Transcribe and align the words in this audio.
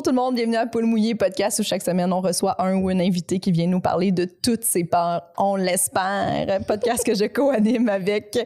Bonjour 0.00 0.12
tout 0.14 0.18
le 0.18 0.22
monde, 0.22 0.34
bienvenue 0.34 0.56
à 0.56 0.66
Poule 0.66 0.86
Mouillé 0.86 1.14
podcast 1.14 1.58
où 1.58 1.62
chaque 1.62 1.82
semaine 1.82 2.10
on 2.10 2.22
reçoit 2.22 2.56
un 2.64 2.74
ou 2.76 2.88
une 2.88 3.02
invité 3.02 3.38
qui 3.38 3.52
vient 3.52 3.66
nous 3.66 3.80
parler 3.80 4.12
de 4.12 4.24
toutes 4.24 4.64
ses 4.64 4.84
peurs, 4.84 5.24
on 5.36 5.56
l'espère. 5.56 6.64
Podcast 6.66 7.04
que 7.04 7.14
je 7.14 7.26
co-anime 7.26 7.90
avec 7.90 8.38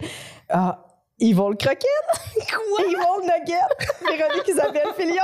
ah, 0.49 0.84
Le 1.21 1.55
Croquette, 1.55 1.87
Quoi? 2.35 2.85
Le 2.87 3.23
Nugget, 3.23 3.55
Véronique 4.03 4.49
Isabelle 4.49 4.83
Filion. 4.99 5.23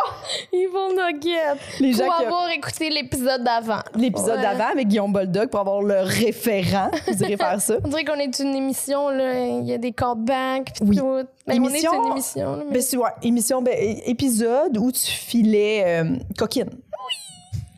Yvon 0.53 0.91
Nugget. 0.95 1.59
Les 1.81 1.93
gens 1.93 2.05
Pour 2.07 2.17
qui- 2.19 2.25
avoir 2.27 2.49
écouté 2.51 2.91
l'épisode 2.91 3.43
d'avant. 3.43 3.81
L'épisode 3.97 4.37
Ouais. 4.37 4.43
d'avant 4.43 4.69
avec 4.69 4.87
Guillaume 4.87 5.13
Boldoc 5.13 5.51
pour 5.51 5.59
avoir 5.61 5.83
le 5.83 6.01
référent. 6.03 6.91
Vous 7.09 7.23
irez 7.25 7.37
faire 7.37 7.61
ça. 7.61 7.75
On 7.85 7.89
dirait 7.89 8.05
qu'on 8.05 8.15
est 8.21 8.39
une 8.39 8.55
émission, 8.55 9.09
là. 9.09 9.47
Il 9.49 9.67
y 9.67 9.73
a 9.75 9.79
des 9.79 9.91
callbacks, 9.93 10.75
pis 10.75 10.83
Oui. 10.85 10.97
tout. 10.97 11.23
Ben, 11.47 11.55
Émission- 11.55 11.91
on 11.93 12.03
est 12.03 12.07
une 12.07 12.13
émission, 12.13 12.57
là. 12.57 12.63
mais- 12.67 12.73
Ben, 12.75 12.83
c'est 12.83 12.97
ouais, 12.97 13.11
émission, 13.23 13.61
ben, 13.63 13.75
épisode 14.07 14.79
où 14.79 14.93
tu 14.93 15.01
filais 15.11 15.83
euh, 15.87 16.17
coquine. 16.39 16.71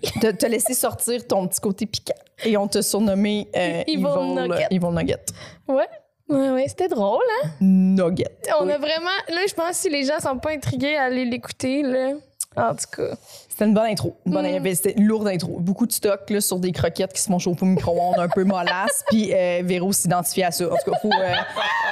Oui. 0.04 0.10
Te, 0.20 0.26
te 0.32 0.46
laisser 0.46 0.74
sortir 0.74 1.26
ton 1.26 1.46
petit 1.48 1.60
côté 1.60 1.86
piquant. 1.86 2.12
Et 2.44 2.56
on 2.58 2.66
t'a 2.68 2.82
surnommé 2.82 3.48
euh, 3.56 3.82
Yvon, 3.86 4.34
Nugget. 4.34 4.66
Yvon 4.70 4.92
Nugget. 4.92 5.24
Ouais. 5.66 5.86
Ouais, 6.32 6.50
ouais, 6.50 6.64
c'était 6.68 6.88
drôle, 6.88 7.22
hein? 7.44 7.48
Nugget. 7.60 8.26
On 8.60 8.66
Oui. 8.66 8.72
a 8.72 8.78
vraiment. 8.78 9.10
Là, 9.28 9.40
je 9.48 9.54
pense 9.54 9.68
que 9.70 9.74
si 9.76 9.88
les 9.90 10.04
gens 10.04 10.18
sont 10.20 10.38
pas 10.38 10.50
intrigués 10.50 10.96
à 10.96 11.04
aller 11.04 11.24
l'écouter, 11.24 11.82
là. 11.82 12.12
En 12.54 12.74
tout 12.74 12.84
cas. 12.94 13.14
C'était 13.48 13.64
une 13.64 13.72
bonne 13.72 13.86
intro. 13.86 14.14
Une 14.26 14.32
bonne, 14.32 14.44
Mm. 14.46 14.74
C'était 14.74 14.92
une 14.92 15.06
lourde 15.06 15.26
intro. 15.28 15.56
Beaucoup 15.58 15.86
de 15.86 15.92
stock 15.92 16.28
là, 16.28 16.40
sur 16.42 16.58
des 16.58 16.70
croquettes 16.72 17.12
qui 17.14 17.20
se 17.22 17.28
font 17.28 17.38
chauffer 17.38 17.62
au 17.62 17.68
micro-ondes 17.68 18.18
un 18.18 18.28
peu 18.28 18.44
mollasses. 18.44 19.04
Puis 19.08 19.32
euh, 19.32 19.62
Véro 19.64 19.90
s'identifie 19.92 20.42
à 20.42 20.50
ça. 20.50 20.66
En 20.66 20.76
tout 20.76 20.90
cas, 20.90 20.98
faut, 21.00 21.08
euh, 21.10 21.32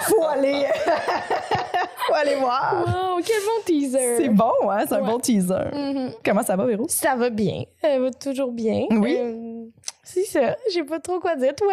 faut 0.02 0.22
aller, 0.24 0.66
faut 2.06 2.14
aller 2.14 2.36
voir. 2.36 2.84
Wow, 2.86 3.22
quel 3.24 3.36
bon 3.40 3.62
teaser. 3.64 4.16
C'est 4.18 4.28
bon, 4.28 4.52
hein? 4.70 4.84
C'est 4.86 4.96
un 4.96 5.02
bon 5.02 5.18
teaser. 5.18 5.64
Mhm. 5.72 6.12
Comment 6.24 6.42
ça 6.42 6.56
va, 6.56 6.66
Véro? 6.66 6.86
Ça 6.88 7.14
va 7.16 7.30
bien. 7.30 7.62
Elle 7.82 8.02
va 8.02 8.10
toujours 8.10 8.52
bien. 8.52 8.84
Oui. 8.90 9.16
Euh, 9.18 9.64
c'est 10.04 10.24
ça. 10.24 10.56
J'ai 10.72 10.84
pas 10.84 11.00
trop 11.00 11.20
quoi 11.20 11.36
dire. 11.36 11.54
Toi? 11.54 11.72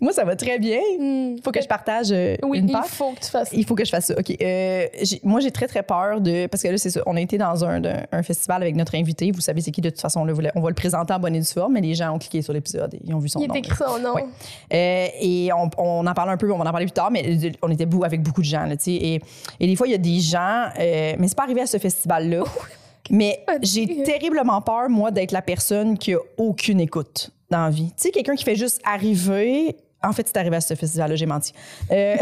Moi, 0.00 0.12
ça 0.12 0.24
va 0.24 0.34
très 0.34 0.58
bien. 0.58 0.80
Hmm. 0.98 1.36
Faut 1.42 1.52
que 1.52 1.62
je 1.62 1.68
partage 1.68 2.08
euh, 2.10 2.36
Oui, 2.42 2.58
une 2.58 2.68
il 2.68 2.72
peur. 2.72 2.84
faut 2.84 3.12
que 3.12 3.20
tu 3.20 3.30
fasses 3.30 3.50
ça. 3.50 3.56
Il 3.56 3.64
faut 3.64 3.76
que 3.76 3.84
je 3.84 3.90
fasse 3.90 4.06
ça. 4.06 4.14
OK. 4.18 4.36
Euh, 4.42 4.86
moi, 5.22 5.38
j'ai 5.40 5.52
très, 5.52 5.68
très 5.68 5.84
peur 5.84 6.20
de. 6.20 6.46
Parce 6.48 6.62
que 6.64 6.68
là, 6.68 6.78
c'est 6.78 6.90
ça. 6.90 7.00
On 7.06 7.16
a 7.16 7.20
été 7.20 7.38
dans 7.38 7.64
un, 7.64 7.80
un- 8.10 8.22
festival 8.24 8.62
avec 8.62 8.74
notre 8.74 8.96
invité. 8.96 9.30
Vous 9.30 9.40
savez, 9.40 9.60
c'est 9.60 9.70
qui 9.70 9.80
de 9.80 9.90
toute 9.90 10.00
façon. 10.00 10.24
Là, 10.24 10.34
on 10.56 10.60
va 10.60 10.68
le 10.68 10.74
présenter 10.74 11.12
en 11.14 11.20
bonne 11.20 11.36
et 11.36 11.40
due 11.40 11.46
forme, 11.46 11.74
mais 11.74 11.80
les 11.80 11.94
gens 11.94 12.12
ont 12.12 12.18
cliqué 12.18 12.42
sur 12.42 12.52
l'épisode 12.52 12.92
et 12.94 13.00
ils 13.04 13.14
ont 13.14 13.18
vu 13.20 13.28
son 13.28 13.40
Il 13.40 13.48
nom. 13.48 13.54
est 13.54 13.58
écrit 13.58 13.76
son 13.76 13.98
nom. 14.00 14.14
Ouais. 14.14 14.24
Euh, 14.72 15.06
et 15.20 15.50
on, 15.52 15.70
on 15.78 16.06
en 16.06 16.14
parle 16.14 16.30
un 16.30 16.36
peu, 16.36 16.50
on 16.52 16.58
va 16.58 16.64
en 16.68 16.72
parler 16.72 16.86
plus 16.86 16.92
tard, 16.92 17.10
mais 17.12 17.38
on 17.62 17.70
était 17.70 17.86
avec 18.02 18.22
beaucoup 18.22 18.40
de 18.40 18.46
gens. 18.46 18.64
Là, 18.66 18.74
et, 18.86 19.20
et 19.60 19.66
des 19.66 19.76
fois, 19.76 19.86
il 19.86 19.92
y 19.92 19.94
a 19.94 19.98
des 19.98 20.18
gens, 20.20 20.64
euh, 20.78 21.14
mais 21.18 21.28
c'est 21.28 21.36
pas 21.36 21.44
arrivé 21.44 21.60
à 21.60 21.66
ce 21.66 21.78
festival-là. 21.78 22.42
Mais 23.10 23.44
j'ai 23.60 24.02
terriblement 24.02 24.62
peur, 24.62 24.88
moi, 24.88 25.10
d'être 25.10 25.32
la 25.32 25.42
personne 25.42 25.98
qui 25.98 26.14
a 26.14 26.18
aucune 26.38 26.80
écoute 26.80 27.32
dans 27.54 27.64
la 27.64 27.70
vie. 27.70 27.86
Tu 27.96 28.02
sais, 28.04 28.10
quelqu'un 28.10 28.34
qui 28.34 28.44
fait 28.44 28.56
juste 28.56 28.80
arriver. 28.84 29.76
En 30.02 30.12
fait, 30.12 30.26
c'est 30.26 30.36
arrivé 30.36 30.56
à 30.56 30.60
ce 30.60 30.74
festival-là, 30.74 31.16
j'ai 31.16 31.24
menti. 31.24 31.52
Euh, 31.90 32.16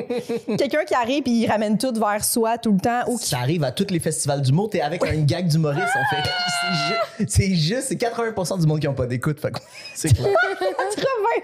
quelqu'un 0.58 0.84
qui 0.84 0.94
arrive 0.94 1.22
et 1.26 1.30
il 1.30 1.46
ramène 1.46 1.78
tout 1.78 1.92
vers 1.94 2.24
soi 2.24 2.58
tout 2.58 2.72
le 2.72 2.80
temps. 2.80 3.02
Ou 3.06 3.18
qui... 3.18 3.28
Ça 3.28 3.38
arrive 3.38 3.62
à 3.62 3.70
tous 3.70 3.86
les 3.90 4.00
festivals 4.00 4.42
d'humour, 4.42 4.68
t'es 4.70 4.80
avec 4.80 5.04
un 5.06 5.20
gag 5.20 5.46
d'humoriste, 5.46 5.86
en 5.94 6.16
fait. 6.16 6.28
C'est 7.18 7.24
ju- 7.24 7.26
C'est 7.28 7.54
juste, 7.54 7.82
c'est 7.88 7.96
80 7.96 8.56
du 8.58 8.66
monde 8.66 8.80
qui 8.80 8.86
n'ont 8.88 8.94
pas 8.94 9.06
d'écoute. 9.06 9.38
fait 9.40 9.50
que 9.52 9.58
C'est 9.94 10.12
clair. 10.14 10.34
80 10.58 10.72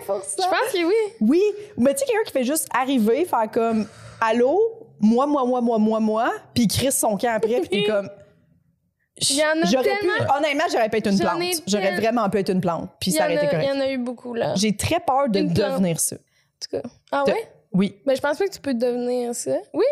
Je 0.08 0.42
pense 0.42 0.72
que 0.72 0.84
oui. 0.86 0.94
Oui, 1.20 1.42
mais 1.76 1.92
tu 1.94 2.00
sais, 2.00 2.04
quelqu'un 2.06 2.24
qui 2.26 2.32
fait 2.32 2.44
juste 2.44 2.68
arriver, 2.76 3.24
faire 3.24 3.48
comme 3.52 3.86
Allô, 4.20 4.58
moi, 5.00 5.26
moi, 5.26 5.44
moi, 5.44 5.60
moi, 5.60 5.78
moi, 5.78 6.00
moi, 6.00 6.32
puis 6.54 6.64
il 6.64 6.68
crisse 6.68 6.98
son 6.98 7.16
camp 7.16 7.34
après, 7.36 7.60
puis 7.60 7.68
t'es 7.68 7.84
comme. 7.84 8.08
Il 9.18 9.36
y 9.36 9.42
en 9.42 9.62
a 9.62 9.64
J'aurais 9.64 9.98
pu, 9.98 10.08
honnêtement, 10.36 10.64
j'aurais 10.70 10.88
pu 10.90 10.98
être 10.98 11.10
une 11.10 11.18
plante. 11.18 11.40
ai 11.42 11.52
J'aurais 11.66 11.96
vraiment 11.96 12.28
pu 12.28 12.38
être 12.38 12.50
une 12.50 12.60
plante, 12.60 12.90
puis 13.00 13.12
ça 13.12 13.22
en 13.22 13.26
aurait 13.26 13.34
été 13.36 13.46
a, 13.46 13.48
il 13.48 13.50
correct. 13.50 13.68
y 13.74 13.78
en 13.78 13.80
a 13.80 13.88
eu 13.90 13.98
beaucoup, 13.98 14.34
là. 14.34 14.52
En 14.52 14.56
J'ai 14.56 14.76
très 14.76 15.00
peur 15.00 15.28
de 15.30 15.38
Une 15.40 15.54
plante. 15.54 15.70
devenir 15.72 15.98
ça. 16.00 16.16
tout 16.16 16.68
cas. 16.70 16.82
Ah 17.12 17.24
De- 17.26 17.32
ouais? 17.32 17.48
Oui. 17.72 17.96
Ben, 18.06 18.14
je 18.16 18.20
pense 18.20 18.38
pas 18.38 18.44
que 18.46 18.52
tu 18.52 18.60
peux 18.60 18.74
devenir 18.74 19.34
ça. 19.34 19.56
Oui? 19.72 19.84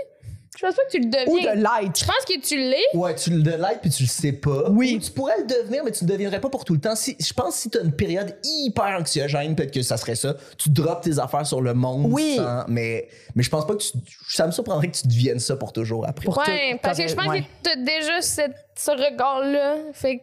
Je 0.57 0.65
pense 0.65 0.75
pas 0.77 0.83
que 0.85 0.91
tu 0.93 1.01
le 1.01 1.07
Ou 1.07 1.11
deviens. 1.37 1.55
de 1.55 1.59
Je 1.59 1.63
l'être. 1.83 2.07
pense 2.07 2.25
que 2.27 2.41
tu 2.41 2.57
l'es. 2.57 2.77
Ouais, 2.95 3.15
tu 3.17 3.31
le 3.31 3.39
likes 3.39 3.81
puis 3.83 3.91
tu 3.91 4.05
le 4.05 4.09
sais 4.09 4.33
pas. 4.33 4.71
Oui. 4.71 4.97
Ou 4.97 5.05
tu 5.05 5.11
pourrais 5.11 5.39
le 5.39 5.45
devenir, 5.47 5.83
mais 5.85 5.91
tu 5.91 6.05
le 6.05 6.11
deviendrais 6.11 6.41
pas 6.41 6.49
pour 6.49 6.65
tout 6.65 6.75
le 6.75 6.81
temps. 6.81 6.95
Si, 6.95 7.17
je 7.19 7.33
pense 7.33 7.55
que 7.57 7.61
si 7.63 7.71
t'as 7.71 7.83
une 7.83 7.93
période 7.93 8.37
hyper 8.45 8.85
anxiogène, 9.01 9.57
peut-être 9.57 9.73
que 9.73 9.83
ça 9.83 9.97
serait 9.97 10.15
ça. 10.15 10.37
Tu 10.57 10.71
drops 10.71 11.03
tes 11.03 11.19
affaires 11.19 11.47
sur 11.47 11.61
le 11.61 11.75
monde. 11.75 12.07
Oui. 12.13 12.37
sans- 12.37 12.65
mais, 12.69 13.09
mais 13.35 13.43
je 13.43 13.51
pense 13.51 13.67
pas 13.67 13.75
que 13.75 13.83
tu. 13.83 13.89
Ça 14.29 14.47
me 14.47 14.53
surprendrait 14.53 14.89
que 14.89 14.97
tu 14.97 15.07
deviennes 15.09 15.41
ça 15.41 15.57
pour 15.57 15.73
toujours 15.73 16.07
après. 16.07 16.25
Pour 16.25 16.39
Ouais, 16.39 16.73
tout- 16.73 16.79
parce 16.83 16.99
que 16.99 17.09
je 17.09 17.15
pense 17.15 17.27
ouais. 17.27 17.41
que 17.43 17.47
t'as 17.63 17.77
déjà 17.77 18.23
cette- 18.23 18.55
ce 18.77 18.91
regard-là. 18.91 19.77
Fait 19.93 20.21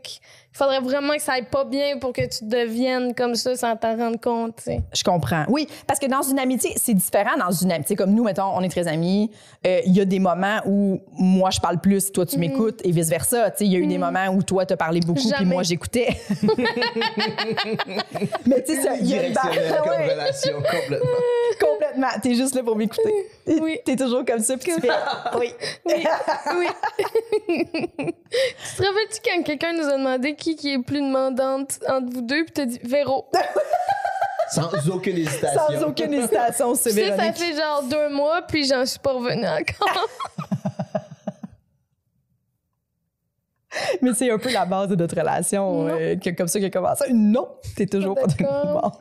qu'il 0.52 0.58
faudrait 0.58 0.82
vraiment 0.82 1.14
que 1.16 1.22
ça 1.22 1.34
aille 1.34 1.46
pas 1.50 1.64
bien 1.64 1.98
pour 1.98 2.12
que 2.14 2.22
tu 2.28 2.44
deviennes 2.46 3.16
comme 3.16 3.36
ça 3.36 3.56
sans 3.56 3.76
t'en 3.78 3.96
rendre 3.96 4.20
compte, 4.20 4.56
tu. 4.64 4.72
Je 4.94 5.04
comprends. 5.04 5.46
Oui, 5.48 5.68
parce 5.88 6.00
que 6.00 6.08
dans 6.08 6.22
une 6.22 6.40
amitié, 6.40 6.74
c'est 6.76 6.94
différent 6.94 7.38
dans 7.40 7.52
une 7.52 7.72
amitié. 7.72 7.96
Comme 7.96 8.12
nous, 8.14 8.24
mettons, 8.24 8.52
on 8.54 8.62
est 8.62 8.70
très 8.70 8.88
amis. 8.88 9.32
Euh, 9.66 9.80
Il 9.86 9.96
y 9.96 10.02
a 10.02 10.06
des 10.06 10.20
moments 10.20 10.60
où 10.66 11.00
moi, 11.14 11.50
je 11.52 11.60
parle 11.60 11.80
plus, 11.80 12.12
toi, 12.12 12.26
tu 12.26 12.38
m'écoutes, 12.38 12.82
et 12.84 12.92
vice-versa. 12.92 13.52
Tu 13.52 13.58
sais, 13.60 13.66
Il 13.66 13.72
y 13.72 13.76
a 13.78 13.80
eu 13.80 13.88
des 13.88 13.98
moments 13.98 14.28
où 14.28 14.44
toi, 14.44 14.66
t'as 14.66 14.76
parlé 14.78 15.00
beaucoup, 15.00 15.22
puis 15.36 15.46
moi, 15.46 15.64
j'écoutais. 15.64 16.10
Mais 18.46 18.64
tu 18.64 18.76
sais, 18.76 18.82
ça- 18.82 18.96
il 19.00 19.08
y 19.10 19.18
a 19.18 19.28
une 19.28 19.34
comme 19.34 19.52
Ouais. 19.52 20.14
relation, 20.14 20.54
complètement. 20.58 20.98
Complètement. 21.60 22.08
T'es 22.24 22.34
juste 22.36 22.56
là 22.56 22.64
pour 22.64 22.76
m'écouter. 22.76 23.14
Oui. 23.48 23.78
T'es 23.86 23.96
toujours 23.96 24.24
comme 24.26 24.40
ça, 24.40 24.58
puis 24.58 24.72
tu 24.74 24.82
fais. 24.82 24.90
Oui. 25.38 25.54
Oui. 25.86 26.06
oui. 26.58 26.68
tu 27.48 28.76
te 28.78 28.84
rappelles-tu 28.84 29.20
quand 29.24 29.44
quelqu'un 29.44 29.74
nous 29.74 29.88
a 29.88 29.98
demandé 29.98 30.36
qui, 30.42 30.56
qui 30.56 30.74
est 30.74 30.82
plus 30.84 31.00
demandante 31.02 31.80
entre 31.88 32.12
vous 32.12 32.22
deux, 32.22 32.44
puis 32.46 32.54
t'as 32.54 32.66
dit 32.66 32.80
Véro. 32.84 33.30
Sans 34.52 34.90
aucune 34.90 35.18
hésitation. 35.18 35.62
Sans 35.70 35.84
aucune 35.84 36.14
hésitation, 36.14 36.76
c'est 36.76 36.90
Puis 36.94 37.02
ça, 37.04 37.10
ça 37.12 37.16
Véronique. 37.16 37.38
fait 37.38 37.56
genre 37.56 37.84
deux 37.84 38.10
mois, 38.10 38.42
puis 38.42 38.66
j'en 38.66 38.86
suis 38.86 39.00
pas 39.00 39.14
revenue 39.14 39.48
encore. 39.48 40.08
Mais 44.02 44.14
c'est 44.14 44.30
un 44.30 44.38
peu 44.38 44.52
la 44.52 44.66
base 44.66 44.90
de 44.90 44.96
notre 44.98 45.16
relation, 45.18 45.84
Non. 45.86 45.96
euh, 45.96 46.16
que- 46.18 46.32
comme 46.32 46.48
ça 46.50 46.60
qui 46.60 46.66
a 46.66 46.70
commencé. 46.70 47.06
Non, 47.14 47.48
t'es 47.78 47.86
toujours 47.86 48.16
pas 48.16 48.28
D'accord. 48.28 49.00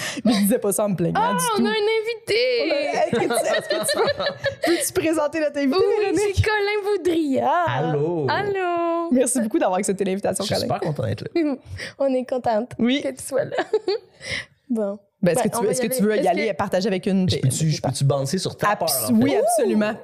Mais 0.24 0.32
je 0.32 0.38
disais 0.40 0.58
pas 0.58 0.72
ça 0.72 0.84
en 0.84 0.88
me 0.90 0.96
plaignant 0.96 1.20
Ah, 1.22 1.34
du 1.34 1.44
on 1.54 1.58
tout. 1.58 1.66
a 1.66 1.70
un 1.70 1.72
invité! 1.72 2.68
Est-ce 2.68 3.10
que 3.10 3.16
tu, 3.26 3.32
est-ce 3.32 3.68
que 3.68 3.90
tu 3.90 3.98
peux, 3.98 4.24
peux-tu 4.66 4.92
présenter 4.92 5.40
notre 5.40 5.58
invité, 5.58 5.76
Oui, 5.78 6.18
c'est 6.36 6.42
Colin 6.42 6.82
Boudria. 6.96 7.50
Allô? 7.66 8.26
Allô! 8.28 9.08
Merci 9.12 9.40
beaucoup 9.40 9.58
d'avoir 9.58 9.78
accepté 9.78 10.04
l'invitation, 10.04 10.44
Je 10.44 10.54
suis 10.54 10.62
Colin. 10.66 10.74
super 10.76 10.88
content 10.88 11.06
d'être 11.08 11.24
là. 11.34 11.54
On 11.98 12.12
est 12.14 12.24
contente 12.28 12.72
Oui. 12.78 13.00
que 13.02 13.08
tu 13.08 13.24
sois 13.24 13.44
là. 13.44 13.56
bon. 14.68 14.98
Ben, 15.20 15.32
est-ce 15.32 15.42
Ben, 15.42 15.50
que 15.50 15.56
tu 15.58 15.64
veux, 15.64 15.70
est-ce 15.70 15.80
que 15.82 15.86
tu 15.88 15.92
aller. 15.94 16.02
veux 16.02 16.16
y 16.24 16.28
aller 16.28 16.44
que- 16.46 16.50
et 16.50 16.54
partager 16.54 16.86
avec 16.86 17.06
une... 17.06 17.28
Je 17.28 17.38
peux-tu 17.38 17.70
je 17.70 17.82
peux-tu 17.82 18.04
bouncer 18.04 18.38
sur 18.38 18.56
ta 18.56 18.76
peur? 18.76 18.88
Abs- 18.88 19.04
en 19.04 19.08
fait? 19.08 19.12
Oui, 19.24 19.34
absolument. 19.34 19.94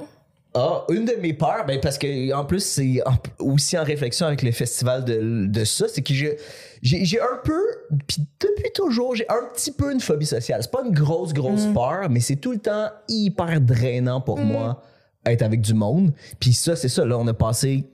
Ah, 0.57 0.85
une 0.91 1.05
de 1.05 1.15
mes 1.21 1.33
peurs, 1.33 1.65
ben 1.67 1.81
parce 1.81 1.99
que 1.99 2.33
en 2.33 2.45
plus 2.45 2.61
c'est 2.65 3.01
aussi 3.41 3.77
en 3.77 3.83
réflexion 3.83 4.27
avec 4.29 4.43
le 4.43 4.53
festival 4.53 5.05
de, 5.05 5.47
de 5.47 5.65
ça, 5.65 5.87
c'est 5.89 6.03
que 6.03 6.15
j'ai 6.15 6.37
j'ai 6.83 7.21
un 7.21 7.39
peu, 7.43 7.61
puis 8.07 8.19
depuis 8.41 8.71
toujours, 8.75 9.17
j'ai 9.17 9.29
un 9.29 9.49
petit 9.55 9.73
peu 9.73 9.91
une 9.91 10.01
phobie 10.01 10.27
sociale. 10.27 10.61
C'est 10.63 10.71
pas 10.71 10.83
une 10.85 10.93
grosse 10.95 11.33
grosse 11.33 11.67
Mm. 11.67 11.73
peur, 11.75 12.07
mais 12.11 12.21
c'est 12.21 12.37
tout 12.37 12.53
le 12.53 12.59
temps 12.59 12.89
hyper 13.09 13.61
drainant 13.61 14.21
pour 14.21 14.39
Mm. 14.39 14.45
moi 14.45 14.83
être 15.27 15.43
avec 15.43 15.61
du 15.63 15.73
monde. 15.75 16.13
Puis 16.39 16.53
ça, 16.53 16.77
c'est 16.77 16.91
ça. 16.91 17.05
Là, 17.05 17.19
on 17.19 17.27
a 17.27 17.33
passé 17.35 17.85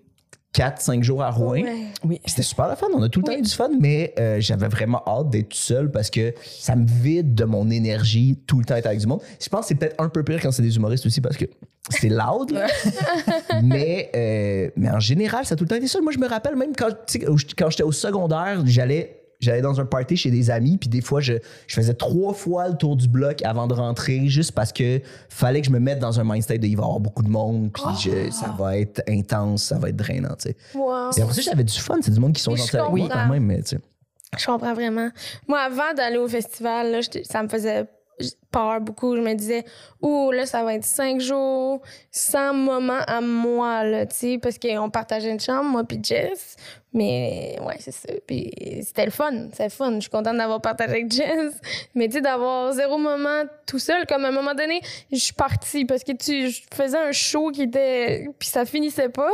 4-5 0.55 1.02
jours 1.02 1.23
à 1.23 1.31
Rouen. 1.31 1.62
Ouais. 1.62 1.85
Oui. 2.05 2.20
C'était 2.26 2.43
super 2.43 2.69
le 2.69 2.75
fun, 2.76 2.87
on 2.94 3.02
a 3.02 3.08
tout 3.08 3.20
le 3.20 3.25
temps 3.25 3.32
Oui. 3.32 3.38
eu 3.38 3.43
du 3.43 3.50
fun, 3.50 3.70
mais 3.81 4.12
euh, 4.19 4.41
j'avais 4.41 4.67
vraiment 4.69 5.02
hâte 5.06 5.31
d'être 5.31 5.50
tout 5.50 5.56
seul 5.58 5.91
parce 5.91 6.11
que 6.11 6.35
ça 6.44 6.75
me 6.76 6.87
vide 6.87 7.35
de 7.35 7.44
mon 7.44 7.70
énergie 7.70 8.38
tout 8.47 8.58
le 8.58 8.64
temps 8.64 8.75
être 8.76 8.87
avec 8.87 8.99
du 8.99 9.06
monde. 9.06 9.20
Je 9.41 9.49
pense 9.49 9.61
que 9.62 9.67
c'est 9.69 9.75
peut-être 9.76 10.00
un 10.02 10.08
peu 10.08 10.25
pire 10.25 10.41
quand 10.43 10.50
c'est 10.50 10.62
des 10.62 10.75
humoristes 10.76 11.06
aussi 11.06 11.20
parce 11.20 11.37
que 11.37 11.44
c'est 11.91 12.08
loud, 12.08 12.52
mais, 13.62 14.11
euh, 14.14 14.70
mais 14.76 14.91
en 14.91 15.00
général, 15.00 15.44
ça 15.44 15.55
a 15.55 15.56
tout 15.56 15.64
le 15.64 15.69
temps 15.69 15.76
été 15.76 15.87
ça. 15.88 16.00
Moi, 16.00 16.12
je 16.12 16.19
me 16.19 16.29
rappelle 16.29 16.56
même 16.56 16.73
quand, 16.76 16.88
tu 17.06 17.20
sais, 17.20 17.26
au- 17.26 17.37
quand 17.56 17.70
j'étais 17.70 17.82
au 17.82 17.93
secondaire, 17.93 18.62
j'allais. 18.64 19.20
J'allais 19.41 19.63
dans 19.63 19.81
un 19.81 19.87
party 19.87 20.17
chez 20.17 20.31
des 20.31 20.51
amis, 20.51 20.77
puis 20.77 20.89
des 20.89 21.01
fois, 21.01 21.21
je, 21.21 21.35
je 21.67 21.75
faisais 21.75 21.95
trois 21.95 22.35
fois 22.35 22.69
le 22.69 22.77
tour 22.77 22.95
du 22.97 23.09
bloc 23.09 23.43
avant 23.43 23.67
de 23.67 23.75
rentrer, 23.75 24.27
juste 24.29 24.53
parce 24.53 24.73
que 24.73 25.01
fallait 25.29 25.61
que 25.63 25.67
je 25.67 25.73
me 25.73 25.81
mette 25.81 25.99
dans 25.99 26.21
un 26.21 26.25
mindset 26.25 26.59
de 26.59 26.67
il 26.67 26.77
va 26.77 26.83
y 26.83 26.85
avoir 26.85 27.01
beaucoup 27.01 27.23
de 27.23 27.31
monde, 27.31 27.71
puis 27.73 27.83
je- 28.01 28.31
ça 28.31 28.55
va 28.59 28.77
être 28.79 29.03
intense, 29.09 29.63
ça 29.65 29.79
va 29.79 29.89
être 29.89 29.97
drainant, 29.97 30.35
tu 30.39 30.51
sais. 30.51 30.57
Wow. 30.75 31.11
Et 31.17 31.23
après 31.23 31.35
ça, 31.35 31.41
j'avais 31.43 31.65
du 31.65 31.79
fun. 31.79 31.97
C'est 32.03 32.11
du 32.13 32.21
monde 32.21 32.33
qui 32.35 32.43
sont 32.43 32.55
gentils 32.55 32.77
avec 32.77 32.91
moi 32.93 33.09
quand 33.11 33.29
même, 33.29 33.45
mais 33.45 33.63
tu 33.63 33.77
sais. 33.77 33.79
Je 34.39 34.47
comprends 34.47 34.75
vraiment. 34.75 35.11
Moi, 35.49 35.59
avant 35.59 35.93
d'aller 35.97 36.19
au 36.19 36.29
festival, 36.29 36.93
là, 36.93 37.01
ça 37.25 37.43
me 37.43 37.49
faisait 37.49 37.87
peur 38.51 38.81
beaucoup. 38.81 39.17
Je 39.17 39.21
me 39.21 39.35
disais, 39.35 39.65
ouh, 40.03 40.31
là, 40.33 40.47
ça 40.47 40.63
va 40.65 40.75
être 40.75 40.85
cinq 40.85 41.21
jours 41.21 41.81
sans 42.11 42.53
moment 42.53 43.01
à 43.07 43.21
moi, 43.21 43.85
là, 43.85 44.07
tu 44.07 44.17
sais, 44.17 44.39
parce 44.39 44.59
qu'on 44.59 44.91
partageait 44.91 45.31
une 45.31 45.41
chambre, 45.41 45.71
moi 45.71 45.85
puis 45.85 45.99
Jess. 46.03 46.57
Mais 46.93 47.57
ouais, 47.65 47.77
c'est 47.79 47.93
ça. 47.93 48.09
Puis 48.27 48.51
c'était 48.83 49.05
le 49.05 49.13
fun. 49.13 49.49
C'était 49.51 49.65
le 49.65 49.71
fun. 49.71 49.95
Je 49.95 50.01
suis 50.01 50.11
contente 50.11 50.37
d'avoir 50.37 50.61
partagé 50.61 50.91
avec 50.91 51.13
Jess. 51.13 51.55
Mais 51.95 52.09
tu 52.09 52.15
sais, 52.15 52.21
d'avoir 52.21 52.73
zéro 52.73 52.99
moment 52.99 53.45
tout 53.67 53.79
seul, 53.79 54.07
comme 54.07 54.25
à 54.25 54.29
un 54.29 54.33
moment 54.33 54.55
donné, 54.55 54.81
je 55.13 55.19
suis 55.19 55.33
partie 55.33 55.85
parce 55.85 56.03
que 56.03 56.13
tu 56.13 56.51
faisais 56.75 56.99
un 56.99 57.13
show 57.13 57.51
qui 57.53 57.63
était. 57.63 58.29
Puis 58.39 58.49
ça 58.49 58.65
finissait 58.65 59.09
pas. 59.09 59.31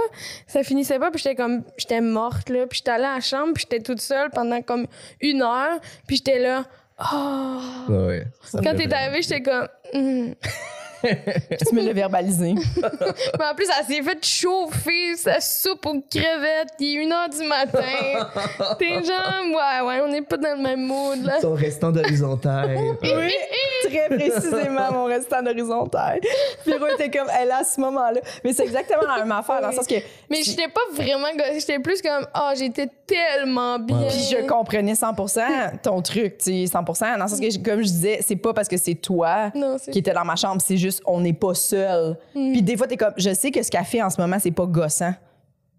Ça 0.47 0.63
finissait 0.63 0.99
pas. 0.99 1.11
Puis 1.11 1.23
j'étais 1.23 1.35
comme. 1.35 1.65
J'étais 1.79 2.03
morte, 2.03 2.51
là. 2.51 2.67
Puis 2.67 2.79
j'étais 2.79 2.91
allée 2.91 3.05
à 3.05 3.15
la 3.15 3.21
chambre. 3.21 3.55
Puis 3.55 3.67
j'étais 3.71 3.83
toute 3.83 4.03
seule 4.03 4.29
pendant 4.31 4.61
comme 4.61 4.87
une 5.23 5.41
heure. 5.41 5.81
Puis 6.07 6.17
j'étais 6.17 6.39
là. 6.39 6.65
Oh. 6.99 7.61
Ouais, 7.89 8.27
Quand 8.53 8.75
t'es 8.77 8.93
arrivé, 8.93 9.23
j'étais 9.23 9.43
comme. 9.43 10.35
Tu 11.03 11.75
me 11.75 11.83
l'as 11.83 11.93
verbalisé. 11.93 12.55
Mais 13.39 13.45
en 13.45 13.55
plus, 13.55 13.67
elle 13.79 13.87
s'est 13.87 14.03
fait 14.03 14.25
chauffer 14.25 15.17
sa 15.17 15.41
soupe 15.41 15.85
aux 15.87 16.01
crevettes. 16.11 16.73
Il 16.79 16.99
est 16.99 17.07
1h 17.07 17.39
du 17.41 17.47
matin. 17.47 18.27
T'es 18.79 18.95
genre, 19.05 19.45
ouais, 19.47 19.87
ouais, 19.87 20.01
on 20.05 20.09
n'est 20.09 20.23
pas 20.23 20.37
dans 20.37 20.57
le 20.57 20.63
même 20.63 20.81
mood, 20.87 21.23
là. 21.25 21.41
Son 21.41 21.55
restant 21.55 21.91
d'horizontal. 21.91 22.77
Oui, 23.03 23.33
très 23.89 24.09
précisément, 24.09 24.93
mon 24.93 25.05
restant 25.05 25.45
horizontal. 25.47 26.21
Pierrot 26.65 26.89
était 26.89 27.11
comme, 27.11 27.29
elle 27.41 27.51
à 27.51 27.65
ce 27.65 27.81
moment-là. 27.81 28.21
Mais 28.45 28.53
c'est 28.53 28.65
exactement 28.65 29.03
la 29.07 29.19
même 29.19 29.33
affaire, 29.33 29.61
dans 29.61 29.69
le 29.69 29.75
sens 29.75 29.87
que. 29.87 29.95
Mais 30.31 30.43
j'étais 30.43 30.69
pas 30.69 30.81
vraiment. 30.93 31.29
J'étais 31.55 31.79
plus 31.79 32.03
comme, 32.03 32.27
oh, 32.35 32.51
j'étais 32.57 32.89
tellement 33.07 33.79
bien. 33.79 34.09
Puis 34.09 34.29
je 34.33 34.47
comprenais 34.47 34.95
100% 34.95 35.81
ton 35.83 36.03
truc, 36.03 36.39
tu 36.39 36.67
sais, 36.67 36.77
100%. 36.77 37.19
Dans 37.19 37.25
le 37.25 37.29
sens 37.29 37.41
que, 37.41 37.59
comme 37.63 37.79
je 37.81 37.85
disais, 37.85 38.19
c'est 38.27 38.37
pas 38.37 38.53
parce 38.53 38.69
que 38.69 38.77
c'est 38.77 38.95
toi 38.95 39.51
Non, 39.55 39.77
qui 39.91 39.99
était 39.99 40.13
dans 40.13 40.25
ma 40.25 40.37
chambre, 40.37 40.61
c'est 40.65 40.77
juste, 40.77 40.96
on 41.07 41.21
n'est 41.21 41.33
pas 41.33 41.55
seul. 41.55 42.17
Puis 42.33 42.63
des 42.63 42.77
fois, 42.77 42.87
t'es 42.87 42.97
comme, 42.97 43.15
je 43.17 43.33
sais 43.35 43.51
que 43.51 43.63
ce 43.63 43.71
qu'elle 43.71 43.85
fait 43.85 44.03
en 44.03 44.11
ce 44.11 44.21
moment, 44.21 44.37
c'est 44.41 44.51
pas 44.51 44.67
gossant. 44.67 45.15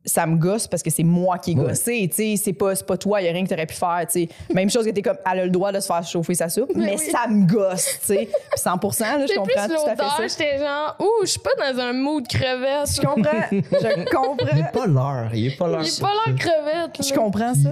Ça 0.05 0.25
me 0.25 0.37
gosse 0.37 0.67
parce 0.69 0.81
que 0.83 0.89
c'est 0.89 1.03
moi 1.03 1.37
qui 1.37 1.51
ai 1.51 1.55
Ouais. 1.55 1.65
gossé, 1.67 2.07
tu 2.09 2.15
sais, 2.15 2.35
c'est 2.41 2.53
pas, 2.53 2.73
c'est 2.75 2.85
pas 2.85 2.95
toi, 2.95 3.21
y 3.21 3.27
a 3.27 3.31
rien 3.33 3.43
que 3.43 3.49
t'aurais 3.49 3.65
pu 3.65 3.75
faire, 3.75 4.05
tu 4.09 4.21
sais. 4.21 4.29
Même 4.53 4.69
chose 4.69 4.85
que 4.85 4.91
t'es 4.91 5.01
comme, 5.01 5.17
elle 5.29 5.39
a 5.39 5.43
le 5.43 5.51
droit 5.51 5.73
de 5.73 5.81
se 5.81 5.87
faire 5.87 6.01
chauffer 6.01 6.33
sa 6.33 6.47
soupe, 6.47 6.71
mais, 6.75 6.95
oui. 6.97 7.11
ça 7.11 7.27
me 7.27 7.45
gosse, 7.45 7.99
tu 7.99 8.05
sais. 8.15 8.29
Puis 8.31 8.61
100%, 8.61 9.01
là, 9.01 9.21
je 9.23 9.27
C'est 9.27 9.33
plus 9.33 9.35
comprends 9.35 9.67
tout 9.67 9.73
à 9.85 9.95
fait 9.97 9.97
ça. 9.97 10.27
J'étais 10.29 10.59
genre, 10.59 10.95
ouh, 11.01 11.25
je 11.25 11.31
suis 11.31 11.39
pas 11.41 11.49
dans 11.73 11.77
un 11.81 11.91
mood 11.91 12.25
crevette. 12.25 12.87
Je 12.95 13.01
comprends, 13.01 13.47
je 13.51 13.57
Il 13.97 14.05
comprends, 14.05 14.57
est 14.57 14.71
pas 14.71 14.85
l'heure. 14.87 15.29
Il 15.33 15.47
est 15.47 15.57
pas 15.57 15.67
l'heure. 15.67 15.83
J'ai 15.83 15.99
pas 16.01 16.11
l'air 16.25 16.35
crevette. 16.37 17.05
je 17.05 17.13
comprends 17.13 17.53
ça. 17.53 17.71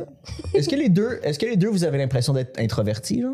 Est-ce 0.53 0.67
que 0.67 0.75
les 0.75 0.89
deux, 0.89 1.21
est-ce 1.23 1.39
que 1.39 1.45
les 1.45 1.55
deux, 1.55 1.69
vous 1.69 1.85
avez 1.85 1.97
l'impression 1.99 2.33
d'être 2.33 2.59
introvertis, 2.59 3.21
là? 3.21 3.29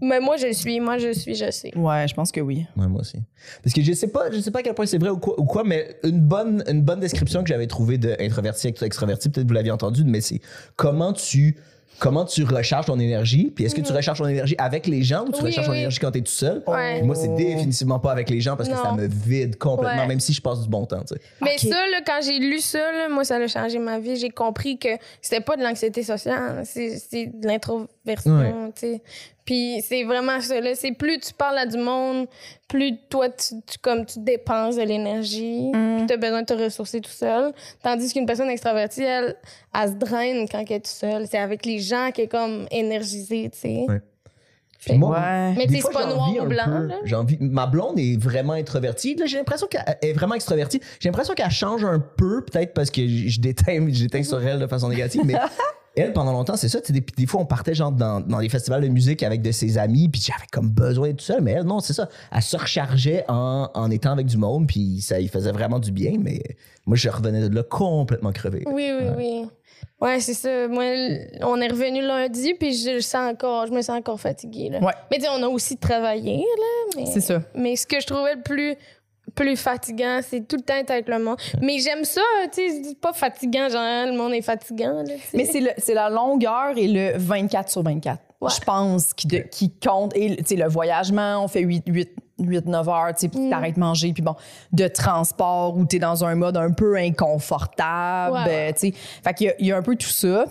Mais 0.00 0.20
moi, 0.20 0.36
je 0.36 0.52
suis, 0.52 0.78
moi, 0.80 0.98
je 0.98 1.12
suis, 1.12 1.34
je 1.34 1.50
sais. 1.50 1.76
Ouais, 1.76 2.06
je 2.08 2.14
pense 2.14 2.30
que 2.32 2.40
oui. 2.40 2.66
Ouais, 2.76 2.86
moi 2.86 3.00
aussi. 3.00 3.18
Parce 3.62 3.74
que 3.74 3.82
je 3.82 3.92
sais 3.92 4.08
pas, 4.08 4.30
je 4.30 4.40
sais 4.40 4.50
pas 4.50 4.60
à 4.60 4.62
quel 4.62 4.74
point 4.74 4.86
c'est 4.86 4.98
vrai 4.98 5.10
ou 5.10 5.18
quoi, 5.18 5.38
ou 5.40 5.44
quoi, 5.44 5.64
mais 5.64 5.96
une 6.04 6.20
bonne, 6.20 6.62
une 6.68 6.82
bonne 6.82 7.00
description 7.00 7.42
que 7.42 7.48
j'avais 7.48 7.66
trouvée 7.66 7.98
de 7.98 8.16
introverti 8.20 8.66
avec 8.68 8.82
extraverti, 8.82 9.28
peut-être 9.28 9.46
vous 9.46 9.54
l'aviez 9.54 9.72
entendu, 9.72 10.04
mais 10.04 10.20
c'est 10.20 10.40
comment 10.76 11.12
tu, 11.12 11.56
comment 11.98 12.24
tu 12.26 12.44
recharges 12.44 12.86
ton 12.86 12.98
énergie, 12.98 13.50
puis 13.54 13.64
est-ce 13.64 13.74
que 13.74 13.80
tu 13.80 13.92
recharges 13.92 14.18
ton 14.18 14.26
énergie 14.28 14.54
avec 14.58 14.86
les 14.86 15.02
gens 15.02 15.24
ou 15.24 15.32
tu. 15.32 15.38
Oui, 15.42 15.46
recharges 15.50 15.66
ton 15.66 15.72
oui. 15.72 15.78
énergie 15.78 15.98
quand 15.98 16.10
t'es 16.10 16.20
tout 16.20 16.30
seul? 16.32 16.62
Ouais. 16.66 17.02
Moi, 17.02 17.14
c'est 17.14 17.34
définitivement 17.34 17.98
pas 17.98 18.12
avec 18.12 18.28
les 18.28 18.40
gens 18.40 18.56
parce 18.56 18.68
que 18.68 18.74
Non. 18.74 18.82
ça 18.82 18.92
me 18.92 19.06
vide 19.06 19.56
complètement, 19.56 20.02
Ouais. 20.02 20.06
même 20.08 20.20
si 20.20 20.32
je 20.34 20.42
passe 20.42 20.60
du 20.62 20.68
bon 20.68 20.84
temps, 20.84 21.00
tu 21.00 21.14
sais. 21.14 21.20
Mais 21.40 21.52
Ok. 21.54 21.60
ça, 21.72 21.86
là, 21.90 22.00
quand 22.06 22.20
j'ai 22.22 22.38
lu 22.38 22.58
ça, 22.58 22.78
là, 22.92 23.08
moi, 23.08 23.24
ça 23.24 23.36
a 23.36 23.46
changé 23.46 23.78
ma 23.78 23.98
vie. 23.98 24.16
J'ai 24.16 24.28
compris 24.30 24.78
que 24.78 24.88
c'était 25.22 25.40
pas 25.40 25.56
de 25.56 25.62
l'anxiété 25.62 26.02
sociale, 26.02 26.62
c'est 26.66 26.98
c'est 26.98 27.26
de 27.26 27.46
l'introversion, 27.46 28.72
tu 28.74 28.80
sais. 28.80 29.02
Puis 29.46 29.80
c'est 29.86 30.02
vraiment 30.04 30.40
ça, 30.40 30.60
là. 30.60 30.74
C'est 30.74 30.92
plus 30.92 31.18
tu 31.20 31.32
parles 31.32 31.56
à 31.58 31.66
du 31.66 31.78
monde, 31.78 32.26
plus 32.68 32.98
toi, 33.08 33.28
tu, 33.30 33.54
tu- 33.66 33.78
comme 33.80 34.04
tu 34.04 34.18
dépenses 34.18 34.76
de 34.76 34.82
l'énergie, 34.82 35.70
Mm. 35.72 35.96
puis 35.98 36.06
tu 36.08 36.12
as 36.14 36.16
besoin 36.16 36.42
de 36.42 36.46
te 36.46 36.52
ressourcer 36.54 37.00
tout 37.00 37.10
seul. 37.10 37.52
Tandis 37.82 38.12
qu'une 38.12 38.26
personne 38.26 38.50
extravertie, 38.50 39.02
elle, 39.04 39.36
elle 39.74 39.88
se 39.88 39.94
draine 39.94 40.46
quand 40.50 40.58
elle 40.68 40.72
est 40.76 40.80
toute 40.80 40.86
seule. 40.88 41.26
C'est 41.30 41.38
avec 41.38 41.64
les 41.64 41.78
gens 41.78 42.10
qu'elle 42.12 42.24
est 42.24 42.28
comme 42.28 42.66
énergisée, 42.70 43.48
tu 43.52 43.58
sais. 43.58 43.84
Ouais. 43.88 44.00
Puis 44.84 44.98
moi, 44.98 45.18
Ouais. 45.18 45.54
Mais 45.56 45.80
c'est 45.80 45.92
pas 45.92 46.06
noir 46.06 46.30
ou 46.42 46.46
blanc, 46.46 46.64
peu- 46.66 46.86
là. 46.86 46.94
J'ai 47.04 47.16
envie. 47.16 47.38
Ma 47.40 47.66
blonde 47.66 47.98
est 47.98 48.20
vraiment 48.20 48.52
introvertie. 48.52 49.14
Là, 49.16 49.26
j'ai 49.26 49.36
l'impression 49.38 49.66
qu'elle 49.68 49.82
est 50.02 50.12
vraiment 50.12 50.34
extrovertie. 50.34 50.80
J'ai 51.00 51.08
l'impression 51.08 51.34
qu'elle 51.34 51.50
change 51.50 51.84
un 51.84 51.98
peu, 51.98 52.44
peut-être 52.44 52.72
parce 52.74 52.90
que 52.90 53.00
je 53.06 53.40
déteins, 53.40 53.88
je 53.90 54.02
déteins 54.02 54.22
sur 54.22 54.44
elle 54.46 54.58
de 54.58 54.66
façon 54.66 54.88
négative, 54.88 55.22
mais. 55.24 55.34
Elle, 55.96 56.12
pendant 56.12 56.32
longtemps, 56.32 56.56
c'est 56.56 56.68
ça. 56.68 56.80
Des, 56.80 57.00
des 57.00 57.26
fois, 57.26 57.40
on 57.40 57.46
partait 57.46 57.74
genre 57.74 57.90
dans, 57.90 58.20
dans 58.20 58.40
des 58.40 58.48
festivals 58.48 58.82
de 58.82 58.88
musique 58.88 59.22
avec 59.22 59.40
de 59.40 59.50
ses 59.50 59.78
amis, 59.78 60.08
puis 60.08 60.20
j'avais 60.20 60.46
comme 60.52 60.68
besoin 60.70 61.08
d'être 61.08 61.18
tout 61.18 61.24
seul. 61.24 61.40
Mais 61.40 61.52
elle, 61.52 61.64
non, 61.64 61.80
c'est 61.80 61.94
ça. 61.94 62.08
Elle 62.30 62.42
se 62.42 62.56
rechargeait 62.56 63.24
en, 63.28 63.70
en 63.72 63.90
étant 63.90 64.12
avec 64.12 64.26
du 64.26 64.36
monde, 64.36 64.66
puis 64.66 65.00
ça 65.00 65.18
lui 65.18 65.28
faisait 65.28 65.52
vraiment 65.52 65.78
du 65.78 65.92
bien. 65.92 66.16
Mais 66.20 66.42
moi, 66.86 66.96
je 66.96 67.08
revenais 67.08 67.48
de 67.48 67.54
là 67.54 67.62
complètement 67.62 68.32
crevé. 68.32 68.62
Oui, 68.66 68.90
oui, 69.00 69.06
oui. 69.16 69.46
Ouais, 70.00 70.20
c'est 70.20 70.34
ça. 70.34 70.68
Moi, 70.68 70.84
on 71.40 71.58
est 71.60 71.68
revenu 71.68 72.02
lundi, 72.02 72.52
puis 72.54 72.74
je 72.74 73.00
sens 73.00 73.32
encore, 73.32 73.66
je 73.66 73.72
me 73.72 73.80
sens 73.80 73.98
encore 73.98 74.20
fatiguée. 74.20 74.68
Là. 74.68 74.80
Ouais. 74.80 74.92
Mais 75.10 75.18
on 75.30 75.42
a 75.42 75.48
aussi 75.48 75.78
travaillé, 75.78 76.36
là. 76.36 76.96
Mais, 76.96 77.06
C'est 77.06 77.22
ça. 77.22 77.40
Mais 77.54 77.76
ce 77.76 77.86
que 77.86 77.98
je 77.98 78.06
trouvais 78.06 78.34
le 78.34 78.42
plus, 78.42 78.74
plus 79.34 79.56
fatigant, 79.56 80.20
c'est 80.22 80.46
tout 80.46 80.56
le 80.56 80.62
temps 80.62 80.74
être 80.76 80.90
avec 80.90 81.08
le 81.08 81.18
monde. 81.18 81.36
Mais 81.60 81.78
j'aime 81.78 82.04
ça, 82.04 82.20
tu 82.52 82.68
sais, 82.68 82.82
c'est 82.84 83.00
pas 83.00 83.12
fatigant, 83.12 83.68
genre, 83.68 84.06
le 84.06 84.16
monde 84.16 84.32
est 84.34 84.42
fatigant, 84.42 85.02
là. 85.02 85.14
Mais 85.34 85.44
c'est 85.78 85.94
la 85.94 86.08
longueur 86.10 86.72
et 86.76 86.86
le 86.88 87.12
24 87.18 87.68
sur 87.70 87.82
24. 87.82 88.20
Ouais. 88.40 88.50
Je 88.54 88.64
pense 88.64 89.14
qui, 89.14 89.26
de- 89.26 89.38
qui 89.50 89.70
compte. 89.70 90.14
Et 90.14 90.36
tu 90.36 90.44
sais, 90.44 90.56
le 90.56 90.68
voyagement, 90.68 91.42
on 91.42 91.48
fait 91.48 91.60
8, 91.60 91.84
8, 91.86 92.10
8 92.38 92.66
9 92.66 92.88
heures, 92.88 93.08
tu 93.14 93.20
sais, 93.20 93.28
puis 93.28 93.48
t'arrêtes 93.48 93.74
de 93.76 93.80
manger, 93.80 94.12
puis 94.12 94.22
bon, 94.22 94.34
de 94.72 94.88
transport 94.88 95.76
où 95.76 95.86
t'es 95.86 95.98
dans 95.98 96.22
un 96.24 96.34
mode 96.34 96.56
un 96.58 96.72
peu 96.72 96.96
inconfortable, 96.96 98.36
Ouais, 98.36 98.72
tu 98.74 98.80
sais. 98.80 98.94
Fait 99.24 99.34
qu'il 99.34 99.54
y 99.58 99.66
y, 99.66 99.72
a 99.72 99.76
un 99.76 99.82
peu 99.82 99.96
tout 99.96 100.08
ça. 100.08 100.44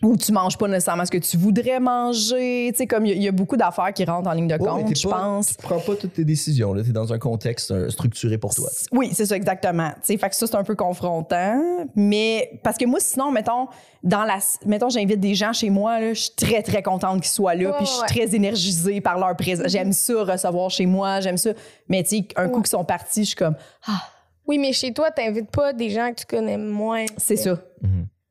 Où 0.00 0.16
tu 0.16 0.30
manges 0.30 0.56
pas 0.56 0.68
nécessairement 0.68 1.04
ce 1.04 1.10
que 1.10 1.18
tu 1.18 1.36
voudrais 1.36 1.80
manger. 1.80 2.68
Tu 2.72 2.78
sais, 2.78 2.86
comme 2.86 3.04
il 3.04 3.08
y 3.08 3.12
a- 3.12 3.16
il 3.16 3.22
y, 3.24 3.28
a 3.28 3.32
beaucoup 3.32 3.56
d'affaires 3.56 3.92
qui 3.92 4.04
rentrent 4.04 4.28
en 4.28 4.32
ligne 4.32 4.46
de 4.46 4.54
Ouais, 4.54 4.58
compte, 4.60 4.86
t'es 4.86 4.94
je 4.94 5.08
pas- 5.08 5.16
pense. 5.16 5.48
Tu 5.48 5.62
prends 5.62 5.80
pas 5.80 5.96
toutes 5.96 6.12
tes 6.12 6.24
décisions. 6.24 6.72
Tu 6.74 6.80
es 6.80 6.92
dans 6.92 7.12
un 7.12 7.18
contexte 7.18 7.72
euh, 7.72 7.90
structuré 7.90 8.38
pour 8.38 8.54
toi. 8.54 8.68
Oui, 8.92 9.10
c'est 9.12 9.26
ça, 9.26 9.34
exactement. 9.34 9.90
Tu 9.94 9.98
sais, 10.12 10.16
fait 10.16 10.28
que 10.30 10.36
ça, 10.36 10.46
c'est 10.46 10.54
un 10.54 10.62
peu 10.62 10.76
confrontant. 10.76 11.60
Mais 11.96 12.60
parce 12.62 12.78
que 12.78 12.84
moi, 12.84 13.00
sinon, 13.00 13.32
mettons, 13.32 13.66
dans 14.04 14.22
la, 14.22 14.38
mettons, 14.66 14.88
j'invite 14.88 15.18
des 15.18 15.34
gens 15.34 15.52
chez 15.52 15.68
moi, 15.70 15.98
là, 16.00 16.14
je 16.14 16.20
suis 16.20 16.34
très, 16.36 16.62
très 16.62 16.82
contente 16.82 17.20
qu'ils 17.22 17.32
soient 17.32 17.56
là. 17.56 17.70
Ouais, 17.70 17.76
puis 17.78 17.86
je 17.86 17.90
suis 17.90 18.00
ouais. 18.00 18.06
très 18.06 18.36
énergisée 18.36 19.00
par 19.00 19.18
leur 19.18 19.34
présence. 19.34 19.66
J'aime 19.66 19.92
ça, 19.92 20.22
recevoir 20.22 20.70
chez 20.70 20.86
moi, 20.86 21.18
j'aime 21.20 21.36
ça. 21.38 21.50
Mais 21.88 22.04
tu 22.04 22.18
sais, 22.18 22.24
un 22.36 22.48
coup 22.48 22.60
qu'ils 22.60 22.68
sont 22.70 22.84
partis, 22.84 23.22
je 23.24 23.28
suis 23.30 23.36
comme, 23.36 23.56
ah, 23.88 24.00
Oui, 24.46 24.58
mais 24.58 24.72
chez 24.72 24.92
toi, 24.94 25.10
t'invites 25.10 25.50
pas 25.50 25.72
des 25.72 25.90
gens 25.90 26.10
que 26.10 26.20
tu 26.20 26.24
connais 26.26 26.56
moins. 26.56 27.04
c'est 27.16 27.36
ça. 27.36 27.58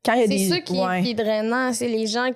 Quand 0.08 0.14
il 0.14 0.22
y 0.22 0.24
a 0.24 0.28
C'est 0.28 0.50
ça 0.50 0.62
qui 0.62 0.80
ouais. 0.80 1.10
est 1.10 1.14
drainant, 1.14 1.74
c'est 1.74 1.88
les 1.90 2.08
gens 2.08 2.30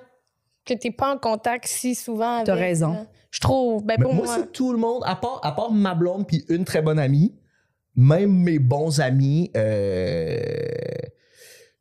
que 0.66 0.74
t'es 0.74 0.90
pas 0.90 1.14
en 1.14 1.18
contact 1.18 1.66
si 1.66 1.94
souvent 1.94 2.34
avec. 2.34 2.46
T'as 2.46 2.54
raison. 2.54 2.92
là. 2.92 3.06
Je 3.30 3.40
trouve, 3.40 3.82
ben 3.82 3.96
pour 4.00 4.12
moi, 4.14 4.26
moi. 4.26 4.36
c'est 4.38 4.52
tout 4.52 4.72
le 4.72 4.78
monde, 4.78 5.02
à 5.06 5.16
part, 5.16 5.40
à 5.42 5.52
part 5.52 5.72
ma 5.72 5.94
blonde 5.94 6.26
puis 6.26 6.44
une 6.50 6.66
très 6.66 6.82
bonne 6.82 6.98
amie, 6.98 7.34
même 7.96 8.30
mes 8.30 8.58
bons 8.58 9.00
amis, 9.00 9.50
euh, 9.56 10.38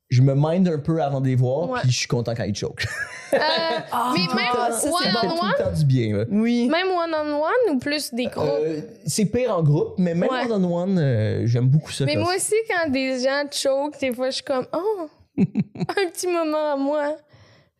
je 0.10 0.22
me 0.22 0.34
mind 0.36 0.68
un 0.70 0.78
peu 0.78 1.02
avant 1.02 1.20
de 1.22 1.28
les 1.28 1.36
voir, 1.36 1.70
Ouais. 1.70 1.80
puis 1.82 1.92
je 1.92 1.98
suis 2.00 2.08
content 2.08 2.34
quand 2.36 2.44
ils 2.46 2.56
choke. 2.56 2.86
Euh, 3.34 3.38
Ah, 3.94 4.14
mais 4.16 4.26
tout 4.26 4.32
le 4.32 5.06
même 5.06 5.16
one-on-one, 5.26 5.54
temps 5.58 5.78
du 5.78 5.86
bien. 5.86 6.18
là. 6.18 6.26
Oui. 6.30 6.70
même 6.70 6.88
one-on-one 6.88 7.74
ou 7.76 7.80
plus 7.80 8.14
des 8.14 8.26
groupes? 8.28 8.48
Euh, 8.50 8.82
c'est 9.06 9.26
pire 9.26 9.58
en 9.58 9.64
groupe, 9.64 9.96
mais 9.98 10.14
même 10.16 10.30
Ouais. 10.30 10.50
one-on-one, 10.50 10.98
euh, 10.98 11.42
j'aime 11.46 11.68
beaucoup 11.68 11.92
ça. 11.92 12.06
Mais 12.06 12.16
moi 12.16 12.34
aussi, 12.36 12.56
quand 12.70 12.90
des 12.90 13.20
gens 13.22 13.44
choke, 13.52 14.00
des 14.00 14.14
fois, 14.14 14.30
je 14.30 14.36
suis 14.36 14.44
comme, 14.44 14.68
oh, 14.74 15.08
un 15.38 16.10
petit 16.12 16.28
moment 16.28 16.74
à 16.74 16.76
moi. 16.76 17.18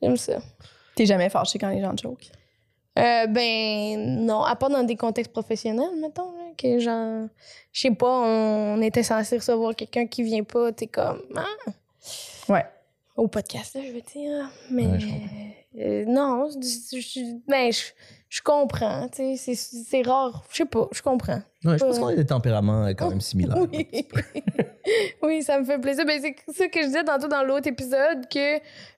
J'aime 0.02 0.18
ça. 0.18 0.40
T'es 0.96 1.06
jamais 1.06 1.30
fâché 1.30 1.60
quand 1.60 1.70
les 1.70 1.82
gens 1.82 1.94
te 1.96 2.02
choquent? 2.02 2.32
Euh, 3.00 3.28
ben, 3.28 4.26
non, 4.26 4.42
à 4.44 4.56
part 4.56 4.70
dans 4.70 4.84
des 4.84 4.98
contextes 4.98 5.32
professionnels, 5.32 5.96
mettons, 6.02 6.32
là, 6.34 6.44
que 6.58 6.78
genre, 6.80 7.28
je 7.72 7.82
sais 7.82 7.92
pas, 7.96 8.22
on 8.26 8.82
était 8.82 9.04
censé 9.04 9.38
recevoir 9.38 9.76
quelqu'un 9.76 10.08
qui 10.08 10.24
vient 10.24 10.44
pas, 10.44 10.72
t'es 10.74 10.88
comme, 10.88 11.22
ah, 11.36 11.46
Ouais. 12.50 12.66
au 13.16 13.28
podcast, 13.30 13.76
là, 13.76 13.82
je 13.88 13.92
veux 13.94 14.02
dire. 14.02 14.50
Mais, 14.70 14.88
Ouais, 14.88 15.56
euh, 15.80 16.06
non, 16.06 16.50
je, 16.52 17.00
je- 17.00 17.40
ben, 17.48 17.72
je, 17.72 17.82
je 18.34 18.42
comprends, 18.42 19.10
tu 19.10 19.36
sais, 19.36 19.56
c'est- 19.56 19.84
c'est 19.90 20.02
rare, 20.04 20.42
je 20.52 20.58
sais 20.60 20.66
pas, 20.66 20.88
je 20.94 21.02
comprends. 21.02 21.42
Ouais, 21.66 21.78
je 21.78 21.84
pense 21.84 21.96
Ouais. 21.98 22.02
qu'on 22.02 22.08
a 22.08 22.16
des 22.16 22.26
tempéraments 22.26 22.86
euh, 22.86 22.94
quand 22.98 23.10
même 23.10 23.20
similaires. 23.20 23.58
Oui. 23.74 23.88
oui, 25.22 25.44
ça 25.44 25.60
me 25.60 25.66
fait 25.66 25.78
plaisir. 25.80 26.06
Ben, 26.06 26.18
c'est 26.22 26.36
ça 26.56 26.68
que 26.70 26.80
je 26.82 26.86
disais 26.88 27.04
tantôt 27.04 27.28
dans 27.28 27.44
l'autre 27.44 27.68
épisode, 27.68 28.30
que 28.34 28.56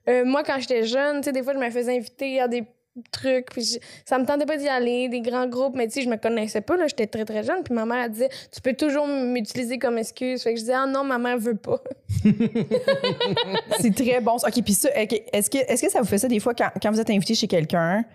euh, 0.07 0.23
moi, 0.23 0.43
quand 0.43 0.59
j'étais 0.59 0.83
jeune, 0.83 1.17
tu 1.21 1.23
sais, 1.25 1.31
des 1.31 1.41
fois, 1.41 1.53
je 1.53 1.57
me 1.57 1.69
faisais 1.71 1.97
inviter 1.97 2.39
à 2.41 2.47
des 2.47 2.63
trucs, 3.11 3.47
puis 3.51 3.63
je- 3.63 3.79
ça 4.05 4.19
me 4.19 4.25
tentait 4.25 4.45
pas 4.45 4.55
d'y 4.55 4.67
aller, 4.69 5.09
des 5.09 5.21
grands 5.21 5.47
groupes, 5.47 5.75
mais 5.75 5.87
tu 5.87 5.93
sais, 5.93 6.01
je 6.03 6.09
me 6.09 6.17
connaissais 6.17 6.61
pas, 6.61 6.77
là, 6.77 6.85
j'étais 6.87 7.07
très, 7.07 7.25
très 7.25 7.41
jeune, 7.41 7.63
puis 7.63 7.73
ma 7.73 7.85
mère, 7.87 8.03
elle 8.05 8.11
disait, 8.11 8.29
tu 8.53 8.61
peux 8.61 8.73
toujours 8.73 9.07
m'utiliser 9.07 9.79
comme 9.79 9.97
excuse. 9.97 10.43
Fait 10.43 10.51
que 10.53 10.57
je 10.59 10.61
disais, 10.61 10.75
ah 10.75 10.85
non, 10.85 11.03
ma 11.03 11.17
mère 11.17 11.39
veut 11.39 11.55
pas. 11.57 11.81
C'est 13.79 13.95
très 13.95 14.21
bon. 14.21 14.35
OK, 14.35 14.63
puis 14.63 14.73
ça, 14.73 14.89
ok, 14.89 15.21
est-ce 15.33 15.49
que, 15.49 15.57
est 15.57 15.81
que 15.83 15.91
ça 15.91 15.99
vous 16.01 16.07
fait 16.07 16.19
ça 16.19 16.27
des 16.27 16.39
fois 16.39 16.53
quand, 16.53 16.69
quand 16.81 16.91
vous 16.91 16.99
êtes 16.99 17.09
invité 17.09 17.33
chez 17.35 17.47
quelqu'un, 17.47 18.05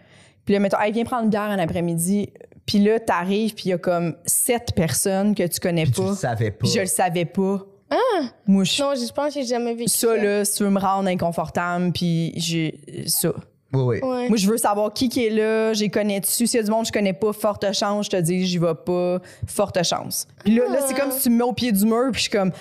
puis 0.48 0.54
là, 0.54 0.60
mettons, 0.60 0.80
hey, 0.80 0.92
viens 0.92 1.04
prendre 1.04 1.24
une 1.24 1.28
bière 1.28 1.42
un 1.42 1.58
après-midi, 1.58 2.30
Puis 2.64 2.78
là, 2.78 2.98
t'arrives, 2.98 3.52
puis 3.52 3.64
il 3.66 3.68
y 3.68 3.72
a 3.74 3.76
comme 3.76 4.16
sept 4.24 4.72
personnes 4.74 5.34
que 5.34 5.46
tu 5.46 5.60
connais 5.60 5.82
Puis 5.82 5.92
tu 5.92 6.00
pas. 6.00 6.08
le 6.08 6.14
savais 6.16 6.50
pas. 6.52 6.56
Puis 6.60 6.70
je 6.70 6.80
le 6.80 6.86
savais 6.86 7.26
pas. 7.26 7.66
Moi, 8.46 8.64
je... 8.64 8.82
Non, 8.82 8.94
je 8.94 9.12
pense 9.12 9.34
que 9.34 9.40
j'ai 9.40 9.46
jamais 9.46 9.74
vécu 9.74 9.90
ça. 9.90 10.06
ça, 10.06 10.16
là, 10.16 10.46
si 10.46 10.54
tu 10.54 10.62
veux 10.62 10.70
me 10.70 10.80
rendre 10.80 11.06
inconfortable, 11.10 11.92
puis 11.92 12.32
j'ai 12.36 12.80
ça. 13.06 13.28
Oui, 13.74 13.82
oui. 13.82 13.98
Ouais. 14.00 14.28
Moi, 14.30 14.38
je 14.38 14.48
veux 14.48 14.56
savoir 14.56 14.94
qui 14.94 15.10
qui 15.10 15.26
est 15.26 15.30
là, 15.30 15.74
j'ai 15.74 15.90
connais 15.90 16.20
dessus. 16.20 16.46
S'il 16.46 16.60
y 16.60 16.62
a 16.62 16.64
du 16.64 16.70
monde 16.70 16.84
que 16.84 16.88
je 16.88 16.92
connais 16.92 17.12
pas, 17.12 17.34
forte 17.34 17.70
chance, 17.74 18.06
je 18.06 18.10
te 18.12 18.16
dis, 18.16 18.46
j'y 18.46 18.56
vais 18.56 18.72
pas, 18.74 19.18
forte 19.46 19.82
chance. 19.82 20.26
Puis 20.46 20.54
là, 20.54 20.62
là 20.66 20.78
c'est 20.86 20.94
comme 20.94 21.10
si 21.10 21.24
tu 21.24 21.28
me 21.28 21.36
mets 21.36 21.44
au 21.44 21.52
pied 21.52 21.72
du 21.72 21.84
mur, 21.84 22.08
puis 22.10 22.22
je 22.22 22.28
suis 22.30 22.30
comme, 22.30 22.52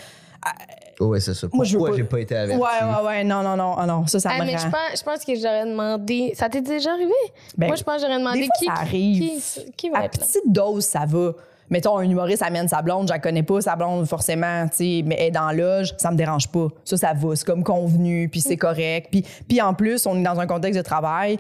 Oui, 0.44 0.52
ouais, 1.00 1.20
c'est 1.20 1.34
ça. 1.34 1.48
Moi, 1.54 1.66
Pourquoi 1.70 1.90
pas- 1.92 1.96
j'ai 1.98 2.04
pas 2.04 2.20
été 2.20 2.34
ouais, 2.36 2.42
averti? 2.42 2.62
ouais, 2.62 3.06
ouais, 3.08 3.24
non, 3.24 3.44
non, 3.44 3.56
non, 3.56 3.76
ah 3.78 3.86
non, 3.86 4.08
ça, 4.08 4.20
ça 4.20 4.30
Ah, 4.34 4.40
me 4.40 4.46
mais 4.46 4.56
rend. 4.56 4.58
je 4.60 4.68
pense, 4.70 5.00
je 5.00 5.04
pense 5.04 5.26
que 5.26 5.36
j'aurais 5.36 5.66
demandé. 5.66 6.34
Ça 6.36 6.50
t'est 6.50 6.62
déjà 6.62 6.92
arrivé? 6.94 7.12
Ben, 7.58 7.68
Moi, 7.68 7.76
je 7.76 7.84
pense 7.84 7.96
que 7.96 8.02
j'aurais 8.02 8.18
demandé 8.20 8.40
des 8.40 8.46
fois, 8.46 8.54
qui, 8.60 8.66
ça 8.66 8.74
arrive. 8.74 9.42
qui, 9.42 9.72
qui 9.78 9.90
va 9.90 10.00
À 10.00 10.06
être 10.06 10.18
là? 10.20 10.26
petite 10.26 10.52
dose, 10.52 10.84
ça 10.86 11.06
va. 11.08 11.32
Mettons, 11.70 11.98
un 11.98 12.04
humoriste 12.04 12.44
amène 12.44 12.70
sa 12.70 12.82
blonde, 12.82 13.08
je 13.10 13.14
la 13.14 13.20
connais 13.20 13.44
pas, 13.44 13.60
sa 13.60 13.76
blonde, 13.76 14.08
forcément, 14.08 14.66
tu 14.70 14.78
sais, 14.78 15.04
mais 15.06 15.16
elle 15.20 15.28
est 15.28 15.32
dans 15.32 15.48
la 15.48 15.54
loge, 15.54 15.94
ça 15.98 16.12
me 16.12 16.16
dérange 16.16 16.48
pas. 16.48 16.68
Ça, 16.86 16.96
ça 16.96 17.12
va. 17.14 17.36
C'est 17.36 17.46
comme 17.46 17.62
convenu, 17.64 18.30
puis 18.30 18.40
c'est 18.40 18.56
correct. 18.56 19.10
Puis, 19.12 19.26
puis 19.50 19.62
en 19.62 19.74
plus, 19.74 20.06
on 20.06 20.18
est 20.18 20.24
dans 20.24 20.40
un 20.40 20.48
contexte 20.48 20.78
de 20.78 20.84
travail. 20.84 21.38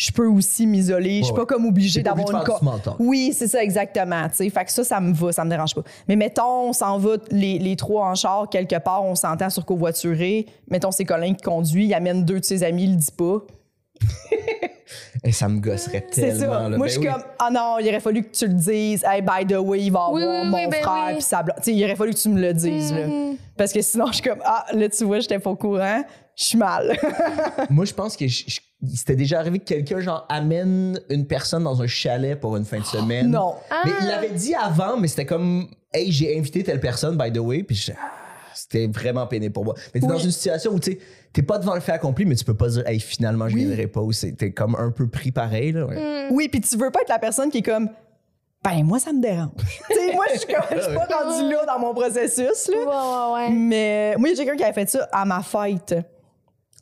Je 0.00 0.12
peux 0.12 0.28
aussi 0.28 0.64
m'isoler. 0.68 1.18
Je 1.18 1.24
suis 1.24 1.32
Ouais, 1.32 1.40
pas 1.40 1.46
comme 1.46 1.66
obligée 1.66 2.02
d'avoir 2.02 2.30
une 2.30 2.44
co-. 2.44 2.92
Oui, 3.00 3.32
c'est 3.36 3.48
ça, 3.48 3.60
exactement. 3.64 4.28
tu 4.28 4.36
sais. 4.36 4.48
Fait 4.50 4.64
que 4.64 4.70
ça, 4.70 4.84
ça 4.84 5.00
me 5.00 5.12
va, 5.12 5.32
ça 5.32 5.44
me 5.44 5.50
dérange 5.50 5.74
pas. 5.74 5.82
Mais 6.06 6.14
mettons, 6.14 6.68
on 6.68 6.72
s'en 6.72 6.98
va 6.98 7.16
les, 7.32 7.58
les 7.58 7.74
trois 7.74 8.06
en 8.06 8.14
char 8.14 8.48
quelque 8.48 8.78
part, 8.78 9.02
on 9.04 9.16
s'entend 9.16 9.50
sur 9.50 9.64
covoituré. 9.64 10.46
Mettons, 10.70 10.92
c'est 10.92 11.04
Colin 11.04 11.34
qui 11.34 11.42
conduit, 11.42 11.86
il 11.86 11.94
amène 11.94 12.24
deux 12.24 12.38
de 12.38 12.44
ses 12.44 12.62
amis, 12.62 12.84
il 12.84 12.90
le 12.92 12.96
dit 12.98 13.10
pas. 13.10 13.38
Et 15.24 15.32
ça 15.32 15.48
me 15.48 15.58
gosserait 15.58 16.06
C'est 16.12 16.20
tellement. 16.38 16.38
ça. 16.54 16.68
là. 16.68 16.76
Moi, 16.76 16.78
Ben 16.78 16.84
je 16.86 16.90
suis 16.90 17.00
oui. 17.00 17.06
comme, 17.12 17.22
ah 17.40 17.50
non, 17.52 17.76
il 17.80 17.88
aurait 17.88 17.98
fallu 18.00 18.22
que 18.22 18.30
tu 18.30 18.46
le 18.46 18.54
dises. 18.54 19.04
Hey, 19.04 19.20
by 19.20 19.44
the 19.52 19.56
way, 19.58 19.80
il 19.82 19.90
va 19.90 20.04
avoir 20.06 20.12
Oui, 20.12 20.22
oui, 20.24 20.46
mon 20.48 20.56
oui, 20.58 20.66
ben 20.70 20.80
frère 20.80 21.06
oui. 21.08 21.16
puis 21.18 21.26
blonde. 21.42 21.52
Tu 21.56 21.62
sais, 21.64 21.72
il 21.74 21.84
aurait 21.84 21.96
fallu 21.96 22.14
que 22.14 22.18
tu 22.18 22.28
me 22.28 22.40
le 22.40 22.54
dises. 22.54 22.92
là. 22.92 23.00
Parce 23.56 23.72
que 23.72 23.82
sinon, 23.82 24.06
je 24.06 24.12
suis 24.14 24.22
comme, 24.22 24.38
ah, 24.44 24.64
là, 24.72 24.88
tu 24.88 25.04
vois, 25.04 25.18
j'étais 25.18 25.40
pas 25.40 25.50
au 25.50 25.56
courant. 25.56 26.02
Je 26.36 26.44
suis 26.44 26.56
mal. 26.58 26.96
Moi, 27.70 27.84
je 27.84 27.92
pense 27.94 28.16
que 28.16 28.28
je- 28.28 28.44
je- 28.46 28.60
c'était 28.94 29.16
déjà 29.16 29.40
arrivé 29.40 29.58
que 29.58 29.64
quelqu'un, 29.64 30.00
genre, 30.00 30.24
amène 30.28 31.00
une 31.10 31.26
personne 31.26 31.64
dans 31.64 31.82
un 31.82 31.86
chalet 31.86 32.38
pour 32.38 32.56
une 32.56 32.64
fin 32.64 32.78
de 32.78 32.84
semaine. 32.84 33.30
non. 33.30 33.54
Mais 33.84 33.90
il 34.00 34.06
l'avait 34.06 34.30
dit 34.30 34.54
avant, 34.54 34.96
mais 34.96 35.08
c'était 35.08 35.26
comme, 35.26 35.68
hey, 35.92 36.12
j'ai 36.12 36.38
invité 36.38 36.62
telle 36.62 36.80
personne, 36.80 37.16
by 37.18 37.32
the 37.32 37.38
way, 37.38 37.62
puis 37.64 37.74
je- 37.76 37.92
ah, 37.92 38.10
c'était 38.54 38.86
vraiment 38.86 39.26
peiné 39.26 39.50
pour 39.50 39.64
moi. 39.64 39.74
Mais 39.94 40.00
t'es 40.00 40.06
Oui. 40.06 40.12
dans 40.12 40.18
une 40.18 40.30
situation 40.30 40.72
où, 40.72 40.78
tu 40.78 40.92
sais, 40.92 40.98
t'es 41.32 41.42
pas 41.42 41.58
devant 41.58 41.74
le 41.74 41.80
fait 41.80 41.92
accompli, 41.92 42.24
mais 42.24 42.34
tu 42.36 42.44
peux 42.44 42.54
pas 42.56 42.68
dire, 42.68 42.86
hey, 42.86 43.00
finalement, 43.00 43.48
je 43.48 43.54
Oui. 43.54 43.64
viendrai 43.64 43.86
pas. 43.88 44.00
ou 44.00 44.12
T'es 44.12 44.52
comme 44.52 44.76
un 44.76 44.90
peu 44.92 45.08
pris 45.08 45.32
pareil, 45.32 45.72
là. 45.72 45.84
ouais. 45.86 46.28
Oui, 46.30 46.48
puis 46.48 46.60
tu 46.60 46.76
veux 46.76 46.90
pas 46.90 47.00
être 47.02 47.08
la 47.08 47.18
personne 47.18 47.50
qui 47.50 47.58
est 47.58 47.62
comme, 47.62 47.88
ben, 48.62 48.82
moi, 48.84 48.98
ça 49.00 49.12
me 49.12 49.20
dérange. 49.20 49.50
tu 49.90 49.94
sais, 49.96 50.12
moi, 50.14 50.24
je 50.32 50.38
suis 50.38 50.46
comme, 50.52 50.64
je 50.78 50.82
suis 50.84 50.94
pas 50.94 51.06
rendue 51.06 51.52
là 51.52 51.64
dans 51.66 51.78
mon 51.80 51.94
processus, 51.94 52.68
là. 52.68 52.76
Ouais, 52.76 52.84
ouais, 52.86 53.46
ouais. 53.48 53.50
Mais 53.50 54.14
moi, 54.18 54.28
il 54.28 54.36
y 54.36 54.40
a 54.40 54.44
quelqu'un 54.44 54.56
qui 54.56 54.64
avait 54.64 54.72
fait 54.72 54.88
ça 54.88 55.08
à 55.12 55.24
ma 55.24 55.42
fête. 55.42 55.94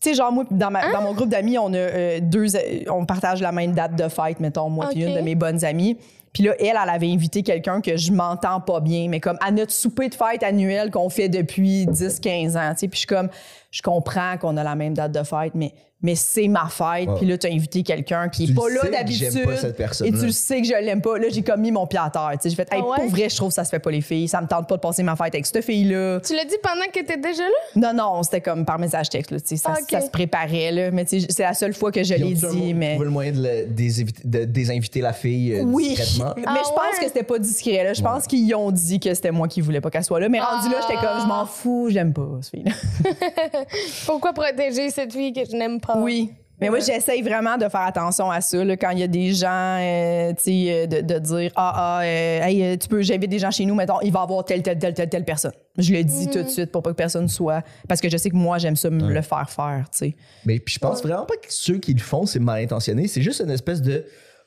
Tu 0.00 0.10
sais, 0.10 0.14
genre, 0.14 0.30
moi, 0.32 0.44
dans, 0.50 0.70
ma- 0.70 0.92
dans 0.92 1.00
mon 1.02 1.14
groupe 1.14 1.30
d'amis, 1.30 1.58
on 1.58 1.72
a 1.72 1.76
euh, 1.78 2.18
deux. 2.20 2.46
On 2.90 3.06
partage 3.06 3.40
la 3.40 3.52
même 3.52 3.72
date 3.72 3.96
de 3.96 4.08
fête, 4.08 4.40
mettons, 4.40 4.68
moi, 4.68 4.88
puis 4.90 5.02
Ok. 5.04 5.10
une 5.10 5.16
de 5.16 5.20
mes 5.22 5.34
bonnes 5.34 5.64
amies. 5.64 5.96
Puis 6.34 6.42
là, 6.44 6.52
elle, 6.60 6.66
elle 6.82 6.90
avait 6.90 7.10
invité 7.10 7.42
quelqu'un 7.42 7.80
que 7.80 7.96
je 7.96 8.12
m'entends 8.12 8.60
pas 8.60 8.80
bien, 8.80 9.08
mais 9.08 9.20
comme 9.20 9.38
à 9.40 9.50
notre 9.50 9.72
souper 9.72 10.10
de 10.10 10.14
fête 10.14 10.42
annuel 10.42 10.90
qu'on 10.90 11.08
fait 11.08 11.30
depuis 11.30 11.86
10-15 11.86 12.58
ans. 12.58 12.72
Tu 12.74 12.80
sais, 12.80 12.88
puis 12.88 12.96
je 12.96 12.98
suis 12.98 13.06
comme, 13.06 13.30
je 13.70 13.80
comprends 13.80 14.36
qu'on 14.38 14.58
a 14.58 14.62
la 14.62 14.74
même 14.74 14.92
date 14.92 15.12
de 15.12 15.22
fête, 15.22 15.54
mais, 15.54 15.72
mais 16.02 16.14
c'est 16.14 16.46
ma 16.48 16.68
fête. 16.68 17.08
Puis 17.16 17.26
là, 17.26 17.38
tu 17.38 17.46
as 17.46 17.50
invité 17.50 17.82
quelqu'un 17.82 18.28
qui 18.28 18.44
est 18.44 18.46
Tu 18.48 18.52
le 18.52 18.58
pas 18.60 18.68
là 18.68 18.90
d'habitude. 18.98 19.30
j'aime 19.32 19.44
pas 19.46 19.56
cette 19.56 19.80
Et 20.04 20.12
tu 20.12 20.26
le 20.26 20.30
sais 20.30 20.60
que 20.60 20.66
je 20.68 20.72
l'aime 20.74 21.00
pas. 21.00 21.18
Là, 21.18 21.28
j'ai 21.30 21.42
comme 21.42 21.60
mis 21.62 21.72
mon 21.72 21.86
pied 21.86 21.98
à 21.98 22.10
terre. 22.10 22.32
J'ai 22.42 22.50
fait, 22.50 22.68
hey, 22.70 22.80
Ah 22.82 22.86
ouais? 22.86 22.96
pour 22.96 23.08
vrai, 23.08 23.28
je 23.30 23.36
trouve 23.36 23.48
que 23.48 23.54
ça 23.54 23.64
se 23.64 23.70
fait 23.70 23.78
pas 23.78 23.90
les 23.90 24.02
filles. 24.02 24.28
Ça 24.28 24.40
me 24.42 24.46
tente 24.46 24.68
pas 24.68 24.76
de 24.76 24.80
passer 24.80 25.02
ma 25.02 25.16
fête 25.16 25.34
avec 25.34 25.46
cette 25.46 25.64
fille-là. 25.64 26.20
Tu 26.20 26.34
l'as 26.36 26.44
dit 26.44 26.56
pendant 26.62 26.84
que 26.86 26.92
t'étais 27.00 27.16
déjà 27.16 27.42
là? 27.42 27.50
Non, 27.76 27.92
non, 27.94 28.22
c'était 28.22 28.42
comme 28.42 28.64
par 28.66 28.78
message 28.78 29.08
texte. 29.08 29.30
Là, 29.30 29.38
ça, 29.42 29.70
Ah, 29.74 29.76
ça 29.90 30.00
se 30.02 30.10
préparait. 30.10 30.70
Là, 30.70 30.90
mais 30.90 31.06
c'est 31.06 31.26
la 31.42 31.54
seule 31.54 31.72
fois 31.74 31.90
que 31.90 32.04
je 32.04 32.14
l'ai 32.14 32.34
dit. 32.34 32.74
Mais... 32.74 32.90
trouvé 32.90 33.04
le 33.06 33.10
moyen 33.10 33.32
de, 33.32 33.42
le- 33.42 33.66
désinviter- 33.66 34.22
de 34.24 34.44
désinviter 34.44 35.00
la 35.00 35.12
fille 35.14 35.54
euh, 35.54 35.62
Oui, 35.64 35.94
discrètement? 35.96 36.34
mais 36.36 36.42
Ah 36.46 36.54
je 36.62 36.68
pense 36.68 36.78
ouais? 36.78 36.98
que 37.00 37.04
c'était 37.06 37.22
pas 37.22 37.38
discret. 37.38 37.84
Là. 37.84 37.94
Je 37.94 38.02
pense 38.02 38.26
qu'ils 38.26 38.54
ont 38.54 38.70
dit 38.70 39.00
que 39.00 39.12
c'était 39.14 39.30
moi 39.30 39.48
qui 39.48 39.60
voulais 39.62 39.80
pas 39.80 39.90
qu'elle 39.90 40.04
soit 40.04 40.20
là. 40.20 40.28
Mais 40.28 40.40
rendu 40.40 40.68
là, 40.68 40.76
j'étais 40.82 41.00
comme, 41.00 41.20
je 41.22 41.26
m'en 41.26 41.46
fous, 41.46 41.88
j'aime 41.90 42.12
pas 42.12 42.26
cette 42.42 42.50
fille-là. 42.50 42.72
Pourquoi 44.06 44.32
protéger 44.32 44.90
cette 44.90 45.12
fille 45.12 45.32
que 45.32 45.40
je 45.44 45.56
n'aime 45.56 45.80
pas? 45.80 45.95
Oui. 46.02 46.32
Mais 46.60 46.70
moi, 46.70 46.78
j'essaye 46.78 47.20
vraiment 47.20 47.58
de 47.58 47.68
faire 47.68 47.82
attention 47.82 48.30
à 48.30 48.40
ça. 48.40 48.64
Là, 48.64 48.76
quand 48.76 48.90
il 48.90 49.00
y 49.00 49.02
a 49.02 49.06
des 49.08 49.32
gens, 49.34 49.78
euh, 49.78 50.32
tu 50.32 50.42
sais, 50.42 50.66
euh, 50.68 50.86
de, 50.86 51.00
de 51.02 51.18
dire 51.18 51.52
Ah, 51.54 51.72
ah, 51.76 52.00
euh, 52.02 52.42
hey, 52.42 52.62
euh, 52.64 52.76
tu 52.78 52.88
peux, 52.88 53.02
j'invite 53.02 53.30
des 53.30 53.38
gens 53.38 53.50
chez 53.50 53.66
nous, 53.66 53.74
mettons, 53.74 54.00
il 54.00 54.10
va 54.10 54.20
y 54.20 54.22
avoir 54.22 54.44
telle, 54.44 54.62
telle, 54.62 54.78
telle, 54.78 54.94
telle, 54.94 55.08
telle 55.10 55.24
personne. 55.24 55.52
Je 55.76 55.92
le 55.92 56.02
dis 56.02 56.28
tout 56.28 56.42
de 56.42 56.48
suite 56.48 56.72
pour 56.72 56.82
pas 56.82 56.90
que 56.90 56.96
personne 56.96 57.28
soit. 57.28 57.62
Parce 57.88 58.00
que 58.00 58.08
je 58.08 58.16
sais 58.16 58.30
que 58.30 58.36
moi, 58.36 58.56
j'aime 58.56 58.76
ça 58.76 58.88
me 58.88 59.12
le 59.12 59.20
faire 59.20 59.50
faire, 59.50 59.86
tu 59.92 59.98
sais. 59.98 60.14
Mais 60.46 60.58
puis 60.58 60.74
je 60.74 60.78
pense 60.78 61.02
vraiment 61.02 61.26
pas 61.26 61.36
que 61.36 61.48
ceux 61.48 61.76
qui 61.78 61.92
le 61.92 62.00
font, 62.00 62.24
c'est 62.24 62.40
mal 62.40 62.62
intentionné. 62.62 63.06
C'est 63.06 63.22
juste 63.22 63.40
une 63.40 63.50
espèce 63.50 63.82
de. 63.82 64.04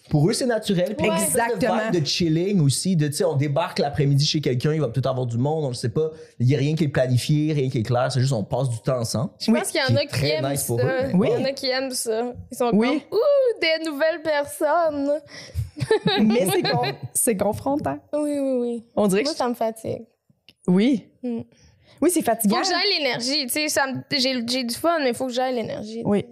Pour 0.10 0.28
eux, 0.30 0.34
c'est 0.34 0.46
naturel. 0.46 0.96
Puis 0.96 1.08
Ouais. 1.10 1.16
de 1.18 1.22
Exactement. 1.24 1.78
vibe 1.92 2.01
de 2.01 2.06
chilling 2.06 2.60
aussi. 2.62 2.96
De, 2.96 3.08
tu 3.08 3.13
sais, 3.13 3.24
on 3.25 3.36
débarque 3.36 3.80
l'après-midi 3.80 4.25
chez 4.25 4.42
quelqu'un, 4.42 4.74
il 4.74 4.82
va 4.82 4.88
peut-être 4.89 5.06
avoir 5.08 5.25
du 5.28 5.38
monde, 5.38 5.66
on 5.66 5.70
ne 5.70 5.74
sait 5.74 5.89
pas. 5.89 6.10
Il 6.39 6.48
n'y 6.48 6.56
a 6.56 6.58
rien 6.58 6.75
qui 6.75 6.86
est 6.86 6.88
planifié, 6.89 7.54
rien 7.54 7.70
qui 7.70 7.78
est 7.80 7.84
clair. 7.84 8.12
C'est 8.12 8.20
juste 8.20 8.34
on 8.34 8.44
passe 8.44 8.70
du 8.70 8.80
temps 8.80 9.00
ensemble. 9.00 9.30
Je 9.39 9.51
pense 9.51 9.68
qu'il 9.72 9.80
y 9.82 9.94
en 9.94 9.96
a 9.96 10.06
qui 10.06 10.25
aiment 10.28 10.50
nice 10.50 10.62
ça. 10.62 10.66
pour 10.68 10.80
eux. 10.82 11.12
Oui. 11.13 11.28
Il 11.32 11.39
y 11.39 11.44
en 11.44 11.46
a 11.46 11.51
qui 11.51 11.68
aiment 11.70 11.92
ça. 11.92 12.34
Ils 12.51 12.58
sont 12.58 12.72
Oui. 12.74 12.88
comme, 13.10 13.20
ouh, 13.20 13.60
des 13.62 13.86
nouvelles 13.89 14.22
personnes. 14.24 15.12
Mais 16.25 16.48
c'est 16.51 16.62
con- 16.63 16.82
c'est 17.13 17.38
confrontant. 17.38 18.00
Oui, 18.13 18.38
oui, 18.39 18.58
oui. 18.60 18.84
On 18.96 19.08
dirait 19.08 19.22
que. 19.24 19.28
Moi, 19.30 19.36
ça 19.36 19.48
me 19.48 19.54
fatigue. 19.54 20.06
Oui. 20.68 21.06
Mm. 21.24 21.42
Oui, 22.01 22.10
c'est 22.12 22.22
Faut 22.22 22.25
fatigant. 22.28 22.62
que 22.62 22.68
j'aille 22.68 22.98
l'énergie. 22.98 23.46
Tu 23.48 23.68
sais, 23.70 23.82
j'ai 24.12 24.44
j'ai 24.48 24.63
du 24.63 24.74
fun, 24.75 25.00
mais 25.01 25.10
il 25.10 25.16
faut 25.16 25.28
que 25.28 25.34
j'aille 25.34 25.56
l'énergie. 25.56 26.01
Oui. 26.06 26.25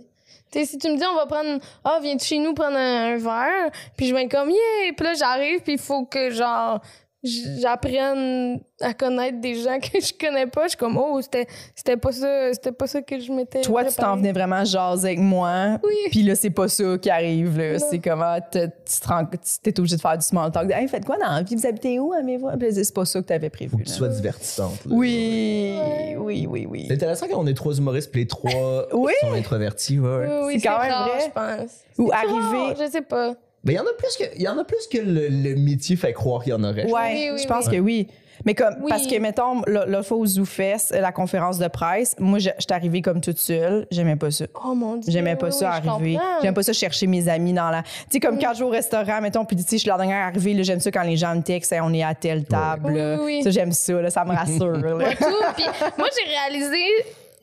Tu 0.51 0.59
sais, 0.59 0.65
si 0.65 0.77
tu 0.77 0.89
me 0.89 0.97
dis, 0.97 1.03
on 1.05 1.15
va 1.15 1.25
prendre, 1.25 1.59
ah, 1.83 1.99
viens 2.01 2.17
chez 2.17 2.39
nous 2.39 2.53
prendre 2.53 2.77
un, 2.77 3.17
verre, 3.17 3.71
puis 3.95 4.07
je 4.07 4.15
vais 4.15 4.23
être 4.23 4.31
comme, 4.31 4.49
yeah, 4.49 4.93
puis 4.95 5.05
là, 5.05 5.13
j'arrive, 5.13 5.61
puis 5.61 5.73
il 5.73 5.79
faut 5.79 6.05
que, 6.05 6.29
genre, 6.29 6.81
j'apprenne 7.23 8.59
à 8.81 8.93
connaître 8.93 9.39
des 9.41 9.55
gens 9.55 9.79
que 9.79 9.99
je 9.99 10.13
connais 10.19 10.45
pas. 10.47 10.63
Je 10.63 10.69
suis 10.69 10.77
comme, 10.77 10.97
oh, 10.97 11.19
c'était 11.21 11.47
c'était 11.75 11.97
pas 11.97 12.11
ça, 12.11 12.53
c'était 12.53 12.71
pas 12.71 12.87
ça 12.87 13.01
que 13.01 13.19
je 13.19 13.31
m'étais. 13.31 13.61
Toi, 13.61 13.85
tu 13.85 13.95
t'en 13.95 14.15
venais 14.17 14.31
vraiment 14.31 14.63
jaser 14.63 15.07
avec 15.07 15.19
moi. 15.19 15.79
Oui. 15.83 15.95
Puis 16.11 16.23
là, 16.23 16.35
c'est 16.35 16.49
pas 16.51 16.67
ça 16.67 16.97
qui 17.01 17.09
arrive. 17.09 17.57
là. 17.57 17.79
C'est 17.79 17.99
comment 17.99 18.37
tu 18.51 18.59
te 18.59 19.07
rends- 19.07 19.25
tu 19.25 19.37
t'es 19.63 19.79
obligé 19.79 19.95
de 19.95 20.01
faire 20.01 20.17
du 20.17 20.25
small 20.25 20.51
talk. 20.51 20.69
Hey, 20.71 20.87
faites 20.87 21.05
quoi 21.05 21.17
dans 21.17 21.31
la 21.31 21.41
vie? 21.41 21.55
Vous 21.55 21.65
habitez 21.65 21.99
où? 21.99 22.13
Aimez-vous? 22.13 22.49
Puis 22.57 22.69
là, 22.71 22.83
C'est 22.83 22.93
pas 22.93 23.05
ça 23.05 23.19
que 23.21 23.25
t'avais 23.25 23.49
prévu. 23.49 23.71
Faut 23.71 23.77
que 23.77 23.83
tu 23.83 23.91
sois 23.91 24.09
divertissante. 24.09 24.85
là. 24.85 24.95
Oui, 24.95 25.75
oui, 26.17 26.47
oui, 26.49 26.67
oui. 26.69 26.85
C'est 26.87 26.93
intéressant 26.93 27.27
quand 27.29 27.39
on 27.39 27.47
est 27.47 27.53
trois 27.53 27.73
humoristes 27.73 28.11
puis 28.11 28.21
les 28.21 28.27
trois 28.27 28.87
Oui. 28.93 29.13
sont 29.21 29.33
introvertis. 29.33 29.99
Ouais. 29.99 30.09
Oui, 30.27 30.33
oui, 30.45 30.59
C'est 30.59 30.67
quand 30.67 30.79
même 30.81 30.91
rare, 30.91 31.07
vrai. 31.09 31.19
je 31.25 31.31
pense. 31.31 31.71
Ou 31.97 32.11
arriver- 32.11 32.57
rare, 32.67 32.75
Je 32.79 32.91
sais 32.91 33.01
pas. 33.01 33.33
Mais 33.67 33.73
il 33.73 33.75
y 33.75 33.79
en 33.79 33.83
a 33.83 33.93
plus 33.97 34.17
que, 34.17 34.23
il 34.35 34.41
y 34.41 34.47
en 34.47 34.57
a 34.57 34.63
plus 34.63 34.87
que 34.91 34.97
le, 34.97 35.27
le 35.27 35.55
métier 35.55 35.95
fait 35.95 36.13
croire 36.13 36.41
qu'il 36.43 36.53
y 36.53 36.55
en 36.55 36.63
aurait. 36.63 36.85
Ouais, 36.85 36.91
Oui, 37.13 37.29
oui, 37.33 37.39
je 37.43 37.47
pense 37.47 37.67
oui. 37.67 37.75
que 37.75 37.79
oui. 37.81 38.07
Mais 38.45 38.53
comme, 38.53 38.75
Oui. 38.81 38.89
parce 38.89 39.07
que, 39.07 39.17
mettons, 39.19 39.61
fois 40.03 40.17
au 40.17 40.25
ZooFest, 40.25 40.91
la 40.91 41.11
conférence 41.11 41.57
de 41.57 41.67
presse, 41.67 42.15
moi, 42.19 42.37
je- 42.37 42.51
j'étais 42.59 42.73
arrivée 42.75 43.01
comme 43.01 43.19
toute 43.19 43.39
seule. 43.39 43.87
J'aimais 43.89 44.15
pas 44.15 44.29
ça. 44.29 44.45
Oh 44.63 44.75
mon 44.75 44.97
dieu. 44.97 45.11
J'aimais 45.11 45.35
pas 45.35 45.49
ça 45.51 45.71
oui, 45.75 45.81
je 45.83 45.89
arriver. 45.89 46.17
J'aime 46.43 46.53
pas 46.53 46.61
ça 46.63 46.71
chercher 46.71 47.07
mes 47.07 47.27
amis 47.29 47.51
dans 47.53 47.69
la. 47.71 47.81
Tu 47.81 47.89
sais, 48.11 48.19
comme 48.19 48.37
quand 48.39 48.53
je 48.53 48.59
vais 48.59 48.65
au 48.65 48.69
restaurant, 48.69 49.21
mettons, 49.21 49.43
puis 49.43 49.55
tu 49.55 49.63
sais, 49.63 49.77
je 49.77 49.81
suis 49.81 49.89
la 49.89 49.97
dernière 49.97 50.23
arrivée, 50.27 50.53
là, 50.53 50.61
j'aime 50.63 50.79
ça 50.79 50.91
quand 50.91 51.01
les 51.03 51.17
gens 51.17 51.35
me 51.35 51.41
textent, 51.41 51.73
Hey, 51.73 51.81
on 51.81 51.91
est 51.93 52.03
à 52.03 52.13
telle 52.13 52.45
table. 52.45 52.91
Oui, 52.91 52.97
là. 52.97 53.15
oui, 53.19 53.23
oui. 53.37 53.43
Ça, 53.43 53.49
j'aime 53.49 53.71
ça, 53.71 53.93
là, 53.93 54.09
ça 54.11 54.23
me 54.23 54.33
rassure. 54.35 54.71
là. 54.71 54.93
Moi, 54.93 55.09
tout. 55.19 55.53
Puis 55.55 55.65
moi, 55.97 56.07
j'ai 56.15 56.29
réalisé. 56.31 56.83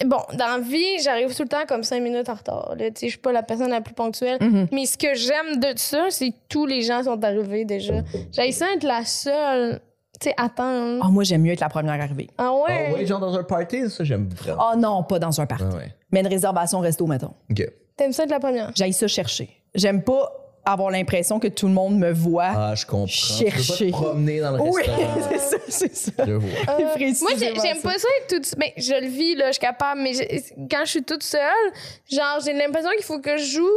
Bon, 0.04 0.18
dans 0.34 0.46
la 0.46 0.58
vie, 0.58 0.98
j'arrive 1.02 1.34
tout 1.34 1.42
le 1.44 1.48
temps 1.48 1.64
comme 1.68 1.82
cinq 1.84 2.00
minutes 2.02 2.28
en 2.28 2.34
retard. 2.34 2.74
là. 2.76 2.90
Tu 2.90 3.00
sais, 3.00 3.06
Je 3.06 3.10
suis 3.12 3.18
pas 3.18 3.32
la 3.32 3.42
personne 3.42 3.70
la 3.70 3.80
plus 3.80 3.94
ponctuelle. 3.94 4.38
Mm-hmm. 4.38 4.68
Mais 4.72 4.86
ce 4.86 4.98
que 4.98 5.14
j'aime 5.14 5.60
de 5.60 5.78
ça, 5.78 6.06
c'est 6.10 6.30
que 6.30 6.36
tous 6.48 6.66
les 6.66 6.82
gens 6.82 7.02
sont 7.04 7.22
arrivés 7.22 7.64
déjà. 7.64 7.94
J'ai 8.32 8.50
ça 8.52 8.66
être 8.74 8.82
la 8.82 9.04
seule, 9.04 9.80
tu 10.20 10.28
sais, 10.28 10.34
attendre. 10.36 11.00
Oh, 11.06 11.08
moi, 11.10 11.22
j'aime 11.22 11.42
mieux 11.42 11.52
être 11.52 11.60
la 11.60 11.68
première 11.68 12.00
arrivée. 12.00 12.28
Ah 12.38 12.48
Ah 12.48 12.54
ouais? 12.54 12.92
ouais, 12.94 13.06
genre 13.06 13.20
dans 13.20 13.36
un 13.38 13.44
party, 13.44 13.88
ça 13.88 14.02
j'aime 14.04 14.28
vraiment. 14.30 14.70
Oh 14.72 14.76
non, 14.76 15.02
pas 15.04 15.18
dans 15.20 15.40
un 15.40 15.46
parc. 15.46 15.62
Ah 15.64 15.76
ouais. 15.76 15.94
Mais 16.10 16.20
une 16.20 16.26
réservation 16.28 16.80
resto, 16.80 17.06
mettons. 17.06 17.34
Ok. 17.50 17.64
T'aimes 17.96 18.12
ça 18.12 18.24
être 18.24 18.30
la 18.30 18.40
première? 18.40 18.72
J'aille 18.74 18.92
ça 18.92 19.06
chercher. 19.06 19.48
J'aime 19.76 20.02
pas 20.02 20.43
avoir 20.64 20.90
l'impression 20.90 21.38
que 21.38 21.48
tout 21.48 21.66
le 21.66 21.72
monde 21.74 21.98
me 21.98 22.12
voit. 22.12 22.52
Ah, 22.54 22.74
je 22.74 22.86
comprends. 22.86 23.06
Tu 23.06 23.44
peux 23.44 23.50
pas 23.50 23.56
Chercher. 23.62 23.86
te 23.86 23.90
promener 23.92 24.40
dans 24.40 24.52
le 24.52 24.60
oui, 24.62 24.82
restaurant. 24.82 25.14
c'est 25.30 25.38
ça, 25.38 25.56
c'est 25.68 25.94
ça. 25.96 26.12
Je 26.26 26.32
vois. 26.32 26.50
Euh, 26.80 27.12
moi, 27.22 27.30
j'ai- 27.38 27.54
j'aime 27.60 27.80
pas 27.82 27.98
ça 27.98 28.08
être 28.20 28.28
toute 28.28 28.56
Mais 28.58 28.72
je 28.76 28.94
le 28.94 29.06
vis, 29.06 29.34
là, 29.36 29.48
je 29.48 29.52
suis 29.52 29.60
capable. 29.60 30.00
Mais 30.00 30.12
je- 30.14 30.52
quand 30.70 30.84
je 30.84 30.90
suis 30.90 31.02
toute 31.02 31.22
seule, 31.22 31.40
genre, 32.10 32.40
j'ai 32.44 32.52
l'impression 32.52 32.90
qu'il 32.96 33.04
faut 33.04 33.18
que 33.20 33.36
je 33.36 33.44
joue 33.44 33.70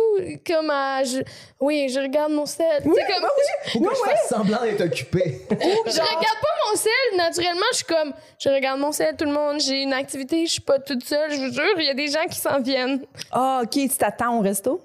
comme 0.45 0.69
à. 0.69 1.03
je- 1.03 1.21
Oui, 1.59 1.89
je 1.89 1.99
regarde 1.99 2.31
mon 2.31 2.45
sel. 2.45 2.65
Tu 2.83 2.89
sais, 2.93 3.01
comme. 3.13 3.29
Faut 3.73 3.79
que 3.81 3.95
je 3.95 4.09
fasse 4.11 4.29
semblant 4.29 4.61
d'être 4.61 4.81
occupé. 4.81 5.41
Je 5.49 5.55
regarde 5.99 6.39
pas 6.41 6.71
mon 6.71 6.77
sel. 6.77 7.17
Naturellement, 7.17 7.61
je 7.71 7.77
suis 7.77 7.85
comme, 7.85 8.13
je 8.39 8.49
regarde 8.49 8.79
mon 8.79 8.91
sel, 8.91 9.15
tout 9.17 9.25
le 9.25 9.31
monde, 9.31 9.59
j'ai 9.59 9.81
une 9.83 9.93
activité, 9.93 10.45
je 10.45 10.51
suis 10.53 10.61
pas 10.61 10.79
toute 10.79 11.03
seule, 11.03 11.31
je 11.31 11.37
vous 11.37 11.51
jure, 11.53 11.63
il 11.77 11.85
y 11.85 11.89
a 11.89 11.93
des 11.93 12.07
gens 12.07 12.25
qui 12.29 12.37
s'en 12.39 12.59
viennent. 12.61 13.01
Ah, 13.31 13.61
OK, 13.63 13.71
tu 13.71 13.89
t'attends 13.89 14.37
au 14.37 14.41
resto? 14.41 14.81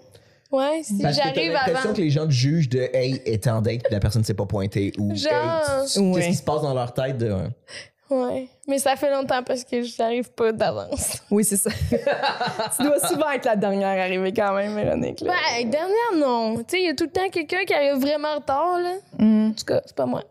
Ouais, 0.53 0.83
si 0.85 0.99
Parce 1.01 1.17
j'arrive 1.17 1.53
l'impression 1.53 1.81
avant. 1.91 1.93
que 1.95 2.01
les 2.03 2.11
gens 2.11 2.27
te 2.27 2.31
jugent 2.33 2.69
de 2.69 2.89
Hey, 2.93 3.23
était 3.25 3.51
en 3.51 3.63
date, 3.63 3.83
puis 3.85 3.93
la 3.93 4.01
personne 4.01 4.23
s'est 4.23 4.35
pas 4.35 4.45
pointée. 4.47 4.93
Ou 4.99 5.15
Genre. 5.15 5.33
Hey, 5.33 5.87
tu- 5.93 5.99
Ouais. 6.01 6.13
qu'est-ce 6.17 6.29
qui 6.29 6.35
se 6.35 6.43
passe 6.43 6.63
dans 6.63 6.75
leur 6.75 6.93
tête 6.93 7.17
de. 7.19 7.33
ouais. 7.33 7.49
Ouais. 8.11 8.47
Mais 8.69 8.79
ça 8.79 8.95
fait 8.95 9.11
longtemps 9.11 9.43
parce 9.43 9.65
que 9.65 9.83
j'arrive 9.83 10.31
pas 10.33 10.53
d'avance. 10.53 11.23
Oui, 11.31 11.45
c'est 11.45 11.57
ça. 11.57 11.71
tu 12.77 12.83
dois 12.85 12.99
souvent 13.09 13.31
être 13.31 13.47
la 13.47 13.57
dernière 13.57 13.99
arrivée 13.99 14.35
quand 14.35 14.53
même, 14.55 14.75
Véronique. 14.75 15.23
là. 15.23 15.33
Ben, 15.59 15.71
dernière, 15.71 16.13
non. 16.19 16.57
Tu 16.59 16.65
sais, 16.69 16.81
il 16.83 16.87
y 16.87 16.89
a 16.91 16.95
tout 16.95 17.05
le 17.05 17.11
temps 17.11 17.29
quelqu'un 17.31 17.65
qui 17.65 17.73
arrive 17.73 17.99
vraiment 18.03 18.29
en 18.29 18.35
retard, 18.37 18.79
là. 18.83 18.93
Mm. 19.19 19.47
En 19.49 19.53
tout 19.53 19.65
cas, 19.65 19.81
c'est 19.87 19.97
pas 19.97 20.05
moi. 20.05 20.23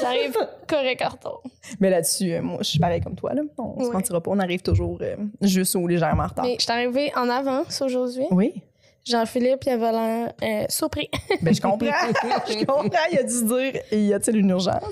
J'arrive 0.00 0.36
correct 0.66 1.02
en 1.02 1.08
retard. 1.10 1.40
Mais 1.80 1.90
là-dessus, 1.90 2.32
euh, 2.32 2.40
moi, 2.40 2.58
je 2.60 2.68
suis 2.68 2.78
pareil 2.78 3.00
comme 3.00 3.16
toi. 3.16 3.34
Là. 3.34 3.42
On 3.58 3.80
se 3.80 3.86
Ouais. 3.88 3.92
mentira 3.92 4.20
pas. 4.22 4.30
On 4.30 4.38
arrive 4.38 4.62
toujours 4.62 4.96
euh, 5.02 5.16
juste 5.42 5.74
ou 5.74 5.86
légèrement 5.86 6.22
en 6.22 6.28
retard. 6.28 6.44
Mais 6.46 6.56
je 6.58 6.62
suis 6.62 6.72
arrivée 6.72 7.12
en 7.16 7.28
avance 7.28 7.82
aujourd'hui. 7.82 8.24
Oui. 8.30 8.62
Jean-Philippe, 9.10 9.64
il 9.66 9.70
avait 9.70 9.92
l'air 9.92 10.32
euh, 10.42 10.64
surpris. 10.68 11.10
Ben, 11.42 11.54
je 11.54 11.60
comprends. 11.60 11.86
je 12.48 12.64
comprends. 12.64 12.88
Il 13.12 13.18
a 13.18 13.22
dû 13.22 13.32
se 13.32 13.44
dire 13.44 13.82
y 13.92 14.12
a-t-il 14.12 14.38
une 14.38 14.50
urgence? 14.50 14.82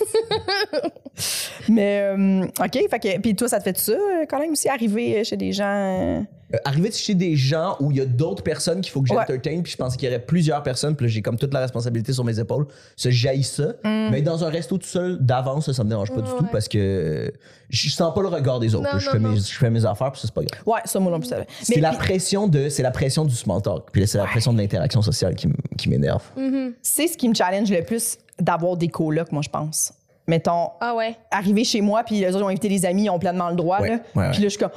Mais, 1.68 2.00
euh, 2.00 2.44
OK. 2.44 2.90
Fait 2.90 2.98
que, 2.98 3.18
puis 3.20 3.34
toi, 3.34 3.48
ça 3.48 3.58
te 3.58 3.64
fait 3.64 3.78
ça, 3.78 3.92
euh, 3.92 4.25
quand 4.28 4.38
même, 4.38 4.52
aussi, 4.52 4.68
arriver 4.68 5.25
chez 5.25 5.37
des 5.37 5.52
gens. 5.52 6.25
Euh, 6.55 6.59
arriver 6.64 6.90
chez 6.90 7.14
des 7.14 7.37
gens 7.37 7.76
où 7.81 7.90
il 7.90 7.99
y 7.99 8.00
a 8.00 8.07
d'autres 8.07 8.43
personnes 8.43 8.81
qu'il 8.81 8.90
faut 8.93 9.02
que 9.02 9.11
Ouais. 9.11 9.17
j'entertain, 9.28 9.61
puis 9.62 9.73
je 9.73 9.76
pensais 9.76 9.97
qu'il 9.99 10.09
y 10.09 10.11
aurait 10.11 10.25
plusieurs 10.25 10.62
personnes, 10.62 10.97
puis 10.97 11.07
là, 11.07 11.11
j'ai 11.12 11.21
comme 11.23 11.37
toute 11.37 11.52
la 11.52 11.61
responsabilité 11.61 12.12
sur 12.12 12.25
mes 12.25 12.38
épaules. 12.40 12.67
Ça, 12.97 13.11
jaillit 13.11 13.45
ça. 13.45 13.75
Mm. 13.85 14.09
Mais 14.11 14.23
dans 14.23 14.45
un 14.45 14.49
resto 14.49 14.78
tout 14.78 14.87
seul, 14.87 15.19
d'avance, 15.21 15.67
ça, 15.67 15.75
ça 15.75 15.85
me 15.85 15.90
dérange 15.90 16.09
pas 16.11 16.21
du 16.23 16.31
Ouais. 16.31 16.38
tout 16.38 16.47
parce 16.50 16.69
que 16.69 16.78
euh, 16.78 17.31
je 17.71 17.90
sens 17.90 18.14
pas 18.14 18.23
le 18.23 18.28
regard 18.28 18.61
des 18.61 18.75
autres. 18.75 18.90
Non, 18.93 18.99
je, 18.99 19.07
non, 19.07 19.12
fais 19.12 19.19
non. 19.19 19.28
Mes, 19.33 19.37
je 19.40 19.59
fais 19.59 19.71
mes 19.71 19.85
affaires, 19.85 20.11
puis 20.12 20.21
ça, 20.21 20.28
c'est 20.28 20.35
pas 20.35 20.43
grave. 20.43 20.62
Ouais, 20.67 20.81
ça, 20.85 20.99
moi 21.00 21.12
non 21.12 21.21
plus, 21.21 21.28
ça 21.28 21.37
va. 21.38 21.45
C'est 21.62 21.75
Mais 21.76 21.83
la 21.83 21.90
puis, 21.90 21.99
pression 21.99 22.49
de, 22.49 22.69
c'est 22.71 22.83
la 22.83 22.90
pression 22.90 23.25
du 23.25 23.35
small 23.35 23.61
talk, 23.62 23.90
puis 23.93 24.00
là, 24.00 24.07
c'est 24.07 24.19
la 24.19 24.25
pression 24.25 24.52
de 24.52 24.59
l'interaction 24.59 25.02
sociale 25.02 25.35
qui, 25.35 25.88
m'énerve. 25.88 26.23
Mm. 26.37 26.71
c'est 26.83 27.07
ce 27.09 27.17
qui 27.19 27.28
me 27.28 27.35
challenge 27.35 27.71
le 27.71 27.83
plus 27.83 28.17
d'avoir 28.40 28.76
des 28.76 28.88
colocs, 28.88 29.33
moi, 29.33 29.43
je 29.43 29.49
pense. 29.50 29.93
Mettons, 30.26 30.69
Ah 30.81 30.95
ouais. 30.95 31.17
arriver 31.31 31.64
chez 31.64 31.81
moi, 31.81 32.02
puis 32.05 32.21
les 32.21 32.35
autres 32.35 32.45
ont 32.45 32.49
invité 32.49 32.69
des 32.69 32.85
amis, 32.87 33.05
ils 33.05 33.11
ont 33.11 33.19
pleinement 33.19 33.49
le 33.50 33.57
droit. 33.57 33.81
Ouais, 33.81 33.88
là. 33.88 33.95
ouais, 34.14 34.31
Puis 34.31 34.40
là, 34.43 34.45
je 34.45 34.49
suis 34.50 34.59
comme. 34.59 34.71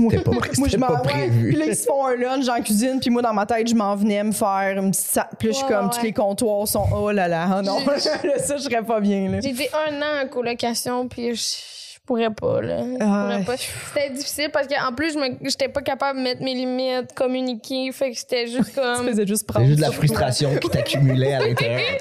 Moi, 0.00 0.12
C'était 0.12 0.24
pas 0.24 0.36
pré- 0.36 0.50
moi, 0.58 0.68
je 0.68 0.76
pas 0.78 0.96
prévu. 0.98 1.48
Puis 1.48 1.56
là, 1.56 1.64
ils 1.66 1.76
se 1.76 1.84
font 1.86 2.06
un 2.06 2.16
lunch 2.16 2.48
en 2.48 2.60
cuisine, 2.62 2.98
puis 3.00 3.10
moi, 3.10 3.20
dans 3.22 3.34
ma 3.34 3.44
tête, 3.46 3.68
je 3.68 3.74
m'en 3.74 3.94
venais 3.94 4.22
me 4.24 4.32
faire 4.32 4.74
une 4.76 4.90
petite. 4.90 5.04
sa- 5.04 5.28
Puis 5.38 5.48
là, 5.48 5.52
je 5.52 5.58
suis 5.58 5.66
comme, 5.66 5.86
ouais. 5.86 5.92
tous 5.94 6.02
les 6.02 6.12
comptoirs 6.12 6.66
sont. 6.66 6.84
Oh 6.94 7.10
là 7.12 7.28
là, 7.28 7.58
oh 7.58 7.62
non. 7.62 7.78
là, 7.86 7.98
ça, 8.38 8.56
je 8.56 8.62
serais 8.62 8.82
pas 8.82 9.00
bien, 9.00 9.28
là. 9.30 9.40
J'ai 9.40 9.50
été 9.50 9.68
un 9.88 10.00
an 10.00 10.24
en 10.24 10.28
colocation, 10.28 11.06
puis 11.06 11.34
je, 11.34 11.40
je 11.42 11.98
pourrais 12.06 12.30
pas, 12.30 12.60
là. 12.62 12.78
Je 12.78 12.96
Ah 13.00 13.22
pourrais 13.24 13.36
ouais. 13.36 13.44
pas. 13.44 13.56
C'était 13.56 14.10
difficile 14.10 14.50
parce 14.52 14.66
qu'en 14.66 14.92
plus, 14.94 15.12
je 15.12 15.18
me- 15.18 15.36
j'étais 15.42 15.68
pas 15.68 15.82
capable 15.82 16.18
de 16.18 16.24
mettre 16.24 16.42
mes 16.42 16.54
limites, 16.54 17.12
communiquer. 17.14 17.92
Fait 17.92 18.10
que 18.12 18.18
c'était 18.18 18.46
juste 18.46 18.70
Tu 18.74 18.80
comme. 18.80 19.06
faisais 19.06 19.26
juste 19.26 19.46
prendre. 19.46 19.66
Juste 19.66 19.78
de 19.80 19.84
la 19.84 19.90
frustration 19.92 20.56
qui 20.56 20.68
t'accumulait 20.70 21.34
à 21.34 21.40
l'intérieur. 21.40 21.80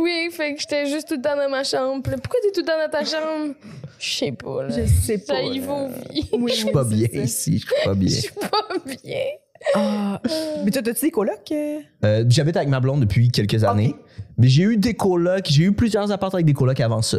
Oui, 0.00 0.28
fait 0.30 0.54
que 0.54 0.60
j'étais 0.60 0.86
juste 0.86 1.08
tout 1.08 1.16
le 1.16 1.20
temps 1.22 1.34
dans 1.36 1.48
ma 1.48 1.64
chambre. 1.64 2.00
Pourquoi 2.04 2.38
t'es 2.40 2.52
tout 2.52 2.60
le 2.60 2.66
temps 2.66 2.78
dans 2.80 2.88
ta 2.88 3.04
chambre? 3.04 3.54
Je 3.98 4.10
sais 4.16 4.32
pas, 4.32 4.62
là. 4.64 4.68
Je 4.70 4.86
sais 4.86 5.18
pas. 5.18 5.40
Vos 5.42 5.88
vies. 5.88 6.28
Oui, 6.32 6.52
Je 6.52 6.56
suis 6.56 6.70
pas 6.70 6.84
bien 6.84 7.06
ça. 7.12 7.18
ici, 7.18 7.58
je 7.58 7.66
suis 7.66 7.84
pas 7.84 7.94
bien. 7.94 8.08
Je 8.08 8.14
suis 8.20 8.32
pas 8.32 8.94
bien. 9.02 9.24
Ah. 9.74 10.22
Mais 10.64 10.70
toi, 10.70 10.82
t'as-tu 10.82 11.06
des 11.06 11.10
colocs? 11.10 11.50
euh? 11.50 11.78
Euh, 12.04 12.24
J'habite 12.28 12.56
avec 12.56 12.68
ma 12.68 12.78
blonde 12.78 13.00
depuis 13.00 13.28
quelques 13.30 13.64
années. 13.64 13.94
Mais 14.36 14.46
j'ai 14.46 14.62
eu 14.62 14.76
des 14.76 14.94
colocs, 14.94 15.46
j'ai 15.50 15.64
eu 15.64 15.72
plusieurs 15.72 16.12
appartements 16.12 16.36
avec 16.36 16.46
des 16.46 16.52
colocs 16.54 16.78
avant 16.78 17.02
ça. 17.02 17.18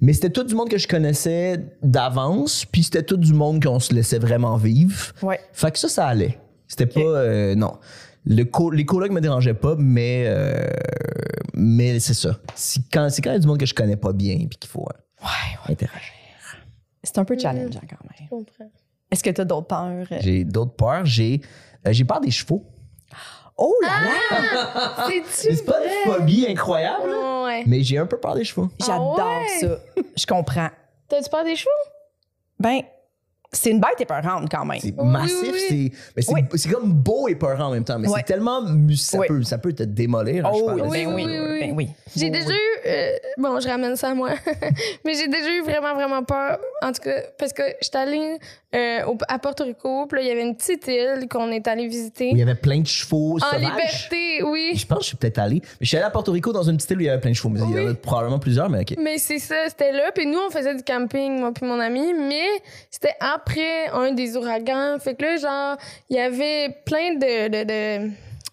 Mais 0.00 0.12
c'était 0.12 0.30
tout 0.30 0.44
du 0.44 0.54
monde 0.54 0.68
que 0.68 0.78
je 0.78 0.86
connaissais 0.86 1.58
d'avance, 1.82 2.64
puis 2.64 2.84
c'était 2.84 3.02
tout 3.02 3.16
du 3.16 3.32
monde 3.32 3.60
qu'on 3.60 3.80
se 3.80 3.92
laissait 3.92 4.20
vraiment 4.20 4.56
vivre. 4.56 5.12
Ouais. 5.20 5.40
Fait 5.52 5.72
que 5.72 5.78
ça, 5.80 5.88
ça 5.88 6.06
allait. 6.06 6.38
C'était 6.68 6.86
pas. 6.86 7.00
euh, 7.00 7.56
non. 7.56 7.72
Le 8.24 8.44
co- 8.44 8.70
les 8.70 8.84
colocs 8.84 9.10
me 9.10 9.20
dérangeaient 9.20 9.54
pas, 9.54 9.74
mais. 9.76 10.24
euh, 10.28 10.68
mais 11.54 11.98
c'est 11.98 12.14
ça. 12.14 12.38
C'est 12.54 12.82
quand, 12.92 13.08
c'est 13.10 13.20
quand 13.20 13.30
il 13.30 13.34
y 13.34 13.36
a 13.36 13.40
du 13.40 13.48
monde 13.48 13.58
que 13.58 13.66
je 13.66 13.74
connais 13.74 13.96
pas 13.96 14.12
bien, 14.12 14.36
puis 14.48 14.58
qu'il 14.60 14.70
faut 14.70 14.86
euh, 14.88 15.24
Ouais, 15.24 15.58
ouais. 15.66 15.72
interagir. 15.72 16.12
C'est 17.02 17.18
un 17.18 17.24
peu 17.24 17.38
challengeant 17.38 17.80
quand 17.88 17.96
même. 18.04 18.14
Je 18.22 18.28
comprends. 18.28 18.70
Est-ce 19.10 19.22
que 19.24 19.30
t'as 19.30 19.44
d'autres 19.44 19.66
peurs? 19.66 20.06
J'ai 20.20 20.44
d'autres 20.44 20.74
peurs. 20.74 21.04
J'ai, 21.06 21.40
euh, 21.86 21.92
j'ai 21.92 22.04
peur 22.04 22.20
des 22.20 22.30
chevaux. 22.30 22.64
Oh 23.56 23.74
là 23.82 23.88
là! 23.88 24.70
Ah! 24.74 25.06
C'est-tu 25.08 25.26
C'est 25.56 25.64
pas 25.64 25.78
une 25.84 26.12
phobie 26.12 26.46
incroyable, 26.48 27.10
là, 27.10 27.44
Ouais. 27.44 27.64
mais 27.66 27.82
j'ai 27.82 27.98
un 27.98 28.06
peu 28.06 28.16
peur 28.18 28.34
des 28.34 28.44
chevaux. 28.44 28.68
J'adore 28.80 29.18
Ah 29.20 29.40
ouais? 29.40 29.58
ça. 29.60 30.02
Je 30.16 30.26
comprends. 30.26 30.68
T'as-tu 31.08 31.28
peur 31.28 31.44
des 31.44 31.56
chevaux? 31.56 31.70
Ben, 32.58 32.80
c'est 33.52 33.70
une 33.70 33.80
bête 33.80 34.00
épeurante 34.00 34.48
quand 34.50 34.64
même. 34.64 34.78
C'est 34.80 34.96
massif, 34.96 35.52
oui, 35.52 35.60
c'est 35.68 35.92
mais 36.16 36.22
c'est 36.22 36.32
Oui. 36.32 36.40
c'est 36.54 36.70
comme 36.70 36.92
beau 36.92 37.26
et 37.28 37.34
peurant 37.34 37.64
en 37.66 37.70
même 37.72 37.84
temps, 37.84 37.98
mais 37.98 38.08
Ouais. 38.08 38.20
c'est 38.20 38.32
tellement 38.32 38.62
mus- 38.62 38.96
ça 38.96 39.18
Oui. 39.18 39.26
peut 39.26 39.42
ça 39.42 39.58
peut 39.58 39.72
te 39.72 39.82
démolir. 39.82 40.46
un 40.46 40.50
Oh, 40.54 40.58
cheval. 40.70 40.88
Oui, 40.88 41.04
ben 41.04 41.14
oui, 41.14 41.24
oui, 41.26 41.38
oui. 41.38 41.60
ben 41.60 41.72
oui. 41.76 41.88
J'ai 42.16 42.30
déjà 42.30 42.46
oui. 42.46 42.54
eu. 42.54 42.79
Euh, 42.86 43.16
bon, 43.38 43.60
je 43.60 43.68
ramène 43.68 43.96
ça 43.96 44.10
à 44.10 44.14
moi. 44.14 44.30
Mais 45.04 45.14
j'ai 45.14 45.28
déjà 45.28 45.50
eu 45.50 45.62
vraiment, 45.62 45.94
vraiment 45.94 46.22
peur. 46.22 46.58
En 46.82 46.92
tout 46.92 47.02
cas, 47.02 47.20
parce 47.38 47.52
que 47.52 47.62
j'étais 47.82 47.98
allée 47.98 48.38
euh, 48.74 49.04
au- 49.06 49.18
à 49.28 49.38
Porto 49.38 49.64
Rico, 49.64 50.06
puis 50.06 50.18
là, 50.18 50.22
il 50.24 50.28
y 50.28 50.30
avait 50.32 50.42
une 50.42 50.56
petite 50.56 50.86
île 50.86 51.26
qu'on 51.28 51.50
est 51.50 51.66
allé 51.68 51.86
visiter. 51.88 52.28
Où 52.32 52.36
il 52.36 52.38
y 52.38 52.42
avait 52.42 52.54
plein 52.54 52.80
de 52.80 52.86
chevaux 52.86 53.36
en 53.36 53.38
sauvages. 53.40 53.60
liberté, 53.60 54.42
oui. 54.44 54.72
Je 54.76 54.86
pense 54.86 54.98
que 54.98 55.04
je 55.04 55.08
suis 55.08 55.16
peut-être 55.16 55.38
allé. 55.38 55.56
Mais 55.62 55.66
je 55.82 55.86
suis 55.88 55.96
allé 55.96 56.06
à 56.06 56.10
Porto 56.10 56.32
Rico 56.32 56.52
dans 56.52 56.62
une 56.62 56.76
petite 56.76 56.90
île 56.92 56.96
où 56.98 57.00
il 57.00 57.06
y 57.06 57.08
avait 57.10 57.20
plein 57.20 57.30
de 57.30 57.36
chevaux. 57.36 57.48
Mais 57.48 57.60
Il 57.60 57.70
y 57.70 57.74
en 57.80 57.86
a 57.86 57.90
Oui. 57.90 57.96
probablement 58.00 58.38
plusieurs, 58.38 58.68
mais 58.70 58.80
ok. 58.80 58.94
Mais 58.98 59.18
c'est 59.18 59.38
ça, 59.38 59.68
c'était 59.68 59.92
là. 59.92 60.10
Puis 60.14 60.26
nous, 60.26 60.38
on 60.38 60.50
faisait 60.50 60.74
du 60.74 60.82
camping, 60.82 61.40
moi 61.40 61.52
puis 61.54 61.66
mon 61.66 61.80
ami. 61.80 62.12
Mais 62.14 62.46
c'était 62.90 63.14
après 63.20 63.88
un 63.92 64.12
des 64.12 64.36
ouragans. 64.36 64.98
Fait 65.00 65.14
que 65.14 65.22
là, 65.24 65.36
genre, 65.36 65.76
il 66.08 66.16
y 66.16 66.20
avait 66.20 66.74
plein 66.84 67.14
de, 67.14 67.48
de, 67.48 67.64
de, 68.04 68.10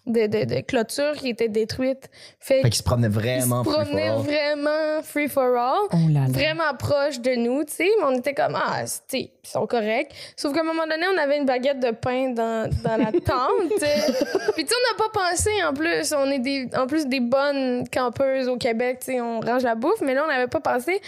de, 0.08 0.26
de- 0.26 0.44
de 0.44 0.60
clôtures 0.60 1.12
qui 1.16 1.28
étaient 1.28 1.48
détruites. 1.48 2.08
Fait 2.40 2.54
Fait 2.56 2.60
qu'ils 2.62 2.70
qu'il 2.70 2.78
se 2.78 2.82
promenait 2.82 3.08
se 3.08 3.12
vraiment 3.12 3.62
free 3.64 3.72
for 3.74 3.82
promenaient 3.84 4.08
all. 4.08 4.18
vraiment 4.22 5.02
free 5.02 5.28
for 5.28 5.56
all. 5.56 5.78
Oh 5.92 5.96
là 6.10 6.20
là. 6.20 6.26
Vraiment 6.28 6.74
proche 6.78 7.20
de 7.20 7.34
nous, 7.36 7.64
tu 7.64 7.74
sais. 7.74 7.88
Mais 7.98 8.04
on 8.06 8.16
était 8.16 8.34
comme, 8.34 8.56
ah, 8.56 8.82
tu 8.84 8.88
sais, 9.08 9.30
ils 9.44 9.48
sont 9.48 9.66
corrects. 9.66 10.12
Sauf 10.36 10.52
qu'à 10.54 10.60
un 10.60 10.64
moment 10.64 10.86
donné, 10.86 11.04
on 11.14 11.18
avait 11.18 11.38
une 11.38 11.46
baguette 11.46 11.80
de 11.80 11.90
pain 11.90 12.30
dans, 12.30 12.68
dans 12.82 12.96
la 12.96 13.12
tente. 13.12 13.70
tu 13.70 13.78
sais. 13.78 14.12
Puis 14.54 14.64
tu 14.64 14.68
sais, 14.70 14.74
on 14.74 14.92
n'a 14.96 15.08
pas 15.08 15.10
pensé 15.30 15.50
en 15.68 15.72
plus. 15.74 16.12
On 16.12 16.30
est 16.30 16.38
des, 16.38 16.68
en 16.76 16.86
plus 16.86 17.06
des 17.06 17.20
bonnes 17.20 17.88
campeuses 17.88 18.48
au 18.48 18.56
Québec, 18.56 18.98
tu 19.00 19.12
sais, 19.12 19.20
on 19.20 19.40
range 19.40 19.62
la 19.62 19.74
bouffe. 19.74 20.00
Mais 20.00 20.14
là, 20.14 20.22
on 20.24 20.28
n'avait 20.28 20.46
pas 20.48 20.60
pensé. 20.60 21.00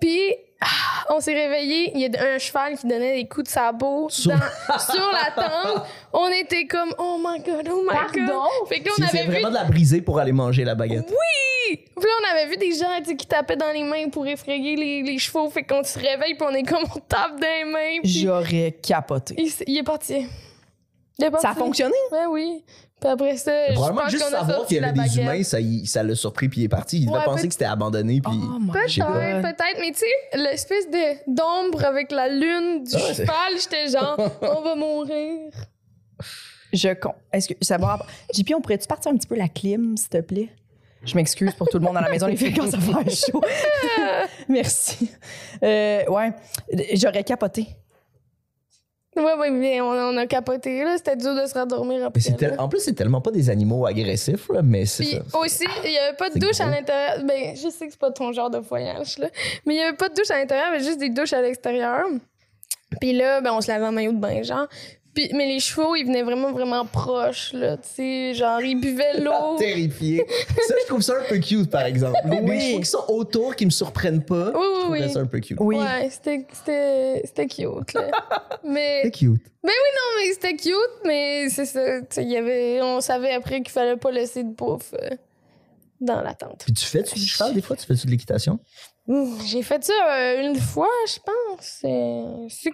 Puis 0.00 0.34
ah, 0.60 1.04
on 1.14 1.20
s'est 1.20 1.34
réveillé, 1.34 1.92
il 1.94 2.00
y 2.00 2.16
a 2.16 2.34
un 2.34 2.38
cheval 2.38 2.78
qui 2.78 2.86
donnait 2.86 3.14
des 3.16 3.28
coups 3.28 3.44
de 3.44 3.50
sabot 3.50 4.08
Sur- 4.08 4.32
dans- 4.32 4.78
sur 4.78 5.10
la 5.12 5.30
tente. 5.30 5.84
On 6.12 6.28
était 6.28 6.66
comme 6.66 6.94
oh 6.98 7.18
my 7.22 7.40
god, 7.40 7.68
oh 7.70 7.82
my 7.82 7.88
Pardon? 7.94 8.26
god. 8.26 8.68
Fait 8.68 8.80
que 8.80 8.88
là, 8.88 8.94
on 8.98 9.02
avait 9.02 9.22
vu 9.24 9.30
vraiment 9.32 9.48
de 9.50 9.54
la 9.54 9.64
briser 9.64 10.00
pour 10.00 10.18
aller 10.18 10.32
manger 10.32 10.64
la 10.64 10.74
baguette. 10.74 11.10
oui! 11.10 11.16
Puis 11.68 12.04
là, 12.04 12.10
on 12.22 12.30
avait 12.36 12.46
vu 12.46 12.56
des 12.56 12.72
gens 12.72 13.00
qui 13.02 13.26
tapaient 13.26 13.56
dans 13.56 13.72
les 13.72 13.82
mains 13.82 14.08
pour 14.08 14.26
effrayer 14.26 14.76
les, 14.76 15.02
les 15.02 15.18
chevaux. 15.18 15.48
Fait 15.50 15.64
qu'on 15.64 15.82
se 15.82 15.98
réveille, 15.98 16.34
puis 16.36 16.46
on 16.48 16.54
est 16.54 16.62
comme 16.62 16.84
on 16.94 17.00
tape 17.00 17.40
dans 17.40 17.46
les 17.46 17.64
mains. 17.64 18.00
Puis 18.02 18.20
J'aurais 18.22 18.72
capoté. 18.80 19.34
il, 19.36 19.76
est 19.76 19.82
parti. 19.82 20.26
Il 21.18 21.24
est 21.24 21.30
parti. 21.30 21.42
Ça 21.46 21.50
a 21.50 21.54
fonctionné? 21.54 21.94
Ouais, 22.12 22.26
oui. 22.28 22.64
Puis 22.98 23.10
après 23.10 23.36
ça, 23.36 23.68
je 23.68 23.74
Probablement 23.74 24.02
pense 24.02 24.10
juste 24.10 24.22
qu'on 24.24 24.28
a 24.34 24.38
savoir 24.38 24.56
sorti 24.56 24.68
qu'il 24.68 24.76
y 24.76 24.78
avait 24.78 24.86
la 24.86 24.92
des 25.02 25.08
baguette. 25.10 25.22
humains, 25.24 25.42
ça 25.42 25.60
y- 25.60 25.86
ça 25.86 26.02
l'a 26.02 26.14
surpris 26.14 26.48
puis 26.48 26.62
il 26.62 26.64
est 26.64 26.68
parti. 26.68 26.98
Il 27.00 27.06
devait 27.06 27.18
Ouais, 27.18 27.24
penser 27.24 27.42
peut- 27.42 27.48
que 27.48 27.52
c'était 27.52 27.64
abandonné 27.66 28.20
puis. 28.22 28.32
Oh 28.42 28.58
my 28.58 28.70
Je 28.88 28.94
sais 28.94 29.00
pas. 29.02 29.12
Peut-être, 29.12 29.42
peut-être. 29.42 29.80
Mais 29.80 29.92
tu 29.92 29.98
sais, 29.98 30.38
l'espèce 30.38 30.90
de 30.90 31.34
d'ombre 31.34 31.84
avec 31.84 32.10
la 32.10 32.28
lune 32.28 32.84
du 32.84 32.92
Ah 32.94 32.98
ouais, 32.98 33.14
c'est- 33.14 33.26
cheval, 33.26 33.52
j'étais 33.60 33.88
genre, 33.88 34.16
on 34.42 34.62
va 34.62 34.74
mourir. 34.74 35.50
Je 36.72 36.94
con. 36.94 37.12
Est-ce 37.32 37.48
que 37.48 37.54
ça 37.62 37.76
va. 37.76 37.98
JP, 38.34 38.54
on 38.56 38.60
pourrait-tu 38.62 38.86
partir 38.86 39.12
un 39.12 39.16
petit 39.16 39.26
peu 39.28 39.36
la 39.36 39.48
clim, 39.48 39.96
s'il 39.96 40.08
te 40.08 40.20
plaît? 40.22 40.48
Je 41.04 41.14
m'excuse 41.14 41.52
pour 41.54 41.68
tout 41.68 41.78
le 41.78 41.84
monde 41.84 41.96
à 41.98 42.00
la 42.00 42.08
maison, 42.10 42.26
les 42.26 42.36
filles, 42.36 42.52
quand 42.54 42.68
ça 42.68 42.78
fait 42.80 43.10
chaud. 43.30 43.40
Merci. 44.48 45.10
Euh, 45.62 46.04
ouais, 46.08 46.32
j'aurais 46.94 47.22
capoté. 47.22 47.68
Ouais, 49.16 49.34
ouais, 49.38 49.50
mais 49.50 49.80
on, 49.80 49.86
on 49.88 50.16
a 50.18 50.26
capoté, 50.26 50.84
là. 50.84 50.96
C'était 50.98 51.16
dur 51.16 51.34
de 51.34 51.46
se 51.46 51.54
rendormir 51.54 52.04
après. 52.04 52.20
tel-. 52.20 52.54
En 52.58 52.68
plus, 52.68 52.80
c'est 52.80 52.92
tellement 52.92 53.20
pas 53.20 53.30
des 53.30 53.48
animaux 53.50 53.86
agressifs, 53.86 54.48
là, 54.50 54.60
mais 54.62 54.84
c'est 54.86 55.04
Puis 55.04 55.18
ça. 55.30 55.38
aussi, 55.38 55.64
il 55.84 55.90
n'y 55.90 55.98
avait 55.98 56.16
pas 56.16 56.28
de 56.30 56.38
douche 56.38 56.60
à 56.60 56.66
l'intérieur. 56.66 57.24
Ben, 57.24 57.56
je 57.56 57.68
sais 57.70 57.86
que 57.86 57.92
c'est 57.92 57.98
pas 57.98 58.10
ton 58.10 58.32
genre 58.32 58.50
de 58.50 58.58
voyage, 58.58 59.18
là. 59.18 59.28
Mais 59.64 59.74
il 59.74 59.76
n'y 59.78 59.82
avait 59.82 59.96
pas 59.96 60.08
de 60.10 60.14
douche 60.14 60.30
à 60.30 60.38
l'intérieur, 60.38 60.68
mais 60.70 60.80
juste 60.80 60.98
des 60.98 61.08
douches 61.08 61.32
à 61.32 61.40
l'extérieur. 61.40 62.04
Puis 63.00 63.12
là, 63.12 63.40
ben, 63.40 63.52
on 63.52 63.60
se 63.60 63.68
lavait 63.68 63.86
en 63.86 63.92
maillot 63.92 64.12
de 64.12 64.18
bain, 64.18 64.42
genre. 64.42 64.66
Puis, 65.16 65.30
mais 65.34 65.46
les 65.46 65.58
chevaux, 65.60 65.96
ils 65.96 66.04
venaient 66.04 66.22
vraiment, 66.22 66.52
vraiment 66.52 66.84
proches, 66.84 67.52
là. 67.54 67.78
Tu 67.78 67.88
sais, 67.88 68.34
genre, 68.34 68.60
ils 68.60 68.78
buvaient 68.78 69.18
l'eau. 69.20 69.56
Terrifié. 69.58 70.24
ça, 70.28 70.74
je 70.80 70.86
trouve 70.86 71.00
ça 71.00 71.14
un 71.18 71.24
peu 71.26 71.38
cute, 71.38 71.70
par 71.70 71.86
exemple. 71.86 72.18
Les, 72.26 72.38
Oui. 72.38 72.58
les 72.58 72.60
chevaux 72.60 72.80
qui 72.80 72.86
sont 72.90 73.04
autour, 73.08 73.56
qui 73.56 73.64
me 73.64 73.70
surprennent 73.70 74.22
pas, 74.22 74.52
Oui, 74.54 74.60
oui, 74.90 74.98
je 75.00 75.04
oui. 75.06 75.12
ça 75.12 75.20
un 75.20 75.26
peu 75.26 75.40
cute. 75.40 75.56
Oui. 75.58 75.76
Ouais, 75.78 76.10
c'était, 76.10 76.46
c'était, 76.52 77.22
c'était 77.24 77.46
cute, 77.46 77.94
là. 77.94 78.10
mais, 78.64 79.00
C'est 79.04 79.10
cute. 79.10 79.42
non, 79.64 79.70
mais 80.18 80.32
c'était 80.34 80.54
cute, 80.56 80.74
mais 81.06 81.48
c'est 81.48 81.64
ça. 81.66 82.00
Tu 82.02 82.06
sais, 82.10 82.22
il 82.22 82.30
y 82.30 82.36
avait, 82.36 82.80
on 82.82 83.00
savait 83.00 83.32
après 83.32 83.62
qu'il 83.62 83.70
fallait 83.72 83.96
pas 83.96 84.10
laisser 84.10 84.42
de 84.44 84.50
bouffe 84.50 84.92
euh, 85.02 85.08
dans 85.98 86.20
la 86.20 86.34
tente. 86.34 86.60
Puis 86.64 86.74
tu 86.74 86.84
fais-tu 86.84 87.14
du 87.14 87.26
cheval 87.26 87.54
des 87.54 87.62
fois? 87.62 87.74
Tu 87.74 87.86
fais-tu 87.86 88.04
de 88.06 88.10
l'équitation? 88.10 88.58
J'ai 89.46 89.62
fait 89.62 89.82
ça 89.84 89.92
euh, 90.10 90.42
une 90.48 90.56
fois, 90.56 90.88
je 91.08 91.18
pense. 91.24 91.34
C'est- 91.60 92.70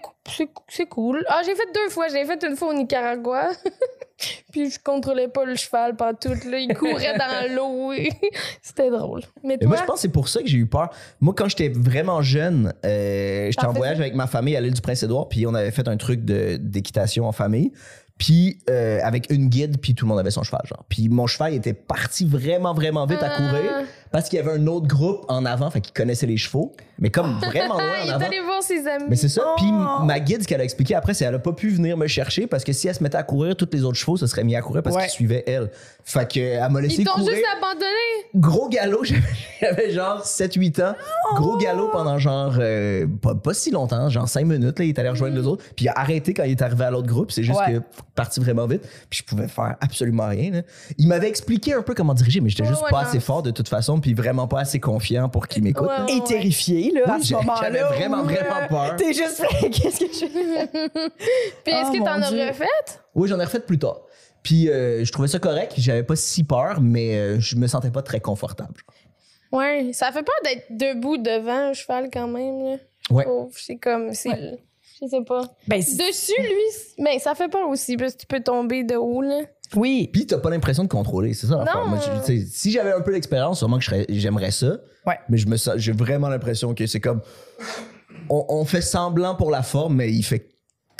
cool. 0.88 1.24
Ah, 1.28 1.40
j'ai 1.44 1.54
fait 1.54 1.68
deux 1.74 1.90
fois. 1.90 2.08
J'ai 2.08 2.24
fait 2.24 2.42
une 2.48 2.56
fois 2.56 2.68
au 2.68 2.74
Nicaragua. 2.74 3.50
Puis 4.52 4.70
je 4.70 4.78
contrôlais 4.82 5.28
pas 5.28 5.44
le 5.44 5.56
cheval 5.56 5.96
pendant 5.96 6.14
tout. 6.14 6.48
Là. 6.48 6.58
Il 6.58 6.72
courait 6.74 7.16
dans 7.18 7.50
l'eau. 7.56 7.92
C'était 8.62 8.90
drôle. 8.90 9.22
Mais 9.42 9.58
toi, 9.58 9.68
moi, 9.68 9.76
je 9.78 9.84
pense 9.84 9.96
que 9.96 10.00
c'est 10.02 10.08
pour 10.12 10.28
ça 10.28 10.40
que 10.42 10.48
j'ai 10.48 10.58
eu 10.58 10.66
peur. 10.66 10.90
Moi, 11.20 11.34
quand 11.36 11.48
j'étais 11.48 11.70
vraiment 11.70 12.22
jeune, 12.22 12.72
euh, 12.84 13.46
j'étais 13.50 13.66
en 13.66 13.72
voyage 13.72 14.00
avec 14.00 14.14
ma 14.14 14.26
famille 14.26 14.56
à 14.56 14.60
l'île 14.60 14.74
du 14.74 14.80
Prince-Édouard, 14.80 15.28
puis 15.28 15.46
on 15.46 15.54
avait 15.54 15.70
fait 15.72 15.88
un 15.88 15.96
truc 15.96 16.24
d'équitation 16.24 17.26
en 17.26 17.32
famille. 17.32 17.72
Puis 18.18 18.58
euh, 18.70 19.00
avec 19.02 19.32
une 19.32 19.48
guide, 19.48 19.80
puis 19.80 19.94
tout 19.96 20.04
le 20.04 20.10
monde 20.10 20.20
avait 20.20 20.30
son 20.30 20.44
cheval, 20.44 20.60
genre. 20.66 20.84
Puis 20.88 21.08
mon 21.08 21.26
cheval 21.26 21.54
il 21.54 21.56
était 21.56 21.72
parti 21.72 22.24
vraiment, 22.24 22.72
vraiment 22.74 23.04
vite 23.06 23.22
à 23.22 23.32
Ah. 23.32 23.36
courir 23.36 23.72
parce 24.12 24.28
qu'il 24.28 24.38
y 24.38 24.42
avait 24.42 24.52
un 24.52 24.66
autre 24.66 24.86
groupe 24.86 25.24
en 25.28 25.44
avant, 25.44 25.70
fait 25.70 25.80
qu'il 25.80 25.92
connaissait 25.92 26.26
les 26.26 26.36
chevaux, 26.36 26.72
mais 26.98 27.10
comme 27.10 27.38
vraiment 27.42 27.74
loin 27.74 27.82
ah, 27.82 28.02
il 28.04 28.08
en 28.10 28.12
est 28.12 28.14
avant. 28.16 28.26
allé 28.26 28.40
voir 28.40 28.62
ses 28.62 28.86
amis. 28.86 29.04
Mais 29.08 29.16
c'est 29.16 29.28
ça. 29.28 29.42
Puis 29.56 29.66
Oh. 29.72 30.04
ma 30.04 30.20
guide, 30.20 30.42
ce 30.42 30.48
qu'elle 30.48 30.60
a 30.60 30.64
expliqué 30.64 30.94
après, 30.94 31.14
c'est 31.14 31.24
qu'elle 31.24 31.34
a 31.34 31.38
pas 31.38 31.52
pu 31.52 31.70
venir 31.70 31.96
me 31.96 32.06
chercher 32.06 32.46
parce 32.46 32.62
que 32.64 32.72
si 32.72 32.86
elle 32.88 32.94
se 32.94 33.02
mettait 33.02 33.16
à 33.16 33.22
courir, 33.22 33.56
tous 33.56 33.68
les 33.72 33.82
autres 33.84 33.96
chevaux 33.98 34.16
se 34.16 34.26
seraient 34.26 34.44
mis 34.44 34.54
à 34.54 34.62
courir 34.62 34.82
parce 34.82 34.94
Ouais. 34.96 35.02
qu'ils 35.02 35.10
suivaient 35.12 35.44
elle. 35.46 35.70
Fait 36.04 36.26
qu'elle 36.28 36.70
m'a 36.70 36.80
laissé 36.80 37.02
Ils 37.02 37.04
t'ont 37.04 37.12
courir. 37.14 37.32
juste 37.34 37.46
abandonné? 37.56 37.86
Gros 38.34 38.68
galop, 38.68 39.04
j'avais- 39.04 39.22
j'avais 39.60 39.90
genre 39.90 40.24
7-8 40.24 40.80
ans. 40.82 40.94
Gros 41.34 41.56
galop 41.56 41.88
pendant 41.88 42.18
genre 42.18 42.54
euh, 42.58 43.06
pas, 43.20 43.34
pas 43.34 43.54
si 43.54 43.70
longtemps, 43.70 44.08
genre 44.08 44.28
5 44.28 44.44
minutes. 44.46 44.78
Là, 44.78 44.84
il 44.84 44.88
est 44.90 44.98
allé 44.98 45.08
rejoindre 45.10 45.36
les 45.36 45.46
autres. 45.46 45.64
Puis 45.76 45.86
il 45.86 45.88
a 45.88 45.92
arrêté 45.98 46.34
quand 46.34 46.44
il 46.44 46.50
est 46.52 46.62
arrivé 46.62 46.84
à 46.84 46.90
l'autre 46.90 47.08
groupe. 47.08 47.30
C'est 47.32 47.42
juste 47.42 47.58
Ouais. 47.66 47.74
que 47.74 47.80
parti 48.14 48.40
vraiment 48.40 48.66
vite. 48.66 48.82
Puis 49.10 49.20
je 49.20 49.24
pouvais 49.24 49.48
faire 49.48 49.76
absolument 49.80 50.26
rien. 50.28 50.50
là. 50.50 50.62
Il 50.98 51.08
m'avait 51.08 51.28
expliqué 51.28 51.74
un 51.74 51.82
peu 51.82 51.94
comment 51.94 52.14
diriger, 52.14 52.40
mais 52.40 52.48
j'étais 52.50 52.62
Ouais, 52.62 52.68
juste 52.68 52.82
ouais, 52.82 52.90
pas 52.90 53.02
non. 53.02 53.08
assez 53.08 53.20
fort 53.20 53.42
de 53.42 53.50
toute 53.50 53.68
façon. 53.68 54.00
Puis 54.02 54.12
vraiment 54.14 54.46
pas 54.48 54.60
assez 54.60 54.80
confiant 54.80 55.28
pour 55.30 55.48
qu'il 55.48 55.62
m'écoute. 55.62 55.88
Ouais, 55.88 55.96
là. 55.98 56.04
ouais. 56.04 56.16
Et 56.18 56.20
terrifié, 56.24 56.90
là, 56.92 57.14
à 57.14 57.20
ce 57.20 57.32
moment-là. 57.34 57.60
j'avais 57.62 57.82
vraiment, 57.82 58.20
où, 58.20 58.24
vraiment 58.24 58.56
euh, 58.62 58.68
peur. 58.68 58.96
T'es 58.98 59.12
juste 59.14 59.42
qu'est-ce 59.72 60.00
que 60.00 60.12
je 60.12 60.26
fais? 60.30 60.68
Puis 61.64 61.72
est-ce 61.72 61.88
Oh, 61.88 61.92
que 61.92 61.98
t'en 61.98 62.20
as 62.20 62.28
refait? 62.48 62.66
Oui, 63.14 63.28
j'en 63.28 63.40
ai 63.40 63.44
refait 63.44 63.60
plus 63.60 63.78
tard. 63.78 64.02
Puis 64.42 64.68
euh, 64.68 65.04
je 65.04 65.12
trouvais 65.12 65.28
ça 65.28 65.38
correct. 65.38 65.72
J'avais 65.78 66.02
pas 66.02 66.16
si 66.16 66.44
peur, 66.44 66.80
mais 66.80 67.16
euh, 67.16 67.40
je 67.40 67.56
me 67.56 67.66
sentais 67.68 67.90
pas 67.90 68.02
très 68.02 68.20
confortable. 68.20 68.74
Ouais. 69.52 69.90
Ça 69.92 70.10
fait 70.12 70.22
peur 70.22 70.34
d'être 70.44 70.66
debout 70.70 71.16
devant 71.16 71.68
un 71.70 71.72
cheval 71.72 72.08
quand 72.12 72.26
même. 72.28 72.64
Là. 72.64 72.76
Ouais. 73.10 73.24
Pauvre, 73.24 73.52
c'est 73.56 73.76
comme. 73.76 74.12
c'est- 74.14 74.58
Je 75.00 75.08
sais 75.08 75.22
pas. 75.26 75.42
Ben, 75.68 75.82
c'est- 75.82 75.96
Dessus, 75.96 76.32
lui, 76.40 76.70
c'est- 76.72 77.02
ben, 77.02 77.18
ça 77.18 77.34
fait 77.34 77.48
peur 77.48 77.68
aussi 77.68 77.96
parce 77.96 78.14
que 78.14 78.20
tu 78.20 78.26
peux 78.26 78.40
tomber 78.40 78.82
de 78.84 78.96
haut. 78.96 79.20
Là. 79.22 79.40
Oui. 79.76 80.08
Puis 80.12 80.26
t'as 80.26 80.38
pas 80.38 80.50
l'impression 80.50 80.82
de 80.84 80.88
contrôler, 80.88 81.34
c'est 81.34 81.46
ça. 81.46 81.56
Non. 81.56 81.88
Moi, 81.88 81.98
je- 82.26 82.44
si 82.50 82.70
j'avais 82.72 82.92
un 82.92 83.00
peu 83.00 83.12
d'expérience, 83.12 83.58
sûrement 83.58 83.78
que 83.78 83.84
j'aimerais 84.08 84.50
ça. 84.50 84.76
Ouais. 85.06 85.18
Mais 85.28 85.38
je 85.38 85.46
me 85.48 85.56
j'ai 85.76 85.92
vraiment 85.92 86.28
l'impression 86.28 86.74
que 86.74 86.86
c'est 86.86 87.00
comme 87.00 87.20
on, 88.28 88.44
on 88.48 88.64
fait 88.64 88.80
semblant 88.82 89.34
pour 89.34 89.50
la 89.50 89.62
forme, 89.62 89.96
mais 89.96 90.12
il 90.12 90.22
fait 90.22 90.48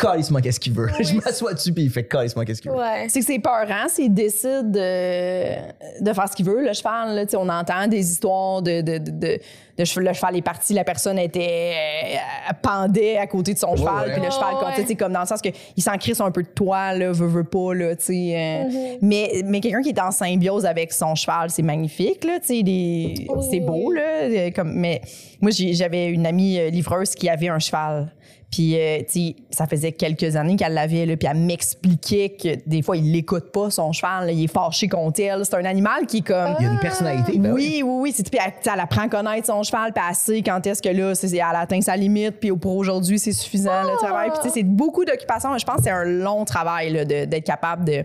calissement 0.03 0.41
qu'est-ce 0.41 0.61
qu'il 0.61 0.73
veut? 0.73 0.89
je 1.01 1.15
m'assois 1.15 1.55
dessus 1.55 1.73
puis 1.73 1.85
il 1.85 1.91
fait 1.91 2.05
calissement 2.05 2.43
qu'est-ce 2.45 2.61
qu'il 2.61 2.71
veut. 2.71 2.77
Ouais. 2.77 3.07
C'est 3.09 3.21
que 3.21 3.27
c'est 3.27 3.39
peurant, 3.39 3.89
s'il 3.89 4.13
décide 4.13 4.71
de, 4.71 6.01
de 6.05 6.13
faire 6.13 6.29
ce 6.29 6.37
qu'il 6.37 6.47
veut, 6.47 6.65
le 6.67 6.73
cheval. 6.73 7.15
Là, 7.15 7.25
Tu 7.25 7.31
sais, 7.33 7.37
on 7.37 7.49
entend 7.49 7.87
des 7.87 8.11
histoires 8.11 8.63
de, 8.63 8.81
de, 8.81 8.99
de, 8.99 9.11
de- 9.11 9.41
de 9.79 9.85
cheval- 9.87 10.05
le 10.09 10.13
cheval 10.13 10.37
est 10.37 10.43
parti, 10.43 10.75
la 10.75 10.85
personne 10.85 11.19
était 11.19 11.73
euh, 11.73 12.53
pendait 12.61 13.17
à 13.17 13.27
côté 13.27 13.55
de 13.55 13.59
son 13.59 13.75
cheval, 13.75 14.09
ouais. 14.09 14.13
puis 14.13 14.21
le 14.21 14.27
Ouais, 14.27 14.31
cheval, 14.31 14.55
comme, 14.59 14.69
ouais. 14.69 14.75
tu 14.75 14.81
sais, 14.83 14.87
c'est 14.89 14.95
comme 14.97 15.13
dans 15.15 15.21
le 15.21 15.27
sens 15.27 15.41
que 15.41 15.49
il 15.77 15.83
s'en 15.83 15.97
crisse 15.97 16.21
un 16.21 16.31
peu 16.31 16.43
de 16.43 16.49
toi, 16.49 16.93
là, 16.93 17.11
veut, 17.11 17.27
veut 17.27 17.45
pas, 17.45 17.73
là, 17.75 17.97
tu 17.97 18.05
sais. 18.05 18.13
euh, 18.37 18.63
Mm-hmm. 18.69 18.99
Mais, 19.01 19.43
mais 19.47 19.61
quelqu'un 19.61 19.81
qui 19.83 19.89
est 19.89 20.01
en 20.01 20.11
symbiose 20.11 20.67
avec 20.67 20.93
son 20.93 21.15
cheval, 21.15 21.49
c'est 21.51 21.63
magnifique, 21.63 22.23
là, 22.25 22.39
tu 22.39 22.61
sais, 22.63 23.15
c'est 23.51 23.61
beau, 23.61 23.93
là. 23.93 24.03
euh, 24.25 24.51
Comme, 24.55 24.75
mais 24.75 25.01
moi, 25.41 25.51
j'ai- 25.51 25.73
j'avais 25.73 26.07
une 26.09 26.27
amie 26.27 26.59
euh, 26.59 26.69
livreuse 26.69 27.15
qui 27.15 27.29
avait 27.31 27.49
un 27.49 27.59
cheval. 27.59 28.13
Puis, 28.53 28.79
euh, 28.79 28.99
tu 28.99 29.05
sais, 29.29 29.37
ça 29.51 29.67
faisait 29.67 29.93
quelques 29.93 30.37
années 30.37 30.57
qu'elle 30.57 30.75
l'avait, 30.75 31.07
là, 31.07 31.17
puis 31.17 31.27
elle 31.29 31.39
m'expliquait 31.39 32.37
que 32.39 32.69
des 32.69 32.83
fois, 32.83 32.99
il 32.99 33.11
l'écoute 33.11 33.51
pas, 33.51 33.71
son 33.71 33.93
cheval, 33.93 34.27
là, 34.27 34.33
il 34.33 34.45
est 34.45 34.53
fâché 34.53 34.89
contre 34.89 35.21
elle. 35.23 35.43
C'est 35.47 35.55
un 35.55 35.65
animal 35.65 36.05
qui 36.07 36.19
est 36.19 36.27
comme... 36.27 36.55
Il 36.61 36.67
y 36.67 36.69
a 36.69 36.73
une 36.73 36.79
personnalité. 36.79 37.39
ben 37.39 37.51
oui, 37.53 37.83
oui, 37.83 37.99
oui. 38.03 38.13
c'est- 38.15 38.29
Puis 38.31 38.39
elle, 38.45 38.53
tu 38.53 38.59
sais, 38.65 38.71
elle 38.75 38.81
apprend 38.81 39.03
à 39.05 39.09
connaître 39.09 39.47
son 39.47 39.63
cheval, 39.63 39.95
puis 39.95 40.05
elle 40.07 40.15
sait 40.15 40.43
quand 40.43 40.67
est-ce 40.67 40.83
que 40.83 40.91
là, 40.91 41.15
c'est- 41.15 41.35
elle 41.35 41.43
atteint 41.57 41.81
sa 41.81 41.97
limite, 41.97 42.41
puis 42.41 42.53
pour 42.53 42.77
aujourd'hui, 42.77 43.19
c'est 43.19 43.33
suffisant 43.33 43.83
le 43.85 43.97
travail. 43.97 44.29
Puis 44.31 44.41
tu 44.43 44.49
sais, 44.49 44.55
c'est 44.57 44.63
beaucoup 44.65 45.07
d'occupation. 45.07 45.57
Je 45.57 45.65
pense 45.65 45.77
que 45.77 45.83
c'est 45.85 45.91
un 45.91 46.05
long 46.05 46.45
travail 46.45 46.93
là, 46.93 47.05
de- 47.07 47.25
d'être 47.25 47.47
capable 47.47 47.85
de 47.87 48.05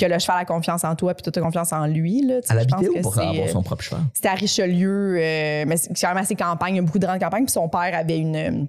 que 0.00 0.06
le 0.06 0.18
cheval 0.18 0.38
a 0.38 0.44
confiance 0.46 0.84
en 0.84 0.96
toi, 0.96 1.12
puis 1.12 1.22
toi, 1.22 1.30
tu 1.32 1.38
as 1.38 1.42
confiance 1.42 1.70
en 1.72 1.86
lui. 1.86 2.22
Là, 2.26 2.36
habitait 2.48 2.88
où 2.88 2.94
que 2.94 3.00
pour 3.02 3.18
avoir 3.18 3.34
euh, 3.46 3.48
son 3.52 3.62
propre 3.62 3.82
cheval? 3.84 4.00
c'était 4.14 4.28
à 4.28 4.34
Richelieu, 4.34 5.16
euh, 5.18 5.64
mais 5.66 5.76
c'est 5.76 5.92
quand 6.00 6.08
même 6.08 6.16
assez 6.16 6.34
campagne. 6.34 6.74
Il 6.74 6.76
y 6.76 6.80
a 6.80 6.82
beaucoup 6.82 6.98
de 6.98 7.06
grandes 7.06 7.20
campagnes. 7.20 7.44
Puis 7.44 7.52
son 7.52 7.68
père 7.68 7.90
avait 7.94 8.16
une, 8.18 8.66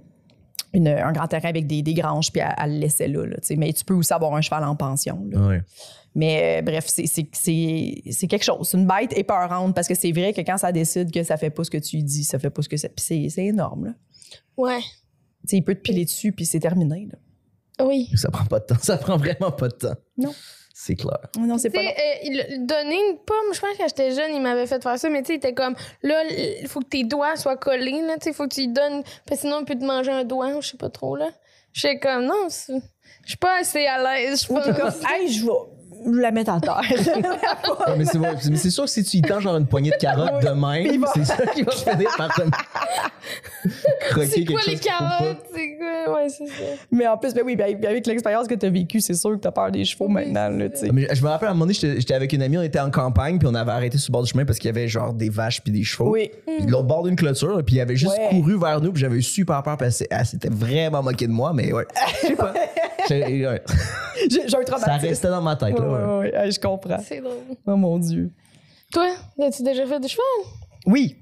une- 0.73 0.87
un 0.87 1.11
grand 1.11 1.27
terrain 1.27 1.49
avec 1.49 1.67
des, 1.67 1.81
des 1.81 1.93
granges, 1.93 2.31
puis 2.31 2.41
elle, 2.41 2.53
elle 2.63 2.73
le 2.73 2.79
laissait 2.79 3.07
là. 3.07 3.23
mais 3.57 3.73
tu 3.73 3.83
peux 3.85 3.93
aussi 3.93 4.13
avoir 4.13 4.33
un 4.35 4.41
cheval 4.41 4.63
en 4.63 4.75
pension. 4.75 5.25
là. 5.31 5.47
Ouais. 5.47 5.61
Mais 6.15 6.59
euh, 6.59 6.61
bref, 6.61 6.85
c'est- 6.87 7.07
c'est 7.07 7.27
c'est- 7.31 8.03
c'est 8.11 8.27
quelque 8.27 8.43
chose. 8.43 8.69
C'est 8.69 8.77
une 8.77 8.85
bête 8.87 9.17
épeurante 9.17 9.73
parce 9.73 9.87
que 9.87 9.95
c'est 9.95 10.11
vrai 10.11 10.31
que 10.33 10.41
quand 10.41 10.57
ça 10.57 10.71
décide 10.71 11.11
que 11.11 11.23
ça 11.23 11.37
fait 11.37 11.49
pas 11.49 11.63
ce 11.63 11.71
que 11.71 11.77
tu 11.79 12.01
dis, 12.03 12.23
ça 12.23 12.37
fait 12.37 12.49
pas 12.51 12.61
ce 12.61 12.69
que 12.69 12.77
ça. 12.77 12.87
Puis 12.89 13.03
c'est 13.05 13.29
c'est 13.29 13.45
énorme. 13.45 13.85
Là. 13.85 13.91
Ouais. 14.57 14.79
Tu 14.79 15.49
sais, 15.49 15.57
il 15.57 15.63
peut 15.63 15.73
te 15.75 15.81
piler 15.81 16.05
dessus, 16.05 16.31
puis 16.31 16.45
c'est 16.45 16.59
terminé. 16.59 17.07
Là. 17.11 17.85
Oui. 17.85 18.09
Ça 18.15 18.29
prend 18.29 18.45
pas 18.45 18.59
de 18.59 18.65
temps. 18.65 18.75
Ça 18.81 18.97
prend 18.97 19.17
vraiment 19.17 19.51
pas 19.51 19.67
de 19.69 19.73
temps. 19.73 19.95
Non. 20.17 20.33
C'est 20.75 20.95
clair. 20.95 21.19
Non, 21.37 21.57
c'est 21.59 21.69
Tu 21.69 21.75
pas 21.75 21.81
euh, 21.81 22.15
il- 22.23 22.65
donner 22.65 22.95
une 22.95 23.17
pomme, 23.19 23.53
je 23.53 23.59
pense 23.59 23.73
que 23.73 23.77
quand 23.77 23.87
j'étais 23.87 24.11
jeune, 24.11 24.33
il 24.35 24.41
m'avait 24.41 24.65
fait 24.65 24.81
faire 24.81 24.97
ça, 24.97 25.07
mais 25.09 25.21
tu 25.21 25.27
sais, 25.27 25.33
il 25.33 25.37
était 25.37 25.53
comme, 25.53 25.75
là, 26.01 26.23
il 26.25 26.67
faut 26.67 26.79
que 26.79 26.87
tes 26.87 27.03
doigts 27.03 27.35
soient 27.35 27.57
collés, 27.57 28.01
là, 28.01 28.15
tu 28.15 28.23
sais, 28.23 28.29
il 28.31 28.33
faut 28.33 28.47
que 28.47 28.53
tu 28.55 28.61
lui 28.61 28.67
donnes, 28.69 29.03
parce 29.27 29.41
que 29.41 29.47
sinon, 29.47 29.59
il 29.59 29.65
peut 29.65 29.75
te 29.77 29.83
manger 29.85 30.11
un 30.11 30.23
doigt, 30.23 30.59
je 30.61 30.69
sais 30.69 30.77
pas 30.77 30.89
trop, 30.89 31.15
là. 31.15 31.29
J'étais 31.73 31.99
comme, 31.99 32.25
non, 32.25 32.47
je 32.49 32.79
suis 33.25 33.37
pas 33.37 33.59
assez 33.59 33.85
à 33.85 34.01
l'aise, 34.01 34.31
je 34.41 34.45
suis 34.45 34.53
pas 34.53 34.73
comme, 34.73 34.93
hey, 35.11 35.31
je 35.31 35.45
vais 35.45 35.51
la 36.11 36.31
mettre 36.31 36.51
à 36.53 36.59
terre. 36.59 36.81
Ouais, 36.81 37.95
mais 37.97 38.05
c'est 38.05 38.17
bon. 38.17 38.27
Mais 38.49 38.57
c'est 38.57 38.69
sûr 38.69 38.83
que 38.85 38.89
si 38.89 39.03
tu 39.03 39.17
y 39.17 39.21
tends 39.21 39.39
genre 39.39 39.57
une 39.57 39.67
poignée 39.67 39.91
de 39.91 39.95
carottes 39.97 40.41
de 40.43 40.49
même, 40.49 41.01
va- 41.01 41.11
c'est 41.13 41.25
ça 41.25 41.45
qui 41.47 41.63
va 41.63 41.71
finir 41.71 42.09
par 42.17 42.33
te 42.33 42.41
croquer 44.09 44.27
C'est 44.27 44.35
quelque 44.43 44.51
quoi 44.51 44.61
chose 44.61 44.73
les 44.73 44.79
carottes? 44.79 45.37
C'est 45.53 45.77
quoi? 45.77 46.15
Ouais, 46.15 46.29
c'est 46.29 46.45
ça. 46.47 46.63
mais 46.91 47.07
en 47.07 47.17
plus, 47.17 47.33
ben 47.33 47.43
oui, 47.45 47.55
ben, 47.55 47.75
avec 47.85 48.05
l'expérience 48.07 48.47
que 48.47 48.55
tu 48.55 48.65
as 48.65 48.69
vécue, 48.69 48.99
c'est 48.99 49.13
sûr 49.13 49.31
que 49.31 49.37
tu 49.37 49.47
as 49.47 49.51
peur 49.51 49.71
des 49.71 49.85
chevaux 49.85 50.05
Oui, 50.07 50.13
maintenant. 50.13 50.49
Là, 50.49 50.55
vrai. 50.55 50.69
tu 50.71 50.77
sais. 50.77 50.89
Mais 50.91 51.07
je 51.13 51.23
me 51.23 51.27
rappelle 51.29 51.47
à 51.47 51.51
un 51.51 51.53
moment 51.53 51.65
donné, 51.65 51.73
j'étais 51.73 51.99
j'étais 51.99 52.13
avec 52.13 52.33
une 52.33 52.41
amie, 52.41 52.57
on 52.57 52.61
était 52.63 52.79
en 52.79 52.91
campagne, 52.91 53.39
puis 53.39 53.47
on 53.49 53.55
avait 53.55 53.71
arrêté 53.71 53.97
sur 53.97 54.11
le 54.11 54.13
bord 54.13 54.23
du 54.23 54.29
chemin 54.31 54.45
parce 54.45 54.59
qu'il 54.59 54.67
y 54.67 54.69
avait 54.69 54.87
genre 54.87 55.13
des 55.13 55.29
vaches 55.29 55.61
puis 55.61 55.71
des 55.71 55.83
chevaux. 55.83 56.11
Oui. 56.11 56.31
Puis 56.45 56.65
de 56.65 56.71
l'autre 56.71 56.87
bord 56.87 57.03
d'une 57.03 57.15
clôture, 57.15 57.61
puis 57.65 57.75
il 57.75 57.81
avait 57.81 57.95
juste 57.95 58.17
Ouais. 58.17 58.29
couru 58.29 58.59
vers 58.59 58.81
nous, 58.81 58.91
puis 58.91 59.01
j'avais 59.01 59.15
eu 59.17 59.21
super 59.21 59.63
peur 59.63 59.77
parce 59.77 59.99
qu'elle 60.03 60.25
s'était 60.25 60.49
vraiment 60.49 61.01
moquée 61.01 61.27
de 61.27 61.31
moi, 61.31 61.53
mais 61.53 61.71
ouais. 61.71 61.85
Je 62.21 62.27
sais 62.27 62.35
pas. 62.35 62.53
J'ai- 63.09 63.45
ouais. 63.47 63.61
J'ai 64.29 64.47
j'ai 64.47 64.57
un 64.57 64.77
Ça 64.77 64.93
restait 64.95 65.27
dans 65.27 65.41
ma 65.41 65.55
tête, 65.57 65.77
Ouais, 65.77 65.85
là. 65.85 65.92
Ouais. 65.93 66.05
ouais, 66.05 66.17
ouais, 66.17 66.37
ouais, 66.37 66.51
je 66.51 66.59
comprends. 66.59 66.99
C'est 66.99 67.21
drôle. 67.21 67.37
Oh 67.65 67.75
mon 67.75 67.97
Dieu. 67.99 68.31
Toi, 68.91 69.09
as-tu 69.41 69.63
déjà 69.63 69.85
fait 69.85 69.99
du 69.99 70.07
cheval? 70.07 70.25
Oui. 70.85 71.17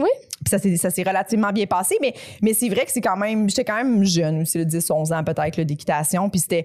Oui? 0.00 0.08
Puis 0.44 0.76
ça 0.78 0.90
s'est, 0.90 1.02
relativement 1.02 1.52
bien 1.52 1.66
passé, 1.66 1.96
mais, 2.00 2.14
mais 2.40 2.54
c'est 2.54 2.68
vrai 2.68 2.84
que 2.84 2.90
c'est 2.90 3.00
quand 3.00 3.16
même. 3.16 3.48
J'étais 3.48 3.64
quand 3.64 3.76
même 3.76 4.02
jeune 4.04 4.42
aussi, 4.42 4.58
le 4.58 4.64
10, 4.64 4.90
11 4.90 5.12
ans 5.12 5.22
peut-être, 5.22 5.56
là, 5.56 5.64
d'équitation. 5.64 6.28
Puis 6.30 6.40
c'était. 6.40 6.64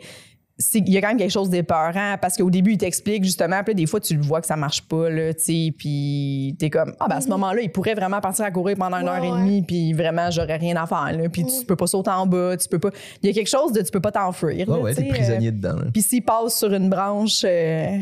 C'est- 0.57 0.79
Il 0.79 0.89
y 0.89 0.97
a 0.97 1.01
quand 1.01 1.09
même 1.09 1.17
quelque 1.17 1.31
chose 1.31 1.49
d'épeurant 1.49 2.15
parce 2.21 2.35
qu'au 2.37 2.49
début, 2.49 2.71
il 2.73 2.77
t'explique 2.77 3.23
justement, 3.23 3.63
puis 3.63 3.73
là, 3.73 3.75
des 3.75 3.85
fois, 3.85 3.99
tu 3.99 4.15
le 4.15 4.21
vois 4.23 4.41
que 4.41 4.47
ça 4.47 4.55
marche 4.55 4.81
pas, 4.81 5.09
là, 5.09 5.33
tu 5.33 5.43
sais, 5.43 5.73
puis 5.77 6.55
t'es 6.59 6.69
comme, 6.69 6.93
ah, 6.99 7.07
ben 7.07 7.17
à 7.17 7.21
ce 7.21 7.29
moment-là, 7.29 7.61
il 7.61 7.71
pourrait 7.71 7.93
vraiment 7.93 8.19
partir 8.21 8.45
à 8.45 8.51
courir 8.51 8.75
pendant 8.77 8.97
une 8.97 9.03
Ouais, 9.07 9.09
heure 9.17 9.23
et 9.23 9.31
ouais. 9.31 9.39
demie, 9.39 9.61
puis 9.61 9.93
vraiment, 9.93 10.31
j'aurais 10.31 10.57
rien 10.57 10.75
à 10.75 10.85
faire, 10.87 11.11
là, 11.15 11.29
puis 11.29 11.45
tu 11.45 11.65
peux 11.65 11.75
pas 11.75 11.87
sauter 11.87 12.09
en 12.11 12.25
bas, 12.25 12.57
tu 12.57 12.67
peux 12.67 12.79
pas. 12.79 12.89
Il 13.21 13.27
y 13.27 13.29
a 13.29 13.33
quelque 13.33 13.49
chose 13.49 13.71
de 13.71 13.81
tu 13.81 13.91
peux 13.91 13.99
pas 14.01 14.11
t'enfuir. 14.11 14.67
Ouais, 14.67 14.75
là, 14.75 14.79
ouais, 14.79 14.95
tu 14.95 15.03
t'es 15.03 15.09
prisonnier 15.09 15.51
dedans. 15.51 15.77
euh, 15.77 15.89
puis 15.93 16.01
s'il 16.01 16.23
passe 16.23 16.57
sur 16.57 16.73
une 16.73 16.89
branche, 16.89 17.41
euh, 17.43 17.97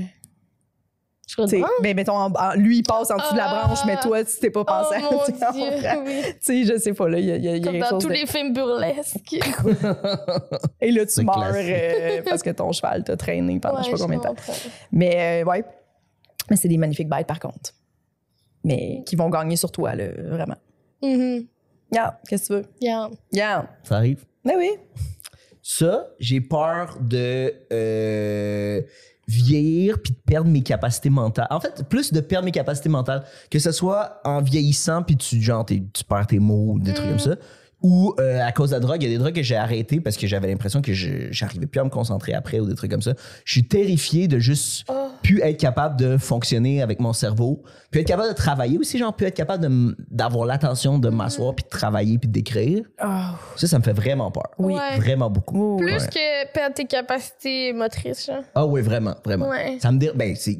Je 1.27 1.35
tu 1.41 1.47
sais, 1.47 1.55
comprends. 1.59 1.71
ben, 1.81 1.95
mettons, 1.95 2.13
en- 2.17 2.31
en- 2.33 2.53
lui, 2.55 2.77
il 2.77 2.83
passe 2.83 3.09
en 3.09 3.17
dessous 3.17 3.33
de 3.33 3.37
la 3.37 3.49
Ah. 3.49 3.65
branche, 3.65 3.79
mais 3.87 3.97
toi, 3.97 4.23
tu 4.23 4.37
t'es 4.39 4.51
pas 4.51 4.59
Oh 4.61 4.63
pensé 4.65 4.95
à 4.95 4.99
mon? 4.99 5.09
Dieu, 5.53 6.03
oui. 6.05 6.21
Tu 6.33 6.35
sais, 6.41 6.63
je 6.65 6.77
sais 6.79 6.93
pas, 6.93 7.09
là, 7.09 7.17
il 7.19 7.25
y 7.25 7.31
a, 7.31 7.35
il 7.37 7.43
y 7.43 7.47
a- 7.47 7.55
il 7.55 7.65
y 7.65 7.67
a 7.67 7.71
Comme 7.71 7.79
dans 7.79 7.89
chose 7.89 8.03
tous 8.03 8.09
de- 8.09 8.13
les 8.13 8.25
films 8.27 8.53
burlesques. 8.53 9.33
Et 10.81 10.91
là, 10.91 11.05
tu 11.05 11.23
meurs 11.23 11.51
euh, 11.55 12.21
parce 12.29 12.43
que 12.43 12.51
ton 12.51 12.71
cheval 12.71 13.03
t'a 13.03 13.17
traîné 13.17 13.59
pendant 13.59 13.79
je 13.79 13.85
sais 13.85 13.91
Ouais, 13.91 13.97
pas 13.97 14.03
combien 14.03 14.17
de 14.19 14.23
temps. 14.23 14.35
Mais 14.91 15.41
euh, 15.43 15.49
ouais. 15.49 15.63
Mais 16.49 16.57
c'est 16.57 16.67
des 16.67 16.77
magnifiques 16.77 17.09
bêtes, 17.09 17.25
par 17.27 17.39
contre. 17.39 17.71
Mais 18.63 19.03
qui 19.05 19.15
vont 19.15 19.29
gagner 19.29 19.55
sur 19.55 19.71
toi, 19.71 19.95
là, 19.95 20.05
vraiment. 20.17 20.57
Mhm. 21.01 21.47
Regarde, 21.91 22.15
qu'est-ce 22.27 22.49
que 22.49 22.53
tu 22.53 22.59
veux? 22.61 22.65
Yeah. 22.81 23.09
Regarde. 23.31 23.67
Ça 23.83 23.95
arrive? 23.97 24.25
Mais 24.43 24.55
oui. 24.55 24.71
Ça, 25.61 26.07
j'ai 26.19 26.41
peur 26.41 26.97
de 27.01 27.51
euh, 27.71 28.81
vieillir 29.27 29.99
puis 30.01 30.13
de 30.13 30.19
perdre 30.25 30.49
mes 30.49 30.61
capacités 30.61 31.09
mentales. 31.09 31.47
En 31.49 31.59
fait, 31.59 31.83
plus 31.89 32.13
de 32.13 32.19
perdre 32.19 32.45
mes 32.45 32.51
capacités 32.51 32.89
mentales, 32.89 33.23
que 33.49 33.59
ce 33.59 33.71
soit 33.71 34.21
en 34.23 34.41
vieillissant 34.41 35.03
puis 35.03 35.17
tu, 35.17 35.41
genre, 35.41 35.65
tu 35.65 36.03
perds 36.07 36.27
tes 36.27 36.39
mots 36.39 36.77
des 36.79 36.93
trucs 36.93 37.09
comme 37.09 37.19
ça, 37.19 37.35
ou 37.87 38.15
euh, 38.19 38.41
à 38.43 38.51
cause 38.51 38.71
de 38.71 38.75
la 38.75 38.79
drogue. 38.79 39.03
Il 39.03 39.09
y 39.09 39.13
a 39.13 39.15
des 39.15 39.19
drogues 39.19 39.35
que 39.35 39.43
j'ai 39.43 39.55
arrêtées 39.55 39.99
parce 39.99 40.17
que 40.17 40.25
j'avais 40.25 40.47
l'impression 40.47 40.81
que 40.81 40.91
je 40.93 41.27
j'arrivais 41.29 41.67
plus 41.67 41.79
à 41.79 41.83
me 41.83 41.89
concentrer 41.91 42.33
après 42.33 42.59
ou 42.59 42.65
des 42.67 42.73
trucs 42.73 42.89
comme 42.89 43.03
ça. 43.03 43.13
Je 43.45 43.51
suis 43.51 43.67
terrifié 43.67 44.27
de 44.27 44.39
juste 44.39 44.85
Oh. 44.89 45.09
plus 45.21 45.39
être 45.41 45.57
capable 45.59 45.95
de 45.99 46.17
fonctionner 46.17 46.81
avec 46.81 46.99
mon 46.99 47.13
cerveau, 47.13 47.61
puis 47.91 48.01
être 48.01 48.07
capable 48.07 48.29
de 48.29 48.33
travailler 48.33 48.79
aussi, 48.79 48.97
genre, 48.97 49.15
puis 49.15 49.27
être 49.27 49.35
capable 49.35 49.61
de 49.61 49.67
m- 49.67 49.95
d'avoir 50.09 50.45
l'attention 50.47 50.97
de 50.97 51.09
m'asseoir, 51.09 51.53
puis 51.53 51.63
de 51.63 51.69
travailler, 51.69 52.17
puis 52.17 52.27
d'écrire. 52.27 52.83
Ah, 52.97 53.35
Ça, 53.55 53.67
ça 53.67 53.77
me 53.77 53.83
fait 53.83 53.93
vraiment 53.93 54.31
peur. 54.31 54.49
oui. 54.57 54.73
Ouais. 54.73 54.97
Vraiment 54.97 55.29
beaucoup. 55.29 55.77
Plus 55.77 55.93
Ouais. 55.93 56.07
que 56.09 56.53
perdre 56.53 56.73
tes 56.73 56.85
capacités 56.85 57.71
motrices, 57.73 58.25
genre. 58.25 58.43
Ah 58.55 58.65
oui, 58.65 58.81
vraiment, 58.81 59.15
vraiment. 59.23 59.47
Ouais. 59.49 59.77
Ça 59.79 59.91
me 59.91 59.99
dit, 59.99 60.09
ben, 60.15 60.35
c'est. 60.35 60.57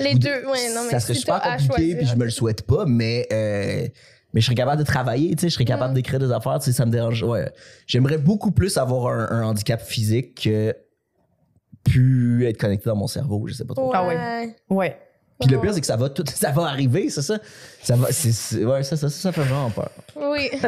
Les 0.00 0.14
deux, 0.14 0.28
ouais, 0.30 0.72
non, 0.74 0.82
mais 0.84 0.90
ça 0.92 1.00
serait 1.00 1.14
super 1.14 1.42
compliqué, 1.42 1.96
puis 1.96 2.06
je 2.06 2.14
me 2.16 2.24
le 2.24 2.30
souhaite 2.30 2.62
pas, 2.62 2.84
mais, 2.86 3.26
euh, 3.32 3.86
mais 4.32 4.40
je 4.40 4.46
serais 4.46 4.54
capable 4.54 4.78
de 4.80 4.86
travailler, 4.86 5.34
tu 5.34 5.42
sais, 5.42 5.48
je 5.48 5.54
serais 5.54 5.64
capable 5.64 5.94
d'écrire 5.94 6.18
des 6.18 6.30
affaires, 6.32 6.58
tu 6.58 6.66
sais, 6.66 6.72
ça 6.72 6.84
me 6.86 6.90
dérange. 6.90 7.22
Ouais. 7.22 7.50
J'aimerais 7.86 8.18
beaucoup 8.18 8.50
plus 8.50 8.76
avoir 8.76 9.06
un, 9.12 9.28
un 9.30 9.42
handicap 9.46 9.80
physique 9.80 10.42
que 10.44 10.74
plus 11.84 12.46
être 12.46 12.58
connecté 12.58 12.88
dans 12.90 12.96
mon 12.96 13.06
cerveau, 13.06 13.46
je 13.46 13.54
sais 13.54 13.64
pas 13.64 13.74
trop. 13.74 13.90
Ah 13.94 14.06
ouais. 14.06 14.54
ouais. 14.70 14.98
Puis 15.40 15.48
le 15.50 15.60
pire, 15.60 15.72
c'est 15.72 15.80
que 15.80 15.86
ça 15.86 15.96
va 15.96 16.10
tout, 16.10 16.24
ça 16.34 16.50
va 16.50 16.64
arriver, 16.64 17.08
c'est 17.10 17.22
ça? 17.22 17.38
Ça 17.82 17.96
va, 17.96 18.08
c'est, 18.10 18.64
ouais, 18.64 18.82
ça, 18.82 18.96
ça, 18.96 19.08
ça, 19.08 19.16
ça 19.20 19.32
fait 19.32 19.42
vraiment 19.42 19.70
peur. 19.70 19.90
Oui. 20.16 20.50
oui. 20.52 20.58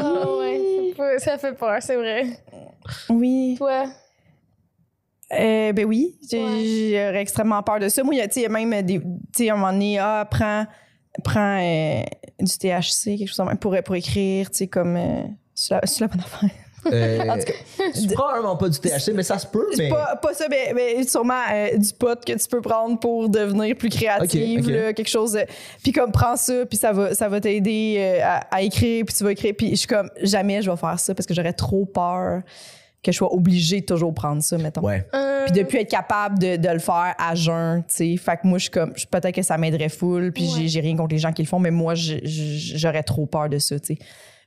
Ah 0.00 0.36
ouais. 0.36 1.18
Ça 1.18 1.38
fait- 1.38 1.54
peur, 1.54 1.78
c'est 1.80 1.96
vrai. 1.96 2.26
Oui. 3.08 3.54
Toi? 3.58 3.86
Euh, 5.32 5.72
ben 5.72 5.86
oui, 5.86 6.18
j'ai- 6.30 6.44
Ouais. 6.44 6.90
j'aurais 7.06 7.22
extrêmement 7.22 7.62
peur 7.62 7.80
de 7.80 7.88
ça. 7.88 8.02
Moi, 8.04 8.14
il 8.14 8.18
y 8.18 8.20
a, 8.20 8.28
tu 8.28 8.34
sais, 8.34 8.40
il 8.40 8.42
y 8.42 8.46
a 8.46 8.48
même 8.50 8.82
des. 8.84 9.00
Tu 9.00 9.06
sais, 9.34 9.48
à 9.50 9.54
un 9.54 9.56
moment 9.56 9.72
donné, 9.72 9.98
ah, 9.98 10.28
prends, 10.30 10.66
prends 11.24 11.60
euh, 11.60 12.02
du 12.40 12.58
THC, 12.58 13.16
quelque 13.18 13.28
chose 13.28 13.36
comme 13.36 13.48
ça, 13.48 13.56
pour, 13.56 13.76
pour 13.84 13.94
écrire, 13.96 14.50
tu 14.50 14.58
sais, 14.58 14.66
comme. 14.66 14.96
euh, 14.96 15.22
c'est 15.54 15.74
la, 15.74 15.80
la 16.00 16.06
bonne 16.08 16.20
affaire. 16.20 16.50
Euh, 16.92 17.18
En 17.28 17.38
tout 17.38 17.44
cas, 17.44 17.52
c'est 17.94 18.12
probablement 18.12 18.56
pas 18.56 18.68
du 18.68 18.76
THC, 18.78 19.12
mais 19.14 19.22
ça 19.22 19.38
se 19.38 19.46
peut, 19.46 19.68
mais. 19.78 19.88
Pas, 19.88 20.16
pas 20.20 20.34
ça, 20.34 20.46
mais, 20.50 20.72
mais 20.74 21.04
sûrement 21.06 21.34
euh, 21.52 21.76
du 21.76 21.92
pot 21.92 22.18
que 22.24 22.32
tu 22.32 22.48
peux 22.48 22.60
prendre 22.60 22.98
pour 22.98 23.28
devenir 23.28 23.76
plus 23.76 23.88
créative, 23.88 24.68
là, 24.68 24.92
quelque 24.92 25.08
chose. 25.08 25.38
Puis 25.82 25.92
comme, 25.92 26.10
prends 26.10 26.36
ça, 26.36 26.66
puis 26.66 26.76
ça 26.76 26.92
va, 26.92 27.14
ça 27.14 27.28
va 27.28 27.40
t'aider 27.40 27.96
euh, 27.98 28.24
à, 28.24 28.38
à 28.56 28.62
écrire, 28.62 29.04
puis 29.04 29.14
tu 29.14 29.22
vas 29.22 29.30
écrire. 29.30 29.54
Puis 29.56 29.70
je 29.70 29.76
suis 29.76 29.86
comme, 29.86 30.10
jamais 30.22 30.60
je 30.60 30.70
vais 30.70 30.76
faire 30.76 30.98
ça 30.98 31.14
parce 31.14 31.26
que 31.26 31.34
j'aurais 31.34 31.52
trop 31.52 31.84
peur 31.84 32.42
que 33.02 33.10
je 33.12 33.16
sois 33.16 33.32
obligée 33.34 33.80
de 33.80 33.86
toujours 33.86 34.14
prendre 34.14 34.42
ça, 34.42 34.56
mettons. 34.58 34.82
Ouais. 34.82 35.04
Euh, 35.14 35.44
Puis 35.46 35.52
de 35.52 35.62
plus 35.64 35.78
être 35.80 35.90
capable 35.90 36.38
de, 36.38 36.56
de 36.56 36.68
le 36.68 36.78
faire 36.78 37.14
à 37.18 37.34
jeun, 37.34 37.80
tu 37.88 37.94
sais. 37.94 38.16
Fait 38.16 38.36
que 38.36 38.46
moi, 38.46 38.58
je 38.58 38.62
suis 38.64 38.70
comme, 38.70 38.92
je- 38.96 39.06
peut-être 39.06 39.34
que 39.34 39.42
ça 39.42 39.58
m'aiderait 39.58 39.88
full, 39.88 40.30
puis 40.32 40.44
j'ai- 40.54 40.62
Ouais. 40.62 40.68
j'ai 40.68 40.80
rien 40.80 40.96
contre 40.96 41.12
les 41.12 41.18
gens 41.18 41.32
qui 41.32 41.42
le 41.42 41.48
font, 41.48 41.58
mais 41.58 41.72
moi, 41.72 41.94
j'aurais 41.96 43.02
trop 43.02 43.26
peur 43.26 43.48
de 43.48 43.58
ça, 43.58 43.78
tu 43.80 43.94
sais. 43.94 43.98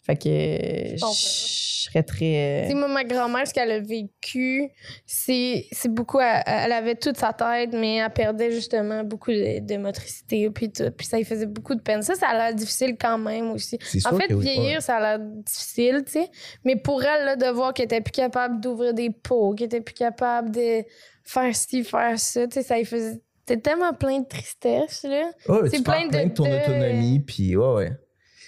Fait 0.05 0.15
que 0.15 0.29
euh, 0.29 0.97
je 0.97 1.85
serais 1.89 2.03
très. 2.03 2.65
Tu 2.65 2.69
sais, 2.69 2.73
moi, 2.75 2.87
ma 2.87 3.03
grand-mère, 3.03 3.47
ce 3.47 3.53
qu'elle 3.55 3.71
a 3.71 3.79
vécu, 3.79 4.69
c'est 5.07 5.65
c'est 5.71 5.89
beaucoup. 5.89 6.19
Elle, 6.19 6.43
elle 6.45 6.71
avait 6.73 6.93
toute 6.93 7.17
sa 7.17 7.33
tête, 7.33 7.71
mais 7.73 7.95
elle 7.95 8.09
perdait 8.11 8.51
justement 8.51 9.03
beaucoup 9.03 9.31
de, 9.31 9.65
de 9.65 9.77
motricité, 9.77 10.47
puis 10.51 10.71
tout. 10.71 10.91
Puis 10.95 11.07
ça 11.07 11.17
lui 11.17 11.25
faisait 11.25 11.47
beaucoup 11.47 11.73
de 11.73 11.81
peine. 11.81 12.03
Ça, 12.03 12.13
ça 12.13 12.27
a 12.27 12.37
l'air 12.37 12.53
difficile 12.53 12.97
quand 13.01 13.17
même 13.17 13.49
aussi. 13.49 13.79
C'est 13.81 14.05
En 14.05 14.15
fait, 14.15 14.31
oui, 14.31 14.43
vieillir, 14.43 14.75
ouais. 14.75 14.81
ça 14.81 14.97
a 14.97 15.17
l'air 15.17 15.19
difficile, 15.19 16.03
tu 16.05 16.11
sais. 16.11 16.29
Mais 16.63 16.75
pour 16.75 17.03
elle, 17.03 17.25
là, 17.25 17.35
de 17.35 17.47
voir 17.47 17.73
qu'elle 17.73 17.85
était 17.85 18.01
plus 18.01 18.11
capable 18.11 18.59
d'ouvrir 18.61 18.93
des 18.93 19.09
pots, 19.09 19.55
qu'elle 19.55 19.65
était 19.65 19.81
plus 19.81 19.95
capable 19.95 20.51
de 20.51 20.83
faire 21.23 21.55
ci, 21.55 21.83
faire 21.83 22.19
ça, 22.19 22.45
tu 22.45 22.53
sais, 22.53 22.61
ça 22.61 22.77
lui 22.77 22.85
faisait. 22.85 23.19
C'était 23.47 23.61
tellement 23.61 23.93
plein 23.93 24.19
de 24.19 24.27
tristesse, 24.27 25.03
là. 25.03 25.31
C'est 25.69 25.77
tu 25.77 25.83
plein 25.83 25.83
plein 25.83 26.05
de 26.05 26.09
plein 26.09 26.25
de 26.25 26.33
ton 26.33 26.43
autonomie, 26.43 27.19
puis 27.19 27.55
ouais, 27.55 27.73
ouais. 27.73 27.91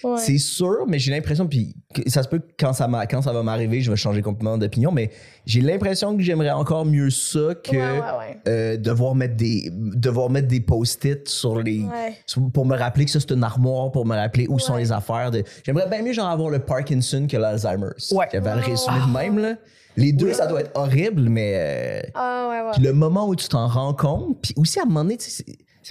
Ouais. 0.04 0.18
C'est 0.18 0.38
sûr, 0.38 0.84
mais 0.86 0.98
j'ai 0.98 1.10
l'impression, 1.10 1.46
puis 1.46 1.74
que 1.94 2.08
ça 2.08 2.22
se 2.22 2.28
peut 2.28 2.38
que 2.38 2.52
quand 2.58 2.72
ça, 2.72 2.86
m'a- 2.86 3.06
quand 3.06 3.20
ça 3.22 3.32
va 3.32 3.42
m'arriver, 3.42 3.80
je 3.80 3.90
vais 3.90 3.96
changer 3.96 4.22
complètement 4.22 4.56
d'opinion, 4.56 4.92
mais 4.92 5.10
j'ai 5.46 5.60
l'impression 5.60 6.16
que 6.16 6.22
j'aimerais 6.22 6.50
encore 6.50 6.84
mieux 6.84 7.10
ça 7.10 7.54
que 7.62 7.70
Ouais, 7.72 7.78
ouais, 8.00 8.18
ouais. 8.18 8.38
euh, 8.46 8.76
devoir 8.76 9.14
mettre 9.14 9.34
des 9.36 9.70
devoir 9.72 10.30
mettre 10.30 10.46
des 10.48 10.60
post-it 10.60 11.28
sur 11.28 11.60
les 11.60 11.84
sur- 12.26 12.48
pour 12.52 12.64
me 12.66 12.76
rappeler 12.76 13.06
que 13.06 13.10
ça 13.10 13.18
c'est 13.20 13.32
une 13.32 13.42
armoire, 13.42 13.90
pour 13.90 14.06
me 14.06 14.14
rappeler 14.14 14.46
où 14.48 14.58
sont 14.58 14.76
les 14.76 14.92
affaires. 14.92 15.30
De... 15.30 15.42
J'aimerais 15.64 15.88
bien 15.88 16.02
mieux 16.02 16.12
genre 16.12 16.28
avoir 16.28 16.50
le 16.50 16.60
Parkinson 16.60 17.26
que 17.28 17.36
l'Alzheimer's. 17.36 18.12
Ouais. 18.12 18.26
J'avais 18.32 18.54
le 18.54 18.60
Oh. 18.64 18.70
résumé 18.70 19.00
de 19.06 19.12
même 19.12 19.38
là. 19.38 19.54
Les 19.96 20.12
deux, 20.12 20.32
ça 20.32 20.46
doit 20.46 20.60
être 20.60 20.70
horrible, 20.76 21.22
mais 21.28 21.54
euh, 21.56 22.00
Ah, 22.14 22.46
ouais, 22.48 22.60
ouais. 22.66 22.70
puis 22.74 22.82
le 22.82 22.92
moment 22.92 23.26
où 23.26 23.34
tu 23.34 23.48
t'en 23.48 23.66
rends 23.66 23.94
compte, 23.94 24.38
puis 24.42 24.54
aussi 24.56 24.78
à 24.78 24.82
un 24.82 24.86
moment 24.86 25.02
donné, 25.02 25.16
c'est 25.18 25.44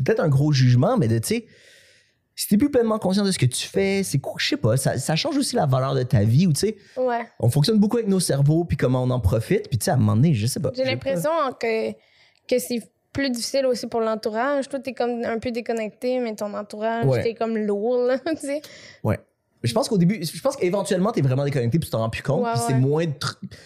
peut-être 0.05 0.21
un 0.21 0.29
gros 0.29 0.53
jugement, 0.53 0.95
mais 0.97 1.09
de, 1.09 1.17
tu 1.17 1.27
sais, 1.27 1.45
si 2.39 2.47
t'es 2.47 2.55
plus 2.57 2.69
pleinement 2.69 2.99
conscient 2.99 3.25
de 3.25 3.31
ce 3.31 3.39
que 3.39 3.47
tu 3.47 3.67
fais, 3.67 4.03
c'est 4.03 4.19
cool, 4.19 4.39
je 4.39 4.49
sais 4.49 4.57
pas, 4.57 4.77
ça, 4.77 4.97
ça 4.99 5.15
change 5.15 5.35
aussi 5.37 5.55
la 5.55 5.65
valeur 5.65 5.95
de 5.95 6.03
ta 6.03 6.21
vie, 6.23 6.45
ou 6.45 6.53
tu 6.53 6.59
sais, 6.59 6.77
Ouais. 6.95 7.27
on 7.39 7.49
fonctionne 7.49 7.79
beaucoup 7.79 7.97
avec 7.97 8.07
nos 8.07 8.19
cerveaux, 8.19 8.63
puis 8.63 8.77
comment 8.77 9.01
on 9.03 9.09
en 9.09 9.19
profite, 9.19 9.67
puis 9.69 9.79
tu 9.79 9.85
sais, 9.85 9.91
à 9.91 9.95
un 9.95 9.97
moment 9.97 10.15
donné, 10.15 10.33
je 10.35 10.45
sais 10.45 10.59
pas. 10.59 10.71
J'ai 10.75 10.83
l'impression 10.85 11.31
que, 11.59 11.91
que 11.91 12.59
c'est 12.59 12.79
plus 13.11 13.31
difficile 13.31 13.65
aussi 13.65 13.87
pour 13.87 14.01
l'entourage. 14.01 14.69
Toi, 14.69 14.79
t'es 14.79 14.93
comme 14.93 15.23
un 15.25 15.39
peu 15.39 15.49
déconnecté, 15.49 16.19
mais 16.19 16.35
ton 16.35 16.53
entourage, 16.53 17.05
Ouais. 17.05 17.23
t'es 17.23 17.33
comme 17.33 17.57
lourd, 17.57 17.97
là, 18.05 18.19
tu 18.29 18.37
sais. 18.45 18.61
Ouais. 19.03 19.17
Je 19.63 19.73
pense 19.73 19.89
qu'au 19.89 19.97
début, 19.97 20.19
je 20.23 20.41
pense 20.41 20.55
qu'éventuellement, 20.55 21.11
t'es 21.11 21.21
vraiment 21.21 21.43
déconnecté, 21.43 21.79
puis 21.79 21.87
tu 21.87 21.91
t'en 21.91 21.99
rends 21.99 22.09
plus 22.09 22.21
compte, 22.23 22.43
Ouais, 22.43 22.51
puis 22.53 22.61
c'est 22.67 22.73
moins, 22.75 23.05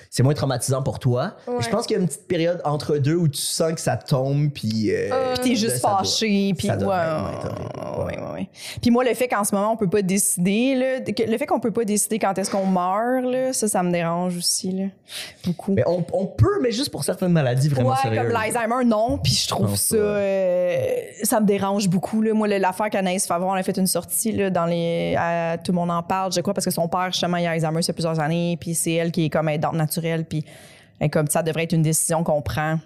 c'est 0.10 0.24
moins 0.24 0.34
traumatisant 0.34 0.82
pour 0.82 1.00
toi. 1.00 1.34
Ouais. 1.48 1.56
Je 1.60 1.70
pense 1.70 1.86
qu'il 1.86 1.96
y 1.98 2.00
a 2.00 2.02
une 2.02 2.08
petite 2.08 2.28
période 2.28 2.62
entre 2.64 2.98
deux 2.98 3.16
où 3.16 3.28
tu 3.28 3.42
sens 3.42 3.74
que 3.74 3.82
ça 3.82 3.98
tombe, 3.98 4.50
puis. 4.52 4.90
euh, 4.92 5.10
Euh, 5.12 5.34
Puis 5.36 5.50
t'es 5.52 5.56
juste 5.56 5.80
fâché, 5.80 6.54
puis 6.58 6.70
ouais. 6.70 8.50
Puis 8.82 8.92
moi, 8.92 9.04
le 9.04 9.14
fait 9.14 9.28
qu'en 9.28 9.44
ce 9.44 9.54
moment, 9.56 9.72
on 9.74 9.78
peut 9.78 9.90
pas 9.90 10.02
décider, 10.02 10.76
là, 10.76 11.00
le 11.28 11.38
fait 11.38 11.46
qu'on 11.46 11.60
peut 11.60 11.72
pas 11.72 11.84
décider 11.86 12.20
quand 12.20 12.38
est-ce 12.38 12.50
qu'on 12.50 12.66
meurt, 12.66 13.24
là, 13.26 13.54
ça, 13.54 13.68
ça 13.68 13.84
me 13.84 13.92
dérange 13.92 14.38
aussi, 14.38 14.72
là, 14.72 14.86
beaucoup. 15.46 15.74
Mais 15.74 15.84
on, 15.88 16.04
on 16.14 16.26
peut, 16.26 16.60
mais 16.62 16.72
juste 16.72 16.90
pour 16.90 17.04
certaines 17.04 17.32
maladies 17.32 17.70
vraiment 17.70 17.92
ouais, 17.92 17.96
sérieuses. 18.02 18.24
comme 18.24 18.32
l'Alzheimer, 18.32 18.86
non. 18.86 19.18
Puis 19.18 19.34
je 19.34 19.48
trouve 19.48 19.70
Non, 19.70 19.76
ça, 19.76 19.96
ça- 19.96 19.96
euh, 19.96 20.86
ça 21.24 21.40
me 21.40 21.46
dérange 21.46 21.88
beaucoup. 21.90 22.22
Là. 22.22 22.34
Moi, 22.34 22.48
l'affaire 22.48 22.90
qu'Anaïs 22.90 23.26
Favron, 23.28 23.54
elle 23.54 23.60
a 23.60 23.64
fait 23.64 23.78
une 23.78 23.88
sortie 23.88 24.32
là, 24.32 24.50
dans 24.50 24.66
les, 24.66 25.16
à- 25.18 25.58
tout 25.58 25.72
le 25.72 25.76
monde 25.78 25.91
en 25.92 26.04
parle, 26.04 26.32
je 26.32 26.42
crois, 26.42 26.54
parce 26.54 26.66
que 26.66 26.72
son 26.72 26.88
père 26.88 27.12
justement, 27.12 27.38
il 27.38 27.46
a 27.46 27.52
Alzheimer, 27.52 27.82
ça 27.82 27.88
fait 27.88 27.94
plusieurs 27.94 28.20
années, 28.20 28.58
puis 28.60 28.74
c'est 28.76 28.94
elle 28.94 29.12
qui 29.12 29.26
est 29.26 29.30
comme 29.30 29.50
aidante 29.50 29.76
naturelle, 29.76 30.26
puis 30.26 30.44
est 31.00 31.10
comme 31.10 31.28
ça 31.28 31.44
devrait 31.44 31.64
être 31.64 31.74
une 31.74 31.82
décision 31.84 32.24
qu'on 32.24 32.42
prend 32.42 32.78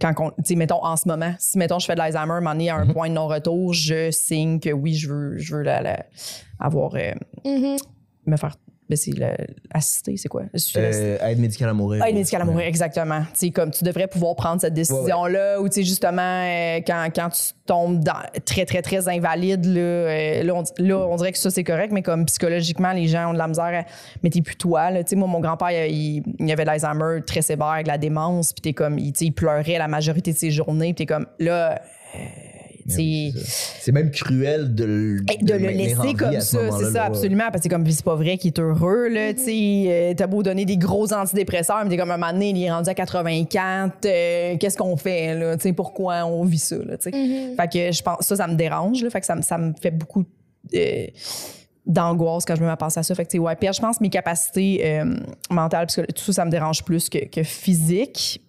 quand 0.00 0.12
on, 0.18 0.28
tu 0.30 0.34
sais, 0.44 0.54
mettons 0.56 0.84
en 0.84 0.94
ce 0.96 1.08
moment, 1.08 1.32
si 1.38 1.56
mettons 1.56 1.78
je 1.78 1.86
fais 1.86 1.94
de 1.94 1.98
l'Alzheimer, 1.98 2.32
à 2.32 2.36
un 2.36 2.40
moment 2.40 2.52
donné, 2.52 2.68
à 2.70 2.76
un 2.76 2.86
point 2.86 3.08
de 3.08 3.14
non-retour, 3.14 3.72
je 3.72 4.10
signe 4.10 4.60
que 4.60 4.68
oui, 4.70 4.92
je 4.94 5.08
veux, 5.08 5.38
je 5.38 5.56
veux 5.56 5.62
la, 5.62 5.80
la- 5.80 6.04
avoir, 6.60 6.94
euh, 6.96 7.12
Mhm. 7.46 7.76
me 8.26 8.36
faire, 8.36 8.56
ben, 8.88 8.96
c'est 8.96 9.12
assister, 9.72 10.16
c'est 10.16 10.28
quoi? 10.28 10.42
Euh, 10.76 11.18
aide 11.28 11.38
médicale 11.40 11.68
à 11.70 11.74
mourir. 11.74 12.04
Aide 12.04 12.14
médicale 12.14 12.42
à 12.42 12.44
mourir, 12.44 12.66
exactement. 12.66 13.20
Tu 13.32 13.38
sais, 13.46 13.50
comme 13.50 13.70
tu 13.72 13.82
devrais 13.82 14.06
pouvoir 14.06 14.36
prendre 14.36 14.60
cette 14.60 14.74
décision-là, 14.74 15.60
ou 15.60 15.68
tu 15.68 15.74
sais, 15.76 15.82
justement, 15.82 16.22
euh, 16.22 16.80
quand, 16.86 17.08
quand 17.14 17.30
tu 17.30 17.42
tombes 17.66 17.98
dans, 18.04 18.14
très, 18.44 18.64
très, 18.64 18.82
très 18.82 19.08
invalide, 19.08 19.64
là, 19.64 19.80
euh, 19.80 20.42
là, 20.44 20.54
on, 20.54 20.62
là, 20.78 20.98
on 21.08 21.16
dirait 21.16 21.32
que 21.32 21.38
ça, 21.38 21.50
c'est 21.50 21.64
correct, 21.64 21.90
mais 21.92 22.02
comme 22.02 22.26
psychologiquement, 22.26 22.92
les 22.92 23.08
gens 23.08 23.30
ont 23.30 23.32
de 23.32 23.38
la 23.38 23.48
misère, 23.48 23.64
à- 23.64 23.84
mais 24.22 24.30
t'es 24.30 24.42
plus 24.42 24.56
toi, 24.56 24.90
là. 24.90 25.02
Tu 25.02 25.10
sais, 25.10 25.16
moi, 25.16 25.26
mon 25.26 25.40
grand-père, 25.40 25.86
il, 25.86 26.22
il 26.38 26.52
avait 26.52 26.62
de 26.62 26.68
l'Alzheimer 26.68 27.22
très 27.26 27.42
sévère, 27.42 27.66
avec 27.66 27.86
la 27.88 27.98
démence, 27.98 28.52
puis 28.52 28.60
t'es 28.62 28.72
comme, 28.72 28.98
il, 28.98 29.12
il 29.20 29.32
pleurait 29.32 29.78
la 29.78 29.88
majorité 29.88 30.32
de 30.32 30.38
ses 30.38 30.50
journées, 30.52 30.94
puis 30.94 31.06
t'es 31.06 31.12
comme, 31.12 31.26
là, 31.40 31.80
tu 32.88 32.94
sais, 32.94 33.32
C'est 33.80 33.92
même 33.92 34.10
cruel 34.10 34.74
de, 34.74 34.84
le- 34.84 35.16
Hey, 35.28 35.38
de, 35.42 35.52
le 35.54 35.58
maintenir 35.60 36.00
en 36.00 36.02
laisser 36.04 36.14
comme 36.14 36.32
ça, 36.40 36.40
c'est 36.40 36.70
ça, 36.70 36.80
là, 36.80 36.90
ouais. 36.90 36.98
absolument. 37.06 37.44
Parce 37.46 37.56
que 37.56 37.62
c'est 37.64 37.68
comme, 37.68 37.90
c'est 37.90 38.04
pas 38.04 38.14
vrai 38.14 38.38
qu'il 38.38 38.48
est 38.52 38.58
heureux, 38.58 39.08
là, 39.08 39.32
tu 39.34 39.40
sais. 39.44 39.84
euh, 39.88 40.14
T'as 40.16 40.26
beau 40.26 40.42
donner 40.42 40.64
des 40.64 40.76
gros 40.76 41.12
antidépresseurs, 41.12 41.82
mais 41.84 41.90
t'es 41.90 41.96
comme, 41.96 42.10
un 42.10 42.16
moment 42.16 42.32
donné, 42.32 42.50
il 42.50 42.62
est 42.62 42.70
rendu 42.70 42.88
à 42.88 42.94
84, 42.94 44.06
euh, 44.06 44.56
qu'est-ce 44.58 44.76
qu'on 44.76 44.96
fait, 44.96 45.34
là, 45.38 45.56
tu 45.56 45.62
sais, 45.62 45.72
pourquoi 45.72 46.24
on 46.24 46.44
vit 46.44 46.58
ça, 46.58 46.76
là, 46.76 46.96
tu 46.96 47.10
sais. 47.10 47.54
Fait 47.56 47.68
que 47.72 47.92
je 47.92 48.02
pense, 48.02 48.18
ça, 48.20 48.36
ça 48.36 48.46
me 48.46 48.54
dérange, 48.54 49.02
là, 49.02 49.10
fait 49.10 49.20
que 49.20 49.26
ça, 49.26 49.36
me- 49.36 49.42
ça 49.42 49.58
me 49.58 49.72
fait 49.80 49.90
beaucoup 49.90 50.24
euh, 50.74 51.06
d'angoisse 51.86 52.44
quand 52.44 52.56
je 52.56 52.60
me 52.60 52.66
mets 52.66 52.72
à 52.72 52.76
penser 52.76 52.98
à 53.00 53.02
ça. 53.02 53.14
Fait 53.14 53.24
que, 53.24 53.30
tu 53.30 53.38
ouais, 53.38 53.54
puis 53.56 53.68
je 53.72 53.80
pense 53.80 53.98
que 53.98 54.02
mes 54.02 54.10
capacités 54.10 54.80
euh, 54.84 55.04
mentales, 55.50 55.86
parce 55.86 55.96
que 55.96 56.12
tout 56.12 56.24
ça, 56.24 56.32
ça 56.32 56.44
me 56.44 56.50
dérange 56.50 56.82
plus 56.84 57.08
que, 57.08 57.24
que 57.26 57.42
physique, 57.42 58.42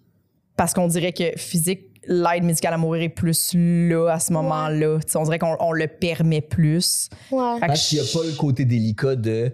parce 0.55 0.73
qu'on 0.73 0.87
dirait 0.87 1.13
que 1.13 1.37
physique, 1.37 1.81
l'aide 2.07 2.43
médicale 2.43 2.73
à 2.73 2.77
mourir 2.77 3.03
est 3.03 3.09
plus 3.09 3.53
là 3.55 4.07
à 4.13 4.19
ce 4.19 4.31
moment-là. 4.33 4.97
Tu 5.05 5.11
sais, 5.11 5.17
on 5.17 5.23
dirait 5.23 5.39
qu'on 5.39 5.55
on 5.59 5.71
le 5.71 5.87
permet 5.87 6.41
plus. 6.41 7.09
Ouais. 7.31 7.55
Fait 7.55 7.61
que 7.61 7.67
Parce 7.67 7.87
qu'il 7.87 7.99
n'y 8.01 8.07
a 8.07 8.11
pas 8.13 8.25
le 8.25 8.33
côté 8.35 8.65
délicat 8.65 9.15
de. 9.15 9.51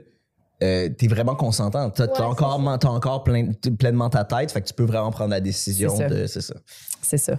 euh, 0.61 0.89
t'es 0.89 1.07
vraiment 1.07 1.35
consentant. 1.35 1.89
T'as, 1.89 2.05
Ouais, 2.05 2.21
encore, 2.21 2.61
t'as 2.79 2.87
encore 2.89 3.23
plein- 3.23 3.51
pleinement 3.77 4.09
ta 4.09 4.23
tête, 4.23 4.51
fait 4.51 4.61
que 4.61 4.67
tu 4.67 4.73
peux 4.73 4.85
vraiment 4.85 5.11
prendre 5.11 5.31
la 5.31 5.41
décision 5.41 5.89
C'est 5.89 6.03
ça. 6.03 6.09
de. 6.09 6.25
C'est 6.27 6.41
ça. 6.41 6.53
C'est 7.01 7.17
ça. 7.17 7.33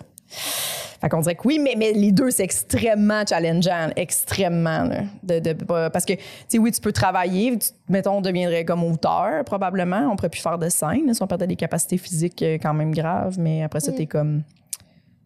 Fait 1.01 1.09
qu'on 1.11 1.21
dirait 1.21 1.35
que 1.35 1.47
oui, 1.47 1.59
mais, 1.63 1.75
mais 1.77 1.93
les 1.93 2.13
deux, 2.13 2.31
c'est 2.31 2.45
extrêmement 2.45 3.25
challengeant, 3.29 3.91
extrêmement. 3.95 4.85
là, 4.85 5.03
de, 5.23 5.39
de- 5.39 5.53
pas- 5.65 5.91
parce 5.91 6.05
que, 6.07 6.15
tu 6.15 6.21
sais, 6.49 6.59
oui, 6.59 6.73
tu 6.73 6.81
peux 6.81 6.93
travailler, 6.93 7.59
tu- 7.59 7.69
mettons, 7.89 8.19
on 8.19 8.21
deviendrait 8.21 8.65
comme 8.65 8.83
auteur, 8.85 9.45
probablement. 9.45 10.09
On 10.11 10.17
pourrait 10.17 10.31
plus 10.31 10.41
faire 10.41 10.59
de 10.59 10.69
scène, 10.71 11.07
là, 11.07 11.15
si 11.15 11.23
on 11.23 11.27
perdait 11.27 11.47
des 11.47 11.57
capacités 11.57 11.99
physiques 11.99 12.43
euh, 12.43 12.59
quand 12.61 12.73
même 12.75 12.93
graves, 12.95 13.39
mais 13.39 13.63
après 13.63 13.81
ça, 13.81 13.93
t'es 13.93 14.07
comme. 14.07 14.43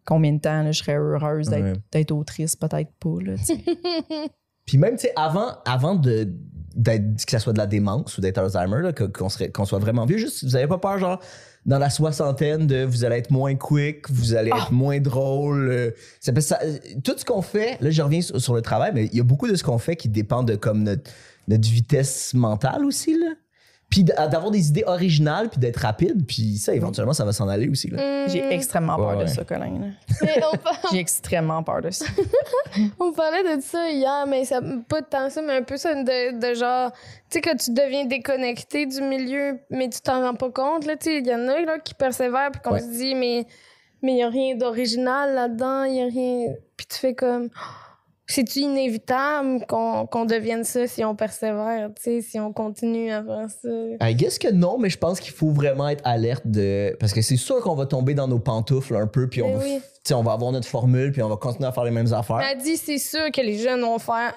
Combien 0.09 0.33
de 0.33 0.39
temps 0.39 0.63
là, 0.63 0.71
je 0.71 0.79
serais 0.79 0.95
heureuse 0.97 1.49
d'être, 1.91 2.11
autrice? 2.11 2.55
Peut-être 2.55 2.91
pas. 2.99 3.17
Là. 3.21 3.35
Puis 4.65 4.79
même, 4.79 4.95
tu 4.95 5.01
sais, 5.03 5.13
avant, 5.15 5.49
avant 5.65 5.93
de, 5.93 6.27
d'être, 6.75 7.23
que 7.23 7.31
ça 7.31 7.37
soit 7.37 7.53
de 7.53 7.59
la 7.59 7.67
démence 7.67 8.17
ou 8.17 8.21
d'être 8.21 8.39
Alzheimer, 8.39 8.89
qu'on, 9.13 9.29
serait, 9.29 9.51
qu'on 9.51 9.65
soit 9.65 9.77
vraiment 9.77 10.05
vieux. 10.05 10.17
Juste, 10.17 10.43
vous 10.43 10.55
avez 10.55 10.65
pas 10.65 10.79
peur, 10.79 10.97
genre, 10.97 11.19
dans 11.67 11.77
la 11.77 11.91
soixantaine, 11.91 12.65
de 12.65 12.85
vous 12.85 13.03
allez 13.05 13.17
être 13.17 13.29
moins 13.29 13.53
quick, 13.55 14.09
vous 14.09 14.33
allez 14.33 14.49
être 14.49 14.71
moins 14.71 14.99
drôle. 14.99 15.69
euh, 15.69 15.91
ça, 16.19 16.33
ça- 16.41 16.59
tout 17.03 17.13
ce 17.15 17.23
qu'on 17.25 17.43
fait, 17.43 17.77
là, 17.79 17.91
je 17.91 18.01
reviens 18.01 18.21
sur, 18.21 18.41
sur 18.41 18.55
le 18.55 18.63
travail, 18.63 18.91
mais 18.95 19.05
il 19.05 19.15
y 19.15 19.19
a 19.19 19.23
beaucoup 19.23 19.47
de 19.47 19.55
ce 19.55 19.63
qu'on 19.63 19.77
fait 19.77 19.95
qui 19.95 20.09
dépend 20.09 20.41
de 20.41 20.55
comme 20.55 20.81
notre, 20.81 21.11
notre 21.47 21.69
vitesse 21.69 22.33
mentale 22.33 22.83
aussi, 22.83 23.13
là. 23.15 23.33
Puis 23.89 24.03
d'avoir 24.03 24.51
des 24.51 24.67
idées 24.69 24.83
originales, 24.85 25.49
puis 25.49 25.59
d'être 25.59 25.77
rapide, 25.77 26.23
puis 26.27 26.57
ça, 26.57 26.75
éventuellement, 26.75 27.13
ça 27.13 27.25
va 27.25 27.33
s'en 27.33 27.47
aller 27.47 27.67
aussi, 27.67 27.89
là. 27.89 28.27
J'ai 28.27 28.53
extrêmement 28.53 28.95
peur 28.97 29.17
Ouais, 29.17 29.23
de 29.23 29.27
ça, 29.29 29.43
Colin. 29.43 29.93
Mais 30.21 30.39
J'ai 30.91 30.99
extrêmement 30.99 31.63
peur 31.63 31.81
de 31.81 31.89
ça. 31.89 32.05
on 32.99 33.11
parlait 33.11 33.57
de 33.57 33.61
ça 33.61 33.89
hier, 33.89 34.25
mais 34.27 34.45
ça, 34.45 34.61
pas 34.87 35.01
tant 35.01 35.29
ça, 35.31 35.41
mais 35.41 35.53
un 35.57 35.63
peu 35.63 35.77
ça, 35.77 35.95
de, 35.95 36.39
de 36.39 36.53
genre, 36.53 36.91
tu 36.91 36.99
sais, 37.29 37.41
que 37.41 37.57
tu 37.57 37.71
deviens 37.71 38.05
déconnecté 38.05 38.85
du 38.85 39.01
milieu, 39.01 39.57
mais 39.71 39.89
tu 39.89 40.01
t'en 40.01 40.21
rends 40.21 40.35
pas 40.35 40.51
compte, 40.51 40.85
là, 40.85 40.95
tu 40.95 41.05
sais, 41.09 41.17
il 41.17 41.27
y 41.27 41.33
en 41.33 41.47
a, 41.47 41.59
là, 41.59 41.79
qui 41.79 41.95
persévèrent, 41.95 42.51
puis 42.51 42.61
qu'on 42.61 42.73
Ouais. 42.73 42.81
se 42.81 42.91
dit, 42.91 43.15
mais 43.15 43.47
mais 44.01 44.13
il 44.13 44.17
y 44.19 44.23
a 44.23 44.29
rien 44.29 44.55
d'original 44.55 45.33
là-dedans, 45.33 45.83
il 45.83 45.95
y 45.95 46.01
a 46.01 46.05
rien... 46.05 46.53
Puis 46.77 46.85
tu 46.87 46.97
fais 46.97 47.13
comme... 47.15 47.49
C'est-tu 48.31 48.59
inévitable 48.59 49.65
qu'on 49.67 50.05
qu'on 50.05 50.25
devienne 50.25 50.63
ça 50.63 50.85
si 50.85 51.03
on 51.03 51.15
persévère, 51.15 51.89
tu 51.95 52.01
sais, 52.03 52.21
si 52.21 52.39
on 52.39 52.53
continue 52.53 53.11
à 53.11 53.23
faire 53.23 53.47
ça? 53.49 54.07
I 54.07 54.13
guess 54.13 54.37
que 54.37 54.51
non, 54.51 54.77
mais 54.77 54.91
je 54.91 54.99
pense 54.99 55.19
qu'il 55.19 55.33
faut 55.33 55.49
vraiment 55.49 55.89
être 55.89 56.05
alerte 56.05 56.45
de. 56.45 56.95
Parce 56.99 57.11
que 57.11 57.21
c'est 57.21 57.37
sûr 57.37 57.59
qu'on 57.61 57.75
va 57.75 57.87
tomber 57.87 58.13
dans 58.13 58.27
nos 58.27 58.39
pantoufles 58.39 58.95
un 58.95 59.07
peu, 59.07 59.27
puis 59.27 59.41
on, 59.41 59.57
va, 59.57 59.63
oui. 59.63 59.79
tu 59.79 59.99
sais, 60.03 60.13
on 60.13 60.21
va 60.21 60.33
avoir 60.33 60.51
notre 60.51 60.67
formule, 60.67 61.11
puis 61.11 61.23
on 61.23 61.29
va 61.29 61.37
continuer 61.37 61.67
à 61.67 61.71
faire 61.71 61.83
les 61.83 61.91
mêmes 61.91 62.13
affaires. 62.13 62.39
Elle 62.39 62.59
dit, 62.59 62.77
c'est 62.77 62.99
sûr 62.99 63.31
que 63.33 63.41
les 63.41 63.57
jeunes 63.57 63.81
vont 63.81 63.99
faire... 63.99 64.33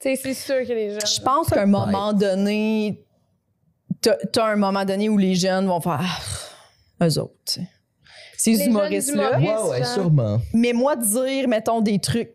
Tu 0.00 0.16
sais, 0.16 0.16
c'est 0.16 0.34
sûr 0.34 0.66
que 0.66 0.72
les 0.72 0.90
jeunes... 0.90 1.06
Je 1.06 1.22
pense 1.22 1.48
qu'à 1.50 1.62
un 1.62 1.66
moment 1.66 2.12
donné, 2.12 3.06
t'as 4.00 4.46
un 4.46 4.56
moment 4.56 4.84
donné 4.84 5.08
où 5.08 5.16
les 5.16 5.36
jeunes 5.36 5.66
vont 5.66 5.80
faire 5.80 6.00
ah, 6.98 7.06
eux 7.06 7.18
autres. 7.20 7.34
tu 7.44 7.60
sais. 7.60 7.68
Ces 8.36 8.50
Les 8.50 8.58
jeunes 8.58 8.68
humoristes-là. 8.70 9.38
humoristes. 9.38 9.64
Ouais, 9.64 9.70
ouais, 9.70 9.78
genre. 9.84 9.94
sûrement. 9.94 10.38
Mais 10.52 10.72
moi, 10.72 10.96
dire, 10.96 11.46
mettons, 11.46 11.80
des 11.80 12.00
trucs. 12.00 12.34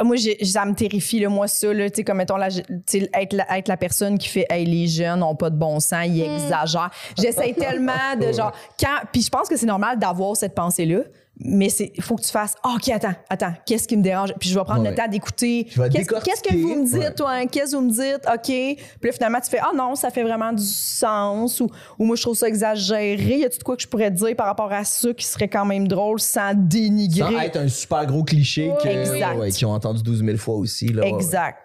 Euh, 0.00 0.04
Moi, 0.04 0.16
ça 0.42 0.64
me 0.64 0.74
terrifie, 0.74 1.20
là, 1.20 1.28
moi, 1.28 1.48
ça. 1.48 1.72
Là, 1.72 1.88
tu 1.90 1.96
sais, 1.96 2.04
comme, 2.04 2.18
mettons, 2.18 2.36
la, 2.36 2.48
être, 2.48 3.32
la, 3.32 3.58
être 3.58 3.68
la 3.68 3.76
personne 3.76 4.18
qui 4.18 4.28
fait 4.28 4.46
Hey, 4.50 4.64
les 4.64 4.86
jeunes 4.86 5.20
n'ont 5.20 5.36
pas 5.36 5.50
de 5.50 5.56
bon 5.56 5.80
sens, 5.80 6.06
ils 6.06 6.22
exagèrent. 6.22 6.90
J'essaie 7.18 7.54
tellement 7.54 8.16
de 8.20 8.32
genre. 8.32 8.52
Quand, 8.78 9.06
puis 9.12 9.22
je 9.22 9.30
pense 9.30 9.48
que 9.48 9.56
c'est 9.56 9.66
normal 9.66 9.98
d'avoir 9.98 10.36
cette 10.36 10.54
pensée-là, 10.54 11.00
mais 11.40 11.68
il 11.96 12.02
faut 12.02 12.14
que 12.16 12.22
tu 12.22 12.30
fasses 12.30 12.54
OK, 12.64 12.88
attends, 12.90 13.14
attends, 13.28 13.52
qu'est-ce 13.66 13.88
qui 13.88 13.96
me 13.96 14.02
dérange? 14.02 14.32
Puis 14.38 14.48
je 14.50 14.58
vais 14.58 14.64
prendre 14.64 14.82
Ouais. 14.82 14.90
le 14.90 14.94
temps 14.94 15.08
d'écouter. 15.08 15.64
Qu'est-ce 15.64 16.42
que 16.42 16.54
vous 16.54 16.74
me 16.76 16.84
dites, 16.84 16.94
Ouais. 16.98 17.14
toi? 17.14 17.46
Qu'est-ce 17.46 17.72
que 17.72 17.76
vous 17.76 17.82
me 17.82 17.90
dites? 17.90 18.26
OK. 18.32 18.44
Puis 18.44 18.78
là, 19.10 19.12
finalement, 19.12 19.40
tu 19.40 19.50
fais 19.50 19.58
Ah 19.60 19.72
non, 19.74 19.94
ça 19.94 20.10
fait 20.10 20.22
vraiment 20.22 20.52
du 20.52 20.62
sens. 20.62 21.60
Ou, 21.60 21.68
ou 21.98 22.04
moi, 22.04 22.16
je 22.16 22.22
trouve 22.22 22.36
ça 22.36 22.46
exagéré. 22.48 23.38
Y 23.38 23.44
a-tu 23.44 23.58
de 23.58 23.62
quoi 23.64 23.76
que 23.76 23.82
je 23.82 23.88
pourrais 23.88 24.10
dire 24.10 24.36
par 24.36 24.46
rapport 24.46 24.72
à 24.72 24.84
ça 24.84 25.12
qui 25.14 25.24
serait 25.24 25.48
quand 25.48 25.64
même 25.64 25.88
drôle 25.88 26.20
sans 26.20 26.52
dénigrer? 26.54 27.32
Sans 27.34 27.40
être 27.40 27.56
un 27.56 27.68
super 27.68 28.06
gros 28.06 28.22
cliché 28.24 28.68
Ouais, 28.70 28.76
que, 28.82 28.88
exact. 28.88 29.36
ouais, 29.38 29.50
qu'ils 29.50 29.66
ont 29.66 29.72
entendu 29.72 30.02
12 30.02 30.24
000 30.24 30.36
fois 30.36 30.54
aussi. 30.56 30.88
Là. 30.88 31.04
Exact. 31.06 31.58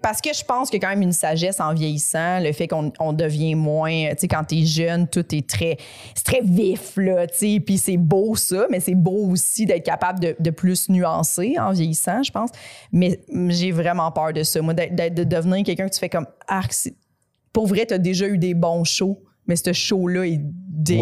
Parce 0.00 0.20
que 0.20 0.32
je 0.32 0.44
pense 0.44 0.70
qu'il 0.70 0.80
y 0.80 0.84
a 0.84 0.88
quand 0.88 0.94
même 0.94 1.02
une 1.02 1.12
sagesse 1.12 1.60
en 1.60 1.74
vieillissant, 1.74 2.38
le 2.40 2.52
fait 2.52 2.68
qu'on 2.68 2.92
on 3.00 3.12
devient 3.12 3.54
moins. 3.56 4.10
Tu 4.10 4.20
sais, 4.20 4.28
quand 4.28 4.44
t'es 4.44 4.64
jeune, 4.64 5.08
tout 5.08 5.34
est 5.34 5.46
très, 5.48 5.76
c'est 6.14 6.24
très 6.24 6.40
vif, 6.40 6.92
là, 6.96 7.26
tu 7.26 7.36
sais. 7.36 7.60
Puis 7.60 7.76
c'est 7.76 7.96
beau, 7.96 8.36
ça, 8.36 8.66
mais 8.70 8.78
c'est 8.80 8.94
beau 9.00 9.28
aussi 9.30 9.66
d'être 9.66 9.84
capable 9.84 10.20
de, 10.20 10.36
de 10.38 10.50
plus 10.50 10.88
nuancer 10.88 11.56
en 11.58 11.72
vieillissant, 11.72 12.22
je 12.22 12.30
pense. 12.30 12.50
Mais 12.92 13.20
j'ai 13.48 13.72
vraiment 13.72 14.10
peur 14.12 14.32
de 14.32 14.42
ça, 14.42 14.60
moi, 14.62 14.74
d'être- 14.74 15.14
de 15.14 15.24
devenir 15.24 15.64
quelqu'un 15.64 15.88
que 15.88 15.94
tu 15.94 15.98
fais 16.00 16.08
comme 16.08 16.26
Arc. 16.46 16.72
c'est- 16.72 16.94
Pour 17.52 17.66
vrai, 17.66 17.84
t'as 17.86 17.98
déjà 17.98 18.26
eu 18.28 18.38
des 18.38 18.54
bons 18.54 18.84
shows, 18.84 19.22
mais 19.46 19.56
ce 19.56 19.72
show-là 19.72 20.24
est 20.26 20.30
Ouais, 20.30 20.36
ouais. 20.36 20.42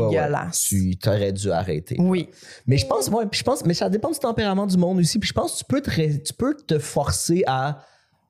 dégueulasse. 0.00 0.61
Tu 0.68 0.96
t'aurais 0.96 1.32
dû 1.32 1.50
arrêter. 1.52 1.96
Oui. 2.00 2.28
Mais 2.66 2.78
je 2.78 2.87
pense, 2.87 3.08
ouais, 3.08 3.26
puis 3.26 3.38
je 3.38 3.44
pense, 3.44 3.64
mais 3.64 3.74
ça 3.74 3.88
dépend 3.88 4.11
du 4.11 4.18
tempérament 4.18 4.66
du 4.66 4.76
monde 4.76 4.98
aussi. 4.98 5.18
Puis 5.18 5.28
je 5.28 5.34
pense 5.34 5.52
que 5.52 5.58
tu 5.58 5.64
peux 5.66 5.80
te, 5.82 5.90
tu 6.22 6.32
peux 6.34 6.54
te 6.56 6.78
forcer 6.78 7.44
à 7.46 7.78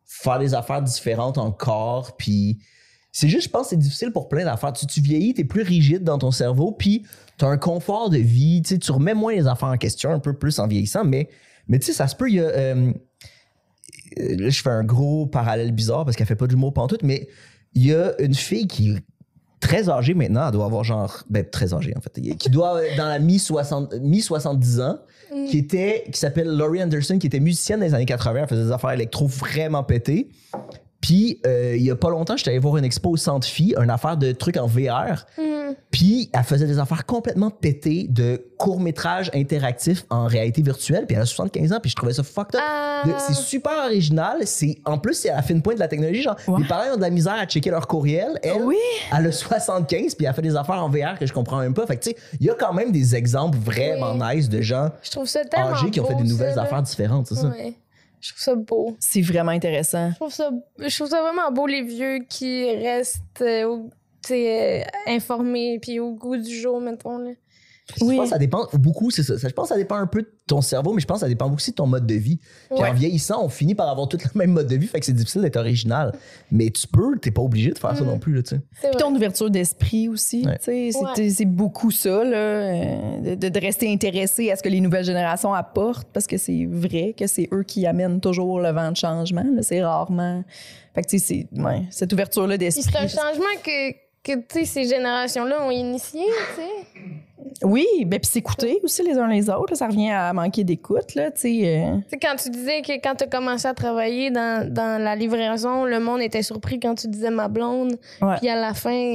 faire 0.04 0.38
des 0.38 0.52
affaires 0.54 0.82
différentes 0.82 1.38
encore. 1.38 2.16
Puis 2.16 2.58
c'est 3.12 3.28
juste, 3.28 3.44
je 3.44 3.50
pense, 3.50 3.64
que 3.64 3.68
c'est 3.70 3.76
difficile 3.76 4.12
pour 4.12 4.28
plein 4.28 4.44
d'affaires. 4.44 4.72
Tu, 4.72 4.86
tu 4.86 5.00
vieillis, 5.00 5.34
t'es 5.34 5.44
plus 5.44 5.62
rigide 5.62 6.04
dans 6.04 6.18
ton 6.18 6.30
cerveau, 6.30 6.72
puis 6.72 7.04
t'as 7.36 7.46
un 7.48 7.56
confort 7.56 8.10
de 8.10 8.18
vie. 8.18 8.62
Tu 8.62 8.74
sais, 8.74 8.78
tu 8.78 8.92
remets 8.92 9.14
moins 9.14 9.34
les 9.34 9.46
affaires 9.46 9.68
en 9.68 9.76
question, 9.76 10.12
un 10.12 10.18
peu 10.18 10.34
plus 10.34 10.58
en 10.58 10.66
vieillissant. 10.66 11.04
Mais, 11.04 11.28
mais 11.68 11.78
tu 11.78 11.86
sais, 11.86 11.92
ça 11.92 12.06
se 12.06 12.14
peut. 12.14 12.28
Il 12.28 12.36
y 12.36 12.40
a, 12.40 12.44
euh, 12.44 12.92
euh, 14.18 14.36
là, 14.36 14.48
je 14.50 14.62
fais 14.62 14.70
un 14.70 14.84
gros 14.84 15.26
parallèle 15.26 15.72
bizarre 15.72 16.04
parce 16.04 16.16
qu'elle 16.16 16.26
fait 16.26 16.36
pas 16.36 16.46
d'humour 16.46 16.72
pantoute, 16.72 17.02
mais 17.02 17.28
il 17.74 17.86
y 17.86 17.94
a 17.94 18.20
une 18.20 18.34
fille 18.34 18.66
qui 18.66 18.90
est 18.90 18.98
très 19.60 19.88
âgée 19.88 20.14
maintenant, 20.14 20.46
elle 20.46 20.52
doit 20.52 20.66
avoir 20.66 20.84
genre, 20.84 21.24
ben 21.28 21.44
très 21.44 21.74
âgée 21.74 21.92
en 21.96 22.00
fait, 22.00 22.20
qui 22.38 22.50
doit 22.50 22.84
être 22.84 22.96
dans 22.96 23.08
la 23.08 23.18
mi-60 23.18 24.00
mi-70 24.00 24.80
ans, 24.80 24.98
qui 25.48 25.58
était, 25.58 26.04
qui 26.10 26.18
s'appelle 26.18 26.48
Laurie 26.48 26.82
Anderson, 26.82 27.18
qui 27.18 27.26
était 27.26 27.40
musicienne 27.40 27.80
dans 27.80 27.86
les 27.86 27.94
années 27.94 28.06
80, 28.06 28.40
elle 28.42 28.48
faisait 28.48 28.64
des 28.64 28.72
affaires 28.72 28.92
électro 28.92 29.26
vraiment 29.26 29.82
pétées. 29.82 30.28
Puis, 31.00 31.40
euh, 31.46 31.74
il 31.76 31.82
y 31.84 31.90
a 31.92 31.96
pas 31.96 32.10
longtemps, 32.10 32.36
j'étais 32.36 32.50
allé 32.50 32.58
voir 32.58 32.76
une 32.76 32.84
expo 32.84 33.10
au 33.10 33.16
Centre 33.16 33.46
Phi, 33.46 33.72
une 33.80 33.88
affaire 33.90 34.16
de 34.16 34.32
trucs 34.32 34.56
en 34.56 34.66
VR. 34.66 35.26
Puis, 35.90 36.28
elle 36.32 36.42
faisait 36.42 36.66
des 36.66 36.78
affaires 36.78 37.06
complètement 37.06 37.50
pétées 37.50 38.06
de 38.08 38.44
courts-métrages 38.58 39.30
interactifs 39.34 40.04
en 40.10 40.26
réalité 40.26 40.60
virtuelle. 40.62 41.06
Puis, 41.06 41.14
elle 41.14 41.22
a 41.22 41.26
75 41.26 41.72
ans, 41.72 41.78
puis 41.80 41.90
je 41.90 41.96
trouvais 41.96 42.12
ça 42.12 42.22
fucked 42.24 42.56
up. 42.56 42.62
Ah. 42.66 43.02
C'est 43.18 43.34
super 43.34 43.72
original. 43.86 44.38
C'est, 44.44 44.78
en 44.84 44.98
plus, 44.98 45.14
c'est 45.14 45.30
à 45.30 45.36
la 45.36 45.42
fine 45.42 45.62
pointe 45.62 45.76
de 45.76 45.80
la 45.80 45.88
technologie. 45.88 46.22
Genre, 46.22 46.36
les 46.58 46.64
parents 46.66 46.92
ont 46.94 46.96
de 46.96 47.00
la 47.02 47.10
misère 47.10 47.34
à 47.34 47.46
checker 47.46 47.70
leur 47.70 47.86
courriel. 47.86 48.38
Elle, 48.42 48.62
Oui. 48.64 48.76
elle 49.16 49.26
a 49.26 49.32
75, 49.32 50.14
puis 50.16 50.26
elle 50.26 50.34
fait 50.34 50.42
des 50.42 50.56
affaires 50.56 50.82
en 50.82 50.88
VR 50.88 51.16
que 51.18 51.26
je 51.26 51.32
comprends 51.32 51.58
même 51.60 51.74
pas. 51.74 51.86
Fait 51.86 51.96
que, 51.96 52.02
tu 52.02 52.10
sais, 52.10 52.16
il 52.40 52.46
y 52.46 52.50
a 52.50 52.54
quand 52.54 52.72
même 52.74 52.90
des 52.90 53.14
exemples 53.14 53.56
vraiment 53.58 54.14
nice 54.14 54.48
de 54.48 54.60
gens 54.62 54.90
Je 55.02 55.10
trouve 55.12 55.26
ça 55.26 55.44
tellement 55.44 55.70
âgés 55.74 55.90
qui 55.90 56.00
ont 56.00 56.06
fait 56.06 56.16
des 56.16 56.24
nouvelles 56.28 56.54
ça, 56.54 56.62
affaires 56.62 56.82
différentes, 56.82 57.28
c'est 57.28 57.36
ça? 57.36 57.52
Je 58.20 58.30
trouve 58.30 58.40
ça 58.42 58.54
beau. 58.54 58.96
C'est 59.00 59.20
vraiment 59.22 59.52
intéressant. 59.52 60.10
Je 60.10 60.14
trouve 60.16 60.32
ça, 60.32 60.50
je 60.78 60.94
trouve 60.96 61.08
ça 61.08 61.22
vraiment 61.22 61.50
beau, 61.52 61.66
les 61.66 61.82
vieux 61.82 62.18
qui 62.28 62.70
restent 62.76 63.42
euh, 63.42 63.64
au- 63.64 63.90
euh, 64.30 64.80
informés 65.06 65.78
puis 65.80 66.00
au 66.00 66.12
goût 66.12 66.36
du 66.36 66.54
jour, 66.54 66.80
mettons. 66.80 67.18
Là. 67.18 67.30
Je 67.96 68.04
pense 68.04 68.24
que 68.24 68.26
ça 68.28 68.38
dépend 68.38 68.66
beaucoup, 68.74 69.10
c'est 69.10 69.22
ça. 69.22 69.34
Je 69.36 69.46
pense 69.48 69.68
que 69.68 69.74
ça 69.74 69.78
dépend 69.78 69.96
un 69.96 70.06
peu 70.06 70.22
de 70.22 70.30
ton 70.46 70.60
cerveau, 70.60 70.92
mais 70.92 71.00
je 71.00 71.06
pense 71.06 71.16
que 71.16 71.20
ça 71.22 71.28
dépend 71.28 71.50
aussi 71.52 71.70
de 71.70 71.76
ton 71.76 71.86
mode 71.86 72.06
de 72.06 72.14
vie. 72.14 72.36
Puis 72.70 72.78
Ouais. 72.82 72.88
en 72.90 72.92
vieillissant, 72.92 73.42
on 73.42 73.48
finit 73.48 73.74
par 73.74 73.88
avoir 73.88 74.08
tout 74.08 74.18
le 74.22 74.38
même 74.38 74.50
mode 74.52 74.66
de 74.66 74.76
vie, 74.76 74.86
fait 74.86 75.00
que 75.00 75.06
c'est 75.06 75.12
difficile 75.14 75.40
d'être 75.42 75.56
original. 75.56 76.12
Mais 76.50 76.68
tu 76.70 76.86
peux, 76.86 77.18
t'es 77.18 77.30
pas 77.30 77.40
obligé 77.42 77.70
de 77.70 77.78
faire 77.78 77.96
ça 77.96 78.04
non 78.04 78.18
plus, 78.18 78.34
là, 78.34 78.42
tu 78.42 78.56
sais. 78.56 78.60
Puis 78.80 78.88
vrai. 78.92 79.00
ton 79.00 79.14
ouverture 79.14 79.50
d'esprit 79.50 80.08
aussi. 80.08 80.44
Ouais. 80.46 80.58
tu 80.58 80.64
sais, 80.64 80.90
C'est 80.92 81.22
Ouais. 81.22 81.30
c'est 81.30 81.44
beaucoup 81.46 81.90
ça, 81.90 82.24
là, 82.24 82.36
euh, 82.36 83.36
de, 83.36 83.48
de 83.48 83.60
rester 83.60 83.90
intéressé 83.92 84.50
à 84.50 84.56
ce 84.56 84.62
que 84.62 84.68
les 84.68 84.80
nouvelles 84.80 85.04
générations 85.04 85.54
apportent, 85.54 86.08
parce 86.12 86.26
que 86.26 86.36
c'est 86.36 86.66
vrai 86.66 87.14
que 87.16 87.26
c'est 87.26 87.48
eux 87.52 87.62
qui 87.62 87.86
amènent 87.86 88.20
toujours 88.20 88.60
le 88.60 88.70
vent 88.70 88.90
de 88.90 88.96
changement. 88.96 89.44
C'est 89.62 89.82
rarement. 89.82 90.44
Fait 90.94 91.02
que, 91.02 91.08
tu 91.08 91.18
sais, 91.18 91.46
c'est- 91.54 91.60
ouais, 91.62 91.82
cette 91.90 92.12
ouverture-là 92.12 92.58
d'esprit. 92.58 92.82
c'est 92.84 92.98
un 92.98 93.08
changement 93.08 93.44
que, 93.64 93.92
que 94.24 94.36
tu 94.40 94.44
sais, 94.60 94.64
ces 94.64 94.84
générations-là 94.84 95.64
ont 95.66 95.70
initié, 95.70 96.22
tu 96.54 96.62
sais. 96.62 97.02
Oui, 97.62 97.86
ben, 98.06 98.18
puis 98.20 98.30
s'écouter 98.30 98.78
aussi 98.82 99.02
les 99.02 99.16
uns 99.18 99.28
les 99.28 99.48
autres. 99.50 99.70
là, 99.72 99.76
ça 99.76 99.86
revient 99.86 100.10
à 100.10 100.32
manquer 100.32 100.64
d'écoute, 100.64 101.14
là, 101.14 101.30
tu 101.30 101.40
sais. 101.40 101.62
euh. 101.64 101.96
Tu 101.96 102.04
sais, 102.10 102.18
quand 102.18 102.36
tu 102.36 102.50
disais 102.50 102.82
que 102.82 102.92
quand 103.02 103.14
tu 103.16 103.24
as 103.24 103.26
commencé 103.26 103.66
à 103.66 103.74
travailler 103.74 104.30
dans, 104.30 104.68
dans 104.72 105.02
la 105.02 105.14
livraison, 105.16 105.84
le 105.84 106.00
monde 106.00 106.20
était 106.20 106.42
surpris 106.42 106.78
quand 106.80 106.94
tu 106.94 107.08
disais 107.08 107.30
ma 107.30 107.48
blonde. 107.48 107.96
Puis 108.38 108.48
à 108.48 108.56
la 108.56 108.74
fin, 108.74 109.14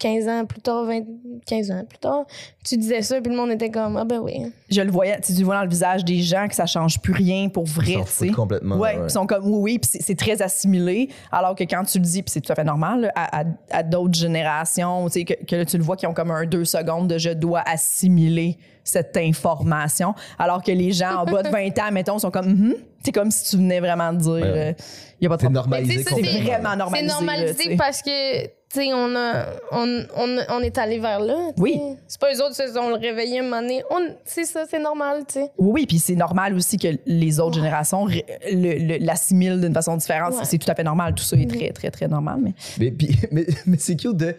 15 0.00 0.28
ans 0.28 0.44
plus 0.44 0.60
tard, 0.60 0.84
20, 0.84 1.00
15 1.46 1.70
ans 1.70 1.84
plus 1.88 1.98
tard, 1.98 2.24
tu 2.64 2.76
disais 2.76 3.02
ça, 3.02 3.20
puis 3.20 3.30
le 3.30 3.36
monde 3.38 3.50
était 3.50 3.70
comme, 3.70 3.96
ah 3.96 4.04
ben 4.04 4.18
oui. 4.18 4.52
Je 4.70 4.80
le 4.80 4.90
voyais, 4.90 5.18
tu 5.20 5.32
sais, 5.32 5.38
tu 5.38 5.44
vois 5.44 5.54
dans 5.56 5.62
le 5.62 5.68
visage 5.68 6.04
des 6.04 6.20
gens 6.20 6.48
que 6.48 6.54
ça 6.54 6.66
change 6.66 7.00
plus 7.00 7.12
rien 7.12 7.48
pour 7.48 7.64
vrai, 7.66 7.94
tu 7.94 8.02
sais. 8.06 8.28
complètement. 8.28 8.76
Ouais, 8.76 8.96
ouais. 8.96 9.04
ils 9.04 9.10
sont 9.10 9.26
comme 9.26 9.44
oui, 9.46 9.58
oui, 9.60 9.78
puis 9.78 9.90
c'est- 9.92 10.02
c'est 10.02 10.14
très 10.16 10.42
assimilé. 10.42 11.08
Alors 11.30 11.54
que 11.54 11.64
quand 11.64 11.82
tu 11.84 11.98
le 11.98 12.04
dis, 12.04 12.22
puis 12.22 12.30
c'est 12.32 12.40
tout 12.40 12.52
à 12.52 12.54
fait 12.54 12.64
normal 12.64 13.02
là, 13.02 13.12
à, 13.14 13.40
à- 13.40 13.44
à 13.70 13.82
d'autres 13.82 14.18
générations, 14.18 15.06
tu 15.06 15.12
sais, 15.20 15.24
que, 15.24 15.44
que 15.44 15.56
là, 15.56 15.64
tu 15.64 15.76
le 15.78 15.82
vois 15.84 15.96
qui 15.96 16.06
ont 16.06 16.14
comme 16.14 16.30
un 16.30 16.44
deux 16.46 16.64
secondes 16.64 17.08
de 17.08 17.18
je 17.18 17.30
dois 17.30 17.60
assimiler 17.66 18.56
cette 18.84 19.16
information. 19.16 20.14
Alors 20.38 20.62
que 20.62 20.70
les 20.72 20.92
gens 20.92 21.16
en 21.18 21.24
bas 21.24 21.42
de 21.42 21.48
20 21.48 21.78
ans, 21.80 21.92
mettons, 21.92 22.18
sont 22.18 22.30
comme 22.30 22.46
Mhm. 22.48 22.74
c'est 23.02 23.12
comme 23.12 23.30
si 23.30 23.50
tu 23.50 23.56
venais 23.56 23.80
vraiment 23.80 24.12
de 24.12 24.18
dire 24.18 24.36
il 24.38 24.42
Ouais. 24.44 24.76
y 25.20 25.26
a 25.26 25.28
pas 25.28 25.36
de 25.36 25.40
C'est 25.42 25.46
problème. 25.46 25.52
normalisé. 25.52 26.04
C'est 26.04 26.10
vraiment 26.14 26.70
C'est 26.70 26.76
normalisé. 26.76 27.06
là, 27.08 27.14
normalisé 27.14 27.76
parce 27.76 28.00
que, 28.02 28.44
tu 28.44 28.50
sais, 28.70 28.92
on, 28.94 29.14
a, 29.16 29.46
on, 29.72 30.04
on, 30.16 30.38
on 30.50 30.60
est 30.60 30.78
allé 30.78 31.00
vers 31.00 31.18
là. 31.18 31.34
tu 31.56 31.62
Oui. 31.62 31.80
C'est 32.06 32.20
pas 32.20 32.32
eux 32.32 32.40
autres 32.44 32.54
qui 32.56 32.68
se 32.68 32.74
sont 32.74 32.92
réveillés 32.94 33.40
un 33.40 33.42
moment 33.42 33.60
donné. 33.62 33.82
On- 33.90 34.14
C'est 34.24 34.44
ça, 34.44 34.64
c'est 34.70 34.78
normal, 34.80 35.24
tu 35.26 35.34
sais. 35.34 35.50
Oui, 35.58 35.70
oui, 35.72 35.86
puis 35.86 35.98
c'est 35.98 36.14
normal 36.14 36.54
aussi 36.54 36.76
que 36.78 36.88
les 37.06 37.40
autres 37.40 37.56
générations 37.56 38.04
ré- 38.04 38.24
le- 38.52 38.78
le- 38.98 39.04
l'assimilent 39.04 39.60
d'une 39.60 39.74
façon 39.74 39.96
différente. 39.96 40.34
Ouais. 40.34 40.44
C'est 40.44 40.58
tout 40.58 40.70
à 40.70 40.74
fait 40.76 40.84
normal. 40.84 41.12
Tout 41.14 41.24
ça 41.24 41.36
est 41.36 41.46
très, 41.50 41.70
très, 41.70 41.90
très 41.90 42.06
normal. 42.06 42.38
Mais 42.40 42.52
Mais, 42.78 42.90
puis- 42.92 43.16
mais, 43.32 43.46
mais 43.66 43.78
c'est 43.78 43.96
cute 43.96 44.16
de. 44.16 44.34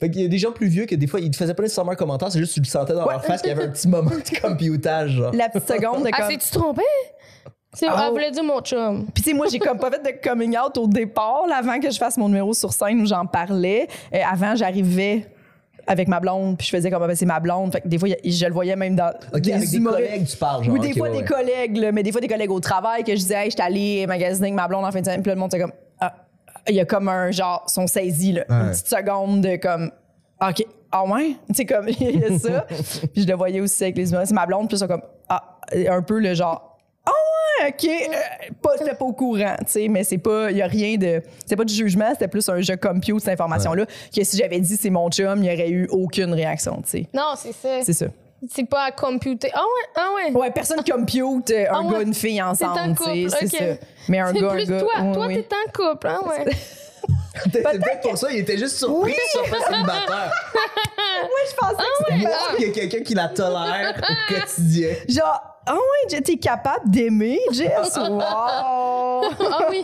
Fait 0.00 0.10
qu'il 0.10 0.22
y 0.22 0.24
a 0.24 0.28
des 0.28 0.38
gens 0.38 0.50
plus 0.50 0.68
vieux 0.68 0.86
que 0.86 0.94
des 0.94 1.06
fois, 1.06 1.20
ils 1.20 1.30
te 1.30 1.36
faisaient 1.36 1.52
pas 1.52 1.62
nécessairement 1.62 1.92
un 1.92 1.96
commentaire, 1.96 2.32
c'est 2.32 2.38
juste 2.38 2.52
que 2.52 2.60
tu 2.60 2.60
le 2.60 2.66
sentais 2.66 2.94
dans 2.94 3.06
leur 3.06 3.22
face 3.22 3.42
qu'il 3.42 3.50
y 3.50 3.52
avait 3.52 3.64
un 3.64 3.68
petit 3.68 3.86
moment 3.86 4.10
de 4.10 4.40
computage. 4.40 5.10
Genre. 5.10 5.32
la 5.32 5.48
petite 5.50 5.68
seconde 5.68 6.04
de 6.04 6.10
Ah, 6.12 6.22
comme. 6.22 6.30
c'est-tu 6.30 6.50
trompé? 6.50 6.82
C'est 7.74 7.86
Ah, 7.86 7.96
elle 7.98 8.06
oh. 8.08 8.12
voulait 8.12 8.30
dire 8.30 8.42
mon 8.42 8.60
chum? 8.60 9.06
Puis, 9.14 9.22
tu 9.22 9.30
sais, 9.30 9.36
moi, 9.36 9.46
j'ai 9.50 9.58
comme 9.58 9.78
pas 9.78 9.90
fait 9.90 10.02
de 10.02 10.28
coming 10.28 10.56
out 10.58 10.76
au 10.78 10.88
départ, 10.88 11.46
là, 11.48 11.56
avant 11.58 11.78
que 11.78 11.90
je 11.90 11.98
fasse 11.98 12.16
mon 12.16 12.28
numéro 12.28 12.52
sur 12.54 12.72
scène 12.72 13.00
où 13.00 13.06
j'en 13.06 13.26
parlais. 13.26 13.86
Euh, 14.14 14.18
avant, 14.28 14.56
j'arrivais 14.56 15.26
avec 15.86 16.08
ma 16.08 16.18
blonde, 16.18 16.56
puis 16.56 16.66
je 16.66 16.76
faisais 16.76 16.90
comme, 16.90 17.02
ah, 17.02 17.06
ben, 17.06 17.14
c'est 17.14 17.26
ma 17.26 17.38
blonde. 17.38 17.72
Fait 17.72 17.80
que 17.82 17.88
des 17.88 17.98
fois, 17.98 18.08
je 18.08 18.46
le 18.46 18.52
voyais 18.52 18.76
même 18.76 18.96
dans. 18.96 19.12
Ok, 19.34 19.48
avec 19.48 19.68
des 19.68 19.82
collègues, 19.82 20.26
tu 20.26 20.36
parles, 20.36 20.64
genre. 20.64 20.74
Ou 20.74 20.78
des 20.78 20.92
fois 20.94 21.08
ouais, 21.08 21.12
des 21.12 21.18
ouais. 21.18 21.24
collègues, 21.24 21.76
là, 21.76 21.92
mais 21.92 22.02
des 22.02 22.10
fois 22.10 22.20
des 22.20 22.28
collègues 22.28 22.50
au 22.50 22.60
travail 22.60 23.04
que 23.04 23.12
je 23.12 23.18
disais, 23.18 23.34
hey, 23.44 23.50
j'étais 23.50 23.62
allée 23.62 24.06
magasiner 24.06 24.48
avec 24.48 24.56
ma 24.56 24.66
blonde 24.66 24.84
en 24.84 24.90
fin 24.90 25.00
de 25.00 25.04
semaine, 25.04 25.22
puis 25.22 25.28
là, 25.28 25.34
le 25.34 25.40
monde, 25.40 25.50
c'est 25.52 25.60
comme, 25.60 25.72
ah, 25.72 25.89
il 26.68 26.74
y 26.74 26.80
a 26.80 26.84
comme 26.84 27.08
un 27.08 27.30
genre, 27.30 27.64
sont 27.68 27.86
saisis, 27.86 28.32
là, 28.32 28.44
Ouais. 28.48 28.56
une 28.56 28.70
petite 28.70 28.88
seconde 28.88 29.40
de 29.42 29.56
comme, 29.56 29.90
OK, 30.40 30.64
ah 30.92 31.04
ouais? 31.04 31.36
Tu 31.48 31.54
sais, 31.54 31.66
comme, 31.66 31.88
il 31.88 32.20
y 32.20 32.24
a 32.24 32.38
ça. 32.38 32.66
puis 33.12 33.22
je 33.22 33.26
le 33.28 33.34
voyais 33.34 33.60
aussi 33.60 33.82
avec 33.84 33.96
les 33.96 34.10
humains, 34.12 34.24
c'est 34.24 34.34
ma 34.34 34.46
blonde, 34.46 34.68
puis 34.68 34.76
ils 34.76 34.80
sont 34.80 34.88
comme, 34.88 35.02
ah, 35.28 35.58
un 35.88 36.02
peu 36.02 36.18
le 36.18 36.34
genre, 36.34 36.78
ah 37.06 37.10
ouais, 37.62 37.68
OK, 37.70 37.84
euh, 37.88 38.52
pas, 38.62 38.70
j'étais 38.78 38.94
pas 38.94 39.04
au 39.04 39.12
courant, 39.12 39.56
tu 39.60 39.64
sais, 39.66 39.88
mais 39.88 40.04
c'est 40.04 40.18
pas, 40.18 40.50
il 40.50 40.56
y 40.56 40.62
a 40.62 40.66
rien 40.66 40.96
de, 40.96 41.22
c'est 41.46 41.56
pas 41.56 41.64
du 41.64 41.74
jugement, 41.74 42.08
c'était 42.12 42.28
plus 42.28 42.48
un 42.48 42.60
jeu 42.60 42.76
compute, 42.76 43.20
cette 43.20 43.32
information-là, 43.34 43.86
que 43.86 44.24
si 44.24 44.36
j'avais 44.36 44.60
dit 44.60 44.76
c'est 44.76 44.90
mon 44.90 45.08
chum, 45.10 45.42
il 45.42 45.50
y 45.50 45.54
aurait 45.54 45.70
eu 45.70 45.86
aucune 45.90 46.32
réaction, 46.34 46.80
tu 46.82 46.90
sais. 46.90 47.06
Non, 47.14 47.34
c'est 47.36 47.52
ça. 47.52 47.82
C'est 47.82 47.92
ça. 47.92 48.06
C'est 48.48 48.64
pas 48.68 48.84
à 48.84 48.90
computer. 48.92 49.50
Ah 49.54 49.60
ouais, 49.60 49.90
ah 49.96 50.08
ouais. 50.14 50.32
Ouais, 50.32 50.50
personne 50.50 50.82
compute 50.82 51.50
euh, 51.50 51.66
un 51.70 51.74
Ah 51.74 51.80
ouais. 51.82 51.92
gars, 51.92 52.00
une 52.02 52.14
fille 52.14 52.40
ensemble, 52.42 52.78
en 52.78 52.94
tu 52.94 53.02
sais, 53.04 53.24
couple, 53.26 53.36
c'est 53.38 53.44
ok. 53.44 53.78
ça. 53.80 53.86
Mais 54.08 54.18
un 54.20 54.32
gars, 54.32 54.48
plus 54.48 54.62
un 54.62 54.64
gars. 54.64 54.80
toi. 54.80 54.92
ouais, 55.02 55.12
toi, 55.12 55.26
oui. 55.26 55.44
t'es 55.46 55.56
en 55.56 55.72
couple, 55.90 56.06
hein, 56.08 56.20
ouais. 56.26 56.52
C'est 57.52 57.62
peut-être 57.62 58.00
pour 58.02 58.18
ça, 58.18 58.30
il 58.32 58.38
était 58.40 58.58
juste 58.58 58.76
surpris 58.78 59.14
son 59.32 59.44
frère 59.44 59.62
célibataire. 59.66 60.32
Moi, 61.22 61.38
je 61.48 61.54
pensais 61.56 61.76
que 61.76 61.82
c'était 61.98 62.16
Moi, 62.18 62.30
il 62.58 62.66
y 62.66 62.70
a 62.70 62.72
quelqu'un 62.72 63.00
qui 63.02 63.14
la 63.14 63.28
tolère 63.28 63.94
au 63.98 64.34
quotidien. 64.34 64.90
genre, 65.08 65.49
ah 65.66 65.74
ouais, 65.74 66.08
Jess, 66.08 66.22
t'es 66.22 66.36
capable 66.36 66.90
d'aimer, 66.90 67.38
Jess? 67.52 67.96
Wow! 68.10 68.20
ah 68.22 69.66
oui, 69.68 69.82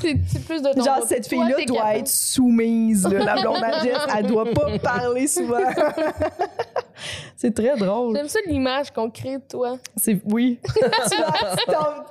c'est 0.00 0.44
plus 0.44 0.62
de 0.62 0.72
ton 0.72 0.82
Genre, 0.82 1.02
cette 1.06 1.28
fille-là 1.28 1.64
doit 1.66 1.76
capable. 1.76 1.98
être 1.98 2.08
soumise, 2.08 3.06
là. 3.06 3.18
La 3.24 3.40
blonde 3.42 3.62
à 3.62 3.82
Jess, 3.84 3.98
elle 4.16 4.26
doit 4.26 4.46
pas 4.46 4.78
parler 4.82 5.26
souvent. 5.26 5.58
c'est 7.36 7.54
très 7.54 7.76
drôle. 7.76 8.16
J'aime 8.16 8.28
ça 8.28 8.38
l'image 8.46 8.90
qu'on 8.90 9.10
crée 9.10 9.36
de 9.36 9.42
toi. 9.48 9.78
C'est, 9.96 10.18
oui. 10.24 10.58
tu 10.64 11.16
la, 11.18 12.04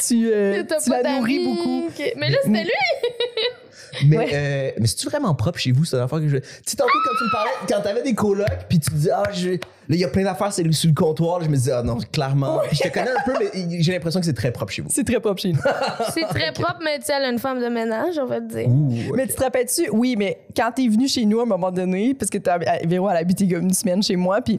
tu, 0.00 0.30
euh, 0.32 0.62
tu 0.82 0.90
la 0.90 1.18
nourris 1.18 1.44
beaucoup. 1.44 1.88
Mais 2.16 2.30
là, 2.30 2.38
c'était 2.44 2.64
lui. 2.64 2.70
Mais, 4.06 4.16
Ouais. 4.16 4.30
euh, 4.32 4.70
mais 4.78 4.86
c'est-tu 4.86 5.08
vraiment 5.08 5.34
propre 5.34 5.58
chez 5.58 5.72
vous, 5.72 5.84
cette 5.84 6.00
affaire 6.00 6.18
que 6.20 6.28
je. 6.28 6.36
Tu 6.38 6.44
sais, 6.66 6.76
tantôt, 6.76 6.90
quand 7.04 7.16
tu 7.18 7.24
me 7.24 7.32
parlais, 7.32 7.50
quand 7.68 7.80
t'avais 7.82 8.02
des 8.02 8.14
colocs, 8.14 8.46
puis 8.68 8.78
tu 8.80 8.90
dis, 8.94 9.10
ah, 9.10 9.22
je... 9.32 9.50
là, 9.50 9.56
il 9.90 9.96
y 9.96 10.04
a 10.04 10.08
plein 10.08 10.24
d'affaires 10.24 10.52
c'est 10.52 10.70
sur 10.72 10.88
le 10.88 10.94
comptoir, 10.94 11.38
là, 11.40 11.44
je 11.46 11.50
me 11.50 11.56
disais, 11.56 11.72
ah 11.72 11.82
non, 11.82 11.98
clairement. 12.12 12.60
Puis 12.68 12.78
je 12.82 12.88
te 12.88 12.92
connais 12.94 13.10
un 13.10 13.22
peu, 13.24 13.32
mais 13.38 13.82
j'ai 13.82 13.92
l'impression 13.92 14.20
que 14.20 14.26
c'est 14.26 14.32
très 14.32 14.50
propre 14.52 14.72
chez 14.72 14.82
vous. 14.82 14.88
C'est 14.90 15.04
très 15.04 15.20
propre 15.20 15.40
chez 15.40 15.52
nous. 15.52 15.60
C'est 16.14 16.24
très 16.26 16.52
propre, 16.52 16.78
mais 16.84 16.98
tu 16.98 17.06
sais, 17.06 17.12
elle 17.16 17.24
a 17.24 17.28
une 17.30 17.38
femme 17.38 17.60
de 17.60 17.68
ménage, 17.68 18.18
on 18.18 18.26
va 18.26 18.40
te 18.40 18.54
dire. 18.54 18.68
Ouh, 18.68 19.14
Mais 19.14 19.26
tu 19.26 19.34
te 19.34 19.42
rappelles-tu? 19.42 19.88
Oui, 19.92 20.14
mais 20.18 20.38
quand 20.56 20.70
t'es 20.74 20.88
venu 20.88 21.08
chez 21.08 21.24
nous 21.24 21.40
à 21.40 21.42
un 21.42 21.46
moment 21.46 21.70
donné, 21.70 22.14
parce 22.14 22.30
que 22.30 22.38
Véro, 22.86 23.08
elle 23.10 23.16
a 23.16 23.20
habité 23.20 23.46
comme 23.48 23.62
une 23.62 23.74
semaine 23.74 24.02
chez 24.02 24.16
moi, 24.16 24.40
puis 24.40 24.58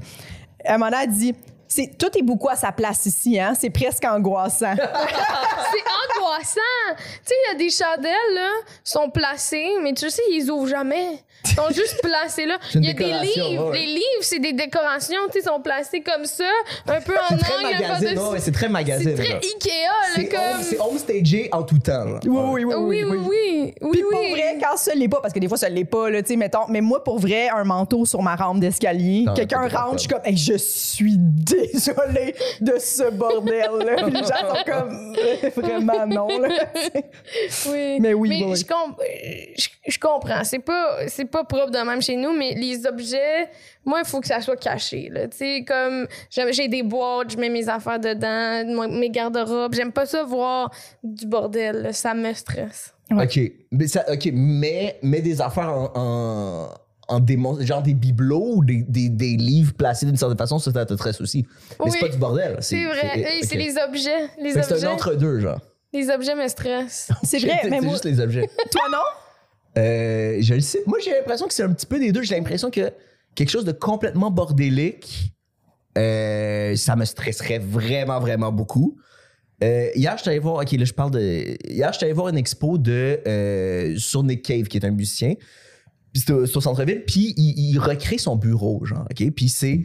à 0.66 0.76
un 0.76 0.78
moment 0.78 0.92
donné, 0.92 1.04
elle 1.06 1.12
dit 1.12 1.34
c'est, 1.76 1.98
tout 1.98 2.16
est 2.18 2.22
beaucoup 2.22 2.50
à 2.50 2.56
sa 2.56 2.72
place 2.72 3.06
ici, 3.06 3.40
hein? 3.40 3.54
C'est 3.60 3.70
presque 3.70 4.04
angoissant. 4.06 4.76
C'est 4.78 6.20
angoissant. 6.20 6.60
Tu 6.98 7.04
sais, 7.26 7.36
il 7.48 7.52
y 7.52 7.56
a 7.56 7.58
des 7.58 7.70
chandelles, 7.70 8.34
là, 8.36 8.50
sont 8.84 9.10
placées, 9.10 9.70
mais 9.82 9.94
tu 9.94 10.10
sais, 10.10 10.22
ils 10.32 10.50
ouvrent 10.52 10.68
jamais. 10.68 11.20
Ils 11.46 11.56
sont 11.56 11.68
juste 11.74 12.00
placés 12.02 12.46
là. 12.46 12.58
Il 12.74 12.86
y 12.86 12.90
a 12.90 12.94
des 12.94 13.04
livres. 13.06 13.70
ouais. 13.72 13.80
Les 13.80 13.86
livres, 13.88 14.22
c'est 14.22 14.40
des 14.40 14.54
décorations, 14.54 15.18
tu 15.28 15.34
sais, 15.34 15.40
ils 15.40 15.48
sont 15.50 15.60
placés 15.62 16.02
comme 16.02 16.24
ça, 16.26 16.46
un 16.88 17.02
peu 17.02 17.14
en 17.18 17.22
C'est 17.36 17.38
très 17.38 17.54
angle, 17.56 17.64
magazine, 17.74 18.20
ouais, 18.20 18.40
c'est 18.40 18.52
très 18.54 18.70
magazine. 18.70 19.14
C'est 19.18 19.24
très. 19.24 19.36
Ikea, 19.36 19.70
là, 19.86 20.08
C'est 20.16 20.30
comme. 20.30 20.40
home- 20.40 20.62
c'est 20.64 20.80
homestagé 20.80 21.50
en 21.52 21.64
tout 21.64 21.80
temps. 21.80 22.08
genre. 22.08 22.20
oui, 22.26 22.64
oui, 22.64 22.74
oui. 22.76 23.04
Oui, 23.04 23.04
oui, 23.04 23.18
oui. 23.28 23.74
Oui, 23.82 23.92
Puis 23.92 24.02
pour 24.10 24.20
oui. 24.20 24.32
vrai, 24.32 24.58
quand 24.62 24.78
ça 24.78 24.94
l'est 24.96 25.08
pas, 25.10 25.20
parce 25.22 25.34
que 25.34 25.40
des 25.40 25.48
fois 25.50 25.58
ça 25.58 25.68
l'est 25.70 25.84
pas, 25.86 26.10
là, 26.10 26.22
tu 26.22 26.30
sais, 26.30 26.36
mettons, 26.38 26.66
mais 26.70 26.80
moi 26.82 27.04
pour 27.04 27.20
vrai, 27.20 27.50
un 27.50 27.64
manteau 27.66 28.06
sur 28.06 28.22
ma 28.22 28.36
rampe 28.36 28.60
d'escalier, 28.62 29.24
Non, 29.26 29.34
quelqu'un 29.34 29.68
rentre, 29.68 29.94
je 29.96 30.00
suis 30.00 30.08
comme, 30.10 30.22
Hey, 30.24 30.38
je 30.38 30.58
suis 30.58 31.18
désolée 31.72 32.36
de 32.62 32.78
ce 32.80 33.10
bordel-là. 33.12 33.96
Puis 34.04 34.12
les 34.12 34.20
gens 34.20 34.54
sont 34.54 34.64
comme, 34.66 35.16
Euh, 35.18 35.50
vraiment 35.56 36.06
non, 36.08 36.28
là. 36.40 36.50
Oui. 37.70 38.00
Mais 38.00 38.14
oui, 38.14 38.30
Mais 38.30 38.46
oui. 38.46 38.56
Je, 38.56 38.66
com- 38.66 38.96
je, 39.58 39.68
je 39.88 40.00
comprends. 40.00 40.44
C'est 40.44 40.60
pas, 40.60 41.08
c'est 41.08 41.26
pas 41.26 41.44
propre 41.44 41.72
de 41.72 41.78
même 41.80 42.02
chez 42.02 42.16
nous, 42.16 42.34
mais 42.34 42.54
les 42.56 42.86
objets, 42.86 43.50
moi, 43.86 44.00
il 44.04 44.08
faut 44.08 44.20
que 44.20 44.28
ça 44.28 44.42
soit 44.42 44.56
caché. 44.58 45.10
Là. 45.12 45.28
Tu 45.28 45.38
sais, 45.38 45.66
comme 45.68 46.08
j'aime- 46.30 46.54
j'ai 46.54 46.68
des 46.68 46.84
boîtes, 46.84 47.32
je 47.32 47.38
mets 47.38 47.50
mes 47.50 47.68
affaires 47.70 48.00
dedans, 48.00 48.88
mes 48.90 49.10
garde-robes. 49.10 49.74
J'aime 49.74 49.92
pas 49.92 50.06
ça 50.06 50.24
voir 50.24 50.72
du 51.04 51.26
bordel. 51.26 51.82
là. 51.84 51.94
Ça 51.94 52.14
me 52.14 52.34
stresse. 52.34 52.94
Ouais. 53.12 53.26
OK. 53.26 53.52
Mais, 53.72 53.88
ça, 53.88 54.04
OK, 54.12 54.30
mais, 54.34 54.98
mais 55.04 55.22
des 55.22 55.42
affaires 55.42 55.70
en, 55.70 55.92
en, 55.96 56.70
en 57.08 57.20
démon- 57.20 57.62
genre 57.66 57.82
des 57.84 57.94
bibelots 57.94 58.56
ou 58.58 58.66
des, 58.66 58.84
des, 58.88 59.10
des 59.10 59.36
livres 59.38 59.74
placés 59.74 60.06
d'une 60.06 60.16
certaine 60.18 60.38
façon, 60.38 60.58
ça, 60.60 60.72
stresse 60.96 61.20
aussi. 61.22 61.46
Mais 61.80 61.86
Oui. 61.86 61.92
c'est 61.92 62.00
pas 62.00 62.10
du 62.10 62.18
bordel. 62.18 62.58
C'est 62.62 62.84
vrai. 62.86 63.42
C'est 63.44 63.58
les 63.58 63.76
objets. 63.78 64.30
Les 64.42 64.52
Fait 64.52 64.60
que 64.62 64.66
C'est 64.66 64.74
objets, 64.74 64.88
un 64.88 64.92
entre-deux, 64.92 65.40
genre. 65.40 65.60
les 65.94 66.10
objets 66.10 66.36
me 66.36 66.48
stressent. 66.48 67.10
C'est 67.24 67.40
vrai, 67.40 67.60
mais 67.70 67.78
C'est 67.80 67.82
moi, 67.82 67.92
juste 67.94 68.06
les 68.06 68.20
objets. 68.20 68.50
toi 68.72 68.84
non? 68.92 68.98
Euh, 69.82 70.38
je 70.42 70.54
le 70.54 70.60
sais. 70.62 70.84
Moi, 70.86 71.00
j'ai 71.04 71.12
l'impression 71.12 71.48
que 71.48 71.54
c'est 71.54 71.64
un 71.64 71.74
petit 71.74 71.86
peu 71.88 72.00
des 72.00 72.12
deux. 72.12 72.22
J'ai 72.22 72.36
l'impression 72.36 72.70
que 72.70 72.92
quelque 73.36 73.50
chose 73.50 73.66
de 73.66 73.72
complètement 73.72 74.30
bordélique, 74.32 75.34
euh, 75.98 76.76
ça 76.76 76.96
me 76.96 77.06
stresserait 77.06 77.60
vraiment, 77.60 78.20
vraiment 78.20 78.52
beaucoup. 78.52 78.98
Euh, 79.64 79.90
hier, 79.96 80.16
je 80.18 80.22
suis 80.22 80.30
allé 80.30 80.40
voir, 80.40 80.56
ok, 80.62 80.72
là, 80.74 80.86
je 80.86 80.94
parle 80.94 81.12
de. 81.12 81.58
Hier, 81.70 81.92
je 81.94 82.04
allé 82.06 82.14
voir 82.14 82.30
une 82.30 82.38
expo 82.38 82.78
de 82.78 83.20
euh, 83.28 83.96
sur 83.98 84.24
Nick 84.24 84.44
Cave, 84.44 84.64
qui 84.68 84.78
est 84.78 84.86
un 84.86 84.92
musicien. 84.92 85.34
Puis 86.14 86.24
c'est 86.26 86.32
au, 86.34 86.46
centre-ville. 86.62 87.04
Puis 87.06 87.34
il, 87.38 87.72
il 87.72 87.80
recrée 87.80 88.18
son 88.18 88.36
bureau, 88.36 88.86
genre, 88.86 89.06
ok? 89.12 89.32
Puis 89.32 89.50
c'est. 89.50 89.82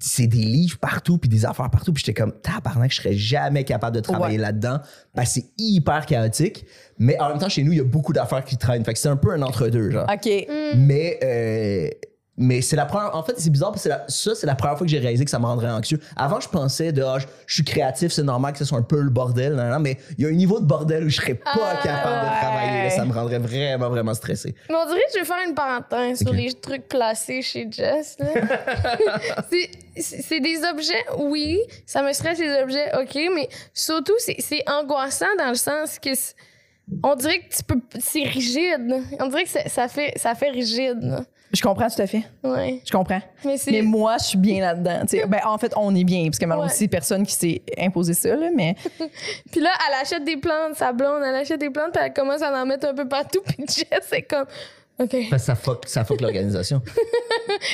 C'est 0.00 0.26
des 0.26 0.36
livres 0.36 0.76
partout, 0.78 1.16
puis 1.16 1.30
des 1.30 1.46
affaires 1.46 1.70
partout. 1.70 1.94
Puis 1.94 2.02
j'étais 2.04 2.20
comme, 2.20 2.32
tabarnak, 2.42 2.90
je 2.90 2.96
serais 2.96 3.14
jamais 3.14 3.64
capable 3.64 3.96
de 3.96 4.00
travailler 4.00 4.36
Ouais. 4.36 4.42
là-dedans. 4.42 4.80
Parce 5.14 5.28
que 5.32 5.40
c'est 5.40 5.46
hyper 5.56 6.04
chaotique. 6.04 6.66
Mais 6.98 7.18
en 7.18 7.30
même 7.30 7.38
temps, 7.38 7.48
chez 7.48 7.62
nous, 7.62 7.72
il 7.72 7.78
y 7.78 7.80
a 7.80 7.84
beaucoup 7.84 8.12
d'affaires 8.12 8.44
qui 8.44 8.58
traînent. 8.58 8.84
Fait 8.84 8.92
que 8.92 8.98
c'est 8.98 9.08
un 9.08 9.16
peu 9.16 9.30
un 9.32 9.40
entre-deux, 9.40 9.90
genre. 9.92 10.06
OK. 10.12 10.46
Mais, 10.76 11.18
euh, 11.24 11.88
mais 12.36 12.62
c'est 12.62 12.74
la 12.76 12.84
première. 12.86 13.14
En 13.14 13.22
fait, 13.22 13.34
c'est 13.38 13.50
bizarre 13.50 13.70
parce 13.70 13.84
que 13.84 13.88
la- 13.90 14.04
ça, 14.08 14.34
c'est 14.34 14.46
la 14.46 14.54
première 14.56 14.76
fois 14.76 14.84
que 14.86 14.90
j'ai 14.90 14.98
réalisé 14.98 15.24
que 15.24 15.30
ça 15.30 15.38
me 15.38 15.46
rendrait 15.46 15.70
anxieux. 15.70 16.00
Avant, 16.16 16.40
je 16.40 16.48
pensais 16.48 16.90
de, 16.92 17.02
ah, 17.02 17.18
je, 17.20 17.26
je 17.46 17.54
suis 17.54 17.64
créatif, 17.64 18.12
c'est 18.12 18.22
normal 18.24 18.52
que 18.52 18.58
ce 18.58 18.64
soit 18.64 18.78
un 18.78 18.82
peu 18.82 19.00
le 19.00 19.10
bordel, 19.10 19.54
mais 19.80 19.98
il 20.18 20.24
y 20.24 20.26
a 20.26 20.30
un 20.30 20.32
niveau 20.32 20.58
de 20.58 20.64
bordel 20.66 21.04
où 21.04 21.08
je 21.08 21.16
serais 21.16 21.34
pas 21.34 21.50
Ah, 21.54 21.80
capable 21.82 22.26
de 22.26 22.40
travailler. 22.40 22.90
ça 22.90 23.04
me 23.04 23.12
rendrait 23.12 23.38
vraiment, 23.38 23.88
vraiment 23.88 24.14
stressé. 24.14 24.54
Mais 24.68 24.74
on 24.74 24.86
dirait 24.86 25.00
que 25.06 25.12
je 25.14 25.18
vais 25.20 25.24
faire 25.24 25.46
une 25.48 25.54
parenthèse 25.54 26.18
sur 26.18 26.32
les 26.32 26.52
trucs 26.54 26.88
classés 26.88 27.40
chez 27.42 27.68
Jess. 27.70 28.16
c'est- 29.50 30.40
des 30.40 30.58
objets, 30.64 31.04
oui, 31.18 31.60
ça 31.86 32.02
me 32.02 32.12
stresse 32.12 32.38
les 32.38 32.52
objets, 32.62 32.90
ok, 33.00 33.14
mais 33.34 33.48
surtout, 33.72 34.14
c'est 34.18 34.62
angoissant 34.68 35.26
dans 35.38 35.48
le 35.50 35.54
sens 35.54 35.98
que 35.98 36.10
on 37.02 37.14
dirait 37.14 37.38
que 37.40 37.54
tu 37.54 37.62
peux. 37.62 37.80
C'est 37.98 38.24
rigide. 38.24 39.02
On 39.18 39.28
dirait 39.28 39.44
que 39.44 39.50
ça 39.70 39.88
fait, 39.88 40.12
ça 40.16 40.34
fait 40.34 40.50
rigide. 40.50 41.24
Je 41.54 41.62
comprends 41.62 41.88
tout 41.88 42.02
à 42.02 42.06
fait. 42.06 42.24
Ouais. 42.42 42.80
Je 42.84 42.90
comprends. 42.92 43.20
Mais 43.68 43.82
moi, 43.82 44.16
je 44.18 44.24
suis 44.24 44.38
bien 44.38 44.60
là-dedans. 44.60 45.00
tu 45.02 45.18
sais. 45.18 45.26
Ben, 45.28 45.40
en 45.46 45.56
fait, 45.58 45.72
on 45.76 45.94
est 45.94 46.04
bien, 46.04 46.24
parce 46.26 46.38
que 46.38 46.44
malheureusement, 46.46 46.72
Ouais. 46.72 46.78
c'est 46.78 46.88
personne 46.88 47.24
qui 47.26 47.32
s'est 47.34 47.62
imposé 47.78 48.12
ça, 48.14 48.34
là, 48.36 48.48
mais 48.54 48.74
Puis 49.50 49.60
là, 49.60 49.70
elle 49.88 49.94
achète 50.02 50.24
des 50.24 50.36
plantes, 50.36 50.74
sa 50.74 50.92
blonde, 50.92 51.22
elle 51.26 51.34
achète 51.34 51.60
des 51.60 51.70
plantes, 51.70 51.92
puis 51.92 52.02
elle 52.04 52.12
commence 52.12 52.42
à 52.42 52.52
en 52.52 52.66
mettre 52.66 52.86
un 52.88 52.94
peu 52.94 53.06
partout, 53.08 53.40
puis 53.46 53.56
Jess, 53.68 53.86
c'est 54.02 54.22
comme. 54.22 54.46
OK. 54.96 55.10
Parce 55.28 55.42
que 55.42 55.46
ça 55.46 55.54
fuck, 55.56 55.88
ça 55.88 56.04
fuck 56.04 56.20
l'organisation. 56.20 56.80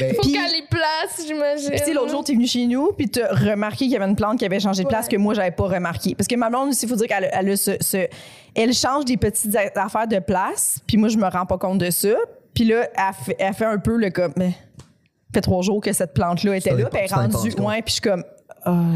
Ben, 0.01 0.15
Faut 0.15 0.23
qu'elle 0.23 0.33
les 0.53 0.65
place, 0.71 1.27
j'imagine. 1.27 1.69
Puis, 1.69 1.79
tu 1.79 1.85
sais, 1.85 1.93
l'autre 1.93 2.11
jour, 2.11 2.25
t'es 2.25 2.33
venu 2.33 2.47
chez 2.47 2.67
nous, 2.67 2.93
puis 2.93 3.11
t'as 3.11 3.29
remarqué 3.35 3.77
qu'il 3.85 3.91
y 3.91 3.97
avait 3.97 4.07
une 4.07 4.17
plante 4.17 4.39
qui 4.39 4.47
avait 4.47 4.59
changé 4.61 4.85
de 4.85 4.89
place 4.89 5.05
Ouais. 5.07 5.13
que 5.13 5.17
moi, 5.19 5.35
j'avais 5.35 5.51
pas 5.51 5.65
remarqué. 5.65 6.15
Parce 6.15 6.27
que 6.27 6.35
ma 6.37 6.49
blonde 6.49 6.71
aussi, 6.71 6.87
il 6.87 6.89
faut 6.89 6.97
dire 6.97 7.09
qu'elle 7.09 7.25
a- 7.27 7.41
elle 7.41 7.59
ce- 7.59 8.07
Elle 8.55 8.73
change 8.73 9.05
des 9.05 9.19
petites 9.19 9.55
affaires 9.77 10.09
de 10.09 10.19
place, 10.19 10.79
puis 10.87 10.97
moi, 10.97 11.09
je 11.11 11.19
me 11.19 11.29
rends 11.29 11.45
pas 11.45 11.59
compte 11.59 11.77
de 11.79 11.91
ça. 11.91 12.09
Puis 12.55 12.65
là, 12.65 12.89
elle 12.97 13.25
fait, 13.25 13.37
elle 13.39 13.55
fait 13.55 13.65
un 13.65 13.79
peu 13.79 13.97
le 13.97 14.11
comme. 14.11 14.33
Mais, 14.37 14.51
ça 14.51 15.35
fait 15.35 15.41
trois 15.43 15.63
jours 15.63 15.81
que 15.81 15.93
cette 15.93 16.13
plante-là 16.13 16.57
était 16.57 16.71
là, 16.75 16.87
puis 16.91 17.01
elle 17.01 17.11
est 17.11 17.15
rendue. 17.15 17.53
Ouais, 17.61 17.83
puis 17.83 17.89
je 17.89 17.93
suis 17.93 18.01
comme. 18.01 18.25
ah, 18.65 18.71
euh. 18.71 18.95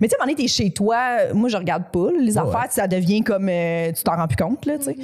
Mais 0.00 0.06
tu 0.06 0.10
sais, 0.10 0.16
à 0.16 0.22
un 0.22 0.26
moment 0.26 0.32
donné, 0.32 0.34
t'es 0.36 0.46
chez 0.48 0.70
toi, 0.70 1.32
moi, 1.34 1.48
je 1.48 1.56
regarde 1.56 1.84
pas 1.92 2.10
là, 2.12 2.18
les 2.20 2.38
Ouais, 2.38 2.48
affaires, 2.48 2.70
ça 2.70 2.86
devient 2.86 3.22
comme. 3.22 3.48
euh, 3.48 3.90
tu 3.92 4.02
t'en 4.04 4.16
rends 4.16 4.28
plus 4.28 4.36
compte, 4.36 4.64
là, 4.66 4.78
tu 4.78 4.84
sais. 4.84 4.96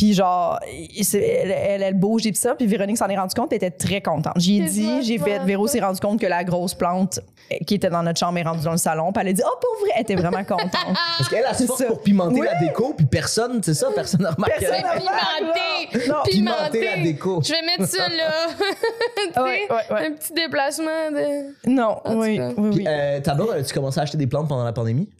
Puis 0.00 0.14
genre, 0.14 0.58
elle, 0.64 1.50
elle, 1.50 1.82
elle 1.82 1.94
bouge 1.94 2.26
et 2.26 2.32
tout 2.32 2.40
ça, 2.40 2.54
puis 2.54 2.66
Véronique 2.66 2.96
s'en 2.96 3.06
est 3.08 3.18
rendue 3.18 3.34
compte, 3.34 3.52
elle 3.52 3.56
était 3.56 3.70
très 3.70 4.00
contente. 4.00 4.32
J'y 4.36 4.62
ai 4.62 4.66
C'est 4.66 4.72
dit, 4.72 5.02
j'ai 5.02 5.18
fait, 5.18 5.40
Véro 5.40 5.66
s'est 5.66 5.80
rendu 5.80 6.00
compte 6.00 6.18
que 6.18 6.26
la 6.26 6.42
grosse 6.42 6.72
plante 6.72 7.20
qui 7.66 7.74
était 7.74 7.90
dans 7.90 8.02
notre 8.02 8.18
chambre 8.18 8.38
est 8.38 8.42
rendue 8.42 8.64
dans 8.64 8.70
le 8.70 8.78
salon, 8.78 9.12
puis 9.12 9.20
elle 9.20 9.28
a 9.28 9.32
dit, 9.34 9.42
oh, 9.44 9.58
pour 9.60 9.80
vrai, 9.82 9.90
elle 9.96 10.02
était 10.02 10.14
vraiment 10.14 10.42
contente. 10.42 10.70
parce 11.18 11.28
qu'elle 11.28 11.44
a 11.44 11.52
force 11.52 11.80
ça. 11.80 11.84
pour 11.84 12.00
pimenter 12.00 12.40
Oui. 12.40 12.46
la 12.50 12.58
déco, 12.60 12.94
puis 12.96 13.04
personne, 13.04 13.62
c'est 13.62 13.74
ça, 13.74 13.88
personne 13.94 14.22
n'a 14.22 14.30
remarqué. 14.30 14.54
Personne 14.60 14.84
n'a- 14.84 14.94
Pimenté! 14.94 16.08
Non. 16.08 16.14
Pimenter 16.24 16.84
la 16.96 17.02
déco. 17.02 17.42
Je 17.44 17.50
vais 17.52 17.62
mettre 17.62 17.84
ça 17.92 18.08
là. 18.08 18.46
Tu 18.56 19.32
sais, 19.34 19.40
Ouais, 19.42 19.66
ouais, 19.68 19.94
ouais. 19.94 20.06
Un 20.06 20.12
petit 20.12 20.32
déplacement 20.32 21.10
de. 21.12 21.68
non, 21.70 21.96
tout 22.06 22.12
oui, 22.12 22.40
oui, 22.40 22.70
Puis, 22.70 22.78
oui. 22.80 22.84
euh, 22.88 23.20
ta 23.20 23.34
blonde, 23.34 23.50
as-tu 23.50 23.74
commencé 23.74 24.00
à 24.00 24.04
acheter 24.04 24.16
des 24.16 24.26
plantes 24.26 24.48
pendant 24.48 24.64
la 24.64 24.72
pandémie? 24.72 25.10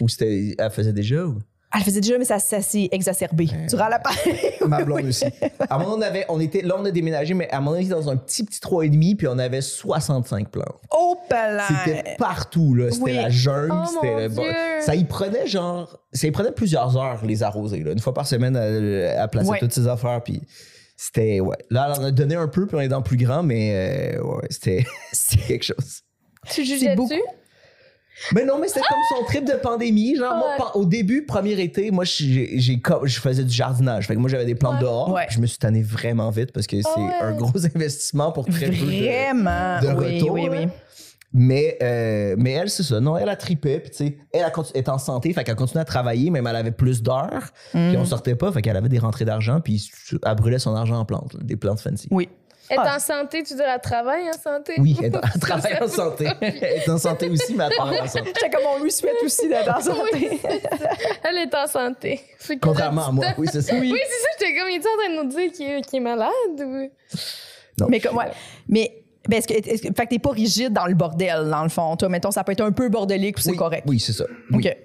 Ou 0.00 0.08
c'était, 0.08 0.56
elle 0.58 0.70
faisait 0.70 0.92
déjà 0.92 1.22
ou? 1.24 1.38
Elle 1.74 1.82
faisait 1.82 2.00
déjà, 2.00 2.18
mais 2.18 2.24
ça, 2.24 2.38
ça 2.38 2.60
s'est 2.60 2.88
exacerbé 2.92 3.48
durant 3.68 3.88
la 3.88 3.98
pandémie. 3.98 4.38
Ma 4.66 4.84
blonde 4.84 5.06
aussi. 5.06 5.24
À 5.70 5.74
un 5.74 5.78
moment, 5.78 5.94
on 5.96 6.02
avait, 6.02 6.26
on 6.28 6.38
était, 6.38 6.60
là, 6.62 6.74
on 6.78 6.84
a 6.84 6.90
déménagé, 6.90 7.32
mais 7.34 7.50
à 7.50 7.56
un 7.56 7.60
moment, 7.60 7.76
on 7.76 7.80
était 7.80 7.88
dans 7.90 8.10
un 8.10 8.16
petit, 8.16 8.44
petit 8.44 8.60
3,5, 8.60 9.16
puis 9.16 9.26
on 9.26 9.38
avait 9.38 9.62
65 9.62 10.48
plantes. 10.50 10.66
Oh, 10.90 11.16
là! 11.30 11.64
C'était 11.68 12.16
partout, 12.18 12.74
là. 12.74 12.90
C'était 12.90 13.02
Oui. 13.04 13.12
la 13.14 13.30
jungle. 13.30 13.72
Oh, 13.72 13.86
c'était 13.90 14.28
Dieu. 14.28 14.42
Ça 14.80 14.94
y 14.94 15.04
prenait 15.04 15.46
genre. 15.46 15.98
Ça 16.12 16.26
y 16.26 16.30
prenait 16.30 16.52
plusieurs 16.52 16.96
heures, 16.96 17.24
les 17.24 17.42
arroser, 17.42 17.82
là. 17.82 17.92
Une 17.92 18.00
fois 18.00 18.12
par 18.12 18.26
semaine, 18.26 18.54
à, 18.56 19.22
à 19.22 19.28
placer 19.28 19.48
Ouais. 19.50 19.58
toutes 19.58 19.72
ces 19.72 19.88
affaires, 19.88 20.20
puis 20.22 20.42
c'était. 20.96 21.40
Ouais. 21.40 21.56
Là, 21.70 21.94
on 21.98 22.04
a 22.04 22.10
donné 22.10 22.34
un 22.34 22.48
peu, 22.48 22.66
puis 22.66 22.76
on 22.76 22.80
est 22.80 22.88
dans 22.88 23.00
plus 23.02 23.16
grand, 23.16 23.42
mais 23.42 24.16
euh, 24.16 24.22
ouais, 24.22 24.46
c'était 24.50 24.84
c'était 25.12 25.42
quelque 25.44 25.64
chose. 25.64 26.02
Tu 26.50 26.64
jugeais 26.66 26.94
beaucoup. 26.96 27.14
Mais 28.34 28.44
non, 28.44 28.58
mais 28.60 28.68
c'était 28.68 28.80
comme 28.88 28.98
son 29.18 29.24
trip 29.24 29.44
de 29.44 29.54
pandémie. 29.54 30.16
Genre, 30.16 30.36
moi, 30.36 30.76
au 30.76 30.84
début, 30.84 31.24
premier 31.24 31.60
été, 31.60 31.90
moi, 31.90 32.04
j'ai, 32.04 32.58
j'ai 32.60 32.78
co- 32.80 33.04
je 33.06 33.18
faisais 33.20 33.42
du 33.44 33.52
jardinage. 33.52 34.06
Fait 34.06 34.14
que 34.14 34.18
moi, 34.20 34.28
j'avais 34.30 34.44
des 34.44 34.54
plantes 34.54 34.74
Ouais. 34.76 34.80
dehors. 34.82 35.12
Ouais. 35.12 35.26
Je 35.30 35.40
me 35.40 35.46
suis 35.46 35.58
tanné 35.58 35.82
vraiment 35.82 36.30
vite 36.30 36.52
parce 36.52 36.66
que 36.66 36.76
c'est 36.80 37.00
ouais. 37.00 37.10
un 37.20 37.32
gros 37.32 37.64
investissement 37.74 38.30
pour 38.32 38.46
très 38.46 38.66
peu 38.66 38.72
de. 38.72 38.76
Vraiment? 38.76 39.80
de 39.80 39.86
oui, 39.98 40.14
retour, 40.18 40.30
oui, 40.32 40.44
là. 40.44 40.50
oui. 40.52 40.68
Mais, 41.34 41.78
euh, 41.82 42.34
mais 42.38 42.50
elle, 42.52 42.68
c'est 42.68 42.82
ça. 42.82 43.00
Non, 43.00 43.16
elle 43.16 43.30
a 43.30 43.36
tripé. 43.36 43.80
Puis, 43.80 43.90
tu 43.90 43.96
sais, 43.96 44.18
elle 44.34 44.44
est 44.74 44.88
en 44.90 44.98
santé. 44.98 45.32
Fait 45.32 45.44
qu'elle 45.44 45.56
continue 45.56 45.80
à 45.80 45.84
travailler, 45.86 46.28
même 46.28 46.46
elle 46.46 46.56
avait 46.56 46.72
plus 46.72 47.02
d'heures. 47.02 47.48
Mm. 47.72 47.88
Puis, 47.88 47.96
on 47.96 48.04
sortait 48.04 48.34
pas. 48.34 48.52
Fait 48.52 48.60
qu'elle 48.60 48.76
avait 48.76 48.90
des 48.90 48.98
rentrées 48.98 49.24
d'argent. 49.24 49.60
Puis, 49.62 49.90
elle 50.24 50.34
brûlait 50.34 50.58
son 50.58 50.74
argent 50.74 50.98
en 50.98 51.06
plantes, 51.06 51.32
là, 51.32 51.40
des 51.42 51.56
plantes 51.56 51.80
fancy. 51.80 52.06
Oui. 52.10 52.28
Être 52.70 52.82
Ah. 52.84 52.96
en 52.96 53.00
santé, 53.00 53.42
tu 53.42 53.54
dis 53.54 53.60
elle 53.60 53.80
travaille 53.80 54.28
en 54.28 54.32
santé? 54.40 54.74
Oui, 54.78 54.96
elle, 55.02 55.10
travaille 55.40 55.78
en 55.82 55.88
santé. 55.88 56.26
Elle 56.40 56.64
est 56.64 56.88
en 56.88 56.96
santé 56.98 57.28
aussi, 57.28 57.54
mais 57.54 57.64
elle 57.64 57.72
travaille 57.76 58.00
en 58.00 58.06
santé. 58.06 58.32
J'étais 58.34 58.50
comme 58.50 58.64
on 58.78 58.82
lui 58.82 58.90
souhaite 58.90 59.16
aussi 59.24 59.48
d'être 59.48 59.76
en 59.76 59.80
santé. 59.80 60.40
Elle 61.24 61.38
est 61.38 61.54
en 61.54 61.66
santé. 61.66 62.20
Contrairement 62.60 63.08
à 63.08 63.12
moi. 63.12 63.26
Oui, 63.36 63.48
c'est 63.50 63.62
ça. 63.62 63.74
Oui, 63.74 63.92
c'est 63.92 64.22
ça, 64.22 64.28
j'étais 64.38 64.58
comme, 64.58 64.68
il 64.70 64.76
est 64.76 64.78
en 64.78 64.96
train 64.96 65.10
de 65.10 65.22
nous 65.22 65.28
dire 65.34 65.52
qu'il 65.52 65.96
est, 65.96 66.00
malade 66.00 66.30
ou? 66.60 66.90
Non. 67.80 67.86
Mais 67.90 68.00
comme, 68.00 68.16
ouais. 68.16 68.26
Mais, 68.68 69.02
ben, 69.28 69.36
est-ce 69.38 69.48
que, 69.48 69.54
fait 69.94 70.04
que 70.04 70.08
t'es 70.08 70.18
pas 70.18 70.30
rigide 70.30 70.72
dans 70.72 70.86
le 70.86 70.94
bordel, 70.94 71.48
dans 71.50 71.62
le 71.64 71.68
fond. 71.68 71.96
Toi, 71.96 72.08
mettons, 72.08 72.30
ça 72.30 72.44
peut 72.44 72.52
être 72.52 72.60
un 72.62 72.72
peu 72.72 72.88
bordélique 72.88 73.38
ou 73.38 73.40
c'est 73.40 73.50
Oui, 73.50 73.56
correct. 73.56 73.84
Oui, 73.86 73.98
c'est 74.00 74.12
ça. 74.12 74.24
Oui. 74.50 74.66
OK. 74.66 74.76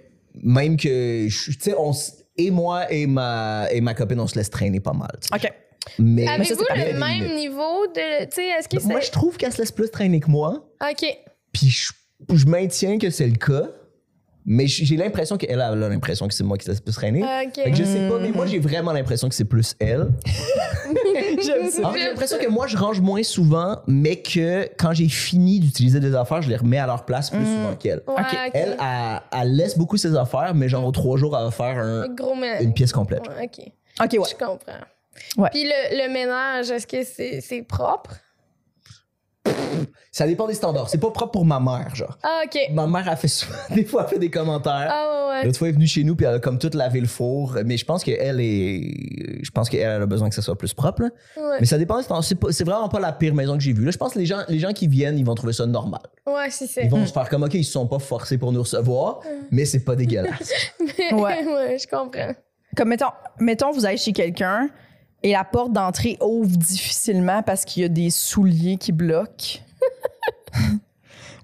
Même 0.44 0.78
que, 0.78 1.28
je- 1.30 1.52
tu 1.52 1.58
sais, 1.60 1.76
on 1.78 1.92
et 2.40 2.52
moi 2.52 2.92
et 2.92 3.08
ma, 3.08 3.66
et 3.72 3.82
ma 3.82 3.94
copine, 3.94 4.20
on 4.20 4.28
se 4.28 4.36
laisse 4.36 4.50
traîner 4.50 4.80
pas 4.80 4.94
mal. 4.94 5.10
OK. 5.34 5.52
Mais, 6.00 6.26
ça, 6.26 6.34
Avez-vous 6.34 6.66
le 6.94 7.00
même 7.00 7.36
niveau 7.36 7.88
de. 7.88 8.26
Tu 8.26 8.36
sais, 8.36 8.46
est-ce 8.48 8.68
que 8.68 8.80
c'est. 8.80 8.88
moi, 8.88 9.00
je 9.00 9.12
trouve 9.12 9.38
qu'elle 9.38 9.52
se 9.54 9.60
laisse 9.60 9.72
plus 9.72 9.90
traîner 9.90 10.20
que 10.20 10.30
moi. 10.30 10.68
Ok. 10.82 11.06
Puis 11.52 11.68
je, 11.70 11.92
je 12.34 12.46
maintiens 12.46 12.98
que 12.98 13.10
c'est 13.10 13.28
le 13.28 13.38
cas. 13.38 13.68
Mais 14.50 14.66
j'ai 14.66 14.96
l'impression 14.96 15.36
qu'elle 15.36 15.60
a 15.60 15.74
elle 15.74 15.84
a 15.84 15.90
l'impression 15.90 16.26
que 16.26 16.34
c'est 16.34 16.46
moi 16.46 16.58
qui 16.58 16.64
se 16.64 16.70
laisse 16.72 16.80
plus 16.80 16.94
traîner. 16.96 17.22
Ok. 17.22 17.56
Fait 17.56 17.70
que 17.72 17.76
je 17.76 17.84
sais 17.84 18.08
pas, 18.08 18.18
mais 18.18 18.32
moi 18.32 18.46
j'ai 18.46 18.60
vraiment 18.60 18.94
l'impression 18.94 19.28
que 19.28 19.36
c'est 19.36 19.44
plus 19.44 19.76
elle. 19.78 20.08
J'aime 21.44 21.70
ça. 21.70 21.86
En 21.88 21.92
fait, 21.92 22.00
j'ai 22.00 22.06
l'impression 22.08 22.38
que 22.40 22.48
moi 22.48 22.66
je 22.68 22.78
range 22.78 23.02
moins 23.02 23.24
souvent, 23.24 23.80
mais 23.88 24.22
que 24.22 24.70
quand 24.78 24.94
j'ai 24.94 25.10
fini 25.10 25.60
d'utiliser 25.60 26.00
des 26.00 26.16
affaires, 26.16 26.42
je 26.42 26.50
les 26.50 26.56
remets 26.56 26.78
à 26.78 26.88
leur 26.88 27.04
place 27.04 27.30
plus 27.30 27.44
souvent 27.44 27.76
qu'elle. 27.76 28.02
Ouais. 28.08 28.16
Elle, 28.54 28.78
elle, 28.80 29.22
elle 29.42 29.56
laisse 29.56 29.78
beaucoup 29.78 29.98
ses 29.98 30.16
affaires, 30.16 30.54
mais 30.56 30.70
genre 30.70 30.86
aux 30.86 30.92
trois 30.92 31.18
jours, 31.18 31.36
elle 31.38 31.44
va 31.46 31.52
faire 31.52 31.78
un- 31.78 32.08
Gros 32.08 32.34
une 32.62 32.74
pièce 32.74 32.94
complète. 32.94 33.28
Ouais, 33.28 33.46
ok. 33.46 33.66
OK, 34.06 34.14
ouais. 34.14 34.30
Je 34.30 34.36
comprends. 34.36 34.80
Ouais. 35.38 35.50
Puis 35.52 35.64
le, 35.64 36.04
le 36.08 36.14
ménage, 36.14 36.72
est-ce 36.72 36.88
que 36.88 37.04
c'est 37.04 37.42
c'est 37.42 37.62
propre? 37.64 38.16
Ça 40.12 40.26
dépend 40.26 40.48
des 40.48 40.56
standards. 40.56 40.90
C'est 40.90 40.98
pas 40.98 41.12
propre 41.12 41.32
pour 41.34 41.46
ma 41.46 41.60
mère, 41.60 41.94
genre. 41.96 42.18
Ah, 42.24 42.42
ok. 42.46 42.58
Ma 42.72 42.88
mère 42.88 43.08
a 43.08 43.16
fait 43.16 43.28
souvent, 43.28 43.54
des 43.76 43.86
fois, 43.86 44.04
elle 44.04 44.10
fait 44.16 44.20
des 44.20 44.32
commentaires. 44.32 44.90
Ah, 44.92 45.28
ouais, 45.30 45.30
ouais. 45.40 45.46
L'autre 45.46 45.60
fois, 45.60 45.68
elle 45.68 45.74
est 45.74 45.76
venue 45.76 45.88
chez 45.88 46.04
nous, 46.04 46.16
puis 46.16 46.26
elle 46.26 46.36
a 46.36 46.40
comme 46.40 46.58
toute 46.58 46.74
lavé 46.74 47.00
le 47.00 47.08
four. 47.08 47.56
Mais 47.66 47.78
je 47.78 47.86
pense 47.86 48.04
qu'elle 48.04 48.40
est. 48.42 49.44
Je 49.44 49.52
pense 49.52 49.70
qu'elle 49.70 49.82
elle 49.82 50.02
a 50.02 50.06
besoin 50.08 50.28
que 50.30 50.36
ça 50.36 50.42
soit 50.42 50.58
plus 50.58 50.74
propre, 50.74 51.04
là. 51.04 51.10
Ouais, 51.38 51.58
Mais 51.60 51.66
ça 51.68 51.78
dépend. 51.78 52.02
c'est- 52.02 52.10
C'est 52.24 52.36
pas- 52.36 52.52
c'est 52.52 52.64
vraiment 52.64 52.90
pas 52.90 53.00
la 53.00 53.12
pire 53.14 53.36
maison 53.36 53.56
que 53.58 53.64
j'ai 53.64 53.74
vue. 53.74 53.86
Là, 53.86 53.92
je 53.92 53.98
pense 53.98 54.14
que 54.14 54.20
les 54.20 54.26
gens, 54.26 54.40
les 54.50 54.60
gens 54.60 54.74
qui 54.74 54.88
viennent, 54.88 55.20
ils 55.20 55.26
vont 55.26 55.36
trouver 55.36 55.54
ça 55.54 55.66
normal. 55.68 56.02
ouais 56.26 56.50
c'est 56.50 56.68
ça. 56.68 56.82
Ils 56.82 56.90
vont 56.90 57.06
se 57.06 57.14
faire 57.14 57.30
comme, 57.30 57.44
OK, 57.44 57.54
ils 57.54 57.64
se 57.64 57.72
sont 57.74 57.88
pas 57.88 58.00
forcés 58.00 58.38
pour 58.40 58.52
nous 58.52 58.62
recevoir, 58.62 59.22
mais 59.52 59.66
c'est 59.66 59.84
pas 59.86 59.96
dégueulasse. 59.96 60.52
ouais. 60.80 61.46
Ouais. 61.46 61.78
je 61.80 61.88
comprends. 61.88 62.34
Comme, 62.76 62.90
mettons, 62.90 63.06
mettons, 63.40 63.72
vous 63.72 63.86
allez 63.86 63.98
chez 63.98 64.14
quelqu'un 64.14 64.70
et 65.24 65.32
la 65.32 65.44
porte 65.44 65.74
d'entrée 65.74 66.18
ouvre 66.22 66.48
difficilement 66.58 67.42
parce 67.44 67.66
qu'il 67.66 67.84
y 67.84 67.86
a 67.86 67.90
des 67.90 68.10
souliers 68.10 68.78
qui 68.78 68.92
bloquent. 68.92 69.60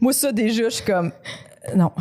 Moi, 0.02 0.14
ça, 0.14 0.32
déjà, 0.32 0.64
je 0.66 0.70
suis 0.70 0.84
comme. 0.86 1.12
euh, 1.70 1.76
Non, 1.76 1.92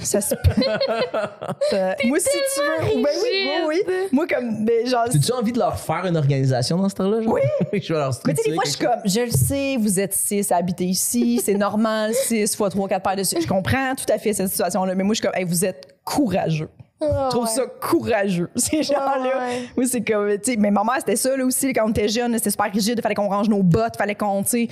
ça 0.00 0.20
se 0.20 0.34
peut. 0.34 0.62
Ça- 1.70 1.94
Moi, 2.04 2.18
si 2.18 2.28
tu 2.28 2.60
veux. 2.96 3.02
Ben 3.02 3.10
oui, 3.22 3.48
oui, 3.68 3.82
oui. 3.86 3.94
Moi, 4.10 4.26
comme. 4.26 4.64
ben, 4.64 4.86
genre, 4.86 5.02
As-tu 5.04 5.32
envie 5.32 5.52
de 5.52 5.58
leur 5.60 5.78
faire 5.78 6.04
une 6.06 6.16
organisation 6.16 6.76
dans 6.78 6.88
ce 6.88 6.94
temps-là? 6.96 7.22
genre? 7.22 7.32
Oui. 7.34 7.80
je 7.80 7.92
vais 7.92 7.98
leur 8.00 8.12
Mais 8.26 8.34
tu 8.34 8.42
sais, 8.42 8.48
des 8.50 8.54
fois, 8.56 8.64
je 8.66 8.70
suis 8.70 8.84
comme, 8.84 9.00
je 9.04 9.20
le 9.20 9.30
sais, 9.30 9.76
vous 9.78 10.00
êtes 10.00 10.12
six 10.14 10.50
à 10.50 10.56
habiter 10.56 10.84
ici, 10.86 11.40
c'est 11.44 11.54
normal, 11.54 12.12
six 12.14 12.56
fois 12.56 12.68
trois, 12.68 12.88
quatre 12.88 13.02
paires 13.04 13.16
de 13.16 13.22
Je 13.22 13.46
comprends 13.46 13.94
tout 13.94 14.12
à 14.12 14.18
fait 14.18 14.32
cette 14.32 14.48
situation-là, 14.48 14.94
mais 14.96 15.04
moi, 15.04 15.14
je 15.14 15.20
suis 15.20 15.26
comme, 15.28 15.36
hey, 15.38 15.44
vous 15.44 15.64
êtes 15.64 15.96
courageux. 16.04 16.68
Je 17.02 17.30
trouve 17.30 17.44
ouais. 17.44 17.50
ça 17.50 17.62
courageux, 17.80 18.50
ces 18.56 18.82
gens-là. 18.82 19.22
ouais. 19.22 19.68
Moi, 19.76 19.86
c'est 19.86 20.02
comme, 20.02 20.30
tu 20.38 20.52
sais, 20.52 20.56
mais 20.56 20.70
ma 20.70 20.84
mère, 20.84 20.96
c'était 20.98 21.16
ça, 21.16 21.36
là 21.36 21.44
aussi, 21.44 21.72
quand 21.72 21.86
on 21.86 21.90
était 21.90 22.08
jeune, 22.08 22.32
c'était 22.38 22.50
super 22.50 22.72
rigide, 22.72 22.94
il 22.98 23.02
fallait 23.02 23.14
qu'on 23.14 23.28
range 23.28 23.48
nos 23.48 23.62
bottes, 23.62 23.92
il 23.94 23.98
fallait 23.98 24.14
qu'on, 24.14 24.42
tu 24.42 24.50
sais, 24.50 24.68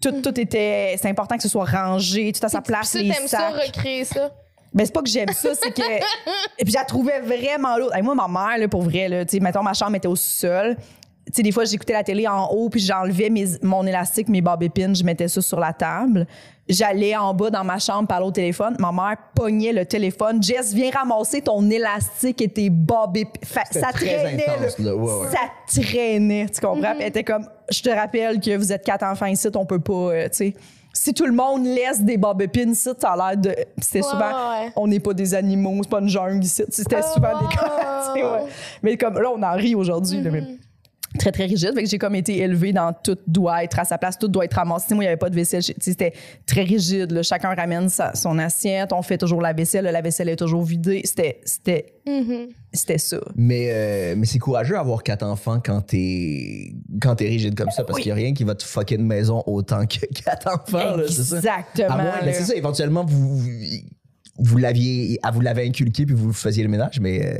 tout, 0.00 0.20
tout 0.22 0.40
était, 0.40 0.96
c'est 1.00 1.08
important 1.08 1.36
que 1.36 1.42
ce 1.42 1.48
soit 1.48 1.64
rangé, 1.64 2.32
tout 2.32 2.44
à 2.44 2.48
sa 2.48 2.60
place, 2.60 2.94
les 2.94 3.10
t'aimes 3.10 3.26
ça, 3.28 3.38
sacs. 3.38 3.66
recréer 3.66 4.04
ça? 4.04 4.30
Ben, 4.74 4.84
c'est 4.84 4.92
pas 4.92 5.00
que 5.02 5.08
j'aime 5.08 5.32
ça, 5.32 5.50
c'est 5.54 5.70
que. 5.70 5.80
Et 6.58 6.64
puis, 6.64 6.72
je 6.72 6.76
la 6.76 6.84
trouvais 6.84 7.20
vraiment 7.20 7.78
lourde. 7.78 7.92
Hey, 7.94 8.02
moi, 8.02 8.14
ma 8.14 8.28
mère, 8.28 8.58
là, 8.58 8.68
pour 8.68 8.82
vrai, 8.82 9.08
là, 9.08 9.24
tu 9.24 9.36
sais, 9.36 9.42
mettons, 9.42 9.62
ma 9.62 9.72
chambre 9.72 9.96
était 9.96 10.08
au 10.08 10.16
sol. 10.16 10.76
Tu 11.26 11.32
sais, 11.34 11.42
des 11.42 11.50
fois, 11.50 11.64
j'écoutais 11.64 11.92
la 11.92 12.04
télé 12.04 12.28
en 12.28 12.46
haut, 12.46 12.68
puis 12.68 12.80
j'enlevais 12.80 13.30
mes- 13.30 13.58
mon 13.62 13.84
élastique, 13.84 14.28
mes 14.28 14.40
bob 14.40 14.62
épines, 14.62 14.94
je 14.94 15.02
mettais 15.02 15.26
ça 15.26 15.42
sur 15.42 15.58
la 15.58 15.72
table. 15.72 16.24
J'allais 16.68 17.16
en 17.16 17.34
bas 17.34 17.50
dans 17.50 17.64
ma 17.64 17.78
chambre 17.80 18.06
parler 18.08 18.26
au 18.26 18.30
téléphone. 18.30 18.76
Ma 18.78 18.92
mère 18.92 19.16
pognait 19.34 19.72
le 19.72 19.84
téléphone. 19.84 20.40
Jess, 20.42 20.72
viens 20.72 20.90
ramasser 20.90 21.40
ton 21.40 21.68
élastique 21.68 22.40
et 22.42 22.48
tes 22.48 22.70
bob 22.70 23.16
épines. 23.16 23.32
Fa- 23.44 23.64
C'était 23.66 23.80
Ça 23.80 23.92
très 23.92 24.16
traînait, 24.22 24.46
intense, 24.48 24.78
là. 24.78 24.94
Ouais, 24.94 25.02
ouais. 25.12 25.28
Ça 25.30 25.82
traînait, 25.82 26.46
tu 26.52 26.60
comprends? 26.60 26.92
Puis 26.92 27.02
elle 27.02 27.08
était 27.08 27.24
comme, 27.24 27.48
je 27.70 27.82
te 27.82 27.90
rappelle 27.90 28.40
que 28.40 28.56
vous 28.56 28.72
êtes 28.72 28.84
quatre 28.84 29.04
enfants 29.04 29.26
ici, 29.26 29.48
on 29.54 29.66
peut 29.66 29.80
pas, 29.80 29.92
euh, 29.92 30.24
tu 30.28 30.36
sais. 30.36 30.54
Si 30.92 31.12
tout 31.12 31.26
le 31.26 31.32
monde 31.32 31.64
laisse 31.66 32.00
des 32.02 32.16
bob 32.16 32.40
épines 32.40 32.70
ici, 32.72 32.88
ça 33.00 33.10
a 33.12 33.16
l'air 33.16 33.36
de. 33.36 33.54
C'était 33.80 33.98
Ouais, 33.98 34.04
souvent, 34.10 34.30
ouais. 34.60 34.72
on 34.76 34.86
n'est 34.88 34.98
pas 35.00 35.12
des 35.12 35.34
animaux, 35.34 35.74
c'est 35.82 35.90
pas 35.90 36.00
une 36.00 36.08
jungle 36.08 36.42
ici. 36.42 36.62
C'était 36.70 36.96
Ah, 36.96 37.02
souvent 37.02 37.38
des 37.38 37.44
ouais, 37.46 37.52
cas. 37.54 38.12
tu 38.14 38.20
sais, 38.20 38.24
ouais. 38.26 38.32
ouais. 38.32 38.48
Mais 38.82 38.96
comme 38.96 39.20
là, 39.20 39.28
on 39.36 39.42
en 39.42 39.52
rit 39.56 39.74
aujourd'hui. 39.74 40.22
là, 40.22 40.30
mais 40.30 40.40
Mm-hmm. 40.40 40.58
Très, 41.18 41.32
très 41.32 41.46
rigide. 41.46 41.72
Fait 41.74 41.82
que 41.84 41.88
j'ai 41.88 41.98
comme 41.98 42.14
été 42.14 42.38
élevée 42.38 42.72
dans 42.72 42.92
tout 42.92 43.16
doit 43.26 43.64
être 43.64 43.78
à 43.78 43.84
sa 43.84 43.96
place, 43.96 44.18
tout 44.18 44.28
doit 44.28 44.44
être 44.44 44.54
ramassé. 44.54 44.94
Moi, 44.94 45.04
il 45.04 45.06
n'y 45.06 45.08
avait 45.08 45.16
pas 45.16 45.30
de 45.30 45.34
vaisselle. 45.34 45.62
C'était 45.62 46.12
très 46.44 46.62
rigide. 46.62 47.10
là. 47.12 47.22
Chacun 47.22 47.54
ramène 47.54 47.88
sa- 47.88 48.14
son 48.14 48.38
assiette. 48.38 48.92
On 48.92 49.00
fait 49.02 49.16
toujours 49.16 49.40
la 49.40 49.52
vaisselle. 49.52 49.84
La 49.84 50.02
vaisselle 50.02 50.28
est 50.28 50.36
toujours 50.36 50.62
vidée. 50.62 51.00
C'était, 51.04 51.40
c'était, 51.44 51.86
Mm-hmm. 52.06 52.48
c'était 52.72 52.98
ça. 52.98 53.18
Mais, 53.34 53.68
euh, 53.72 54.14
mais 54.16 54.26
c'est 54.26 54.38
courageux 54.38 54.74
d'avoir 54.74 55.02
quatre 55.02 55.24
enfants 55.24 55.58
quand 55.64 55.80
t'es 55.80 56.72
quand 57.02 57.16
t'es 57.16 57.26
rigide 57.26 57.56
comme 57.56 57.70
ça 57.70 57.82
parce 57.82 57.96
Oui. 57.96 58.02
qu'il 58.04 58.10
n'y 58.14 58.20
a 58.20 58.22
rien 58.24 58.32
qui 58.32 58.44
va 58.44 58.54
te 58.54 58.62
fucker 58.62 58.94
une 58.94 59.06
maison 59.06 59.42
autant 59.46 59.84
que 59.86 60.06
quatre 60.24 60.46
enfants. 60.46 60.96
là, 60.96 61.02
c'est 61.08 61.24
ça. 61.24 61.36
Exactement. 61.38 61.88
À 61.88 61.96
moins, 61.96 62.04
là. 62.04 62.22
mais 62.24 62.32
c'est 62.32 62.44
ça, 62.44 62.54
éventuellement, 62.54 63.04
vous, 63.04 63.38
vous, 63.38 63.48
vous 64.38 64.58
l'aviez 64.58 65.18
ah, 65.22 65.30
vous 65.30 65.40
l'avez 65.40 65.66
inculqué 65.66 66.04
puis 66.06 66.14
vous 66.14 66.32
faisiez 66.32 66.62
le 66.62 66.68
ménage, 66.68 67.00
mais 67.00 67.24
euh, 67.24 67.38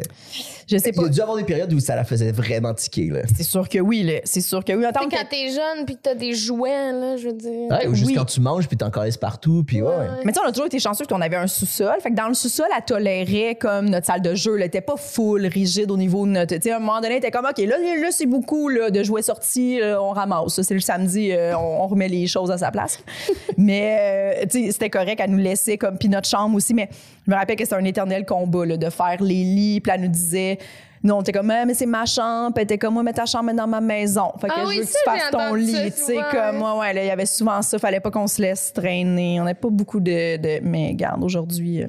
Je 0.67 0.77
sais 0.79 0.91
il 0.91 0.95
pas. 0.97 1.03
y 1.03 1.07
a 1.07 1.09
dû 1.09 1.21
avoir 1.21 1.37
des 1.37 1.45
périodes 1.45 1.73
où 1.73 1.81
ça 1.81 1.95
la 1.95 2.05
faisait 2.05 2.33
vraiment 2.33 2.73
tiquer. 2.75 3.09
Là. 3.11 3.21
C'est 3.37 3.43
sûr 3.43 3.69
que 3.69 3.79
oui. 3.79 4.03
là. 4.03 4.21
C'est 4.25 4.41
sûr 4.41 4.65
que 4.65 4.73
oui. 4.73 4.87
En 4.87 4.93
tant 4.93 5.01
Tu 5.01 5.11
sais, 5.11 5.17
que 5.17 5.21
quand 5.23 5.29
t'es 5.31 5.51
jeune 5.51 5.85
puis 5.85 5.97
que 5.97 6.01
t'as 6.03 6.15
des 6.15 6.33
jouets, 6.35 6.93
là, 6.93 7.17
je 7.17 7.29
veux 7.29 7.33
dire. 7.35 7.69
Ouais, 7.71 7.87
ou 7.87 7.95
juste 7.95 8.09
Oui. 8.09 8.15
quand 8.15 8.25
tu 8.25 8.41
manges 8.41 8.67
puis 8.67 8.77
t'en 8.77 8.91
caresses 8.91 9.17
partout. 9.17 9.63
Puis 9.67 9.83
ouais. 9.83 9.89
Ouais. 9.89 10.07
Mais 10.25 10.33
tu 10.33 10.39
sais, 10.39 10.45
on 10.45 10.49
a 10.49 10.53
toujours 10.53 10.67
été 10.67 10.79
chanceux 10.79 11.05
qu'on 11.07 11.21
avait 11.21 11.37
un 11.37 11.47
sous-sol. 11.47 11.97
Fait 12.01 12.11
que 12.11 12.15
dans 12.17 12.29
le 12.29 12.35
sous-sol, 12.35 12.67
elle 12.77 12.85
tolérait 12.85 13.57
comme 13.57 13.89
notre 13.91 14.07
salle 14.07 14.23
de 14.23 14.35
jeu. 14.35 14.57
Elle 14.57 14.65
était 14.67 14.81
pas 14.81 14.97
full, 14.97 15.47
rigide 15.47 15.91
au 15.91 15.97
niveau 15.97 16.27
de 16.27 16.33
notre. 16.33 16.55
Tu 16.57 16.63
sais, 16.63 16.71
à 16.73 16.77
un 16.77 16.81
moment 16.81 17.01
donné, 17.01 17.15
elle 17.15 17.19
était 17.19 17.31
comme, 17.31 17.47
OK, 17.47 17.59
là, 17.59 17.77
là 17.79 18.09
c'est 18.11 18.27
beaucoup 18.27 18.69
là, 18.69 18.91
de 18.91 19.03
jouets 19.03 19.23
sortis, 19.23 19.79
là, 19.81 20.03
on 20.03 20.11
ramasse. 20.11 20.55
Ça, 20.55 20.63
C'est 20.63 20.75
le 20.75 20.81
samedi, 20.81 21.33
euh, 21.33 21.57
on, 21.57 21.83
on 21.83 21.87
remet 21.87 22.09
les 22.09 22.27
choses 22.27 22.51
à 22.51 22.59
sa 22.59 22.71
place. 22.71 22.99
mais, 23.59 23.97
euh, 24.43 24.47
tu 24.51 24.65
sais, 24.65 24.73
c'était 24.73 24.91
correct, 24.91 25.21
elle 25.23 25.31
nous 25.31 25.37
laissait 25.39 25.77
comme. 25.77 25.99
Puis 25.99 26.09
notre 26.09 26.29
chambre 26.29 26.57
aussi. 26.57 26.75
Mais 26.75 26.86
je 27.27 27.31
me 27.31 27.37
rappelle 27.37 27.57
que 27.57 27.65
c'était 27.65 27.77
un 27.77 27.85
éternel 27.85 28.25
combat 28.25 28.65
là, 28.67 28.77
de 28.77 28.91
faire 28.91 29.23
les 29.23 29.43
lits. 29.45 29.81
Puis 29.81 29.93
elle 29.95 30.03
nous 30.03 30.09
disait. 30.09 30.59
Non, 31.05 31.19
on 31.19 31.21
était 31.21 31.31
comme, 31.33 31.51
Ah, 31.51 31.65
mais 31.65 31.75
c'est 31.75 31.87
ma 31.87 32.05
chambre. 32.05 32.53
Puis 32.55 32.65
était 32.65 32.79
comme, 32.79 32.95
moi, 32.95 33.03
mets 33.03 33.13
ta 33.13 33.27
chambre 33.27 33.53
dans 33.53 33.67
ma 33.67 33.81
maison. 33.81 34.33
Fait 34.41 34.49
que 34.49 34.53
Ah 34.57 34.61
je 34.65 34.69
oui, 34.69 34.77
veux 34.79 34.83
que 34.85 34.89
tu 34.89 34.95
fasses 35.05 35.31
ton 35.31 35.55
lit. 35.55 35.73
Tu 35.93 36.03
sais, 36.03 36.17
comme, 36.33 36.63
ouais. 36.63 36.79
ouais, 36.79 37.05
il 37.05 37.07
y 37.07 37.11
avait 37.11 37.27
souvent 37.27 37.63
ça. 37.63 37.79
Fallait 37.79 38.01
pas 38.01 38.11
qu'on 38.11 38.27
se 38.27 38.43
laisse 38.43 38.73
traîner. 38.73 39.41
On 39.41 39.45
n'avait 39.45 39.55
pas 39.55 39.69
beaucoup 39.71 40.01
de, 40.01 40.37
de- 40.37 40.61
Mais 40.65 40.95
garde, 40.95 41.23
aujourd'hui, 41.23 41.83
euh, 41.83 41.89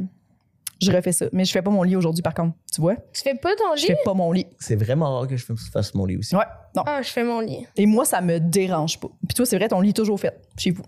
je 0.80 0.92
refais 0.92 1.14
ça. 1.14 1.26
Mais 1.32 1.46
je 1.46 1.52
fais 1.52 1.64
pas 1.64 1.72
mon 1.72 1.82
lit 1.82 1.96
aujourd'hui, 1.96 2.22
par 2.22 2.36
contre. 2.36 2.54
Tu 2.72 2.80
vois? 2.82 2.96
Tu 3.12 3.22
fais 3.24 3.34
pas 3.34 3.56
ton 3.56 3.76
Je 3.76 3.82
lit? 3.82 3.88
fais 3.88 3.98
pas 4.06 4.14
mon 4.14 4.32
lit. 4.32 4.46
C'est 4.60 4.76
vraiment 4.76 5.18
rare 5.20 5.28
que 5.28 5.36
je 5.38 5.46
fasse 5.74 5.96
mon 5.96 6.06
lit 6.06 6.18
aussi. 6.18 6.36
Ouais, 6.36 6.44
non. 6.76 6.84
Ah, 6.86 7.02
je 7.02 7.10
fais 7.10 7.24
mon 7.24 7.40
lit. 7.40 7.66
Et 7.76 7.88
moi, 7.88 8.06
ça 8.06 8.22
me 8.22 8.40
dérange 8.40 9.00
pas. 9.00 9.08
Puis 9.28 9.34
toi, 9.36 9.46
c'est 9.48 9.58
vrai, 9.58 9.68
ton 9.70 9.80
lit 9.82 9.90
est 9.90 9.94
toujours 9.94 10.20
fait 10.20 10.40
chez 10.58 10.70
vous. 10.70 10.84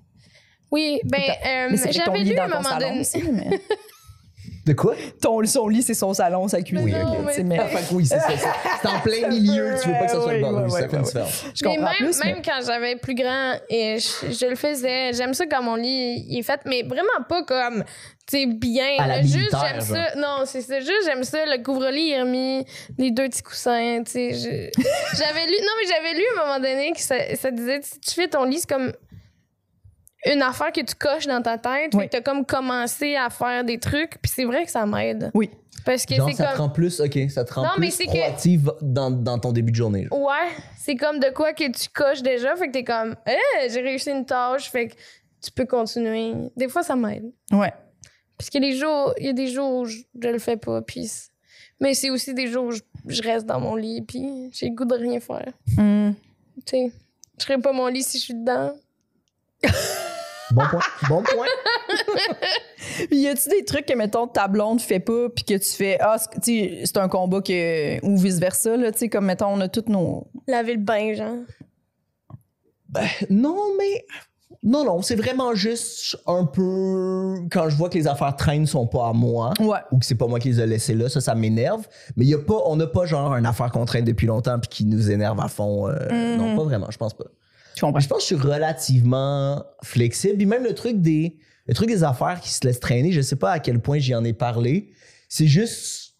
Oui, 0.71 0.99
ben, 1.03 1.17
euh, 1.71 1.77
j'avais 1.89 2.19
lit 2.19 2.31
lu 2.31 2.37
à 2.37 2.47
dans 2.47 2.57
un 2.57 2.61
ton 2.61 2.69
moment 2.69 2.79
salon 2.79 3.29
donné. 3.31 3.59
De 4.69 4.75
quoi? 4.75 4.93
Ton, 5.19 5.43
son 5.45 5.67
lit, 5.67 5.81
c'est 5.81 5.95
son 5.95 6.13
salon, 6.13 6.47
sa 6.47 6.61
cuisine. 6.61 6.85
Oui, 6.85 6.93
ok. 6.93 7.33
mais- 7.37 7.43
mais- 7.43 7.59
Ah, 7.59 7.79
oui, 7.91 8.05
c'est 8.05 8.19
ça. 8.19 8.27
C'est 8.29 8.37
c'est 8.83 8.87
en 8.87 8.99
plein 8.99 9.27
milieu, 9.27 9.73
tu 9.81 9.87
veux 9.89 9.95
pas 9.95 10.05
que 10.05 10.11
ça 10.11 10.21
soit 10.21 10.33
le 10.33 10.37
Oui, 10.37 10.41
bordel. 10.43 10.69
ça 10.69 10.87
fait 10.89 10.95
une 10.97 11.01
différence. 11.01 11.43
Je 11.55 11.65
Mais 11.65 11.75
comprends 11.75 11.85
même, 11.99 12.09
plus. 12.11 12.19
mais- 12.23 12.31
même 12.33 12.41
quand 12.45 12.59
j'avais 12.63 12.95
plus 12.97 13.15
grand, 13.15 13.53
et 13.67 13.97
je, 13.97 14.31
je 14.31 14.45
le 14.45 14.55
faisais. 14.55 15.11
J'aime 15.13 15.33
ça 15.33 15.45
quand 15.47 15.63
mon 15.63 15.73
lit 15.75 16.23
il 16.29 16.37
est 16.39 16.43
fait, 16.43 16.59
mais 16.65 16.83
vraiment 16.83 17.23
pas 17.27 17.41
comme, 17.43 17.83
tu 18.29 18.37
sais, 18.41 18.45
bien. 18.45 18.97
À 18.99 19.07
la 19.07 19.15
là. 19.17 19.21
Juste, 19.23 19.55
j'aime 19.59 19.81
ça. 19.81 20.15
Non, 20.17 20.43
c'est 20.45 20.61
ça. 20.61 20.79
Juste, 20.79 21.05
j'aime 21.05 21.23
ça. 21.23 21.39
Le 21.47 21.63
couvre-lit, 21.63 22.09
il 22.09 22.11
est 22.13 22.21
remis, 22.21 22.63
les 22.99 23.09
deux 23.09 23.27
petits 23.27 23.41
coussins, 23.41 24.03
tu 24.05 24.11
sais. 24.11 24.33
je- 24.33 24.81
J'avais 25.17 25.45
lu, 25.47 25.55
non, 25.63 25.71
mais 25.81 25.87
j'avais 25.89 26.13
lu 26.13 26.23
à 26.37 26.41
un 26.43 26.45
moment 26.45 26.59
donné 26.59 26.91
que 26.91 27.01
ça, 27.01 27.15
ça 27.35 27.49
disait, 27.49 27.79
si 27.81 27.99
tu 28.01 28.11
fais 28.13 28.27
ton 28.27 28.43
lit, 28.43 28.59
c'est 28.59 28.69
comme 28.69 28.93
une 30.25 30.41
affaire 30.41 30.71
que 30.71 30.81
tu 30.81 30.95
coches 30.95 31.27
dans 31.27 31.41
ta 31.41 31.57
tête. 31.57 31.93
Oui. 31.93 32.01
Fait 32.03 32.07
que 32.07 32.11
t'as 32.17 32.21
comme 32.21 32.45
commencé 32.45 33.15
à 33.15 33.29
faire 33.29 33.63
des 33.63 33.79
trucs, 33.79 34.19
puis 34.21 34.31
c'est 34.33 34.45
vrai 34.45 34.65
que 34.65 34.71
ça 34.71 34.85
m'aide. 34.85 35.31
Oui. 35.33 35.49
Parce 35.85 36.05
que 36.05 36.13
Genre, 36.15 36.29
c'est 36.29 36.35
ça 36.35 36.47
te 36.47 36.49
comme. 36.57 36.61
rend 36.67 36.69
plus, 36.69 36.99
ok, 36.99 37.17
ça 37.29 37.45
te 37.45 37.53
rend 37.53 37.63
Non, 37.63 37.69
mais 37.77 37.87
plus 37.87 37.95
c'est 37.95 38.05
que- 38.05 38.11
proactive 38.11 38.71
dans, 38.81 39.09
dans 39.11 39.39
ton 39.39 39.51
début 39.53 39.71
de 39.71 39.77
journée. 39.77 40.07
genre. 40.11 40.19
Ouais, 40.21 40.49
c'est 40.77 40.95
comme 40.97 41.19
de 41.19 41.29
quoi 41.33 41.53
que 41.53 41.71
tu 41.71 41.87
coches 41.89 42.21
déjà, 42.21 42.55
fait 42.57 42.67
que 42.67 42.73
t'es 42.73 42.83
comme, 42.83 43.15
eh, 43.27 43.69
j'ai 43.69 43.79
réussi 43.81 44.11
une 44.11 44.25
tâche, 44.25 44.69
fait 44.69 44.89
que 44.89 44.95
tu 45.41 45.51
peux 45.51 45.65
continuer. 45.65 46.33
Des 46.57 46.67
fois, 46.67 46.83
ça 46.83 46.97
m'aide. 46.97 47.31
Ouais. 47.51 47.71
Parce 48.37 48.49
que 48.49 48.57
les 48.57 48.73
jours, 48.75 49.13
il 49.19 49.27
y 49.27 49.29
a 49.29 49.33
des 49.33 49.47
jours 49.47 49.73
où 49.79 49.85
je, 49.85 49.99
je 50.21 50.27
le 50.27 50.39
fais 50.39 50.57
pas, 50.57 50.81
puis 50.81 51.07
c'est- 51.07 51.29
mais 51.79 51.93
c'est 51.93 52.09
aussi 52.09 52.33
des 52.33 52.47
jours 52.47 52.65
où 52.65 52.71
je, 52.71 52.81
je 53.07 53.21
reste 53.23 53.45
dans 53.45 53.61
mon 53.61 53.75
lit, 53.75 54.01
puis 54.01 54.49
j'ai 54.51 54.67
le 54.67 54.75
goût 54.75 54.85
de 54.85 54.95
rien 54.95 55.21
faire. 55.21 55.53
Hmm. 55.77 56.11
Tu 56.65 56.75
sais, 56.77 56.91
je 57.39 57.45
ferais 57.45 57.57
pas 57.57 57.71
mon 57.71 57.87
lit 57.87 58.03
si 58.03 58.17
je 58.19 58.23
suis 58.25 58.33
dedans. 58.33 58.73
Bon 60.51 60.63
point. 60.69 60.79
Bon 61.09 61.23
point. 61.23 61.45
Puis 63.09 63.19
y 63.19 63.27
a-tu 63.27 63.49
des 63.49 63.63
trucs 63.65 63.85
que, 63.85 63.93
mettons, 63.95 64.27
ta 64.27 64.47
blonde 64.47 64.81
fait 64.81 64.99
pas, 64.99 65.29
puis 65.29 65.43
que 65.43 65.53
tu 65.55 65.69
fais, 65.71 65.97
ah, 66.01 66.17
c'est- 66.17 66.39
tu 66.41 66.59
sais, 66.69 66.81
c'est 66.85 66.97
un 66.97 67.07
combat 67.07 67.41
que, 67.41 68.03
ou 68.05 68.17
vice-versa, 68.17 68.75
là, 68.77 68.91
tu 68.91 68.99
sais, 68.99 69.09
comme, 69.09 69.25
mettons, 69.25 69.47
on 69.47 69.59
a 69.61 69.67
toutes 69.67 69.89
nos. 69.89 70.27
Laver 70.47 70.73
le 70.73 70.79
bain, 70.81 71.13
genre. 71.13 71.35
Non, 73.29 73.57
mais. 73.77 74.05
Non, 74.61 74.83
non, 74.83 75.01
c'est 75.01 75.15
vraiment 75.15 75.53
juste 75.55 76.17
un 76.27 76.43
peu. 76.43 77.35
Quand 77.49 77.69
je 77.69 77.77
vois 77.77 77.87
que 77.89 77.97
les 77.97 78.07
affaires 78.07 78.35
traînent 78.35 78.65
sont 78.65 78.87
pas 78.87 79.07
à 79.07 79.13
moi. 79.13 79.53
Ouais. 79.61 79.77
Ou 79.91 79.99
que 79.99 80.05
c'est 80.05 80.15
pas 80.15 80.27
moi 80.27 80.37
qui 80.39 80.49
les 80.49 80.59
ai 80.59 80.65
laissées 80.67 80.95
là, 80.95 81.07
ça, 81.07 81.21
ça 81.21 81.33
m'énerve. 81.33 81.87
Mais 82.17 82.25
y 82.25 82.33
a 82.33 82.39
pas, 82.39 82.57
on 82.65 82.75
n'a 82.75 82.87
pas 82.87 83.05
genre 83.05 83.33
une 83.35 83.45
affaire 83.45 83.71
qu'on 83.71 83.85
traîne 83.85 84.03
depuis 84.03 84.27
longtemps 84.27 84.59
puis 84.59 84.67
qui 84.67 84.85
nous 84.85 85.11
énerve 85.11 85.39
à 85.39 85.47
fond. 85.47 85.87
euh. 85.87 86.35
Non, 86.35 86.57
pas 86.57 86.63
vraiment, 86.63 86.87
je 86.89 86.97
pense 86.97 87.13
pas. 87.13 87.23
Tu 87.79 87.85
comprends? 87.85 87.99
Mais 87.99 88.03
je 88.03 88.09
pense 88.09 88.17
que 88.17 88.35
je 88.35 88.35
suis 88.35 88.47
relativement 88.47 89.63
flexible. 89.83 90.35
Puis 90.35 90.45
même 90.45 90.65
le 90.65 90.75
truc 90.75 90.99
des, 90.99 91.37
le 91.65 91.73
truc 91.73 91.87
des 91.87 92.03
affaires 92.03 92.41
qui 92.41 92.49
se 92.49 92.67
laissent 92.67 92.81
traîner, 92.81 93.13
je 93.13 93.21
sais 93.21 93.37
pas 93.37 93.51
à 93.51 93.59
quel 93.59 93.79
point 93.79 93.99
j'y 93.99 94.13
en 94.13 94.25
ai 94.25 94.33
parlé. 94.33 94.91
C'est 95.29 95.47
juste. 95.47 96.15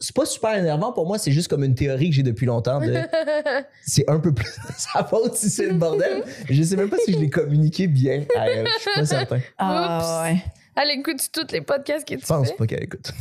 C'est 0.00 0.14
pas 0.14 0.26
super 0.26 0.56
énervant 0.56 0.92
pour 0.92 1.06
moi, 1.06 1.18
c'est 1.18 1.30
juste 1.30 1.46
comme 1.46 1.62
une 1.62 1.76
théorie 1.76 2.10
que 2.10 2.16
j'ai 2.16 2.24
depuis 2.24 2.46
longtemps. 2.46 2.80
De, 2.80 2.94
c'est 3.86 4.10
un 4.10 4.18
peu 4.18 4.32
plus 4.32 4.48
sa 4.76 5.04
faute 5.04 5.36
si 5.36 5.50
c'est 5.50 5.66
le 5.68 5.74
bordel. 5.74 6.24
Je 6.50 6.62
sais 6.64 6.76
même 6.76 6.88
pas 6.88 6.98
si 7.04 7.12
je 7.12 7.18
l'ai 7.18 7.30
communiqué 7.30 7.86
bien 7.86 8.24
à 8.36 8.48
elle. 8.48 8.66
Je 8.66 8.80
suis 8.80 8.90
pas 8.94 9.06
certain. 9.06 9.40
Ah, 9.56 10.22
ouais. 10.24 10.42
Elle 10.80 10.98
écoute 10.98 11.28
toutes 11.32 11.52
les 11.52 11.60
podcasts 11.60 12.06
que 12.06 12.14
tu 12.14 12.20
Je 12.20 12.26
pense 12.26 12.48
fais. 12.48 12.54
pas 12.54 12.66
qu'elle 12.66 12.84
écoute. 12.84 13.12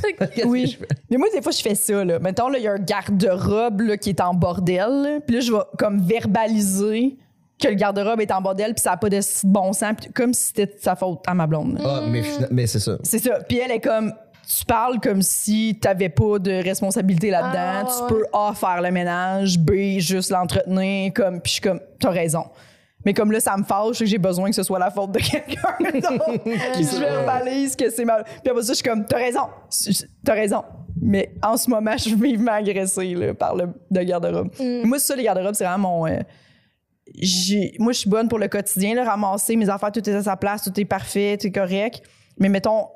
Oui. 0.45 0.67
Je 0.67 0.77
fais? 0.77 0.87
Mais 1.09 1.17
moi, 1.17 1.27
des 1.33 1.41
fois, 1.43 1.51
je 1.51 1.61
fais 1.61 1.75
ça, 1.75 2.03
là. 2.03 2.19
Mettons, 2.19 2.49
là, 2.49 2.57
il 2.57 2.63
y 2.63 2.67
a 2.67 2.73
un 2.73 2.79
garde-robe, 2.79 3.81
là, 3.81 3.97
qui 3.97 4.09
est 4.09 4.21
en 4.21 4.33
bordel. 4.35 5.21
Puis 5.25 5.35
là, 5.35 5.41
je 5.41 5.51
vais, 5.51 5.63
comme, 5.79 5.99
verbaliser 6.01 7.17
que 7.61 7.67
le 7.67 7.73
garde-robe 7.75 8.21
est 8.21 8.31
en 8.31 8.41
bordel, 8.41 8.73
puis 8.73 8.81
ça 8.81 8.91
n'a 8.91 8.97
pas 8.97 9.09
de 9.09 9.19
bon 9.45 9.73
sens, 9.73 9.95
comme 10.13 10.33
si 10.33 10.45
c'était 10.47 10.67
de 10.67 10.75
sa 10.79 10.95
faute 10.95 11.23
à 11.25 11.33
ma 11.33 11.47
blonde. 11.47 11.79
Ah, 11.83 12.01
mais, 12.07 12.21
fina- 12.21 12.47
mais 12.51 12.67
c'est 12.67 12.79
ça. 12.79 12.97
C'est 13.03 13.19
ça. 13.19 13.39
Puis 13.47 13.57
elle 13.57 13.71
est 13.71 13.79
comme, 13.79 14.13
tu 14.47 14.63
parles 14.65 14.99
comme 14.99 15.21
si 15.21 15.77
t'avais 15.81 16.09
pas 16.09 16.37
de 16.39 16.63
responsabilité 16.63 17.31
là-dedans. 17.31 17.87
Ah, 17.89 18.07
tu 18.07 18.13
peux 18.13 18.23
A, 18.31 18.53
faire 18.53 18.81
le 18.81 18.91
ménage, 18.91 19.57
B, 19.59 19.97
juste 19.99 20.29
l'entretenir, 20.29 21.11
comme, 21.13 21.41
puis 21.41 21.49
je 21.49 21.53
suis 21.53 21.61
comme, 21.61 21.79
t'as 21.99 22.11
raison. 22.11 22.43
Mais 23.05 23.13
comme 23.13 23.31
là, 23.31 23.39
ça 23.39 23.55
me 23.57 23.63
fâche, 23.63 23.99
que 23.99 24.05
j'ai 24.05 24.17
besoin 24.17 24.49
que 24.49 24.55
ce 24.55 24.63
soit 24.63 24.79
la 24.79 24.91
faute 24.91 25.11
de 25.13 25.19
quelqu'un. 25.19 25.75
Donc, 25.79 26.41
je 26.45 26.99
verbalise 26.99 27.75
que 27.75 27.89
c'est 27.89 28.05
mal. 28.05 28.23
Puis 28.43 28.51
après 28.51 28.63
ça, 28.63 28.73
je 28.73 28.77
suis 28.77 28.83
comme, 28.83 29.05
t'as 29.05 29.17
raison, 29.17 29.47
t'as 30.25 30.33
raison. 30.33 30.63
Mais 31.01 31.31
en 31.41 31.57
ce 31.57 31.69
moment, 31.69 31.91
je 31.97 32.03
suis 32.03 32.15
vivement 32.15 32.51
agressée 32.53 33.13
là, 33.15 33.33
par 33.33 33.55
le, 33.55 33.69
garde-robe. 34.03 34.49
Moi, 34.83 34.99
c'est 34.99 35.07
ça, 35.07 35.15
les 35.15 35.23
garde-robes, 35.23 35.53
c'est 35.55 35.63
vraiment 35.65 35.89
mon. 35.89 36.07
euh, 36.07 36.19
moi, 37.79 37.91
je 37.91 37.97
suis 37.99 38.09
bonne 38.09 38.27
pour 38.27 38.39
le 38.39 38.47
quotidien, 38.47 38.95
là, 38.95 39.03
ramasser 39.03 39.55
mes 39.55 39.69
affaires, 39.69 39.91
tout 39.91 40.07
est 40.07 40.13
à 40.13 40.23
sa 40.23 40.35
place, 40.35 40.63
tout 40.63 40.79
est 40.79 40.85
parfait, 40.85 41.37
tout 41.39 41.47
est 41.47 41.51
correct. 41.51 42.01
Mais 42.39 42.49
mettons, 42.49 42.87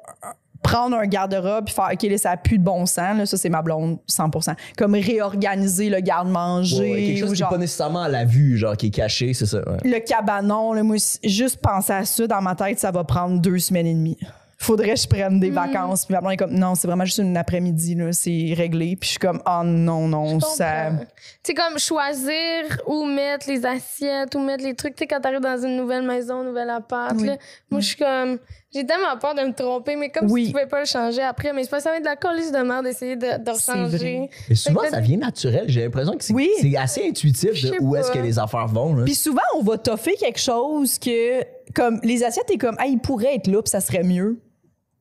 prendre 0.61 0.95
un 0.95 1.07
garde-robe 1.07 1.65
puis 1.65 1.73
faire 1.73 1.89
OK, 1.91 2.03
là, 2.03 2.17
ça 2.17 2.37
plus 2.37 2.57
de 2.57 2.63
bon 2.63 2.85
sens, 2.85 3.17
là, 3.17 3.25
ça, 3.25 3.37
c'est 3.37 3.49
ma 3.49 3.61
blonde, 3.61 3.97
100% 4.09 4.55
Comme 4.77 4.93
réorganiser 4.93 5.89
le 5.89 5.99
garde-manger. 5.99 6.79
Ouais, 6.79 6.91
ouais, 6.91 7.05
quelque 7.07 7.19
chose 7.19 7.31
ou 7.31 7.35
qui 7.35 7.41
n'est 7.41 7.49
pas 7.49 7.57
nécessairement 7.57 8.03
à 8.03 8.09
la 8.09 8.25
vue, 8.25 8.57
genre 8.57 8.77
qui 8.77 8.87
est 8.87 8.91
caché, 8.91 9.33
c'est 9.33 9.45
ça. 9.45 9.57
ouais. 9.57 9.77
le 9.83 9.99
cabanon, 9.99 10.73
là, 10.73 10.83
moi, 10.83 10.97
juste 11.23 11.57
penser 11.61 11.93
à 11.93 12.05
ça 12.05 12.27
dans 12.27 12.41
ma 12.41 12.55
tête, 12.55 12.79
ça 12.79 12.91
va 12.91 13.03
prendre 13.03 13.39
deux 13.39 13.59
semaines 13.59 13.87
et 13.87 13.93
demie. 13.93 14.17
Faudrait 14.63 14.93
que 14.93 14.99
je 14.99 15.07
prenne 15.07 15.39
des 15.39 15.49
vacances. 15.49 16.05
Puis 16.05 16.13
ma 16.13 16.21
blonde 16.21 16.33
est 16.33 16.37
comme, 16.37 16.53
non, 16.53 16.75
c'est 16.75 16.87
vraiment 16.87 17.03
juste 17.05 17.17
une 17.17 17.35
après-midi, 17.35 17.95
là, 17.95 18.11
c'est 18.13 18.53
réglé. 18.55 18.95
Puis 18.95 19.07
je 19.07 19.11
suis 19.13 19.19
comme, 19.19 19.41
oh 19.45 19.61
non, 19.63 20.07
non, 20.07 20.39
ça. 20.39 20.91
Tu 20.91 21.07
sais, 21.43 21.53
comme 21.55 21.79
choisir 21.79 22.65
où 22.85 23.05
mettre 23.05 23.47
les 23.49 23.65
assiettes, 23.65 24.35
où 24.35 24.39
mettre 24.39 24.63
les 24.63 24.75
trucs. 24.75 24.95
Tu 24.95 24.99
sais, 25.03 25.07
quand 25.07 25.19
t'arrives 25.19 25.39
dans 25.39 25.57
une 25.65 25.75
nouvelle 25.77 26.03
maison, 26.05 26.43
nouvel 26.43 26.69
appart, 26.69 27.15
Oui. 27.17 27.27
là, 27.27 27.37
moi, 27.71 27.79
je 27.81 27.87
suis 27.87 27.95
comme. 27.97 28.37
J'ai 28.73 28.85
tellement 28.85 29.17
peur 29.19 29.35
de 29.35 29.41
me 29.41 29.51
tromper, 29.53 29.97
mais 29.97 30.09
comme 30.09 30.31
Oui. 30.31 30.43
si 30.43 30.47
tu 30.47 30.53
pouvais 30.53 30.65
pas 30.65 30.79
le 30.79 30.85
changer 30.85 31.21
après. 31.21 31.51
Mais 31.51 31.63
c'est 31.65 31.69
pas 31.69 31.81
ça 31.81 31.89
va 31.89 31.97
être 31.97 32.03
de 32.03 32.07
la 32.07 32.15
colise 32.15 32.53
de 32.53 32.59
merde 32.59 32.85
d'essayer 32.85 33.17
de, 33.17 33.37
de 33.37 33.51
C'est 33.53 33.71
rechanger. 33.73 33.97
vrai. 34.17 34.29
Mais 34.47 34.55
souvent, 34.55 34.81
ça 34.89 34.99
vient 35.01 35.17
naturel. 35.17 35.65
J'ai 35.67 35.81
l'impression 35.83 36.15
que 36.15 36.23
c'est 36.23 36.33
Oui. 36.33 36.49
c'est 36.61 36.77
assez 36.77 37.05
intuitif 37.05 37.51
Je 37.53 37.67
de 37.67 37.75
où 37.81 37.97
est-ce 37.97 38.09
que 38.11 38.19
les 38.19 38.39
affaires 38.39 38.67
vont. 38.67 38.95
là. 38.95 39.03
Puis 39.03 39.15
souvent, 39.15 39.41
on 39.57 39.61
va 39.61 39.77
toffer 39.77 40.13
quelque 40.15 40.39
chose 40.39 40.97
que, 40.99 41.41
comme, 41.73 41.99
les 42.03 42.23
assiettes, 42.23 42.45
t'es 42.47 42.57
comme, 42.57 42.75
ah, 42.79 42.85
il 42.87 42.99
pourrait 42.99 43.35
être 43.35 43.47
là, 43.47 43.61
puis 43.61 43.69
ça 43.69 43.81
serait 43.81 44.03
mieux. 44.03 44.39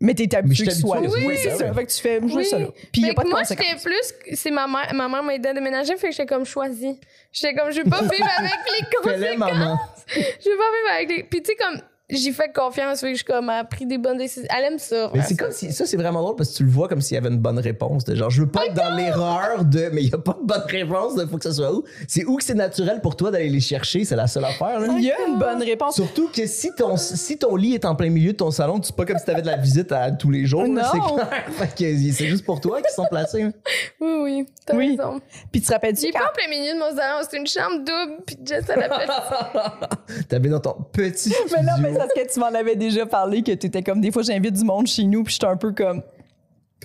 Mais 0.02 0.14
t'es 0.14 0.34
habitué 0.34 0.64
que 0.64 0.72
soit 0.72 1.00
là. 1.00 1.08
Oui, 1.12 1.24
oui, 1.26 1.36
c'est 1.42 1.50
ça, 1.50 1.56
ça. 1.58 1.74
Fait 1.74 1.84
que 1.84 1.90
tu 1.92 2.00
fais 2.00 2.20
juste 2.22 2.34
Oui. 2.34 2.44
ça 2.46 2.58
là. 2.58 2.68
Puis 2.90 3.02
il 3.02 3.06
y 3.06 3.10
a 3.10 3.14
pas 3.14 3.22
de 3.22 3.28
moi, 3.28 3.40
conséquences. 3.40 3.66
j'étais 3.68 3.82
plus. 3.82 4.34
C'est 4.36 4.50
ma 4.50 4.66
mère, 4.66 4.94
ma 4.94 5.08
mère 5.08 5.22
m'aidait 5.22 5.50
à 5.50 5.52
déménager, 5.54 5.94
fait 5.98 6.08
que 6.08 6.14
j'étais 6.14 6.26
comme 6.26 6.46
choisie. 6.46 6.98
J'étais 7.30 7.54
comme, 7.54 7.70
je 7.70 7.82
veux 7.82 7.90
pas 7.90 8.00
vivre 8.00 8.28
avec 8.38 8.52
les 8.80 8.86
conséquences. 9.02 9.36
maman. 9.36 9.78
Je 10.08 10.20
veux 10.50 10.56
pas 10.56 10.70
vivre 10.72 10.94
avec 10.94 11.08
les. 11.10 11.22
Puis 11.24 11.42
tu 11.42 11.50
sais, 11.52 11.56
comme, 11.56 11.82
j'ai 12.12 12.32
fait 12.32 12.52
confiance, 12.54 13.00
que 13.00 13.08
je 13.10 13.14
suis 13.16 13.24
comme, 13.24 13.48
a 13.48 13.64
pris 13.64 13.86
des 13.86 13.98
bonnes 13.98 14.18
décisions. 14.18 14.48
Elle 14.56 14.72
aime 14.72 14.78
ça. 14.78 15.10
Mais 15.14 15.22
c'est 15.22 15.36
comme 15.36 15.52
si 15.52 15.72
ça 15.72 15.86
c'est 15.86 15.96
vraiment 15.96 16.20
drôle 16.22 16.36
parce 16.36 16.50
que 16.50 16.56
tu 16.56 16.64
le 16.64 16.70
vois 16.70 16.88
comme 16.88 17.00
s'il 17.00 17.14
y 17.14 17.18
avait 17.18 17.28
une 17.28 17.38
bonne 17.38 17.58
réponse 17.58 18.04
de 18.04 18.14
genre 18.14 18.30
je 18.30 18.42
veux 18.42 18.48
pas 18.48 18.66
être 18.66 18.74
dans 18.74 18.94
l'erreur 18.96 19.64
de 19.64 19.90
mais 19.92 20.02
il 20.02 20.10
y 20.10 20.14
a 20.14 20.18
pas 20.18 20.36
de 20.40 20.46
bonne 20.46 20.62
réponse 20.68 21.12
il 21.20 21.28
faut 21.28 21.36
que 21.38 21.44
ça 21.44 21.52
soit 21.52 21.72
où 21.74 21.84
c'est 22.08 22.24
où 22.24 22.36
que 22.36 22.44
c'est 22.44 22.54
naturel 22.54 23.00
pour 23.00 23.16
toi 23.16 23.30
d'aller 23.30 23.48
les 23.48 23.60
chercher 23.60 24.04
c'est 24.04 24.16
la 24.16 24.26
seule 24.26 24.44
affaire 24.44 24.80
là. 24.80 24.86
Il 24.96 25.04
y 25.04 25.10
a 25.10 25.16
une 25.28 25.38
bonne 25.38 25.62
réponse. 25.62 25.94
Surtout 25.94 26.28
que 26.28 26.46
si 26.46 26.74
ton 26.74 26.96
si 26.96 27.38
ton 27.38 27.56
lit 27.56 27.74
est 27.74 27.84
en 27.84 27.94
plein 27.94 28.10
milieu 28.10 28.32
de 28.32 28.36
ton 28.36 28.50
salon 28.50 28.80
c'est 28.82 28.94
pas 28.96 29.04
comme 29.04 29.18
si 29.18 29.24
t'avais 29.24 29.42
de 29.42 29.46
la 29.46 29.56
visite 29.56 29.92
à 29.92 30.10
tous 30.10 30.30
les 30.30 30.46
jours 30.46 30.64
c'est 30.66 31.00
clair 31.14 31.44
fait 31.52 31.74
que 31.74 32.12
c'est 32.12 32.26
juste 32.26 32.44
pour 32.44 32.60
toi 32.60 32.80
qu'ils 32.80 32.90
sont 32.94 33.06
placés 33.10 33.42
hein. 33.42 33.52
Oui, 34.00 34.08
oui, 34.22 34.46
t'as 34.66 34.76
Oui. 34.76 34.96
raison. 34.96 35.20
Puis 35.52 35.60
tu 35.60 35.66
te 35.68 35.72
rappelles-tu 35.72 36.10
quand- 36.12 36.18
pas 36.18 36.30
en 36.30 36.32
plein 36.34 36.48
milieu 36.48 36.74
de 36.74 36.78
mon 36.78 36.96
salon, 36.96 37.26
c'est 37.28 37.36
une 37.36 37.46
chambre 37.46 37.78
double, 37.78 38.22
puis 38.26 38.36
Jess, 38.44 38.64
elle 38.68 38.82
appelle 38.82 39.08
t'avais 40.28 40.48
dans 40.48 40.60
ton 40.60 40.74
petit 40.92 41.30
studio 41.30 41.56
Mais 41.56 41.62
non, 41.62 41.72
mais 41.80 41.92
serait 42.08 42.26
que 42.26 42.32
tu 42.32 42.40
m'en 42.40 42.46
avais 42.46 42.76
déjà 42.76 43.06
parlé, 43.06 43.42
que 43.42 43.52
t'étais 43.52 43.82
comme, 43.82 44.00
des 44.00 44.10
fois, 44.12 44.22
j'invite 44.22 44.54
du 44.54 44.64
monde 44.64 44.86
chez 44.86 45.04
nous, 45.04 45.24
puis 45.24 45.32
j'étais 45.34 45.46
un 45.46 45.56
peu 45.56 45.72
comme, 45.72 46.02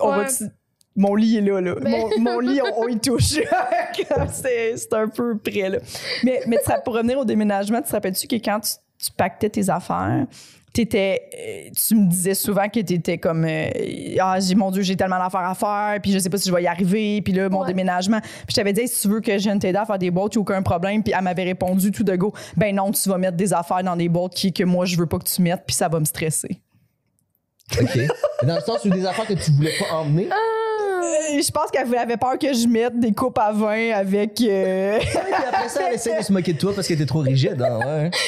on 0.01 0.09
Ouais. 0.17 0.25
va 0.25 0.47
mon 0.97 1.13
lit 1.13 1.37
est 1.37 1.41
là, 1.41 1.59
là. 1.59 1.75
Mon, 1.81 2.19
mon 2.19 2.39
lit, 2.39 2.61
on, 2.61 2.83
on 2.83 2.87
y 2.87 2.97
touche. 2.97 3.33
C'est 4.31 4.93
un 4.93 5.09
peu 5.09 5.37
près, 5.37 5.69
là. 5.69 5.79
Mais, 6.23 6.41
mais 6.47 6.57
tu 6.65 6.71
pour 6.85 6.93
revenir 6.95 7.19
au 7.19 7.25
déménagement, 7.25 7.81
tu 7.81 7.87
te 7.89 7.91
rappelles-tu 7.91 8.27
que 8.27 8.35
quand 8.37 8.61
tu, 8.61 8.71
tu 8.97 9.11
pactais 9.11 9.49
tes 9.49 9.69
affaires, 9.69 10.25
t'étais, 10.75 11.21
euh, 11.33 11.69
tu 11.87 11.95
me 11.95 12.07
disais 12.09 12.33
souvent 12.33 12.67
que 12.69 12.79
t'étais 12.79 13.17
comme, 13.17 13.45
euh, 13.45 13.67
ah, 14.19 14.37
j'ai, 14.39 14.55
mon 14.55 14.69
Dieu, 14.71 14.81
j'ai 14.83 14.95
tellement 14.95 15.17
d'affaires 15.17 15.41
à 15.49 15.55
faire, 15.55 15.99
puis 16.01 16.11
je 16.11 16.19
sais 16.19 16.29
pas 16.29 16.37
si 16.37 16.49
je 16.49 16.53
vais 16.53 16.63
y 16.63 16.67
arriver, 16.67 17.21
puis 17.21 17.33
là, 17.33 17.49
mon 17.49 17.61
Ouais. 17.61 17.67
déménagement. 17.67 18.19
Puis 18.21 18.47
je 18.49 18.55
t'avais 18.55 18.73
dit, 18.73 18.87
si 18.87 19.01
tu 19.01 19.07
veux 19.07 19.21
que 19.21 19.37
je 19.37 19.43
vienne 19.43 19.59
t'aider 19.59 19.77
à 19.77 19.85
faire 19.85 19.97
des 19.97 20.11
boîtes, 20.11 20.35
il 20.35 20.37
n'y 20.37 20.41
a 20.41 20.43
aucun 20.43 20.61
problème. 20.61 21.01
Puis 21.03 21.13
elle 21.17 21.23
m'avait 21.23 21.43
répondu 21.43 21.91
tout 21.91 22.03
de 22.03 22.15
go, 22.15 22.33
ben 22.57 22.75
non, 22.75 22.91
tu 22.91 23.07
vas 23.09 23.17
mettre 23.17 23.37
des 23.37 23.53
affaires 23.53 23.83
dans 23.83 23.95
des 23.95 24.09
boîtes 24.09 24.33
qui, 24.35 24.51
que 24.53 24.63
moi, 24.63 24.85
je 24.85 24.97
veux 24.97 25.05
pas 25.07 25.17
que 25.19 25.23
tu 25.29 25.41
mettes, 25.41 25.63
puis 25.65 25.75
ça 25.75 25.87
va 25.87 25.99
me 25.99 26.05
stresser. 26.05 26.59
ok 27.81 27.97
dans 28.45 28.55
le 28.55 28.61
sens 28.61 28.83
où 28.85 28.89
des 28.89 29.05
affaires 29.05 29.25
que 29.25 29.33
tu 29.33 29.51
voulais 29.51 29.73
pas 29.79 29.95
emmener? 29.95 30.25
Euh, 30.27 30.35
je 31.41 31.51
pense 31.51 31.71
qu'elle 31.71 31.95
avait 31.95 32.17
peur 32.17 32.37
que 32.39 32.53
je 32.53 32.67
mette 32.67 32.99
des 32.99 33.11
coupes 33.13 33.37
à 33.37 33.51
vin 33.51 33.91
avec. 33.91 34.41
euh, 34.41 34.99
puis 34.99 35.17
après 35.47 35.69
ça 35.69 35.81
elle 35.87 35.95
essaie 35.95 36.17
de 36.17 36.23
se 36.23 36.31
moquer 36.33 36.53
de 36.53 36.59
toi 36.59 36.73
parce 36.73 36.87
que 36.87 36.93
t'es 36.93 37.05
trop 37.05 37.19
rigide 37.19 37.61
hein, 37.61 37.79
ouais. 37.79 38.09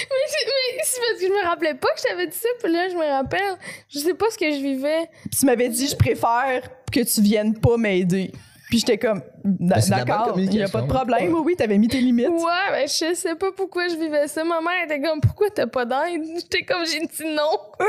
Mais 0.77 0.83
c'est 0.83 0.99
parce 1.01 1.19
que 1.19 1.27
je 1.27 1.31
me 1.31 1.47
rappelais 1.47 1.73
pas 1.73 1.87
que 1.89 1.99
je 1.99 2.03
t'avais 2.03 2.27
dit 2.27 2.37
ça, 2.37 2.47
puis 2.63 2.71
là, 2.71 2.87
je 2.89 2.95
me 2.95 3.05
rappelle. 3.05 3.57
Je 3.89 3.99
sais 3.99 4.13
pas 4.13 4.27
ce 4.31 4.37
que 4.37 4.51
je 4.51 4.57
vivais. 4.61 5.09
tu 5.37 5.45
m'avais 5.45 5.69
dit, 5.69 5.87
je 5.87 5.95
préfère 5.95 6.61
que 6.91 6.99
tu 7.01 7.21
viennes 7.21 7.59
pas 7.59 7.77
m'aider. 7.77 8.31
Puis 8.69 8.79
j'étais 8.79 8.97
comme, 8.97 9.21
Ben, 9.43 9.79
d'accord, 9.89 10.37
il 10.37 10.49
n'y 10.49 10.61
a 10.61 10.67
pas 10.67 10.81
de 10.81 10.87
problème. 10.87 11.33
Oui, 11.33 11.41
oui, 11.45 11.55
t'avais 11.55 11.77
mis 11.77 11.87
tes 11.87 11.99
limites. 11.99 12.27
Ouais, 12.29 12.71
mais 12.71 12.87
je 12.87 13.13
sais 13.15 13.35
pas 13.35 13.51
pourquoi 13.55 13.87
je 13.87 13.95
vivais 13.95 14.27
ça. 14.27 14.43
Ma 14.43 14.61
mère 14.61 14.83
était 14.85 15.01
comme, 15.01 15.19
pourquoi 15.21 15.49
t'as 15.49 15.67
pas 15.67 15.85
d'aide? 15.85 16.23
J'étais 16.35 16.63
comme, 16.63 16.85
j'ai 16.85 16.99
dit 16.99 17.33
non. 17.33 17.59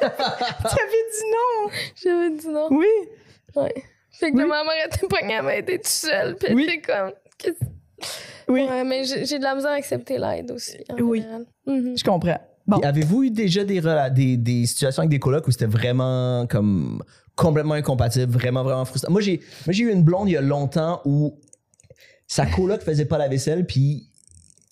T'avais 0.00 1.04
dit 1.12 1.30
non. 1.30 1.70
J'avais 2.02 2.30
dit 2.30 2.48
non. 2.48 2.68
Oui. 2.70 2.86
Ouais. 3.54 3.74
Fait 4.18 4.30
que 4.30 4.36
Oui. 4.36 4.44
ma 4.44 4.64
mère 4.64 4.86
était 4.86 5.06
pognée 5.06 5.36
à 5.36 5.42
m'aider 5.42 5.76
toute 5.78 5.86
seule. 5.88 6.36
Puis 6.36 6.46
elle 6.48 6.54
Oui. 6.54 6.62
était 6.64 6.80
comme, 6.80 7.12
Oui, 8.48 8.62
Ouais, 8.68 8.84
mais 8.84 9.04
j'ai 9.04 9.38
de 9.38 9.42
la 9.44 9.54
misère 9.54 9.70
à 9.72 9.74
accepter 9.74 10.18
l'aide 10.18 10.50
aussi. 10.52 10.76
en 10.88 10.94
Oui. 11.02 11.24
Mhm. 11.66 11.96
je 11.98 12.04
comprends. 12.04 12.38
Bon. 12.66 12.78
Avez-vous 12.78 13.24
eu 13.24 13.30
déjà 13.30 13.64
des, 13.64 13.80
des, 14.12 14.36
des 14.36 14.66
situations 14.66 15.00
avec 15.00 15.10
des 15.10 15.18
colocs 15.18 15.46
où 15.46 15.50
c'était 15.52 15.66
vraiment 15.66 16.46
comme 16.48 17.02
complètement 17.36 17.74
incompatible, 17.74 18.32
vraiment, 18.32 18.62
vraiment 18.64 18.84
frustrant? 18.84 19.12
Moi, 19.12 19.20
j'ai 19.20 19.38
moi, 19.66 19.72
j'ai 19.72 19.84
eu 19.84 19.92
une 19.92 20.02
blonde 20.02 20.28
il 20.28 20.32
y 20.32 20.36
a 20.36 20.40
longtemps 20.40 21.00
où 21.04 21.38
sa 22.26 22.44
coloc 22.46 22.82
faisait 22.82 23.04
pas 23.04 23.18
la 23.18 23.28
vaisselle, 23.28 23.66
puis 23.66 24.08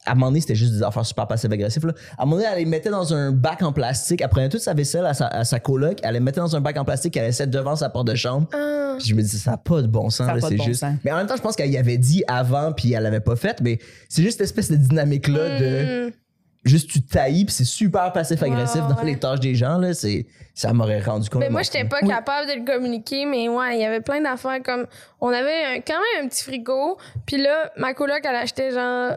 à 0.07 0.13
un 0.13 0.15
moment 0.15 0.27
donné, 0.27 0.41
c'était 0.41 0.55
juste 0.55 0.73
des 0.75 0.83
affaires 0.83 1.07
super 1.07 1.27
passives-agressives. 1.27 1.87
là. 1.87 1.93
À 2.19 2.23
un 2.23 2.27
moment 2.27 2.37
donné, 2.37 2.49
elle 2.53 2.59
les 2.59 2.65
mettait 2.67 2.91
dans 2.91 3.15
un 3.15 3.33
bac 3.33 3.63
en 3.63 3.73
plastique. 3.73 4.21
Elle 4.21 4.29
prenait 4.29 4.49
toute 4.51 4.61
sa 4.61 4.75
vaisselle 4.75 5.07
à 5.07 5.15
sa, 5.15 5.29
à 5.29 5.45
sa 5.45 5.61
coloc, 5.61 5.99
elle 6.03 6.13
les 6.15 6.21
mettait 6.21 6.41
dans 6.41 6.55
un 6.55 6.61
bac 6.61 6.77
en 6.77 6.85
plastique, 6.85 7.17
elle 7.17 7.25
laissait 7.25 7.47
devant 7.47 7.75
sa 7.77 7.89
porte 7.89 8.07
de 8.09 8.15
chambre. 8.15 8.47
Ah. 8.53 8.97
Puis 8.99 9.09
je 9.09 9.15
me 9.15 9.23
dis, 9.23 9.29
ça 9.29 9.53
n'a 9.53 9.57
pas 9.57 9.81
de 9.83 9.87
bon 9.87 10.11
sens, 10.11 10.27
Ça 10.27 10.35
là, 10.35 10.41
pas 10.41 10.47
de 10.49 10.53
c'est 10.53 10.57
bon 10.59 10.65
juste. 10.65 10.81
sens. 10.81 10.95
Mais 11.05 11.11
en 11.13 11.17
même 11.17 11.27
temps, 11.27 11.37
je 11.37 11.43
pense 11.43 11.57
qu'elle 11.57 11.71
y 11.71 11.79
avait 11.79 11.99
dit 11.99 12.23
avant, 12.29 12.73
puis 12.73 12.93
elle 12.93 13.03
l'avait 13.03 13.21
pas 13.21 13.35
fait, 13.37 13.61
mais 13.63 13.79
c'est 14.09 14.23
juste 14.23 14.39
cette 14.39 14.47
espèce 14.47 14.71
de 14.71 14.77
dynamique-là 14.77 15.59
de 15.59 16.05
Mhm. 16.07 16.13
juste 16.65 16.91
tu 16.91 17.03
taillis 17.03 17.45
puis 17.45 17.55
c'est 17.55 17.65
super 17.65 18.13
passif 18.13 18.43
agressif 18.43 18.81
dans 18.89 18.97
ouais. 18.97 19.05
les 19.05 19.19
tâches 19.19 19.41
des 19.41 19.55
gens 19.55 19.77
là 19.77 19.93
c'est 19.93 20.27
ça 20.55 20.73
m'aurait 20.73 21.01
rendu 21.01 21.29
compte 21.29 21.41
Ben 21.43 21.53
moi, 21.53 21.63
j'étais 21.63 21.85
pas 21.85 22.01
capable 22.01 22.49
de 22.49 22.55
le 22.61 22.65
communiquer, 22.65 23.27
mais 23.27 23.49
ouais, 23.49 23.77
il 23.77 23.81
y 23.81 23.85
avait 23.85 24.01
plein 24.01 24.21
d'affaires 24.21 24.63
comme. 24.65 24.87
On 25.21 25.29
avait 25.29 25.65
un- 25.77 25.81
quand 25.81 25.95
même 26.15 26.25
un 26.25 26.29
petit 26.29 26.45
frigo, 26.45 26.97
puis 27.27 27.39
là, 27.43 27.73
ma 27.77 27.93
coloc, 27.93 28.21
elle 28.23 28.37
achetait 28.37 28.71
genre 28.71 29.17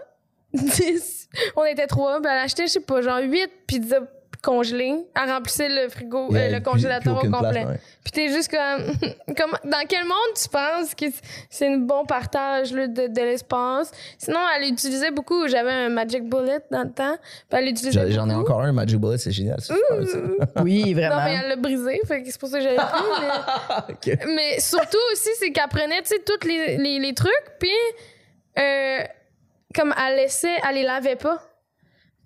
10. 0.57 1.29
On 1.55 1.65
était 1.65 1.87
trois, 1.87 2.21
puis 2.21 2.31
elle 2.31 2.39
achetait, 2.39 2.67
je 2.67 2.73
sais 2.73 2.79
pas, 2.79 3.01
genre 3.01 3.19
8 3.21 3.49
pizzas 3.67 3.99
congelées. 4.43 4.95
Elle 5.15 5.31
remplissait 5.31 5.67
le 5.67 5.89
frigo, 5.89 6.29
euh, 6.33 6.51
le 6.51 6.59
congélateur 6.59 7.17
au 7.17 7.29
complet. 7.29 7.65
Puis 8.03 8.11
t'es 8.11 8.29
juste 8.29 8.49
comme, 8.49 8.93
comme. 9.35 9.51
Dans 9.69 9.85
quel 9.89 10.05
monde 10.05 10.33
tu 10.41 10.47
penses 10.47 10.95
que 10.95 11.05
c'est 11.49 11.67
un 11.67 11.77
bon 11.77 12.05
partage 12.05 12.71
là, 12.71 12.87
de, 12.87 13.07
de 13.07 13.21
l'espace? 13.21 13.91
Sinon, 14.17 14.39
elle 14.55 14.69
utilisait 14.69 15.11
beaucoup. 15.11 15.47
J'avais 15.47 15.71
un 15.71 15.89
Magic 15.89 16.23
Bullet 16.23 16.59
dans 16.71 16.83
le 16.83 16.91
temps. 16.91 17.17
Puis 17.49 17.59
elle 17.59 17.67
utilisait. 17.67 18.11
j'en 18.11 18.29
ai 18.29 18.35
encore 18.35 18.61
un 18.61 18.71
Magic 18.71 18.99
Bullet 18.99 19.17
c'est 19.17 19.31
génial. 19.31 19.57
Oui, 20.63 20.83
Non, 20.85 20.93
vraiment. 20.93 21.23
mais 21.25 21.35
elle 21.41 21.49
l'a 21.49 21.55
brisé, 21.55 21.99
c'est 22.07 22.39
pour 22.39 22.49
ça 22.49 22.59
que 22.59 22.63
j'avais 22.63 22.77
plus. 22.77 24.05
mais... 24.07 24.35
Mais 24.35 24.59
surtout 24.59 24.97
aussi, 25.11 25.29
c'est 25.39 25.51
qu'elle 25.51 25.67
prenait, 25.67 26.01
tu 26.03 26.09
sais, 26.09 26.21
tous 26.25 26.47
les, 26.47 26.77
les, 26.77 26.99
les 26.99 27.13
trucs, 27.13 27.31
puis 27.59 27.69
euh, 28.57 29.03
comme 29.75 29.93
elle 29.97 30.15
laissait, 30.15 30.57
elle 30.67 30.75
les 30.75 30.83
lavait 30.83 31.15
pas. 31.15 31.41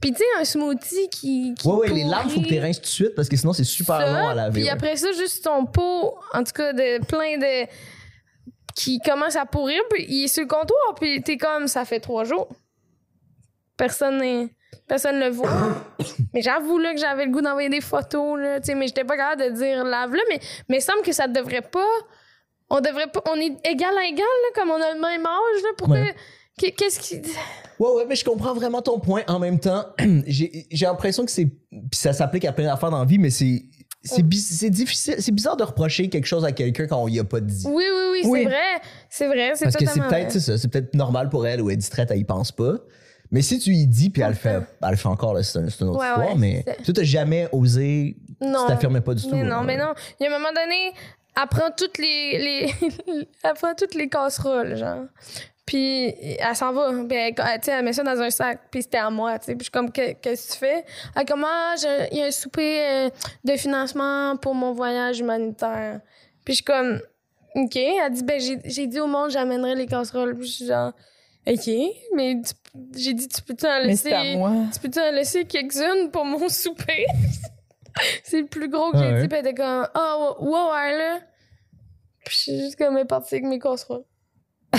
Puis 0.01 0.11
tu 0.11 0.17
sais, 0.17 0.23
un 0.39 0.43
smoothie 0.43 1.09
qui. 1.09 1.53
qui 1.53 1.67
ouais 1.67 1.75
ouais 1.75 1.89
les 1.89 2.03
larmes 2.03 2.29
faut 2.29 2.41
que 2.41 2.47
tu 2.47 2.59
rinces 2.59 2.77
tout 2.77 2.85
de 2.85 2.87
suite 2.87 3.15
parce 3.15 3.29
que 3.29 3.37
sinon 3.37 3.53
c'est 3.53 3.63
super 3.63 3.97
ça, 3.99 4.11
long 4.11 4.29
à 4.29 4.33
laver 4.33 4.53
Puis 4.53 4.63
ouais. 4.63 4.69
après 4.69 4.95
ça, 4.95 5.11
juste 5.11 5.43
ton 5.43 5.65
pot, 5.65 6.15
en 6.33 6.43
tout 6.43 6.53
cas, 6.53 6.73
de 6.73 7.05
plein 7.05 7.37
de. 7.37 7.67
qui 8.75 8.99
commence 8.99 9.35
à 9.35 9.45
pourrir, 9.45 9.79
puis 9.91 10.05
il 10.09 10.23
est 10.23 10.27
sur 10.27 10.41
le 10.41 10.47
comptoir, 10.47 10.95
puis 10.99 11.21
t'es 11.21 11.37
comme, 11.37 11.67
ça 11.67 11.85
fait 11.85 11.99
trois 11.99 12.23
jours. 12.23 12.47
Personne 13.77 14.17
n'est. 14.17 14.49
Personne 14.87 15.19
le 15.19 15.29
voit. 15.29 15.49
mais 16.33 16.41
j'avoue 16.41 16.79
là 16.79 16.93
que 16.93 16.99
j'avais 16.99 17.25
le 17.25 17.31
goût 17.31 17.41
d'envoyer 17.41 17.69
des 17.69 17.81
photos, 17.81 18.39
là, 18.39 18.59
tu 18.59 18.67
sais, 18.67 18.75
mais 18.75 18.87
j'étais 18.87 19.03
pas 19.03 19.17
capable 19.17 19.43
de 19.43 19.49
dire 19.49 19.83
lave-le, 19.83 20.21
mais, 20.29 20.77
il 20.77 20.81
semble 20.81 21.03
que 21.03 21.11
ça 21.11 21.27
devrait 21.27 21.61
pas. 21.61 21.85
On 22.71 22.79
devrait 22.79 23.07
pas. 23.07 23.21
On 23.29 23.35
est 23.35 23.55
égal 23.67 23.95
à 23.97 24.05
égal, 24.05 24.25
là, 24.25 24.49
comme 24.55 24.71
on 24.71 24.81
a 24.81 24.93
le 24.93 24.99
même 24.99 25.25
âge, 25.25 25.61
là. 25.63 25.87
Ouais. 25.87 26.05
qu'est- 26.05 26.15
Qu'est-ce 26.77 26.99
qui. 26.99 27.15
ouais 27.79 27.89
ouais 27.95 28.05
mais 28.07 28.15
je 28.15 28.23
comprends 28.25 28.53
vraiment 28.53 28.81
ton 28.81 28.99
point 28.99 29.21
en 29.27 29.39
même 29.39 29.59
temps 29.59 29.85
j'ai 30.27 30.65
l'impression 30.81 31.25
que 31.25 31.31
c'est 31.31 31.45
puis 31.45 31.79
ça 31.99 32.13
s'applique 32.13 32.45
à 32.45 32.51
plein 32.53 32.65
d'affaires 32.65 32.91
dans 32.91 32.99
la 32.99 33.05
vie 33.05 33.17
mais 33.17 33.29
c'est 33.31 33.63
c'est 34.03 34.27
difficile 34.27 35.15
c'est 35.19 35.31
bizarre 35.31 35.57
de 35.57 35.63
reprocher 35.63 36.09
quelque 36.09 36.25
chose 36.25 36.43
à 36.45 36.51
quelqu'un 36.51 36.87
quand 36.87 36.97
on 37.03 37.07
y 37.07 37.19
a 37.19 37.23
pas 37.23 37.39
dit 37.39 37.63
Oui, 37.67 37.83
oui, 37.91 38.09
oui, 38.13 38.21
Oui. 38.25 38.39
c'est 38.43 38.49
vrai. 38.49 38.57
C'est 39.09 39.27
vrai, 39.27 39.51
c'est 39.55 39.65
parce 39.65 39.75
que 39.77 39.85
c'est 39.85 39.99
peut-être 40.01 40.39
ça 40.39 40.57
c'est 40.57 40.67
peut-être 40.67 40.93
normal 40.95 41.29
pour 41.29 41.45
elle 41.47 41.61
ou 41.61 41.69
elle 41.69 41.73
est 41.75 41.77
distraite 41.77 42.09
elle 42.11 42.19
y 42.19 42.23
pense 42.23 42.51
pas 42.51 42.73
mais 43.33 43.41
si 43.41 43.59
tu 43.59 43.71
y 43.71 43.87
dis 43.87 44.09
puis 44.09 44.21
elle 44.23 44.29
le 44.29 44.33
fait 44.35 44.59
elle 44.81 44.89
le 44.89 44.95
fait 44.97 45.07
encore 45.07 45.37
c'est 45.43 45.59
un- 45.59 45.69
c'est 45.69 45.81
une 45.81 45.89
autre 45.89 45.99
Ouais, 45.99 46.07
histoire 46.07 46.27
ouais, 46.29 46.35
mais 46.37 46.65
tu 46.83 46.93
t'as 46.93 47.03
jamais 47.03 47.47
osé 47.51 48.17
Non. 48.41 48.61
tu 48.65 48.67
t'affirmais 48.73 49.01
pas 49.01 49.13
du 49.13 49.23
tout 49.23 49.29
Mais 49.35 49.43
là. 49.43 49.57
non, 49.57 49.63
mais 49.63 49.77
non. 49.77 49.93
Il 50.19 50.23
y 50.23 50.27
a 50.27 50.35
un 50.35 50.37
moment 50.37 50.51
donné, 50.51 50.91
elle 51.39 51.47
prend 51.47 51.69
toutes 51.77 51.97
les, 51.99 52.37
les 52.39 52.73
elle 53.43 53.53
prend 53.53 53.73
toutes 53.75 53.93
les 53.95 54.09
casseroles, 54.09 54.75
genre. 54.75 55.05
Puis 55.65 56.07
elle 56.39 56.55
s'en 56.55 56.73
va. 56.73 56.89
Puis 57.07 57.17
elle, 57.17 57.33
elle, 57.37 57.59
elle 57.67 57.85
met 57.85 57.93
ça 57.93 58.03
dans 58.03 58.19
un 58.19 58.29
sac. 58.29 58.59
Puis 58.71 58.81
c'était 58.83 58.97
à 58.97 59.09
moi, 59.09 59.37
tu 59.39 59.45
sais. 59.45 59.51
Puis 59.55 59.59
je 59.59 59.63
suis 59.65 59.71
comme, 59.71 59.91
Que- 59.91 60.13
qu'est-ce 60.13 60.47
que 60.47 60.53
tu 60.53 60.59
fais? 60.59 60.85
Elle 61.15 61.25
comme, 61.25 61.45
ah, 61.47 61.75
il 62.11 62.17
y 62.17 62.21
a 62.21 62.25
un 62.25 62.31
souper 62.31 62.81
euh, 62.89 63.09
de 63.43 63.55
financement 63.55 64.35
pour 64.37 64.55
mon 64.55 64.73
voyage 64.73 65.19
humanitaire. 65.19 66.01
Puis 66.43 66.53
je 66.53 66.57
suis 66.57 66.65
comme, 66.65 66.99
OK. 67.55 67.75
Elle 67.75 68.11
dit, 68.11 68.23
ben, 68.23 68.41
j'ai 68.65 68.87
dit 68.87 68.99
au 68.99 69.07
monde, 69.07 69.29
j'amènerai 69.31 69.75
les 69.75 69.85
casseroles. 69.85 70.35
Puis 70.37 70.47
je 70.47 70.51
suis 70.53 70.65
genre, 70.67 70.91
OK. 71.47 71.69
Mais 72.15 72.41
j'ai 72.97 73.13
dit, 73.13 73.27
tu 73.27 73.41
peux-tu 73.43 73.65
en 73.65 73.69
à 73.69 73.79
laisser... 73.81 74.35
moi. 74.35 74.51
Tu 74.73 74.79
peux-tu 74.79 74.99
en 74.99 75.11
laisser 75.11 75.45
quelques-unes 75.45 76.09
pour 76.11 76.25
mon 76.25 76.49
souper? 76.49 77.05
c'est 78.23 78.41
le 78.41 78.47
plus 78.47 78.67
gros 78.69 78.91
que 78.91 78.97
Ah 78.97 79.01
j'ai 79.03 79.13
ouais. 79.13 79.21
dit. 79.21 79.27
Puis 79.27 79.37
elle 79.37 79.47
était 79.47 79.53
comme, 79.61 79.87
ouais, 80.39 80.49
ouais, 80.71 80.97
là. 80.97 81.19
Puis 82.25 82.35
je 82.35 82.39
suis 82.41 82.59
juste 82.59 82.75
comme, 82.77 82.97
elle 82.97 83.03
est 83.03 83.07
partie 83.07 83.35
avec 83.35 83.45
mes 83.45 83.59
casseroles. 83.59 84.03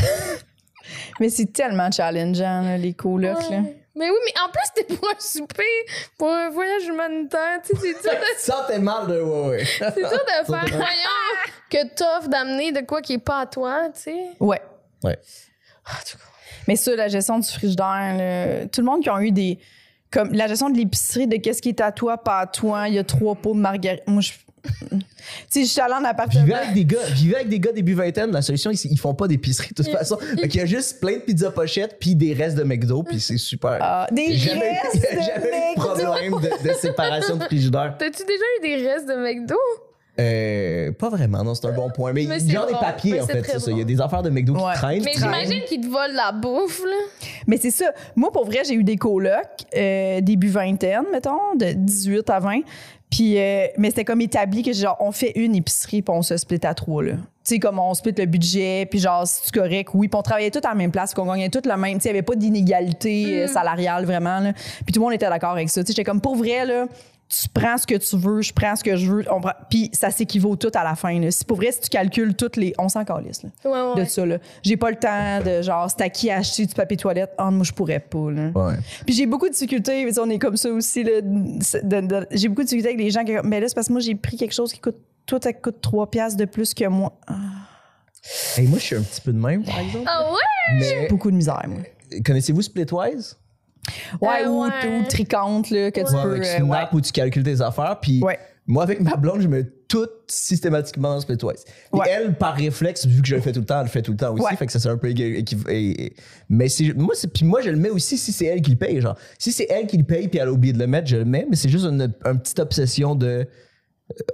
Mais 1.22 1.28
c'est 1.28 1.52
tellement 1.52 1.88
challengeant, 1.88 2.62
là, 2.62 2.76
les 2.76 2.94
colocs. 2.94 3.48
là. 3.48 3.60
Mais 3.94 4.10
oui, 4.10 4.16
mais 4.24 4.32
en 4.44 4.50
plus, 4.50 4.62
c'était 4.74 4.92
pour 4.92 5.08
un 5.08 5.20
souper, 5.20 5.62
pour 6.18 6.28
un 6.28 6.50
voyage 6.50 6.84
humanitaire. 6.88 7.60
Tu 7.64 7.76
sais, 7.76 7.94
c'est 7.94 8.10
dur 8.10 8.10
de, 8.10 8.16
Tu 8.38 8.50
sentais 8.50 8.78
mal 8.80 9.06
de 9.06 9.20
ouais 9.22 9.48
ouais 9.50 9.64
c'est 9.64 9.94
dur 9.94 10.10
de 10.10 10.46
faire 10.46 10.66
voyons 10.72 11.38
que 11.70 11.94
t'offres 11.94 12.28
d'amener 12.28 12.72
de 12.72 12.80
quoi 12.80 13.00
qui 13.02 13.12
est 13.12 13.18
pas 13.18 13.42
à 13.42 13.46
toi, 13.46 13.88
tu 13.94 14.00
sais. 14.00 14.16
Ouais. 14.40 14.60
Ouais. 15.04 15.16
Ah, 15.86 15.90
en 15.92 16.10
tout 16.10 16.18
cas. 16.18 16.24
Mais 16.66 16.74
ça, 16.74 16.96
la 16.96 17.06
gestion 17.06 17.38
du 17.38 17.48
frigidaire, 17.48 18.16
là, 18.18 18.66
tout 18.66 18.80
le 18.80 18.86
monde 18.86 19.02
qui 19.04 19.08
a 19.10 19.22
eu 19.22 19.30
des. 19.30 19.60
Comme 20.10 20.32
la 20.32 20.48
gestion 20.48 20.70
de 20.70 20.76
l'épicerie, 20.76 21.28
de 21.28 21.36
qu'est-ce 21.36 21.62
qui 21.62 21.68
est 21.68 21.80
à 21.80 21.92
toi, 21.92 22.18
pas 22.18 22.40
à 22.40 22.46
toi. 22.48 22.88
Il 22.88 22.94
y 22.94 22.98
a 22.98 23.04
trois 23.04 23.36
pots 23.36 23.54
de 23.54 23.60
margarine. 23.60 24.00
Moi, 24.08 24.22
je. 24.22 24.32
Tu 24.62 24.98
sais, 25.48 25.64
je 25.64 25.68
suis 25.68 25.80
allée 25.80 25.94
en 25.94 26.04
appartement. 26.04 26.44
Vivez 26.44 26.54
avec 26.54 26.74
des 26.74 26.84
gars, 26.84 27.04
vivez 27.14 27.36
avec 27.36 27.48
des 27.48 27.60
gars 27.60 27.72
début 27.72 27.94
vingtaine, 27.94 28.30
la 28.30 28.42
solution, 28.42 28.70
ils, 28.70 28.78
ils 28.92 28.98
font 28.98 29.14
pas 29.14 29.26
d'épicerie 29.28 29.68
de 29.70 29.74
toute 29.74 29.86
Il- 29.88 29.92
façon. 29.92 30.18
il- 30.34 30.40
Fait 30.40 30.48
qu'il 30.48 30.60
y 30.60 30.62
a 30.62 30.66
juste 30.66 31.00
plein 31.00 31.14
de 31.14 31.18
pizza 31.22 31.50
pochettes 31.50 31.96
puis 32.00 32.14
des 32.14 32.32
restes 32.34 32.56
de 32.56 32.62
McDo 32.64 33.02
puis 33.02 33.20
c'est 33.20 33.38
super. 33.38 33.78
Ah, 33.80 34.06
des 34.12 34.36
jamais 34.36 34.78
restes 34.80 34.94
il 34.94 35.00
y 35.02 35.06
a 35.06 35.38
de 35.38 35.42
jamais 35.44 35.72
eu 35.72 35.76
de 35.76 35.80
problème 35.80 36.32
de, 36.40 36.68
de 36.68 36.74
séparation 36.74 37.36
de 37.36 37.44
frigidaire. 37.44 37.96
T'as-tu 37.98 38.22
déjà 38.24 38.44
eu 38.58 38.62
des 38.62 38.88
restes 38.88 39.08
de 39.08 39.14
McDo? 39.14 39.56
Euh, 40.20 40.92
pas 40.92 41.08
vraiment, 41.08 41.42
non, 41.42 41.54
c'est 41.54 41.66
un 41.66 41.72
bon 41.72 41.88
point. 41.88 42.12
Mais, 42.12 42.26
Mais 42.28 42.38
genre 42.38 42.66
des 42.66 42.74
papiers, 42.74 43.12
Mais 43.12 43.20
en 43.22 43.26
fait, 43.26 43.42
c'est 43.46 43.58
ça. 43.58 43.70
Il 43.70 43.78
y 43.78 43.80
a 43.80 43.84
des 43.84 43.98
affaires 43.98 44.22
de 44.22 44.28
McDo 44.28 44.52
Ouais. 44.54 44.72
qui 44.74 44.78
traînent. 44.78 45.02
Mais 45.04 45.12
j'imagine 45.16 45.62
qu'ils 45.66 45.80
te 45.80 45.86
volent 45.86 46.12
la 46.14 46.32
bouffe, 46.32 46.82
là. 46.84 47.26
Mais 47.46 47.56
c'est 47.56 47.70
ça. 47.70 47.86
Moi, 48.14 48.30
pour 48.30 48.44
vrai, 48.44 48.58
j'ai 48.66 48.74
eu 48.74 48.84
des 48.84 48.96
colocs, 48.96 49.32
euh, 49.74 50.20
début 50.20 50.48
vingtaine, 50.50 51.04
mettons, 51.10 51.54
de 51.58 51.72
18 51.72 52.28
à 52.28 52.40
20. 52.40 52.60
Puis, 53.12 53.38
euh, 53.38 53.66
mais 53.76 53.90
c'était 53.90 54.06
comme 54.06 54.22
établi 54.22 54.62
que, 54.62 54.72
genre, 54.72 54.96
on 54.98 55.12
fait 55.12 55.32
une 55.34 55.54
épicerie, 55.54 56.00
puis 56.00 56.14
on 56.16 56.22
se 56.22 56.34
split 56.38 56.60
à 56.62 56.72
trois, 56.72 57.02
là. 57.02 57.12
Tu 57.12 57.18
sais, 57.56 57.58
comme 57.58 57.78
on 57.78 57.92
split 57.92 58.14
le 58.16 58.24
budget, 58.24 58.86
puis 58.88 59.00
genre, 59.00 59.26
si 59.26 59.42
tu 59.42 59.58
correct, 59.58 59.90
oui. 59.92 60.08
Puis 60.08 60.18
on 60.18 60.22
travaillait 60.22 60.50
tous 60.50 60.64
à 60.64 60.70
la 60.70 60.74
même 60.74 60.90
place, 60.90 61.12
qu'on 61.12 61.26
gagnait 61.26 61.50
tous 61.50 61.68
le 61.68 61.76
même. 61.76 61.98
Tu 61.98 62.00
sais, 62.00 62.08
il 62.08 62.12
n'y 62.12 62.18
avait 62.18 62.24
pas 62.24 62.36
d'inégalité 62.36 63.42
euh, 63.42 63.46
salariale, 63.48 64.06
vraiment, 64.06 64.40
là. 64.40 64.54
Puis 64.54 64.94
tout 64.94 65.00
le 65.00 65.04
monde 65.04 65.12
était 65.12 65.28
d'accord 65.28 65.50
avec 65.50 65.68
ça. 65.68 65.82
Tu 65.82 65.88
sais, 65.88 65.92
j'étais 65.92 66.04
comme, 66.04 66.22
pour 66.22 66.36
vrai, 66.36 66.64
là, 66.64 66.86
tu 67.40 67.48
prends 67.48 67.78
ce 67.78 67.86
que 67.86 67.94
tu 67.94 68.16
veux, 68.18 68.42
je 68.42 68.52
prends 68.52 68.76
ce 68.76 68.84
que 68.84 68.94
je 68.96 69.10
veux. 69.10 69.24
On 69.32 69.40
prend... 69.40 69.52
Puis 69.70 69.88
ça 69.94 70.10
s'équivaut 70.10 70.54
tout 70.56 70.70
à 70.74 70.84
la 70.84 70.94
fin, 70.94 71.18
là. 71.18 71.30
Si 71.30 71.44
pour 71.46 71.56
vrai, 71.56 71.72
si 71.72 71.80
tu 71.80 71.88
calcules 71.88 72.34
toutes 72.34 72.56
les... 72.56 72.74
On 72.78 72.90
s'en 72.90 73.04
calisse, 73.06 73.42
là 73.42 73.48
Ouais, 73.64 73.94
ouais. 73.94 74.04
de 74.04 74.08
ça. 74.08 74.26
là. 74.26 74.36
J'ai 74.62 74.76
pas 74.76 74.90
le 74.90 74.96
temps 74.96 75.40
de 75.42 75.62
genre, 75.62 75.88
c'est 75.90 76.02
à 76.02 76.10
qui 76.10 76.30
acheter 76.30 76.66
du 76.66 76.74
papier 76.74 76.98
toilette? 76.98 77.32
Ah, 77.38 77.50
moi, 77.50 77.64
je 77.64 77.72
pourrais 77.72 78.00
pas. 78.00 78.30
Là. 78.30 78.50
Ouais. 78.54 78.74
Puis 79.06 79.14
j'ai 79.14 79.24
beaucoup 79.26 79.46
de 79.48 79.52
difficultés, 79.54 80.06
on 80.20 80.28
est 80.28 80.38
comme 80.38 80.56
ça 80.58 80.68
aussi. 80.70 81.02
Là, 81.04 81.20
de- 81.22 82.00
de- 82.06 82.26
j'ai 82.32 82.48
beaucoup 82.48 82.62
de 82.62 82.66
difficultés 82.66 82.90
avec 82.90 83.00
les 83.00 83.10
gens 83.10 83.24
qui. 83.24 83.32
Mais 83.44 83.60
là, 83.60 83.68
c'est 83.68 83.74
parce 83.74 83.86
que 83.88 83.92
moi, 83.92 84.00
j'ai 84.02 84.14
pris 84.14 84.36
quelque 84.36 84.52
chose 84.54 84.72
qui 84.72 84.80
coûte. 84.80 84.96
Toi, 85.24 85.38
ça 85.42 85.52
coûte 85.54 85.80
3 85.80 86.10
piastres 86.10 86.36
de 86.38 86.44
plus 86.44 86.74
que 86.74 86.86
moi. 86.86 87.12
Ah, 87.26 87.32
Hey, 88.56 88.68
moi, 88.68 88.78
je 88.78 88.84
suis 88.84 88.96
un 88.96 89.02
petit 89.02 89.20
peu 89.20 89.32
de 89.32 89.38
même, 89.38 89.64
par 89.64 89.78
exemple. 89.80 90.04
Ah 90.06 90.30
ouais? 90.30 90.78
Mais 90.78 91.08
beaucoup 91.08 91.30
de 91.30 91.36
misère, 91.36 91.62
moi. 91.66 91.80
connaissez-vous 92.24 92.62
Splitwise? 92.62 93.36
Ouais, 94.20 94.44
Euh, 94.44 94.48
ou, 94.48 94.62
ouais. 94.64 94.68
ou 95.00 95.08
tricante, 95.08 95.70
là, 95.70 95.90
que 95.90 96.00
tu 96.00 96.06
Ouais, 96.14 96.22
peux. 96.22 96.30
avec 96.36 96.44
euh, 96.44 96.58
Snap 96.64 96.92
où 96.92 97.00
tu 97.00 97.12
calcules 97.12 97.42
tes 97.42 97.60
affaires. 97.60 97.98
Puis 98.00 98.22
Ouais. 98.22 98.38
moi, 98.66 98.84
avec 98.84 99.00
ma 99.00 99.16
blonde, 99.16 99.40
je 99.40 99.48
mets 99.48 99.64
tout 99.88 100.06
systématiquement 100.28 101.14
dans 101.14 101.20
Splitwise. 101.20 101.64
Et 101.92 101.96
Ouais. 101.96 102.06
elle, 102.08 102.34
par 102.34 102.54
réflexe, 102.54 103.06
vu 103.06 103.20
que 103.20 103.28
je 103.28 103.34
le 103.34 103.40
fais 103.42 103.52
tout 103.52 103.60
le 103.60 103.66
temps, 103.66 103.78
elle 103.80 103.86
le 103.86 103.90
fait 103.90 104.02
tout 104.02 104.12
le 104.12 104.16
temps 104.16 104.32
aussi. 104.32 104.42
Ouais. 104.44 104.56
Fait 104.56 104.66
que 104.66 104.72
ça 104.72 104.78
c'est 104.78 104.88
un 104.88 104.96
peu 104.96 105.12
Mais 106.48 106.66
moi, 106.96 107.14
puis 107.34 107.44
moi, 107.44 107.60
je 107.60 107.70
le 107.70 107.76
mets 107.76 107.90
aussi 107.90 108.16
si 108.16 108.32
c'est 108.32 108.46
elle 108.46 108.62
qui 108.62 108.70
le 108.70 108.76
paye. 108.76 109.00
Genre, 109.00 109.16
si 109.38 109.52
c'est 109.52 109.66
elle 109.68 109.86
qui 109.86 109.96
le 109.98 110.04
paye 110.04 110.28
puis 110.28 110.38
elle 110.38 110.48
a 110.48 110.52
oublié 110.52 110.72
de 110.72 110.78
le 110.78 110.86
mettre, 110.86 111.08
je 111.08 111.16
le 111.16 111.24
mets. 111.24 111.46
Mais 111.50 111.56
c'est 111.56 111.68
juste 111.68 111.84
une, 111.84 112.12
une 112.24 112.38
petite 112.40 112.58
obsession 112.60 113.14
de 113.14 113.46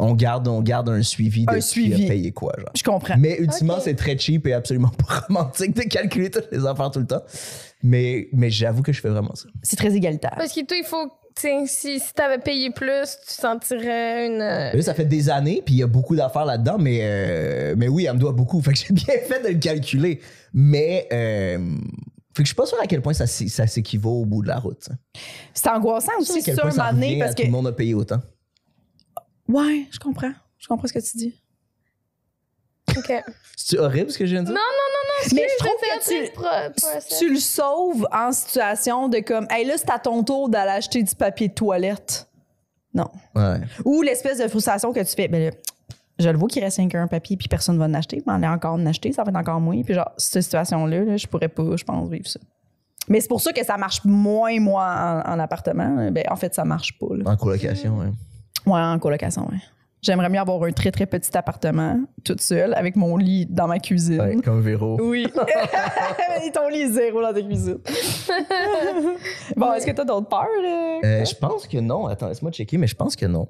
on 0.00 0.14
garde, 0.14 0.48
on 0.48 0.60
garde 0.60 0.88
un 0.88 1.02
suivi 1.02 1.46
de 1.46 1.52
Un 1.52 1.56
qui 1.56 1.62
suivi. 1.62 2.04
a 2.04 2.08
payé 2.08 2.32
quoi, 2.32 2.52
genre. 2.58 2.70
Je 2.76 2.82
comprends. 2.82 3.16
Mais 3.18 3.36
ultimement, 3.38 3.78
c'est 3.80 3.94
très 3.94 4.18
cheap 4.18 4.46
et 4.46 4.52
absolument 4.52 4.88
pas 5.08 5.20
romantique 5.28 5.74
de 5.76 5.82
calculer 5.82 6.30
toutes 6.30 6.48
les 6.52 6.66
affaires 6.66 6.90
tout 6.90 7.00
le 7.00 7.06
temps. 7.06 7.22
Mais, 7.82 8.28
mais 8.32 8.50
j'avoue 8.50 8.82
que 8.82 8.92
je 8.92 9.00
fais 9.00 9.08
vraiment 9.08 9.34
ça. 9.34 9.48
C'est 9.62 9.76
très 9.76 9.94
égalitaire. 9.94 10.34
Parce 10.36 10.52
que 10.52 10.64
toi, 10.64 10.76
il 10.76 10.84
faut. 10.84 11.06
tu 11.36 11.42
sais, 11.42 11.58
Si, 11.66 12.00
si 12.00 12.12
t'avais 12.12 12.38
payé 12.38 12.70
plus, 12.70 13.16
tu 13.26 13.34
sentirais 13.34 14.26
une. 14.26 14.40
euh, 14.42 14.72
Là, 14.72 14.82
ça 14.82 14.94
fait 14.94 15.04
des 15.04 15.30
années, 15.30 15.62
puis 15.64 15.76
il 15.76 15.78
y 15.78 15.82
a 15.84 15.86
beaucoup 15.86 16.16
d'affaires 16.16 16.44
là-dedans, 16.44 16.78
mais, 16.78 16.98
euh, 17.02 17.74
mais 17.78 17.86
oui, 17.86 18.06
elle 18.06 18.14
me 18.14 18.18
doit 18.18 18.32
beaucoup. 18.32 18.60
Fait 18.62 18.72
que 18.72 18.78
j'ai 18.78 18.92
bien 18.92 19.14
fait 19.28 19.42
de 19.44 19.48
le 19.48 19.58
calculer. 19.60 20.20
Mais, 20.52 21.06
euh, 21.12 21.58
fait 22.34 22.42
que 22.42 22.46
je 22.46 22.48
suis 22.48 22.54
pas 22.56 22.66
sûr 22.66 22.78
à 22.82 22.86
quel 22.86 23.00
point 23.02 23.12
ça, 23.12 23.26
ça 23.28 23.66
s'équivaut 23.68 24.22
au 24.22 24.24
bout 24.24 24.42
de 24.42 24.48
la 24.48 24.58
route. 24.58 24.88
C'est 25.54 25.68
angoissant 25.68 26.12
aussi 26.20 26.38
à 26.38 26.42
quel 26.42 26.54
sur 26.54 26.62
point 26.62 26.70
un 26.70 26.74
ça 26.74 26.82
moment 26.84 26.94
donné 26.94 27.18
parce 27.18 27.30
à 27.30 27.34
que. 27.34 27.40
tout 27.42 27.46
le 27.46 27.52
monde 27.52 27.66
a 27.68 27.72
payé 27.72 27.94
autant. 27.94 28.20
Ouais, 29.48 29.86
je 29.90 29.98
comprends. 29.98 30.32
Je 30.58 30.66
comprends 30.68 30.86
ce 30.88 30.92
que 30.92 30.98
tu 30.98 31.16
dis. 31.16 31.42
OK. 32.96 33.12
C'est 33.56 33.78
horrible 33.78 34.10
ce 34.10 34.18
que 34.18 34.26
je 34.26 34.32
viens 34.32 34.42
de 34.42 34.46
dire? 34.46 34.54
Non, 34.54 35.34
Mais 35.34 35.46
je 35.48 35.64
trouve 35.64 35.76
que 35.80 36.26
tu, 36.26 36.32
process. 36.32 37.18
tu 37.18 37.30
le 37.32 37.38
sauves 37.38 38.06
en 38.12 38.32
situation 38.32 39.08
de 39.08 39.18
comme, 39.18 39.46
hey 39.50 39.66
là, 39.66 39.74
c'est 39.76 39.90
à 39.90 39.98
ton 39.98 40.22
tour 40.24 40.48
d'aller 40.48 40.70
acheter 40.72 41.02
du 41.02 41.14
papier 41.14 41.48
de 41.48 41.54
toilette. 41.54 42.28
Non. 42.94 43.10
Ouais. 43.34 43.60
Ou 43.84 44.02
l'espèce 44.02 44.38
de 44.38 44.48
frustration 44.48 44.92
que 44.92 45.00
tu 45.00 45.14
fais, 45.14 45.28
ben 45.28 45.50
là, 45.50 45.50
je 46.18 46.28
le 46.28 46.38
vois 46.38 46.48
qu'il 46.48 46.62
reste 46.64 46.76
5 46.78 46.94
un 46.94 47.06
papier 47.06 47.36
puis 47.36 47.46
personne 47.48 47.76
ne 47.76 47.80
va 47.80 47.86
en 47.86 47.94
acheter, 47.94 48.22
mais 48.26 48.32
on 48.34 48.42
est 48.42 48.48
encore 48.48 48.74
en 48.74 48.86
acheter, 48.86 49.12
ça 49.12 49.22
va 49.22 49.30
être 49.30 49.36
encore 49.36 49.60
moins. 49.60 49.80
Puis 49.82 49.94
genre, 49.94 50.10
cette 50.16 50.42
situation-là, 50.42 51.04
là, 51.04 51.16
je 51.16 51.26
pourrais 51.26 51.48
pas, 51.48 51.76
je 51.76 51.84
pense, 51.84 52.08
vivre 52.08 52.26
ça. 52.26 52.40
Mais 53.08 53.20
c'est 53.20 53.28
pour 53.28 53.40
ça 53.40 53.52
que 53.52 53.64
ça 53.64 53.76
marche 53.76 54.04
moins, 54.04 54.58
moi, 54.60 55.22
en, 55.26 55.32
en 55.32 55.38
appartement. 55.38 56.10
Ben, 56.10 56.24
en 56.28 56.36
fait, 56.36 56.54
ça 56.54 56.64
marche 56.64 56.98
pas. 56.98 57.06
Là. 57.16 57.30
En 57.30 57.36
colocation, 57.36 57.98
ouais. 57.98 58.08
Ouais, 58.68 58.80
en 58.80 58.98
colocation, 58.98 59.42
ouais. 59.50 59.58
J'aimerais 60.00 60.28
mieux 60.28 60.38
avoir 60.38 60.62
un 60.62 60.70
très, 60.70 60.92
très 60.92 61.06
petit 61.06 61.36
appartement, 61.36 61.98
toute 62.22 62.40
seule, 62.40 62.72
avec 62.74 62.94
mon 62.94 63.16
lit 63.16 63.46
dans 63.46 63.66
ma 63.66 63.80
cuisine. 63.80 64.20
Ouais, 64.20 64.36
comme 64.36 64.60
Véro. 64.60 64.96
Oui. 65.02 65.26
Et 66.46 66.52
ton 66.52 66.68
lit 66.68 66.82
est 66.82 66.90
zéro 66.92 67.20
dans 67.20 67.32
ta 67.32 67.42
cuisine. 67.42 67.78
bon, 69.56 69.72
est-ce 69.72 69.86
que 69.86 69.90
t'as 69.90 70.04
d'autres 70.04 70.28
peurs? 70.28 70.46
euh? 70.64 71.00
Euh, 71.04 71.24
je 71.24 71.34
pense 71.34 71.66
que 71.66 71.78
non. 71.78 72.06
Attends, 72.06 72.28
laisse-moi 72.28 72.52
checker, 72.52 72.78
mais 72.78 72.86
je 72.86 72.94
pense 72.94 73.16
que 73.16 73.26
non. 73.26 73.48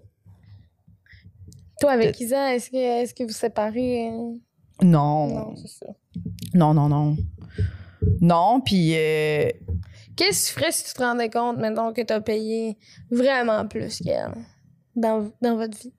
Toi, 1.81 1.93
avec 1.93 2.19
Isa, 2.19 2.55
est-ce 2.55 2.71
que, 2.71 2.77
est 3.03 3.17
que 3.17 3.25
vous 3.25 3.29
séparez? 3.31 4.09
euh? 4.09 4.33
Non. 4.83 5.27
Non, 5.29 5.55
c'est 5.57 5.69
ça. 5.69 5.87
Non, 6.55 6.73
non, 6.73 6.89
non. 6.89 7.17
Non, 8.23 8.61
puis 8.65 8.95
euh, 8.97 9.51
Qu'est-ce 10.17 10.49
que 10.49 10.55
tu 10.55 10.61
ferais 10.61 10.73
si 10.73 10.85
tu 10.85 10.93
te 10.95 11.03
rendais 11.03 11.29
compte, 11.31 11.59
maintenant 11.59 11.93
que 11.93 12.01
t'as 12.01 12.21
payé 12.21 12.77
vraiment 13.11 13.67
plus 13.67 13.99
qu'elle? 13.99 14.33
Dans, 15.01 15.31
dans 15.43 15.57
votre 15.57 15.77
vie? 15.79 15.93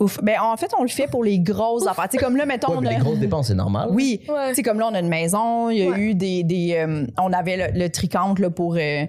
ouf. 0.00 0.18
Ben, 0.22 0.34
en 0.42 0.56
fait, 0.58 0.70
on 0.78 0.82
le 0.82 0.88
fait 0.88 1.06
pour 1.06 1.24
les 1.24 1.38
grosses 1.38 1.86
affaires. 1.86 2.08
Tu 2.08 2.18
sais, 2.18 2.22
comme 2.22 2.36
là, 2.36 2.44
mettons, 2.44 2.78
Ouais, 2.78 2.86
a... 2.86 2.90
les 2.90 2.96
grosses 2.98 3.18
dépenses, 3.18 3.46
c'est 3.48 3.54
normal. 3.54 3.88
Oui. 3.92 4.20
Ouais. 4.28 4.50
Tu 4.50 4.56
sais, 4.56 4.62
comme 4.62 4.78
là, 4.78 4.88
on 4.90 4.94
a 4.94 5.00
une 5.00 5.08
maison, 5.08 5.70
il 5.70 5.78
y 5.78 5.82
a 5.86 5.90
Ouais. 5.90 5.98
eu 6.00 6.14
des. 6.14 6.44
des 6.44 6.74
euh, 6.76 7.06
on 7.18 7.32
avait 7.32 7.72
le, 7.72 7.78
le 7.78 7.88
tricompte 7.88 8.38
là, 8.38 8.50
pour. 8.50 8.74
euh, 8.76 9.06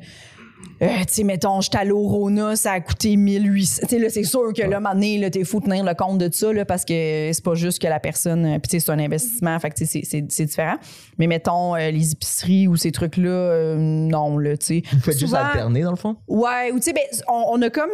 euh, 0.82 0.88
tu 1.00 1.04
sais, 1.16 1.24
mettons, 1.26 1.60
j'étais 1.60 1.80
allée 1.80 1.92
au 1.92 2.04
Rona, 2.08 2.56
ça 2.56 2.72
a 2.72 2.80
coûté 2.80 3.18
1800. 3.18 3.82
Tu 3.82 3.88
sais, 3.90 4.00
là, 4.00 4.10
c'est 4.10 4.24
sûr 4.24 4.54
que 4.54 4.62
là, 4.62 4.80
maintenant, 4.80 5.20
là, 5.20 5.30
t'es 5.30 5.44
fou 5.44 5.60
de 5.60 5.66
tenir 5.66 5.84
le 5.84 5.94
compte 5.94 6.18
de 6.20 6.32
ça, 6.34 6.54
là, 6.54 6.64
parce 6.64 6.86
que 6.86 7.30
c'est 7.34 7.44
pas 7.44 7.56
juste 7.56 7.82
que 7.82 7.88
la 7.88 8.00
personne. 8.00 8.46
euh, 8.46 8.60
Puis, 8.60 8.70
tu 8.70 8.80
sais, 8.80 8.86
c'est 8.86 8.92
un 8.94 9.00
investissement, 9.00 9.60
fait 9.60 9.70
que, 9.72 9.76
tu 9.76 9.86
sais, 9.86 10.00
c'est- 10.02 10.10
c'est 10.10 10.26
c'est 10.32 10.46
différent. 10.46 10.76
Mais 11.18 11.28
mettons, 11.28 11.76
euh, 11.76 11.92
les 11.92 12.14
épiceries 12.14 12.68
ou 12.70 12.78
ces 12.78 12.94
trucs-là, 12.94 13.30
euh, 13.30 13.76
non, 13.78 14.38
là, 14.38 14.56
tu 14.56 14.66
sais. 14.66 14.84
Vous 14.94 15.00
faites 15.02 15.20
juste 15.20 15.28
Souvent- 15.34 15.44
alterner, 15.46 15.82
dans 15.82 15.92
le 15.92 15.98
fond? 15.98 16.16
Ouais, 16.30 16.72
ou 16.72 16.78
tu 16.78 16.84
sais, 16.86 16.94
ben, 16.94 17.04
on, 17.28 17.44
on 17.50 17.62
a 17.62 17.70
comme. 17.70 17.92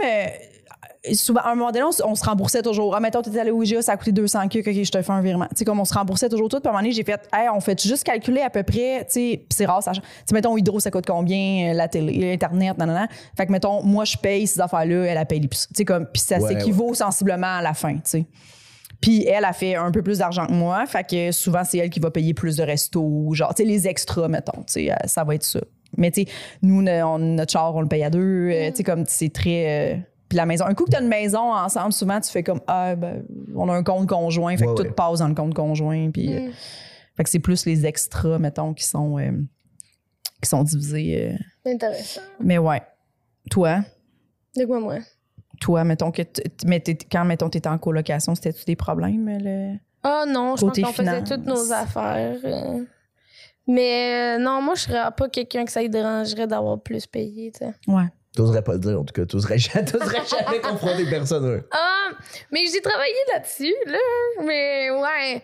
Souvent, 1.13 1.41
à 1.41 1.51
un 1.51 1.55
moment 1.55 1.71
donné, 1.71 1.85
on, 2.03 2.15
se 2.15 2.23
remboursait 2.25 2.61
toujours. 2.61 2.95
Ah, 2.95 2.99
mettons, 2.99 3.21
t'étais 3.21 3.39
allé 3.39 3.51
au 3.51 3.63
IGA, 3.63 3.81
ça 3.81 3.93
a 3.93 3.97
coûté 3.97 4.11
200 4.11 4.47
que, 4.49 4.59
ok, 4.59 4.83
je 4.83 4.91
te 4.91 5.01
fais 5.01 5.11
un 5.11 5.21
virement. 5.21 5.45
Tu 5.49 5.57
sais, 5.57 5.65
comme 5.65 5.79
on 5.79 5.85
se 5.85 5.93
remboursait 5.93 6.29
toujours 6.29 6.49
tout. 6.49 6.59
Puis 6.59 6.67
à 6.67 6.69
un 6.69 6.73
moment 6.73 6.81
donné, 6.81 6.93
j'ai 6.93 7.03
fait, 7.03 7.21
hey, 7.33 7.47
on 7.53 7.59
fait 7.59 7.81
juste 7.81 8.03
calculer 8.03 8.41
à 8.41 8.49
peu 8.49 8.63
près, 8.63 9.05
tu 9.05 9.13
sais, 9.13 9.37
puis 9.37 9.55
c'est 9.55 9.65
rare, 9.65 9.81
ça. 9.81 9.91
Tu 9.91 10.01
sais, 10.01 10.33
mettons, 10.33 10.57
Hydro, 10.57 10.79
ça 10.79 10.91
coûte 10.91 11.05
combien, 11.05 11.71
euh, 11.71 11.73
la 11.73 11.87
télé, 11.87 12.33
Internet, 12.33 12.77
nanana. 12.77 13.07
Fait 13.37 13.45
que, 13.45 13.51
mettons, 13.51 13.81
moi, 13.83 14.05
je 14.05 14.17
paye 14.17 14.45
ces 14.47 14.59
affaires-là, 14.59 15.05
elle, 15.05 15.17
a 15.17 15.25
paye 15.25 15.39
l'épicerie. 15.39 15.73
Tu 15.73 15.77
sais, 15.77 15.85
comme, 15.85 16.05
puis 16.05 16.21
ça 16.21 16.37
Ouais, 16.39 16.55
s'équivaut 16.55 16.93
sensiblement 16.93 17.57
à 17.57 17.61
la 17.61 17.73
fin, 17.73 17.93
tu 17.95 18.01
sais. 18.03 18.25
Puis 19.01 19.25
elle 19.25 19.45
a 19.45 19.53
fait 19.53 19.75
un 19.75 19.91
peu 19.91 20.01
plus 20.01 20.17
d'argent 20.17 20.45
que 20.45 20.51
moi, 20.51 20.85
fait 20.85 21.07
que 21.09 21.31
souvent 21.31 21.63
c'est 21.63 21.77
elle 21.77 21.89
qui 21.89 22.01
va 22.01 22.11
payer 22.11 22.33
plus 22.33 22.57
de 22.57 22.63
resto, 22.63 23.29
genre 23.31 23.55
tu 23.55 23.63
sais 23.63 23.69
les 23.69 23.87
extras 23.87 24.27
mettons, 24.27 24.61
tu 24.63 24.73
sais 24.73 24.91
euh, 24.91 24.95
ça 25.05 25.23
va 25.23 25.35
être 25.35 25.43
ça. 25.43 25.61
Mais 25.95 26.11
tu 26.11 26.23
sais 26.23 26.27
nous 26.61 26.85
on- 26.85 27.17
notre 27.17 27.49
char 27.49 27.73
on 27.73 27.79
le 27.79 27.87
paye 27.87 28.03
à 28.03 28.09
deux, 28.09 28.49
euh, 28.51 28.69
tu 28.71 28.75
sais 28.75 28.83
comme 28.83 29.05
c'est 29.07 29.31
très 29.31 29.93
euh, 29.93 29.97
puis 30.29 30.37
la 30.37 30.45
maison, 30.45 30.65
un 30.65 30.73
coup 30.75 30.85
que 30.85 30.91
tu 30.91 30.97
as 30.97 31.01
une 31.01 31.07
maison 31.07 31.51
ensemble, 31.53 31.91
souvent 31.91 32.19
tu 32.21 32.29
fais 32.31 32.43
comme 32.43 32.61
ah 32.67 32.95
ben 32.95 33.23
on 33.55 33.67
a 33.67 33.73
un 33.73 33.83
compte 33.83 34.07
conjoint, 34.07 34.55
fait 34.55 34.65
Ouais, 34.67 34.75
que 34.75 34.81
ouais. 34.83 34.87
tout 34.89 34.93
passe 34.95 35.19
dans 35.19 35.27
le 35.27 35.35
compte 35.35 35.53
conjoint 35.55 36.09
puis 36.11 36.33
euh, 36.35 36.47
Mm. 36.47 36.51
fait 37.17 37.23
que 37.23 37.29
c'est 37.29 37.39
plus 37.39 37.65
les 37.65 37.85
extras 37.85 38.37
mettons 38.39 38.73
qui 38.73 38.85
sont 38.85 39.17
euh, 39.19 39.31
qui 40.41 40.47
sont 40.49 40.63
divisés 40.63 41.31
euh. 41.65 41.71
Intéressant. 41.73 42.21
mais 42.39 42.57
ouais. 42.57 42.81
Toi, 43.51 43.79
De 44.55 44.65
quoi, 44.65 44.79
moi? 44.79 44.95
toi 45.59 45.83
mettons 45.83 46.11
que 46.11 46.21
mais 46.65 46.81
quand 47.11 47.25
mettons 47.25 47.49
t'étais 47.49 47.67
en 47.69 47.77
colocation, 47.79 48.35
c'était-tu 48.35 48.63
des 48.65 48.75
problèmes 48.75 49.27
le 49.41 49.75
Ah 50.03 50.25
non, 50.27 50.55
je 50.55 50.65
pense 50.65 50.79
qu'on 50.79 50.93
faisait 50.93 51.23
toutes 51.23 51.45
nos 51.45 51.71
affaires. 51.73 52.37
euh. 52.45 52.83
Mais 53.67 54.37
euh, 54.37 54.41
non, 54.41 54.61
moi, 54.63 54.73
je 54.75 54.81
serais 54.81 55.11
pas 55.15 55.29
quelqu'un 55.29 55.63
que 55.65 55.71
ça 55.71 55.81
lui 55.81 55.89
dérangerait 55.89 56.47
d'avoir 56.47 56.79
plus 56.81 57.05
payé, 57.05 57.51
tu 57.51 57.59
sais. 57.59 57.73
Ouais. 57.87 58.05
T'oserais 58.35 58.63
pas 58.63 58.73
le 58.73 58.79
dire, 58.79 58.99
en 58.99 59.03
tout 59.03 59.13
cas. 59.13 59.25
T'oserais 59.25 59.57
jamais, 59.57 59.85
jamais 60.29 60.61
confronter 60.61 61.05
personne. 61.09 61.63
Ah, 61.71 62.09
mais 62.51 62.65
j'ai 62.71 62.81
travaillé 62.81 63.13
là-dessus, 63.33 63.75
là. 63.85 63.97
Mais 64.43 64.89
ouais. 64.91 65.43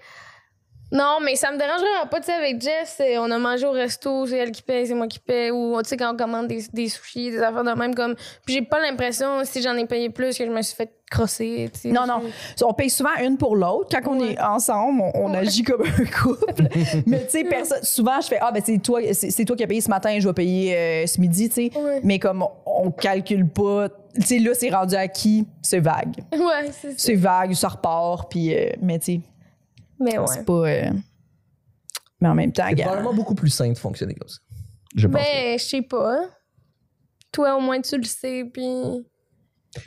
Non, 0.91 1.17
mais 1.23 1.35
ça 1.35 1.51
me 1.51 1.57
dérangerait 1.57 2.07
pas, 2.11 2.19
tu 2.19 2.27
sais, 2.27 2.33
avec 2.33 2.61
Jess, 2.61 2.93
c'est- 2.97 3.17
on 3.17 3.29
a 3.31 3.37
mangé 3.39 3.65
au 3.65 3.71
resto, 3.71 4.27
c'est 4.27 4.37
elle 4.37 4.51
qui 4.51 4.61
paye, 4.61 4.85
c'est 4.87 4.93
moi 4.93 5.07
qui 5.07 5.19
paye. 5.19 5.51
Ou, 5.51 5.81
tu 5.81 5.89
sais, 5.89 5.97
quand 5.97 6.13
on 6.13 6.17
commande 6.17 6.47
des, 6.47 6.63
des 6.71 6.87
sushis, 6.89 7.31
des 7.31 7.41
affaires 7.41 7.63
de 7.63 7.71
même, 7.71 7.95
comme. 7.95 8.15
Puis 8.45 8.55
j'ai 8.55 8.61
pas 8.61 8.79
l'impression, 8.79 9.43
si 9.43 9.61
j'en 9.61 9.75
ai 9.75 9.85
payé 9.87 10.09
plus, 10.09 10.37
que 10.37 10.45
je 10.45 10.51
me 10.51 10.61
suis 10.61 10.75
fait 10.75 10.91
crosser, 11.09 11.69
tu 11.73 11.79
sais. 11.81 11.87
Non, 11.89 12.05
non. 12.05 12.21
On 12.63 12.73
paye 12.73 12.89
souvent 12.89 13.15
une 13.21 13.37
pour 13.37 13.55
l'autre. 13.55 13.89
Quand 13.99 14.11
on 14.11 14.23
est 14.23 14.39
ensemble, 14.39 15.01
on, 15.01 15.11
on 15.31 15.33
agit 15.33 15.63
comme 15.63 15.81
un 15.83 16.05
couple. 16.23 16.45
Mais 17.07 17.25
tu 17.25 17.31
sais, 17.31 17.43
personne. 17.43 17.83
Souvent, 17.83 18.21
je 18.21 18.27
fais 18.27 18.37
Ah, 18.41 18.51
ben 18.51 18.61
c'est 18.65 18.77
toi, 18.77 19.01
c'est, 19.13 19.45
toi 19.45 19.55
qui 19.55 19.63
as 19.63 19.67
payé 19.67 19.81
ce 19.81 19.89
matin, 19.89 20.17
je 20.19 20.27
vais 20.27 20.33
payer 20.33 20.75
euh, 20.75 21.07
ce 21.07 21.19
midi, 21.19 21.49
tu 21.49 21.55
sais. 21.55 21.71
Ouais. 21.77 21.99
Mais 22.03 22.19
comme 22.19 22.43
on, 22.43 22.49
on 22.85 22.91
calcule 22.91 23.47
pas. 23.49 23.89
Tu 24.15 24.21
sais, 24.21 24.39
là, 24.39 24.51
c'est 24.53 24.69
rendu 24.69 24.95
à 24.95 25.07
qui? 25.07 25.45
C'est 25.61 25.79
vague. 25.79 26.15
Ouais, 26.31 26.69
c'est 26.71 26.91
ça. 26.91 26.95
C'est 26.97 27.15
vague, 27.15 27.53
ça 27.53 27.67
repart. 27.69 28.29
Puis, 28.29 28.55
euh, 28.55 28.69
mais 28.81 28.97
tu 28.99 29.15
sais, 29.15 29.19
Mais 29.99 30.17
ouais. 30.17 30.25
c'est 30.27 30.45
pas. 30.45 30.53
euh, 30.53 30.91
Mais 32.21 32.27
en 32.29 32.35
même 32.35 32.51
temps, 32.51 32.65
C'est 32.69 32.75
gars, 32.75 32.85
probablement 32.85 33.13
beaucoup 33.13 33.35
plus 33.35 33.49
simple 33.49 33.73
de 33.73 33.77
fonctionner 33.79 34.15
comme 34.15 34.27
ça. 34.29 34.37
Je 34.95 35.07
pense. 35.07 35.21
Ben, 35.21 35.57
je 35.59 35.63
sais 35.63 35.81
pas. 35.81 36.29
Toi, 37.31 37.57
au 37.57 37.61
moins, 37.61 37.81
tu 37.81 37.97
le 37.97 38.03
sais, 38.03 38.45
puis. 38.51 39.05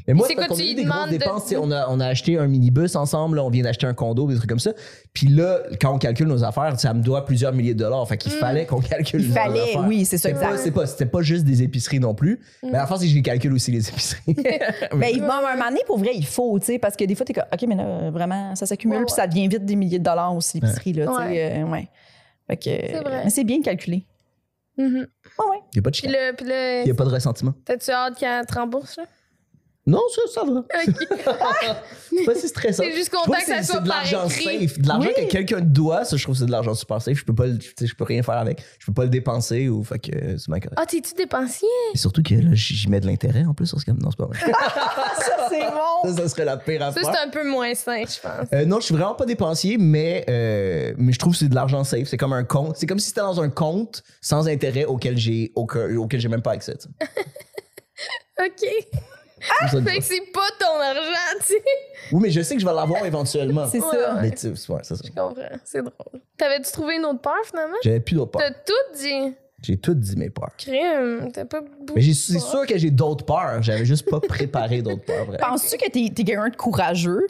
Mais 0.07 0.15
moi, 0.15 0.27
c'est 0.29 0.35
quoi, 0.35 0.47
qu'on 0.47 0.55
a 0.55 0.57
tu 0.59 0.63
eu 0.65 0.67
lui 0.69 0.75
des 0.75 0.85
grosses 0.85 1.07
de- 1.07 1.11
dépenses? 1.19 1.55
On, 1.59 1.71
a, 1.71 1.89
on 1.89 2.01
a 2.01 2.07
acheté 2.07 2.39
un 2.39 2.47
minibus 2.47 2.95
ensemble, 2.97 3.37
là, 3.37 3.45
on 3.45 3.51
vient 3.51 3.63
d'acheter 3.63 3.87
un 3.87 3.95
condo, 3.95 4.27
des 4.29 4.37
trucs 4.37 4.49
comme 4.49 4.59
ça. 4.59 4.73
Puis 5.13 5.29
là, 5.29 5.61
quand 5.81 5.95
on 5.95 5.99
calcule 5.99 6.27
nos 6.29 6.45
affaires, 6.45 6.79
ça 6.79 6.93
me 6.95 7.03
doit 7.03 7.25
plusieurs 7.25 7.53
milliers 7.53 7.75
de 7.75 7.79
dollars. 7.79 8.07
Fait 8.09 8.17
qu'il 8.19 8.33
fallait 8.33 8.67
qu'on 8.67 8.81
calcule 8.81 9.23
il 9.23 9.29
nos 9.29 9.35
fallait, 9.35 9.61
affaires. 9.63 9.85
oui, 9.87 10.05
c'est 10.05 10.19
ça, 10.19 10.29
C'était 10.29 10.41
pas, 10.41 10.47
exact. 10.51 10.63
c'est 10.65 10.71
pas, 10.73 10.87
c'était 10.87 11.07
pas 11.07 11.23
juste 11.23 11.45
des 11.45 11.63
épiceries 11.63 12.01
non 12.01 12.15
plus. 12.15 12.41
Mm. 12.63 12.69
Mais 12.71 12.79
à 12.79 12.81
la 12.83 12.87
fin, 12.87 12.97
c'est 12.97 13.05
que 13.05 13.11
je 13.11 13.15
les 13.17 13.23
calcule 13.23 13.53
aussi, 13.53 13.71
les 13.73 13.89
épiceries. 13.89 14.23
Ben, 14.95 15.09
il- 15.13 15.21
bon, 15.21 15.29
à 15.31 15.53
un 15.53 15.57
moment 15.57 15.69
donné, 15.71 15.81
pour 15.87 15.99
vrai, 15.99 16.11
il 16.15 16.27
faut, 16.27 16.59
tu 16.59 16.67
sais, 16.67 16.79
parce 16.79 16.97
que 16.97 17.05
des 17.05 17.15
fois, 17.15 17.25
t'es 17.27 17.33
comme, 17.33 17.45
OK, 17.53 17.65
mais 17.69 17.75
là, 17.77 18.11
vraiment, 18.11 18.55
ça 18.57 18.67
s'accumule, 18.67 18.99
Ouais, 18.99 19.05
puis 19.05 19.15
ça 19.15 19.27
devient 19.27 19.49
vite 19.49 19.65
des 19.65 19.77
milliers 19.77 19.99
de 19.99 20.05
dollars 20.05 20.35
aussi, 20.35 20.61
l'épicerie, 20.61 20.93
là, 20.93 21.07
tu 21.07 21.13
sais. 21.15 21.19
Ouais. 21.29 21.53
euh, 21.63 21.65
ouais. 21.65 21.89
Fait 22.49 22.57
que. 22.57 23.29
C'est 23.31 23.41
mais 23.41 23.45
bien 23.45 23.63
calculé. 23.63 24.05
Mhm. 24.79 24.95
Ouais, 24.97 25.45
ouais. 25.51 25.57
Il 25.75 25.77
n'y 25.77 25.81
a 25.81 25.83
pas 25.83 25.91
de 25.91 25.95
chien. 25.97 26.09
Il 26.11 26.85
n'y 26.85 26.91
a 26.91 26.95
pas 26.95 27.05
de 27.05 27.11
ressentiment. 27.11 27.53
t'as-tu 27.65 27.91
hâte 27.91 28.17
qu'elle 28.17 28.47
te 28.47 28.55
rembourse, 28.55 28.97
là? 28.97 29.05
Non, 29.89 30.03
ça, 30.15 30.21
ça 30.33 30.45
va. 30.45 30.61
Ok. 30.61 31.77
C'est 32.11 32.25
pas 32.25 32.35
si 32.35 32.49
stressant. 32.49 32.83
T'es 32.83 32.93
juste 32.95 33.11
content 33.11 33.33
que 33.33 33.41
ça 33.47 33.59
c'est- 33.59 33.63
soit 33.65 33.77
C'est 33.77 33.83
de 33.85 33.89
l'argent 33.89 34.29
safe. 34.29 34.79
De 34.79 34.89
l'argent 34.89 35.09
Oui. 35.17 35.25
que 35.25 35.31
quelqu'un 35.31 35.61
doit, 35.61 36.05
ça, 36.05 36.17
je 36.17 36.23
trouve 36.25 36.35
que 36.35 36.41
c'est 36.41 36.47
de 36.47 36.51
l'argent 36.51 36.75
super 36.75 37.01
safe. 37.01 37.17
Je 37.17 37.25
peux 37.25 37.35
pas, 37.35 37.47
le- 37.47 37.59
je 37.81 37.95
peux 37.95 38.05
rien 38.05 38.23
faire 38.25 38.39
avec. 38.39 38.63
Je 38.81 38.87
peux 38.87 38.93
pas 38.93 39.05
le 39.05 39.09
dépenser 39.11 39.69
ou 39.69 39.85
fait 39.85 39.99
que 40.01 40.11
euh, 40.17 40.37
c'est 40.37 40.47
correct. 40.49 40.69
Ah, 40.77 40.85
t'es-tu 40.85 41.15
dépensier? 41.15 41.69
Et 41.95 41.99
surtout 41.99 42.23
que 42.23 42.35
là, 42.35 42.51
j'y 42.55 42.89
mets 42.91 42.99
de 43.01 43.07
l'intérêt 43.07 43.45
en 43.45 43.55
plus 43.55 43.67
sur 43.67 43.79
ce 43.81 43.85
cam. 43.85 43.97
Non, 43.99 44.11
c'est 44.11 44.17
pas 44.19 44.27
vrai. 44.27 44.39
Ça, 45.21 45.47
c'est 45.49 45.61
bon. 45.71 46.17
ça, 46.17 46.23
ça 46.23 46.29
serait 46.29 46.45
la 46.45 46.57
pire 46.57 46.81
Ça, 46.81 46.87
affaire. 46.89 47.05
c'est 47.15 47.27
un 47.27 47.31
peu 47.31 47.49
moins 47.49 47.73
sain, 47.75 48.01
je 48.03 48.21
pense. 48.21 48.49
Euh, 48.53 48.65
non, 48.65 48.81
je 48.81 48.87
suis 48.87 48.95
vraiment 48.95 49.15
pas 49.15 49.27
dépensier, 49.27 49.79
mais, 49.79 50.25
euh, 50.29 50.93
mais 50.99 51.13
je 51.13 51.19
trouve 51.19 51.33
que 51.35 51.39
c'est 51.39 51.49
de 51.49 51.55
l'argent 51.55 51.85
safe. 51.85 52.09
C'est 52.09 52.17
comme 52.19 52.33
un 52.33 52.45
compte. 52.45 52.77
C'est 52.77 52.87
comme 52.87 52.99
si 52.99 53.09
c'était 53.09 53.21
dans 53.21 53.41
un 53.41 53.49
compte 53.49 54.03
sans 54.21 54.49
intérêt 54.49 54.85
auquel 54.87 55.17
j'ai 55.17 55.53
aucun, 55.55 55.95
auquel 55.97 56.21
j'ai 56.21 56.29
même 56.29 56.43
pas 56.43 56.53
accès. 56.53 56.77
OK. 58.41 58.69
Ça, 59.71 59.83
Fait 59.83 59.99
que 59.99 60.05
c'est 60.05 60.33
pas 60.33 60.49
ton 60.59 60.79
argent, 60.81 61.39
tu 61.41 61.47
sais. 61.47 61.63
Oui, 62.13 62.21
mais 62.23 62.31
je 62.31 62.41
sais 62.43 62.55
que 62.55 62.61
je 62.61 62.67
vais 62.67 62.73
l'avoir 62.75 63.05
éventuellement. 63.05 63.67
C'est 63.67 63.81
ça. 63.81 64.19
Mais 64.21 64.31
tu 64.31 64.55
sais, 64.57 64.73
ouais, 64.73 64.81
c'est 64.83 64.97
ça. 64.97 65.03
Je 65.05 65.11
comprends. 65.11 65.35
C'est 65.65 65.81
drôle. 65.83 66.21
T'avais-tu 66.37 66.71
trouvé 66.73 66.97
une 66.97 67.05
autre 67.05 67.21
peur, 67.21 67.35
finalement? 67.45 67.77
J'avais 67.83 68.01
plus 68.01 68.15
d'autres 68.17 68.39
T'as 68.39 68.51
peurs. 68.51 68.65
tout 68.65 68.99
dit. 68.99 69.35
J'ai 69.63 69.77
tout 69.77 69.95
dit 69.95 70.17
mes 70.17 70.31
peurs. 70.31 70.53
Crime, 70.57 71.31
t'as 71.33 71.45
pas 71.45 71.61
beaucoup. 71.61 71.95
Mais 71.97 72.01
j'ai- 72.01 72.15
c'est 72.15 72.39
sûr 72.39 72.65
que 72.67 72.79
j'ai 72.79 72.91
d'autres 72.93 73.25
peurs. 73.25 73.61
J'avais 73.63 73.85
juste 73.85 74.09
pas 74.09 74.21
préparé 74.21 74.83
d'autres 74.83 75.05
peurs. 75.05 75.25
vraiment. 75.27 75.51
Penses-tu 75.51 75.77
que 75.77 75.91
t'es 75.91 76.05
es 76.05 76.11
quelqu'un 76.11 76.49
de 76.49 76.57
courageux? 76.57 77.27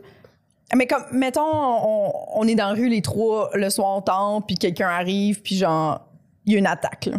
Mais 0.76 0.86
comme, 0.86 1.04
mettons, 1.12 1.40
on, 1.42 2.12
on 2.34 2.46
est 2.46 2.54
dans 2.54 2.68
la 2.68 2.74
rue 2.74 2.90
les 2.90 3.00
trois, 3.00 3.48
le 3.54 3.70
soir 3.70 3.96
on 3.96 4.02
tente, 4.02 4.46
puis 4.46 4.56
quelqu'un 4.56 4.88
arrive, 4.88 5.40
puis 5.40 5.56
genre, 5.56 6.06
il 6.44 6.52
y 6.52 6.56
a 6.56 6.58
une 6.58 6.66
attaque. 6.66 7.06
là. 7.06 7.16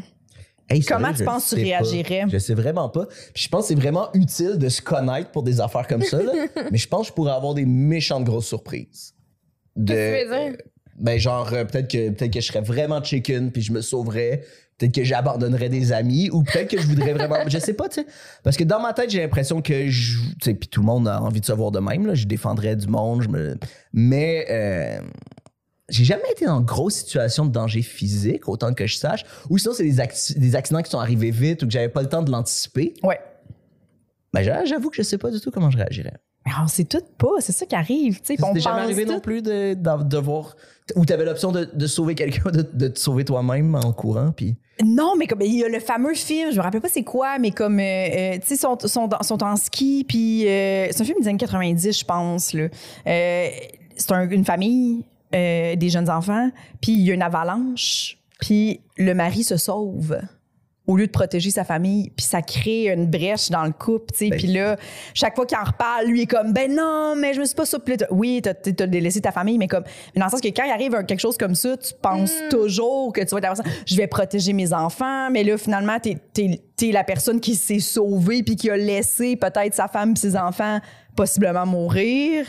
Hey, 0.69 0.83
Comment 0.83 1.07
sérieux, 1.07 1.17
tu 1.17 1.23
penses 1.25 1.49
que 1.49 1.55
tu 1.55 1.61
sais 1.65 1.71
pas. 1.71 1.77
réagirais? 1.77 2.23
Je 2.31 2.37
sais 2.37 2.53
vraiment 2.53 2.89
pas. 2.89 3.07
Puis 3.33 3.43
je 3.43 3.49
pense 3.49 3.63
que 3.63 3.67
c'est 3.69 3.79
vraiment 3.79 4.09
utile 4.13 4.57
de 4.57 4.69
se 4.69 4.81
connaître 4.81 5.31
pour 5.31 5.43
des 5.43 5.59
affaires 5.61 5.87
comme 5.87 6.03
ça. 6.03 6.21
là. 6.21 6.31
Mais 6.71 6.77
je 6.77 6.87
pense 6.87 7.01
que 7.01 7.07
je 7.07 7.13
pourrais 7.13 7.31
avoir 7.31 7.53
des 7.55 7.65
méchantes 7.65 8.23
grosses 8.23 8.47
surprises. 8.47 9.13
De, 9.75 9.93
dire? 9.93 10.57
Ben 10.99 11.17
genre, 11.17 11.51
euh, 11.53 11.63
peut-être 11.63 11.89
que, 11.89 12.09
peut 12.09 12.27
que 12.27 12.41
je 12.41 12.45
serais 12.47 12.61
vraiment 12.61 13.01
chicken 13.03 13.51
puis 13.51 13.61
je 13.61 13.71
me 13.71 13.81
sauverais. 13.81 14.43
Peut-être 14.77 14.93
que 14.95 15.03
j'abandonnerais 15.03 15.69
des 15.69 15.91
amis 15.91 16.29
ou 16.29 16.43
peut-être 16.43 16.69
que 16.69 16.79
je 16.79 16.87
voudrais 16.87 17.13
vraiment. 17.13 17.35
Je 17.47 17.57
sais 17.57 17.73
pas, 17.73 17.89
tu 17.89 18.01
sais. 18.01 18.07
Parce 18.43 18.55
que 18.55 18.63
dans 18.63 18.79
ma 18.79 18.93
tête, 18.93 19.09
j'ai 19.09 19.19
l'impression 19.19 19.61
que 19.61 19.89
je. 19.89 20.19
Tu 20.19 20.35
sais, 20.41 20.53
puis 20.53 20.69
tout 20.69 20.79
le 20.79 20.85
monde 20.85 21.07
a 21.07 21.21
envie 21.21 21.41
de 21.41 21.45
se 21.45 21.51
voir 21.51 21.71
de 21.71 21.79
même. 21.79 22.05
Là. 22.05 22.13
Je 22.15 22.25
défendrais 22.25 22.75
du 22.77 22.87
monde. 22.87 23.21
Je 23.23 23.27
me... 23.27 23.57
Mais. 23.91 24.45
euh, 24.49 25.01
j'ai 25.89 26.03
jamais 26.03 26.29
été 26.31 26.47
en 26.47 26.61
grosse 26.61 26.95
situation 26.95 27.45
de 27.45 27.51
danger 27.51 27.81
physique, 27.81 28.47
autant 28.47 28.73
que 28.73 28.87
je 28.87 28.95
sache. 28.97 29.25
Ou 29.49 29.57
sinon, 29.57 29.73
c'est 29.73 29.83
des, 29.83 29.97
acci- 29.99 30.37
des 30.37 30.55
accidents 30.55 30.81
qui 30.81 30.89
sont 30.91 30.99
arrivés 30.99 31.31
vite 31.31 31.63
ou 31.63 31.65
que 31.67 31.71
j'avais 31.71 31.89
pas 31.89 32.01
le 32.01 32.09
temps 32.09 32.21
de 32.23 32.31
l'anticiper. 32.31 32.93
Ouais. 33.03 33.19
Ben, 34.33 34.43
j'a- 34.43 34.65
j'avoue 34.65 34.89
que 34.89 34.95
je 34.97 35.01
sais 35.01 35.17
pas 35.17 35.31
du 35.31 35.39
tout 35.39 35.51
comment 35.51 35.71
je 35.71 35.77
réagirais. 35.77 36.13
Mais 36.45 36.51
on 36.63 36.67
sait 36.67 36.85
tout 36.85 37.01
pas, 37.17 37.27
c'est 37.39 37.51
ça 37.51 37.65
qui 37.65 37.75
arrive. 37.75 38.21
tu 38.21 38.35
C'était 38.37 38.59
jamais 38.59 38.81
arrivé 38.81 39.05
tout. 39.05 39.11
non 39.11 39.19
plus 39.19 39.41
de, 39.41 39.73
de, 39.73 40.03
de 40.03 40.17
voir. 40.17 40.55
Ou 40.95 41.05
t'avais 41.05 41.25
l'option 41.25 41.51
de, 41.51 41.65
de 41.73 41.87
sauver 41.87 42.15
quelqu'un, 42.15 42.49
de, 42.49 42.65
de 42.73 42.87
te 42.87 42.99
sauver 42.99 43.25
toi-même 43.25 43.75
en 43.75 43.91
courant, 43.91 44.31
puis. 44.31 44.55
Non, 44.83 45.15
mais 45.17 45.27
comme 45.27 45.41
il 45.41 45.55
y 45.57 45.63
a 45.63 45.67
le 45.67 45.79
fameux 45.81 46.13
film, 46.13 46.51
je 46.51 46.57
me 46.57 46.61
rappelle 46.61 46.79
pas 46.79 46.87
c'est 46.87 47.03
quoi, 47.03 47.37
mais 47.39 47.51
comme, 47.51 47.79
euh, 47.79 47.83
euh, 47.83 48.33
tu 48.39 48.47
sais, 48.47 48.55
sont, 48.55 48.77
sont, 48.85 49.09
sont 49.21 49.43
en 49.43 49.57
ski, 49.57 50.05
puis 50.07 50.47
euh, 50.47 50.87
c'est 50.91 51.01
un 51.01 51.05
film 51.05 51.19
des 51.19 51.27
années 51.27 51.37
90, 51.37 51.99
je 51.99 52.05
pense. 52.05 52.53
là. 52.53 52.69
Euh, 53.05 53.47
c'est 53.97 54.11
un- 54.13 54.29
une 54.29 54.45
famille, 54.45 55.03
euh, 55.35 55.75
des 55.75 55.89
jeunes 55.89 56.09
enfants, 56.09 56.49
puis 56.81 56.93
il 56.93 57.01
y 57.01 57.11
a 57.11 57.13
une 57.13 57.21
avalanche, 57.21 58.17
puis 58.39 58.81
le 58.97 59.13
mari 59.13 59.43
se 59.43 59.57
sauve 59.57 60.19
au 60.87 60.97
lieu 60.97 61.05
de 61.05 61.11
protéger 61.11 61.51
sa 61.51 61.63
famille, 61.63 62.11
puis 62.17 62.25
ça 62.25 62.41
crée 62.41 62.91
une 62.91 63.05
brèche 63.05 63.51
dans 63.51 63.63
le 63.63 63.71
couple, 63.73 64.11
tu 64.11 64.17
sais. 64.17 64.29
Ben. 64.29 64.39
Puis 64.39 64.47
là, 64.47 64.75
chaque 65.13 65.35
fois 65.35 65.45
qu'il 65.45 65.55
en 65.55 65.63
reparle, 65.63 66.07
lui 66.07 66.23
est 66.23 66.25
comme, 66.25 66.51
ben 66.51 66.73
non, 66.73 67.13
mais 67.15 67.35
je 67.35 67.39
me 67.41 67.45
suis 67.45 67.53
pas 67.53 67.65
t'as- 67.67 68.07
Oui, 68.09 68.41
t'as 68.41 68.55
t'as 68.55 68.87
délaissé 68.87 69.21
ta 69.21 69.31
famille, 69.31 69.59
mais 69.59 69.67
comme, 69.67 69.83
mais 70.15 70.19
dans 70.19 70.25
le 70.25 70.31
sens 70.31 70.41
que 70.41 70.47
quand 70.47 70.63
il 70.63 70.71
arrive 70.71 70.93
quelque 71.05 71.19
chose 71.19 71.37
comme 71.37 71.53
ça, 71.53 71.77
tu 71.77 71.93
penses 72.01 72.33
toujours 72.49 73.13
que 73.13 73.21
tu 73.21 73.27
vas 73.27 73.37
être 73.37 73.43
la 73.43 73.49
personne, 73.49 73.71
je 73.85 73.95
vais 73.97 74.07
protéger 74.07 74.51
mes 74.51 74.73
enfants, 74.73 75.29
mais 75.29 75.43
là, 75.43 75.59
finalement, 75.59 75.99
t'es 75.99 76.17
es, 76.39 76.91
la 76.91 77.03
personne 77.03 77.39
qui 77.39 77.53
s'est 77.53 77.81
sauvée 77.81 78.41
puis 78.41 78.55
qui 78.55 78.71
a 78.71 78.75
laissé 78.77 79.35
peut-être 79.35 79.75
sa 79.75 79.87
femme 79.87 80.13
et 80.13 80.19
ses 80.19 80.35
enfants 80.35 80.79
possiblement 81.15 81.67
mourir. 81.67 82.47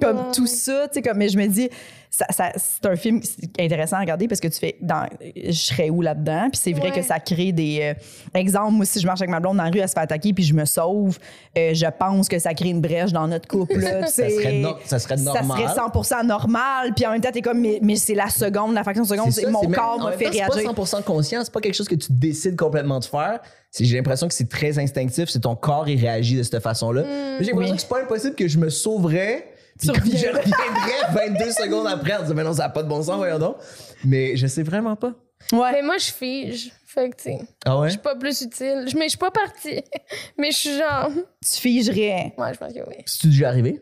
Comme 0.00 0.16
Ouais. 0.16 0.32
tout 0.34 0.46
ça, 0.46 0.86
tu 0.88 0.94
sais, 0.94 1.02
comme, 1.02 1.18
mais 1.18 1.28
je 1.28 1.36
me 1.38 1.46
dis, 1.46 1.68
ça, 2.10 2.24
ça- 2.30 2.52
c'est 2.56 2.86
un 2.86 2.94
film 2.96 3.20
intéressant 3.58 3.96
à 3.96 4.00
regarder 4.00 4.28
parce 4.28 4.40
que 4.40 4.48
tu 4.48 4.58
fais, 4.58 4.76
dans, 4.80 5.06
je 5.34 5.50
serais 5.52 5.90
où 5.90 6.00
là-dedans? 6.02 6.48
Puis 6.52 6.60
c'est 6.62 6.72
vrai 6.72 6.90
Ouais. 6.90 6.96
que 6.96 7.02
ça 7.02 7.18
crée 7.20 7.52
des. 7.52 7.80
euh, 7.82 7.94
exemple, 8.38 8.72
moi, 8.72 8.84
si 8.86 9.00
je 9.00 9.06
marche 9.06 9.20
avec 9.20 9.30
ma 9.30 9.40
blonde 9.40 9.56
dans 9.56 9.64
la 9.64 9.70
rue, 9.70 9.78
elle 9.80 9.88
se 9.88 9.92
fait 9.94 10.00
attaquer 10.00 10.32
puis 10.32 10.44
je 10.44 10.54
me 10.54 10.64
sauve, 10.64 11.18
euh, 11.56 11.74
je 11.74 11.86
pense 11.98 12.28
que 12.28 12.38
ça 12.38 12.54
crée 12.54 12.68
une 12.70 12.80
brèche 12.80 13.12
dans 13.12 13.26
notre 13.28 13.48
couple. 13.48 13.78
là, 13.78 14.06
Ça 14.06 14.28
serait, 14.30 14.52
no- 14.60 14.76
ça 14.84 14.98
serait 14.98 15.16
normal. 15.16 15.58
Ça 15.68 15.74
serait 15.92 16.04
100 16.04 16.24
normal. 16.24 16.92
Puis 16.94 17.04
en 17.06 17.10
même 17.12 17.20
temps, 17.20 17.30
t'es 17.32 17.42
comme, 17.42 17.60
mais, 17.60 17.78
mais 17.82 17.96
c'est 17.96 18.14
la 18.14 18.28
seconde, 18.30 18.74
la 18.74 18.82
fraction 18.84 19.02
de 19.02 19.08
seconde, 19.08 19.32
c'est 19.32 19.50
mon 19.50 19.62
corps 19.70 19.98
m'a 20.02 20.12
fait 20.12 20.24
temps, 20.26 20.30
réagir. 20.30 20.54
C'est 20.54 20.64
pas 20.64 20.70
100% 20.84 21.02
conscient, 21.02 21.40
c'est 21.44 21.52
pas 21.52 21.60
quelque 21.60 21.74
chose 21.74 21.88
que 21.88 21.94
tu 21.96 22.12
décides 22.12 22.56
complètement 22.56 23.00
de 23.00 23.04
faire. 23.04 23.40
J'ai 23.78 23.96
l'impression 23.96 24.28
que 24.28 24.34
c'est 24.34 24.48
très 24.48 24.78
instinctif, 24.78 25.28
c'est 25.28 25.40
ton 25.40 25.54
corps 25.54 25.88
il 25.88 26.00
réagit 26.00 26.36
de 26.36 26.42
cette 26.42 26.60
façon-là. 26.62 27.02
Mais 27.02 27.44
J'ai 27.44 27.50
l'impression 27.50 27.72
oui. 27.72 27.76
que 27.76 27.82
c'est 27.82 27.88
pas 27.88 28.00
impossible 28.00 28.34
que 28.34 28.48
je 28.48 28.58
me 28.58 28.70
sauverais. 28.70 29.44
Puis 29.78 29.88
comme 29.88 29.96
je 30.04 30.26
reviendrais 30.26 31.28
22 31.28 31.52
secondes 31.52 31.86
après 31.86 32.14
en 32.16 32.22
disant, 32.22 32.34
mais 32.34 32.44
non, 32.44 32.52
ça 32.52 32.64
n'a 32.64 32.68
pas 32.70 32.82
de 32.82 32.88
bon 32.88 33.02
sens, 33.02 33.16
voyons 33.16 33.38
donc. 33.38 33.56
Mais 34.04 34.36
je 34.36 34.46
sais 34.46 34.62
vraiment 34.62 34.96
pas. 34.96 35.14
Ouais. 35.52 35.72
Mais 35.72 35.82
moi, 35.82 35.98
je 35.98 36.10
fige. 36.12 36.72
Fait 36.86 37.10
que, 37.10 37.16
tu 37.16 37.22
sais, 37.24 37.38
Ah 37.64 37.78
ouais? 37.78 37.88
je 37.88 37.92
suis 37.92 38.00
pas 38.00 38.16
plus 38.16 38.40
utile. 38.42 38.86
Je- 38.90 38.96
Mais 38.96 39.04
je 39.04 39.10
suis 39.10 39.18
pas 39.18 39.30
partie. 39.30 39.82
Mais 40.38 40.50
je 40.50 40.56
suis 40.56 40.76
genre. 40.78 41.10
Tu 41.44 41.60
figerais. 41.60 42.34
Ouais, 42.36 42.52
je 42.54 42.58
pense 42.58 42.72
que 42.72 42.80
oui. 42.88 42.96
C'est-tu 43.06 43.28
déjà 43.28 43.48
arrivé? 43.48 43.80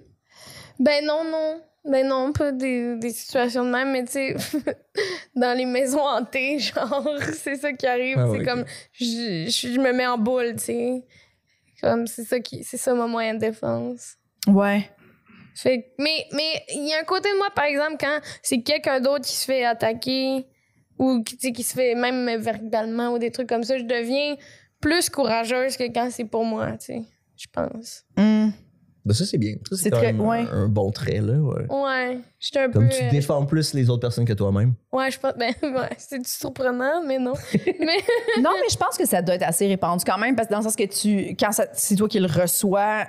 Ben 0.78 1.04
non, 1.04 1.24
non. 1.24 1.60
Ben 1.88 2.04
non, 2.06 2.32
pas 2.32 2.50
des, 2.50 2.96
des 2.96 3.10
situations 3.10 3.64
de 3.64 3.70
même, 3.70 3.92
mais 3.92 4.04
tu 4.04 4.10
sais, 4.12 4.36
dans 5.36 5.56
les 5.56 5.64
maisons 5.66 6.00
hantées, 6.04 6.58
genre, 6.58 7.08
c'est 7.32 7.54
ça 7.54 7.72
qui 7.72 7.86
arrive. 7.86 8.18
Ah 8.18 8.26
c'est 8.32 8.44
comme, 8.44 8.64
je, 8.92 9.04
je, 9.48 9.68
je 9.72 9.78
me 9.78 9.92
mets 9.92 10.06
en 10.08 10.18
boule, 10.18 10.56
tu 10.56 10.64
sais. 10.64 11.04
Comme, 11.80 12.08
c'est 12.08 12.24
ça 12.24 12.40
qui, 12.40 12.64
c'est 12.64 12.76
ça 12.76 12.92
mon 12.92 13.06
moyen 13.06 13.34
de 13.34 13.38
défense. 13.38 14.14
Ouais. 14.48 14.90
Fait 15.56 15.92
mais 15.98 16.26
mais 16.32 16.62
il 16.74 16.86
y 16.88 16.92
a 16.94 17.00
un 17.00 17.04
côté 17.04 17.30
de 17.32 17.38
moi, 17.38 17.48
par 17.54 17.64
exemple, 17.64 17.96
quand 17.98 18.18
c'est 18.42 18.60
quelqu'un 18.62 19.00
d'autre 19.00 19.24
qui 19.24 19.34
se 19.34 19.44
fait 19.46 19.64
attaquer 19.64 20.46
ou 20.98 21.22
qui, 21.22 21.36
qui 21.52 21.62
se 21.62 21.74
fait 21.74 21.94
même 21.94 22.40
verbalement 22.40 23.08
ou 23.14 23.18
des 23.18 23.30
trucs 23.30 23.48
comme 23.48 23.62
ça, 23.64 23.78
je 23.78 23.84
deviens 23.84 24.36
plus 24.80 25.08
courageuse 25.08 25.76
que 25.76 25.84
quand 25.92 26.08
c'est 26.10 26.24
pour 26.26 26.44
moi, 26.44 26.72
tu 26.72 26.86
sais. 26.86 27.02
Je 27.36 27.46
pense. 27.52 28.04
Hum. 28.18 28.52
Ben 29.04 29.14
ça, 29.14 29.24
c'est 29.24 29.38
bien. 29.38 29.52
Ça, 29.70 29.76
C'est 29.76 29.82
c'est 29.84 29.90
quand 29.90 29.98
très- 29.98 30.12
même 30.12 30.20
ouais. 30.20 30.38
un, 30.50 30.64
un 30.64 30.68
bon 30.68 30.90
trait, 30.90 31.20
là. 31.20 31.34
Ouais. 31.34 31.64
Ouais, 31.70 32.18
j'étais 32.40 32.58
un 32.60 32.70
Comme 32.70 32.88
peu. 32.88 32.94
tu 32.96 33.04
euh, 33.04 33.10
défends 33.10 33.46
plus 33.46 33.72
les 33.72 33.88
autres 33.88 34.00
personnes 34.00 34.24
que 34.24 34.32
toi-même. 34.32 34.74
Ouais, 34.92 35.10
je 35.12 35.20
pense. 35.20 35.34
Ben, 35.38 35.54
ouais, 35.62 35.90
c'est 35.96 36.26
surprenant, 36.26 37.04
mais 37.06 37.18
non. 37.18 37.34
mais. 37.64 37.98
Non, 38.42 38.50
mais 38.60 38.68
je 38.68 38.76
pense 38.76 38.98
que 38.98 39.06
ça 39.06 39.22
doit 39.22 39.36
être 39.36 39.44
assez 39.46 39.68
répandu 39.68 40.02
quand 40.04 40.18
même, 40.18 40.34
parce 40.34 40.48
que 40.48 40.52
dans 40.54 40.58
le 40.58 40.64
sens 40.64 40.74
que 40.76 40.84
tu, 40.84 41.36
quand 41.36 41.50
c'est 41.72 41.94
toi 41.96 42.08
qui 42.08 42.18
le 42.18 42.26
reçois, 42.26 43.04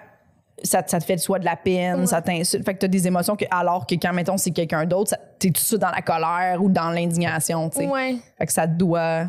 ça, 0.63 0.81
te- 0.83 0.89
ça 0.89 0.99
te 0.99 1.05
fait 1.05 1.17
soit 1.17 1.39
de 1.39 1.45
la 1.45 1.55
peine, 1.55 2.01
Ouais. 2.01 2.05
ça 2.07 2.21
t'insulte. 2.21 2.65
Fait 2.65 2.73
que 2.73 2.79
t'as 2.79 2.87
des 2.87 3.07
émotions 3.07 3.35
que, 3.35 3.45
alors 3.51 3.85
que 3.85 3.95
quand, 3.95 4.13
mettons, 4.13 4.37
c'est 4.37 4.51
quelqu'un 4.51 4.85
d'autre, 4.85 5.11
ça- 5.11 5.19
t'es 5.39 5.47
tout 5.49 5.53
de 5.53 5.57
suite 5.59 5.79
dans 5.81 5.91
la 5.91 6.01
colère 6.01 6.57
ou 6.61 6.69
dans 6.69 6.89
l'indignation, 6.89 7.69
tu 7.69 7.77
sais. 7.79 7.87
Ouais. 7.87 8.17
Fait 8.37 8.45
que 8.45 8.51
ça 8.53 8.65
doit. 8.67 9.27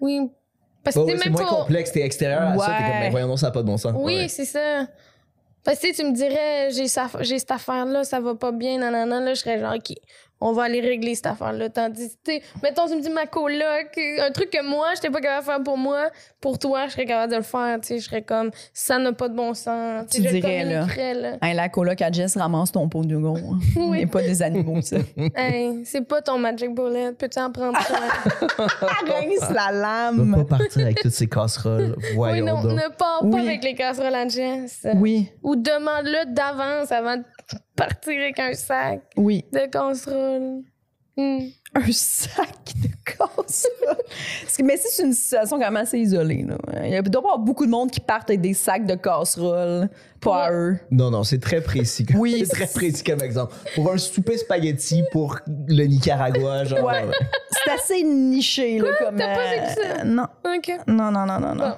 Oui. 0.00 0.30
Parce 0.82 0.96
que 0.96 1.00
ouais, 1.00 1.16
c'est 1.16 1.24
même 1.24 1.32
moins 1.32 1.46
pour- 1.46 1.58
complexe, 1.60 1.92
t'es 1.92 2.02
extérieur 2.02 2.42
à 2.42 2.58
ça, 2.58 2.66
t'es 2.76 2.82
comme, 2.90 3.00
ben 3.00 3.10
voyons, 3.10 3.28
non, 3.28 3.36
ça 3.36 3.46
n'a 3.46 3.52
pas 3.52 3.62
de 3.62 3.66
bon 3.66 3.76
sens. 3.78 3.92
Oui, 3.96 4.16
Ouais. 4.16 4.28
c'est 4.28 4.44
ça. 4.44 4.86
Parce 5.64 5.78
que 5.78 5.86
tu 5.86 5.94
sais, 5.94 6.02
tu 6.02 6.10
me 6.10 6.14
dirais, 6.14 6.68
j'ai 6.72 6.84
j'ai 7.22 7.38
cette 7.38 7.50
affaire-là, 7.50 8.04
ça 8.04 8.20
va 8.20 8.34
pas 8.34 8.52
bien, 8.52 8.78
nanana, 8.78 9.20
là, 9.20 9.32
je 9.32 9.40
serais 9.40 9.58
genre, 9.58 9.74
OK, 9.74 9.96
on 10.40 10.52
va 10.52 10.64
aller 10.64 10.80
régler 10.80 11.14
cette 11.14 11.26
affaire-là. 11.26 11.68
Tandis, 11.70 12.10
tu 12.24 12.32
sais, 12.32 12.42
mettons, 12.62 12.86
tu 12.88 12.96
me 12.96 13.00
dis 13.00 13.08
ma 13.10 13.26
coloc, 13.26 13.98
un 14.20 14.30
truc 14.30 14.50
que 14.50 14.62
moi, 14.62 14.88
j'étais 14.94 15.10
pas 15.10 15.20
capable 15.20 15.40
de 15.46 15.50
faire 15.52 15.62
pour 15.62 15.78
moi, 15.78 16.10
pour 16.40 16.58
toi, 16.58 16.86
je 16.86 16.92
serais 16.92 17.06
capable 17.06 17.32
de 17.32 17.36
le 17.38 17.42
faire, 17.42 17.78
tu 17.80 17.88
sais, 17.88 17.98
je 17.98 18.04
serais 18.04 18.22
comme, 18.22 18.50
ça 18.72 18.98
n'a 18.98 19.12
pas 19.12 19.28
de 19.28 19.34
bon 19.34 19.54
sens. 19.54 20.06
Tu 20.10 20.22
je 20.22 20.28
dirais, 20.28 20.64
là. 20.64 20.86
là. 21.14 21.36
Hein, 21.40 21.54
la 21.54 21.68
coloc 21.68 22.00
à 22.02 22.10
Jess 22.12 22.36
ramasse 22.36 22.72
ton 22.72 22.88
pot 22.88 23.04
de 23.04 23.16
gros. 23.16 23.38
On 23.76 23.80
Oui. 23.90 23.98
n'est 24.00 24.06
pas 24.06 24.22
des 24.22 24.42
animaux, 24.42 24.80
ça. 24.82 24.96
Hey, 25.36 25.84
c'est 25.84 26.02
pas 26.06 26.20
ton 26.20 26.38
Magic 26.38 26.74
Bullet, 26.74 27.12
peux-tu 27.12 27.38
en 27.38 27.50
prendre 27.50 27.78
soin? 27.82 27.98
Rince 28.68 29.50
la 29.50 29.72
lame. 29.72 30.34
pas 30.48 30.58
partir 30.58 30.82
avec 30.82 31.00
toutes 31.00 31.12
ces 31.12 31.26
casseroles. 31.28 31.96
oui, 31.98 32.14
Voyons 32.14 32.46
non, 32.46 32.62
donc. 32.62 32.72
ne 32.72 32.88
pars 32.96 33.20
Oui. 33.22 33.30
pas 33.32 33.40
avec 33.40 33.64
les 33.64 33.74
casseroles 33.74 34.14
à 34.14 34.28
Jess. 34.28 34.86
Oui, 34.96 35.30
Ou 35.42 35.56
demande-le 35.56 36.32
d'avance 36.34 36.92
avant 36.92 37.16
de 37.16 37.22
partir 37.76 38.12
avec 38.20 38.38
un 38.38 38.54
sac 38.54 39.02
oui. 39.16 39.44
de 39.52 39.66
casseroles. 39.66 40.62
Hmm. 41.16 41.38
Un 41.76 41.92
sac 41.92 42.72
de 42.82 42.88
casseroles. 43.04 44.04
Parce 44.42 44.56
que- 44.56 44.62
Mais 44.64 44.76
c'est 44.76 45.02
une 45.04 45.12
situation 45.12 45.58
quand 45.58 45.64
même 45.66 45.76
assez 45.76 45.98
isolée. 45.98 46.42
Là. 46.44 46.56
Il 46.84 46.90
y 46.90 46.94
a- 46.96 46.98
il 46.98 47.02
doit 47.02 47.22
y 47.22 47.24
avoir 47.24 47.38
beaucoup 47.38 47.66
de 47.66 47.70
monde 47.70 47.90
qui 47.90 48.00
partent 48.00 48.30
avec 48.30 48.40
des 48.40 48.54
sacs 48.54 48.84
de 48.86 48.94
casseroles. 48.96 49.88
Pas 50.20 50.46
à 50.46 50.52
eux. 50.52 50.78
Non, 50.90 51.10
non, 51.10 51.22
c'est 51.22 51.38
très 51.38 51.60
précis. 51.60 52.04
comme- 52.06 52.18
Oui. 52.18 52.44
C'est 52.46 52.54
très 52.54 52.66
précis 52.66 53.04
comme 53.04 53.20
exemple. 53.22 53.54
Pour 53.76 53.92
un 53.92 53.98
souper 53.98 54.38
spaghetti 54.38 55.04
pour 55.12 55.38
le 55.46 55.84
Nicaragua, 55.84 56.64
genre. 56.64 56.84
Ouais. 56.84 57.04
ouais. 57.04 57.14
C'est 57.50 57.70
assez 57.70 58.02
niché. 58.02 58.78
Là, 58.78 58.88
comme, 58.98 59.16
T'as 59.16 59.34
pas 59.34 59.40
euh, 59.40 59.60
vécu 59.60 59.80
ça? 59.98 60.04
Non, 60.04 60.26
OK. 60.44 60.72
non, 60.88 61.10
non, 61.12 61.26
non, 61.26 61.38
non. 61.40 61.54
non. 61.54 61.68
Bon. 61.68 61.74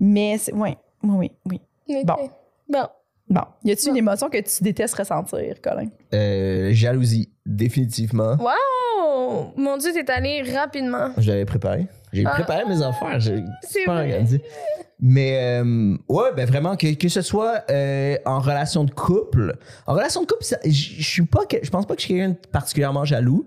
Mais 0.00 0.36
c'est. 0.38 0.52
Oui, 0.52 0.76
oui, 1.02 1.30
oui. 1.46 1.60
Bon. 2.04 2.30
Bon. 2.68 2.86
Bon. 3.28 3.40
Y 3.64 3.72
a-tu 3.72 3.88
une 3.88 3.96
émotion 3.96 4.28
que 4.28 4.38
tu 4.38 4.62
détestes 4.62 4.94
ressentir, 4.96 5.54
Colin? 5.62 5.88
Euh, 6.12 6.72
jalousie, 6.72 7.30
définitivement. 7.46 8.36
Wow! 8.38 9.52
Mon 9.56 9.76
Dieu, 9.78 9.92
t'es 9.92 10.10
allé 10.10 10.42
rapidement. 10.54 11.08
Je 11.18 11.30
l'avais 11.30 11.44
préparé. 11.46 11.86
J'ai 12.12 12.24
Ah. 12.26 12.30
préparé 12.30 12.64
mes 12.66 12.82
affaires. 12.82 13.18
J'ai 13.20 13.42
C'est 13.62 13.78
super 13.80 13.94
vrai. 13.94 14.02
organisé. 14.12 14.42
Mais 15.00 15.60
euh, 15.60 15.96
ouais, 16.08 16.32
ben 16.36 16.46
vraiment 16.46 16.76
que, 16.76 16.94
que 16.94 17.08
ce 17.08 17.20
soit 17.20 17.64
euh, 17.70 18.16
en 18.26 18.38
relation 18.40 18.84
de 18.84 18.90
couple. 18.92 19.56
En 19.86 19.94
relation 19.94 20.22
de 20.22 20.26
couple, 20.26 20.44
ça- 20.44 20.58
je 20.64 20.70
je 20.70 21.02
suis 21.02 21.24
pas, 21.26 21.44
que- 21.46 21.56
je 21.62 21.70
pense 21.70 21.86
pas 21.86 21.94
que 21.94 22.00
je 22.00 22.06
suis 22.06 22.14
quelqu'un 22.14 22.30
de 22.30 22.48
particulièrement 22.52 23.04
jaloux. 23.04 23.46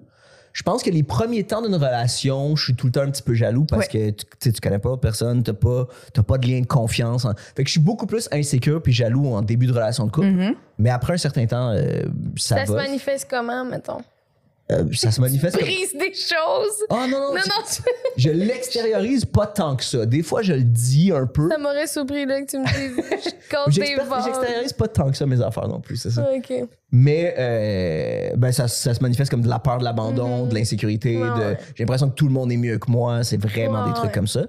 Je 0.58 0.64
pense 0.64 0.82
que 0.82 0.90
les 0.90 1.04
premiers 1.04 1.44
temps 1.44 1.62
d'une 1.62 1.76
relation, 1.76 2.56
je 2.56 2.64
suis 2.64 2.74
tout 2.76 2.88
le 2.88 2.92
temps 2.92 3.02
un 3.02 3.12
petit 3.12 3.22
peu 3.22 3.36
jaloux 3.36 3.66
parce 3.66 3.88
que 3.88 4.10
tu, 4.10 4.26
tu 4.52 4.60
connais 4.60 4.80
pas 4.80 4.98
personne, 4.98 5.44
t'as 5.44 5.54
pas, 5.54 5.88
t'as 6.14 6.24
pas 6.24 6.40
de 6.40 6.48
lien 6.48 6.62
de 6.62 6.66
confiance. 6.66 7.26
hein. 7.26 7.36
Fait 7.56 7.62
que 7.64 7.68
je 7.68 7.74
suis 7.74 7.80
beaucoup 7.80 8.08
plus 8.08 8.28
insécure 8.32 8.82
puis 8.82 8.92
jaloux 8.92 9.28
en 9.36 9.44
début 9.44 9.68
de 9.68 9.72
relation 9.74 10.08
de 10.08 10.12
couple. 10.12 10.26
Mm-hmm. 10.30 10.56
Mais 10.80 10.90
après 10.90 11.14
un 11.14 11.18
certain 11.18 11.46
temps, 11.46 11.70
euh, 11.76 12.02
ça, 12.38 12.56
Ça 12.56 12.66
se 12.66 12.72
manifeste 12.72 13.28
comment, 13.30 13.66
mettons? 13.66 14.00
Euh, 14.70 14.84
ça 14.94 15.12
se 15.12 15.22
manifeste 15.22 15.56
comme. 15.58 15.66
Brise 15.66 15.94
des 15.94 16.14
choses. 16.14 16.84
Oh 16.90 16.96
non, 16.96 17.08
non, 17.08 17.34
Non, 17.36 17.40
c'est- 17.66 17.80
non, 17.80 17.86
je 18.18 18.30
l'extériorise 18.32 19.24
pas 19.24 19.48
tant 19.48 19.78
que 19.78 19.84
ça. 19.86 20.06
Des 20.06 20.24
fois, 20.24 20.42
je 20.42 20.52
le 20.52 20.64
dis 20.64 21.12
un 21.14 21.26
peu. 21.26 21.50
ça 21.50 21.58
m'aurait 21.58 21.88
surpris 21.88 22.26
là, 22.26 22.42
que 22.42 22.48
tu 22.48 22.58
me 22.60 22.66
dises. 22.66 23.04
Je 23.50 23.80
des. 23.80 23.96
J'extériorise 24.26 24.74
pas 24.74 24.88
tant 24.90 25.10
que 25.10 25.16
ça 25.16 25.26
mes 25.26 25.42
affaires 25.42 25.70
non 25.70 25.80
plus, 25.80 25.96
c'est 25.96 26.10
ça. 26.12 26.28
Ok. 26.36 26.52
Mais 26.92 27.34
euh, 27.38 28.36
ben 28.36 28.52
ça, 28.52 28.68
ça 28.68 28.94
se 28.94 29.00
manifeste 29.02 29.32
comme 29.32 29.42
de 29.42 29.48
la 29.48 29.60
peur 29.60 29.78
de 29.78 29.86
l'abandon, 29.86 30.46
de 30.48 30.54
l'insécurité. 30.54 31.16
Ouais, 31.18 31.24
de 31.30 31.34
ouais. 31.46 31.58
J'ai 31.76 31.84
l'impression 31.86 32.10
que 32.10 32.16
tout 32.16 32.26
le 32.28 32.34
monde 32.34 32.52
est 32.52 32.58
mieux 32.58 32.78
que 32.78 32.92
moi. 32.92 33.24
C'est 33.24 33.42
vraiment 33.42 33.84
Ouais, 33.84 33.90
des 33.90 33.94
trucs 33.96 34.12
comme 34.12 34.28
ça. 34.28 34.48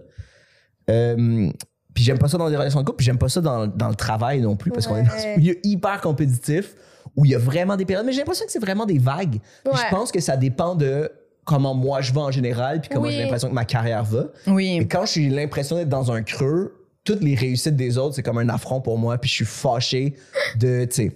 Euh, 0.90 1.48
puis 1.94 2.04
j'aime 2.04 2.18
pas 2.18 2.28
ça 2.28 2.38
dans 2.38 2.48
les 2.48 2.56
relations 2.56 2.80
de 2.80 2.84
couple, 2.86 2.96
puis 2.98 3.06
j'aime 3.06 3.18
pas 3.18 3.28
ça 3.28 3.40
dans, 3.40 3.66
dans 3.66 3.88
le 3.88 3.94
travail 3.94 4.40
non 4.40 4.56
plus, 4.56 4.70
parce 4.70 4.86
qu'on 4.86 4.96
est 4.96 5.02
dans 5.02 5.10
un 5.12 5.36
milieu 5.36 5.56
hyper 5.64 6.00
compétitif 6.00 6.74
où 7.18 7.24
il 7.24 7.32
y 7.32 7.34
a 7.34 7.38
vraiment 7.38 7.76
des 7.76 7.84
périodes. 7.84 8.06
Mais 8.06 8.12
j'ai 8.12 8.20
l'impression 8.20 8.46
que 8.46 8.52
c'est 8.52 8.60
vraiment 8.60 8.86
des 8.86 8.98
vagues. 8.98 9.40
Ouais. 9.66 9.72
je 9.74 9.90
pense 9.94 10.12
que 10.12 10.20
ça 10.20 10.36
dépend 10.36 10.76
de 10.76 11.10
comment 11.44 11.74
moi 11.74 12.00
je 12.00 12.12
vais 12.12 12.20
en 12.20 12.30
général, 12.30 12.80
puis 12.80 12.88
comment 12.92 13.06
Oui. 13.06 13.12
j'ai 13.14 13.22
l'impression 13.22 13.48
que 13.48 13.54
ma 13.54 13.64
carrière 13.64 14.04
va. 14.04 14.26
Oui. 14.46 14.78
Et 14.80 14.86
quand 14.86 15.04
j'ai 15.04 15.28
l'impression 15.28 15.74
d'être 15.76 15.88
dans 15.88 16.12
un 16.12 16.22
creux, 16.22 16.74
toutes 17.02 17.22
les 17.24 17.34
réussites 17.34 17.74
des 17.74 17.98
autres, 17.98 18.14
c'est 18.14 18.22
comme 18.22 18.38
un 18.38 18.48
affront 18.48 18.80
pour 18.80 18.98
moi, 18.98 19.18
puis 19.18 19.28
je 19.28 19.34
suis 19.34 19.44
fâché 19.44 20.14
de, 20.60 20.84
tu 20.84 20.94
sais. 20.94 21.12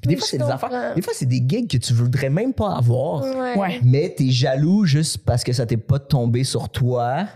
Puis 0.00 0.08
des 0.08 0.16
fois, 0.16 0.26
c'est 0.26 0.38
des 0.38 0.44
affaires. 0.44 0.94
Des 0.94 1.02
fois, 1.02 1.12
c'est 1.14 1.26
des 1.26 1.42
gigs 1.46 1.68
que 1.70 1.76
tu 1.76 1.92
voudrais 1.92 2.30
même 2.30 2.54
pas 2.54 2.74
avoir. 2.74 3.22
Ouais. 3.58 3.80
mais 3.84 4.14
t'es 4.16 4.30
jaloux 4.30 4.86
juste 4.86 5.18
parce 5.18 5.44
que 5.44 5.52
ça 5.52 5.66
t'est 5.66 5.76
pas 5.76 5.98
tombé 5.98 6.42
sur 6.42 6.70
toi. 6.70 7.26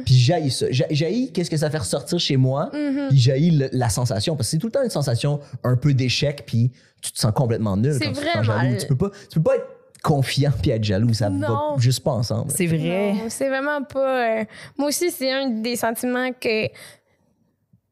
Mm. 0.00 0.04
Puis 0.04 0.14
j'haïs 0.14 0.50
ça. 0.50 0.66
J'a- 0.70 0.86
J'haïs 0.90 1.32
qu'est-ce 1.32 1.50
que 1.50 1.56
ça 1.56 1.70
fait 1.70 1.78
ressortir 1.78 2.18
chez 2.18 2.36
moi. 2.36 2.70
Mm-hmm. 2.72 3.08
Puis 3.08 3.18
j'haïs 3.18 3.50
le- 3.50 3.68
la 3.72 3.88
sensation. 3.88 4.36
Parce 4.36 4.48
que 4.48 4.50
c'est 4.52 4.58
tout 4.58 4.66
le 4.66 4.72
temps 4.72 4.82
une 4.82 4.90
sensation 4.90 5.40
un 5.64 5.76
peu 5.76 5.94
d'échec, 5.94 6.44
puis 6.46 6.70
tu 7.02 7.12
te 7.12 7.18
sens 7.18 7.32
complètement 7.32 7.76
nul 7.76 7.94
C'est 7.94 8.04
quand 8.06 8.12
tu 8.12 8.20
te 8.20 8.32
sens 8.32 8.46
jaloux. 8.46 8.76
Tu 8.78 8.86
peux 8.86 8.96
pas, 8.96 9.10
tu 9.30 9.38
peux 9.38 9.42
pas 9.42 9.56
être 9.56 9.66
confiant 10.02 10.52
puis 10.62 10.70
être 10.70 10.84
jaloux. 10.84 11.12
Ça 11.14 11.28
va 11.28 11.34
Non. 11.36 11.78
juste 11.78 12.02
pas 12.02 12.12
ensemble. 12.12 12.50
C'est 12.50 12.66
vrai. 12.66 13.12
Non, 13.14 13.20
c'est 13.28 13.48
vraiment 13.48 13.82
pas. 13.82 14.40
euh, 14.40 14.44
Moi 14.78 14.88
aussi, 14.88 15.10
c'est 15.10 15.30
un 15.30 15.48
des 15.48 15.76
sentiments 15.76 16.30
que 16.32 16.68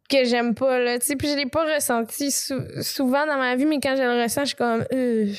que 0.09 0.25
j'aime 0.25 0.55
pas 0.55 0.79
là. 0.79 0.99
Tu 0.99 1.07
sais, 1.07 1.17
puis 1.17 1.29
je 1.29 1.37
l'ai 1.37 1.45
pas 1.47 1.65
ressenti 1.75 2.31
sou- 2.31 2.55
souvent 2.81 3.27
dans 3.27 3.37
ma 3.37 3.55
vie, 3.57 3.67
mais 3.67 3.79
quand 3.79 3.95
je 3.95 4.03
le 4.03 4.23
ressens, 4.23 4.41
je 4.43 4.47
suis 4.47 4.57
comme, 4.57 4.83
euh, 4.93 5.31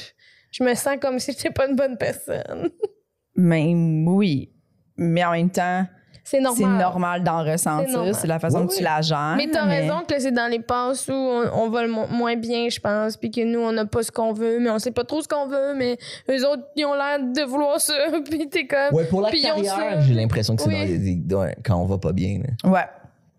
je 0.52 0.64
me 0.64 0.76
sens 0.76 0.98
comme 1.02 1.18
si 1.18 1.32
j'étais 1.32 1.50
pas 1.50 1.68
une 1.68 1.76
bonne 1.76 1.98
personne. 1.98 2.70
Mais 3.36 3.74
oui. 3.74 4.52
Mais 4.98 5.24
en 5.24 5.32
même 5.32 5.50
temps, 5.50 5.86
C'est 6.30 6.42
normal. 6.42 6.58
c'est 6.78 6.84
normal 6.84 7.24
d'en 7.24 7.44
ressentir. 7.44 8.14
C'est 8.14 8.28
la 8.28 8.38
façon 8.38 8.62
Oui, 8.62 8.68
que 8.68 8.76
tu 8.76 8.84
la 8.84 9.02
gères. 9.02 9.34
Mais 9.36 9.48
t'as 9.52 9.64
raison 9.66 10.02
que 10.08 10.20
c'est 10.20 10.32
dans 10.32 10.46
les 10.46 10.60
passes 10.60 11.08
où 11.08 11.14
on, 11.14 11.44
on 11.64 11.70
va 11.72 11.82
le 11.84 11.90
mo- 11.90 12.06
moins 12.12 12.36
bien, 12.36 12.70
je 12.70 12.80
pense, 12.80 13.18
puis 13.18 13.32
que 13.32 13.42
nous, 13.44 13.60
on 13.60 13.72
n'a 13.72 13.86
pas 13.86 14.04
ce 14.04 14.12
qu'on 14.12 14.32
veut, 14.32 14.60
mais 14.60 14.70
on 14.70 14.78
sait 14.78 14.92
pas 14.92 15.04
trop 15.04 15.22
ce 15.24 15.28
qu'on 15.28 15.48
veut, 15.48 15.74
mais 15.76 15.98
eux 16.30 16.48
autres, 16.48 16.64
ils 16.76 16.86
ont 16.86 16.94
l'air 16.94 17.20
de 17.20 17.42
vouloir 17.50 17.82
ça, 17.82 17.94
puis 18.30 18.48
t'es 18.48 18.68
comme... 18.68 18.94
Ouais, 18.94 19.06
pour 19.06 19.22
la 19.22 19.32
carrière, 19.32 20.02
j'ai 20.02 20.14
l'impression 20.14 20.56
que 20.56 20.62
c'est 20.62 20.70
Oui. 20.70 21.16
dans 21.26 21.46
les- 21.46 21.56
quand 21.66 21.78
on 21.78 21.86
va 21.86 21.98
pas 21.98 22.12
bien. 22.12 22.42
là. 22.64 22.70
Ouais. 22.70 22.86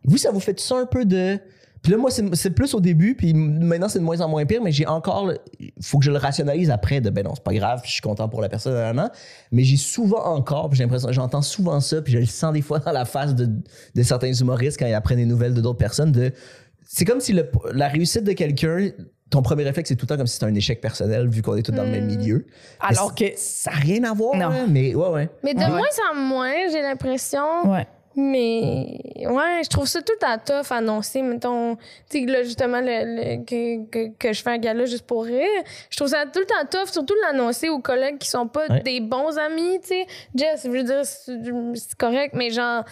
Vous, 0.05 0.17
ça 0.17 0.33
vous 0.33 0.41
fait 0.41 0.59
ça 0.59 0.77
un 0.77 0.87
peu 0.87 1.05
de. 1.05 1.39
Puis 1.83 1.93
là, 1.93 1.99
moi, 1.99 2.11
c'est 2.11 2.35
c'est 2.35 2.51
plus 2.51 2.75
au 2.75 2.81
début, 2.81 3.15
puis 3.15 3.33
maintenant, 3.33 3.89
c'est 3.89 3.99
de 4.01 4.05
moins 4.05 4.21
en 4.21 4.29
moins 4.29 4.45
pire, 4.45 4.61
mais 4.63 4.71
j'ai 4.73 4.87
encore. 4.87 5.27
le- 5.27 5.39
faut 5.83 5.99
que 5.99 6.05
je 6.05 6.11
le 6.11 6.19
rationalise 6.19 6.71
après 6.71 7.01
de 7.01 7.09
ben 7.09 7.25
non, 7.25 7.35
c'est 7.35 7.43
pas 7.43 7.55
grave, 7.55 7.81
je 7.85 7.91
suis 7.91 8.03
content 8.03 8.29
pour 8.29 8.43
la 8.43 8.49
personne, 8.51 8.75
nanana. 8.75 9.11
mais 9.51 9.63
j'ai 9.65 9.79
souvent 9.79 10.25
encore, 10.27 10.69
puis 10.69 10.77
j'ai 10.77 10.85
l'impression, 10.85 11.11
j'entends 11.11 11.41
souvent 11.43 11.81
ça, 11.81 12.03
puis 12.03 12.13
je 12.13 12.19
le 12.19 12.27
sens 12.27 12.53
des 12.53 12.61
fois 12.63 12.81
dans 12.81 12.93
la 12.93 13.07
face 13.07 13.35
de, 13.35 13.47
de 13.95 14.03
certains 14.03 14.33
humoristes 14.33 14.79
quand 14.79 14.87
ils 14.87 14.93
apprennent 14.95 15.19
des 15.19 15.25
nouvelles 15.27 15.55
de 15.55 15.61
d'autres 15.63 15.79
personnes. 15.79 16.13
de 16.13 16.33
C'est 16.87 17.05
comme 17.07 17.21
si 17.21 17.33
le- 17.33 17.51
la 17.73 17.89
réussite 17.89 18.25
de 18.25 18.33
quelqu'un. 18.33 18.91
Ton 19.31 19.43
premier 19.43 19.63
réflexe, 19.63 19.89
c'est 19.91 19.95
tout 19.97 20.07
le 20.07 20.09
temps 20.09 20.17
comme 20.17 20.27
si 20.27 20.35
c'était 20.35 20.47
un 20.47 20.55
échec 20.57 20.81
personnel, 20.81 21.29
vu 21.29 21.41
qu'on 21.41 21.55
est 21.57 21.63
tous 21.63 21.71
dans 21.71 21.85
le 21.85 21.91
même 21.91 22.07
milieu. 22.07 22.47
Alors 22.81 23.15
que. 23.15 23.27
Ça 23.37 23.71
n'a 23.71 23.77
rien 23.77 24.03
à 24.05 24.13
voir, 24.13 24.35
Non. 24.37 24.47
hein, 24.47 24.67
mais 24.69 24.93
ouais, 24.95 25.09
ouais. 25.09 25.31
Mais 25.45 25.55
de 25.55 25.61
Ouais. 25.61 25.69
moins 25.69 25.87
en 26.13 26.17
moins, 26.17 26.53
j'ai 26.73 26.83
l'impression... 26.83 27.45
Ouais. 27.65 27.87
Mais 28.23 29.27
ouais, 29.27 29.63
je 29.65 29.69
trouve 29.69 29.87
ça 29.87 30.01
tout 30.03 30.13
à 30.25 30.39
tough 30.39 30.71
annoncer, 30.71 31.23
mettons, 31.23 31.77
tu 32.11 32.21
sais, 32.21 32.27
là, 32.27 32.43
justement, 32.43 32.81
le, 32.81 32.87
le- 32.87 33.45
que, 33.45 33.87
que, 33.91 34.09
que 34.19 34.33
je 34.33 34.43
fais 34.43 34.51
un 34.51 34.59
gala 34.59 34.85
juste 34.85 35.07
pour 35.07 35.25
rire. 35.25 35.47
Je 35.91 35.97
trouve 35.97 36.09
ça 36.09 36.25
tout 36.27 36.41
le 36.41 36.47
temps 36.47 36.67
tough, 36.71 36.91
surtout 36.93 37.15
de 37.15 37.21
l'annoncer 37.23 37.69
aux 37.69 37.81
collègues 37.81 38.19
qui 38.19 38.29
sont 38.29 38.47
pas 38.47 38.67
Ouais. 38.69 38.81
des 38.83 39.01
bons 39.01 39.37
amis, 39.39 39.81
tu 39.83 39.89
sais. 39.89 40.07
Jess, 40.35 40.63
je 40.65 40.69
veux 40.71 40.83
dire, 40.83 41.01
c'est 41.05 41.95
correct, 41.99 42.35
mais 42.37 42.51
genre, 42.51 42.85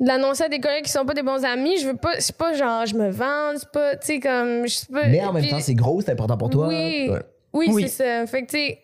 de 0.00 0.06
l'annoncer 0.06 0.44
à 0.44 0.48
des 0.48 0.60
collègues 0.60 0.84
qui 0.84 0.90
sont 0.92 1.04
pas 1.04 1.14
des 1.14 1.22
bons 1.22 1.44
amis, 1.44 1.78
je 1.78 1.88
veux 1.88 1.96
pas, 1.96 2.20
c'est 2.20 2.36
pas 2.36 2.52
genre, 2.52 2.86
je 2.86 2.94
me 2.94 3.10
vante, 3.10 3.58
c'est 3.58 3.70
pas, 3.70 3.96
tu 3.96 4.06
sais, 4.06 4.20
comme, 4.20 4.66
je 4.66 4.74
sais 4.74 4.86
pas. 4.92 5.06
Mais 5.06 5.24
en 5.24 5.32
même 5.32 5.42
puis- 5.42 5.50
temps, 5.50 5.60
c'est 5.60 5.74
gros, 5.74 6.00
c'est 6.00 6.12
important 6.12 6.36
pour 6.36 6.50
toi. 6.50 6.68
Oui. 6.68 7.08
Ouais. 7.10 7.18
oui, 7.52 7.68
Oui. 7.72 7.82
c'est 7.88 8.04
ça. 8.04 8.26
Fait 8.26 8.42
que, 8.42 8.50
tu 8.50 8.58
sais, 8.58 8.78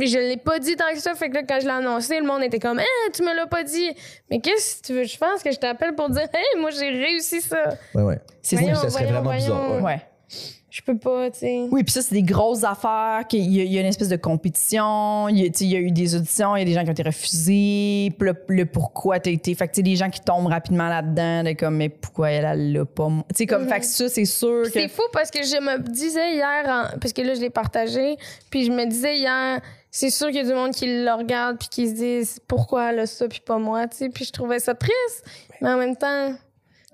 je 0.00 0.18
l'ai 0.18 0.36
pas 0.36 0.58
dit 0.58 0.74
tant 0.76 0.90
que 0.92 0.98
ça. 0.98 1.14
Fait 1.14 1.28
que 1.28 1.34
là, 1.34 1.42
quand 1.48 1.58
je 1.60 1.66
l'ai 1.66 1.72
annoncé, 1.72 2.18
le 2.18 2.26
monde 2.26 2.42
était 2.42 2.58
comme, 2.58 2.80
eh, 2.80 3.10
tu 3.12 3.22
me 3.22 3.34
l'as 3.34 3.46
pas 3.46 3.62
dit. 3.62 3.90
Mais 4.30 4.40
qu'est-ce 4.40 4.80
que 4.80 4.86
tu 4.86 4.92
veux? 4.94 5.04
Je 5.04 5.18
pense 5.18 5.42
que 5.42 5.50
je 5.52 5.58
t'appelle 5.58 5.94
pour 5.94 6.08
dire, 6.10 6.22
hey, 6.32 6.60
moi, 6.60 6.70
j'ai 6.70 6.88
réussi 6.90 7.40
ça. 7.40 7.74
Ouais, 7.94 8.02
ouais. 8.02 8.18
C'est 8.42 8.56
Voyons, 8.56 8.74
ça 8.76 8.90
serait 8.90 9.04
voyons, 9.04 9.20
vraiment 9.22 9.36
bizarre. 9.36 9.56
voyons. 9.68 9.84
ouais. 9.84 9.92
Ouais. 9.94 10.06
Je 10.72 10.80
peux 10.80 10.96
pas, 10.96 11.30
tu 11.30 11.40
sais. 11.40 11.66
Oui, 11.70 11.82
puis 11.84 11.92
ça, 11.92 12.00
c'est 12.00 12.14
des 12.14 12.22
grosses 12.22 12.64
affaires. 12.64 13.24
y 13.30 13.36
Il 13.36 13.70
y, 13.70 13.76
a 13.76 13.80
une 13.82 13.86
espèce 13.86 14.08
de 14.08 14.16
compétition. 14.16 15.28
Il 15.28 15.38
y, 15.38 15.42
a, 15.46 15.50
tu 15.50 15.58
sais, 15.58 15.64
il 15.66 15.70
y 15.70 15.76
a 15.76 15.80
eu 15.80 15.90
des 15.90 16.14
auditions, 16.16 16.56
il 16.56 16.60
y 16.60 16.62
a 16.62 16.64
des 16.64 16.72
gens 16.72 16.82
qui 16.82 16.88
ont 16.88 16.92
été 16.92 17.02
refusés. 17.02 18.10
Le, 18.18 18.32
le 18.48 18.64
pourquoi 18.64 19.20
t'as 19.20 19.32
été. 19.32 19.54
Fait 19.54 19.68
que, 19.68 19.72
tu 19.72 19.76
sais, 19.80 19.82
des 19.82 19.96
gens 19.96 20.08
qui 20.08 20.20
tombent 20.20 20.46
rapidement 20.46 20.88
là-dedans, 20.88 21.42
de 21.42 21.52
comme, 21.52 21.76
mais 21.76 21.90
pourquoi 21.90 22.30
elle, 22.30 22.46
elle 22.46 22.72
l'a 22.72 22.86
pas. 22.86 23.06
Tu 23.28 23.34
sais, 23.36 23.46
comme, 23.46 23.68
fait 23.68 23.80
que 23.80 23.84
ça, 23.84 24.08
c'est 24.08 24.24
sûr 24.24 24.62
que. 24.62 24.70
C'est 24.70 24.88
fou 24.88 25.02
parce 25.12 25.30
que 25.30 25.42
je 25.42 25.60
me 25.60 25.78
disais 25.90 26.36
hier, 26.36 26.64
en- 26.66 26.98
parce 26.98 27.12
que 27.12 27.20
là, 27.20 27.34
je 27.34 27.40
l'ai 27.42 27.50
partagé, 27.50 28.16
puis 28.48 28.64
je 28.64 28.72
me 28.72 28.86
disais 28.86 29.18
hier, 29.18 29.60
c'est 29.90 30.08
sûr 30.08 30.28
qu'il 30.28 30.36
y 30.36 30.40
a 30.40 30.44
du 30.44 30.54
monde 30.54 30.72
qui 30.72 30.86
le 30.86 31.12
regarde 31.12 31.58
puis 31.58 31.68
qui 31.68 31.88
se 31.90 31.94
disent 31.94 32.40
pourquoi 32.48 32.92
elle 32.92 33.00
a 33.00 33.06
ça 33.06 33.28
puis 33.28 33.42
pas 33.44 33.58
moi, 33.58 33.86
tu 33.88 33.98
sais. 33.98 34.08
Puis 34.08 34.24
je 34.24 34.32
trouvais 34.32 34.58
ça 34.58 34.74
triste, 34.74 35.26
mais 35.60 35.68
en 35.68 35.76
même 35.76 35.96
temps, 35.96 36.32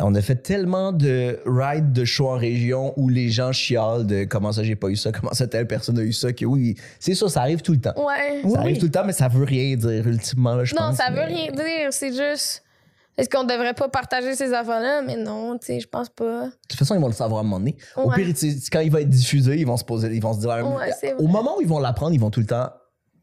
On 0.01 0.15
a 0.15 0.21
fait 0.23 0.37
tellement 0.37 0.93
de 0.93 1.41
rides 1.45 1.93
de 1.93 2.05
show 2.05 2.29
en 2.29 2.37
région 2.37 2.93
où 2.97 3.09
les 3.09 3.31
gens 3.31 3.51
chialent 3.51 4.07
de 4.07 4.25
comment 4.25 4.53
ça 4.53 4.63
j'ai 4.63 4.77
pas 4.77 4.89
eu 4.89 4.97
ça, 4.97 5.11
comment 5.19 5.33
ça 5.33 5.47
telle 5.49 5.67
personne 5.67 5.99
a 5.99 6.03
eu 6.03 6.13
ça, 6.13 6.33
que 6.33 6.45
oui, 6.45 6.77
c'est 7.01 7.15
ça, 7.15 7.29
ça 7.29 7.41
arrive 7.43 7.63
tout 7.63 7.73
le 7.73 7.81
temps. 7.81 7.95
ouais. 7.97 8.43
Ça 8.49 8.61
arrive 8.61 8.79
tout 8.79 8.87
le 8.87 8.93
temps, 8.93 9.05
mais 9.05 9.13
ça 9.13 9.27
veut 9.29 9.45
rien 9.45 9.75
dire 9.77 10.07
ultimement, 10.07 10.55
là, 10.55 10.65
je 10.65 10.75
Non, 10.75 10.83
pense. 10.89 10.97
ça 10.99 11.11
veut 11.11 11.23
rien 11.25 11.51
dire. 11.51 11.89
C'est 11.93 12.11
juste. 12.13 12.63
Est-ce 13.17 13.29
qu'on 13.29 13.43
devrait 13.43 13.75
pas 13.75 13.89
partager 13.89 14.37
ces 14.37 14.53
affaires-là? 14.55 15.03
Mais 15.03 15.17
non, 15.17 15.59
tu 15.59 15.67
sais, 15.67 15.81
je 15.81 15.89
pense 15.89 16.09
pas. 16.09 16.45
De 16.45 16.51
toute 16.69 16.79
façon, 16.79 16.95
ils 16.95 17.01
vont 17.01 17.09
le 17.09 17.13
savoir 17.13 17.39
à 17.39 17.41
un 17.41 17.45
moment 17.45 17.59
donné. 17.59 17.77
Au 17.97 18.13
pire, 18.13 18.29
quand 18.71 18.79
il 18.79 18.93
va 18.93 19.01
être 19.01 19.09
diffusé, 19.11 19.57
ils 19.57 19.67
vont 19.67 19.77
se 19.77 19.85
poser, 19.85 20.15
ils 20.15 20.23
vont 20.23 20.33
se 20.35 20.39
dire. 20.39 20.51
Ouais, 20.51 20.93
c'est 21.01 21.15
au 21.15 21.27
moment 21.27 21.57
où 21.59 21.61
ils 21.61 21.67
vont 21.67 21.81
l'apprendre, 21.81 22.15
ils 22.15 22.21
vont 22.21 22.31
tout 22.31 22.39
le 22.39 22.47
temps. 22.47 22.71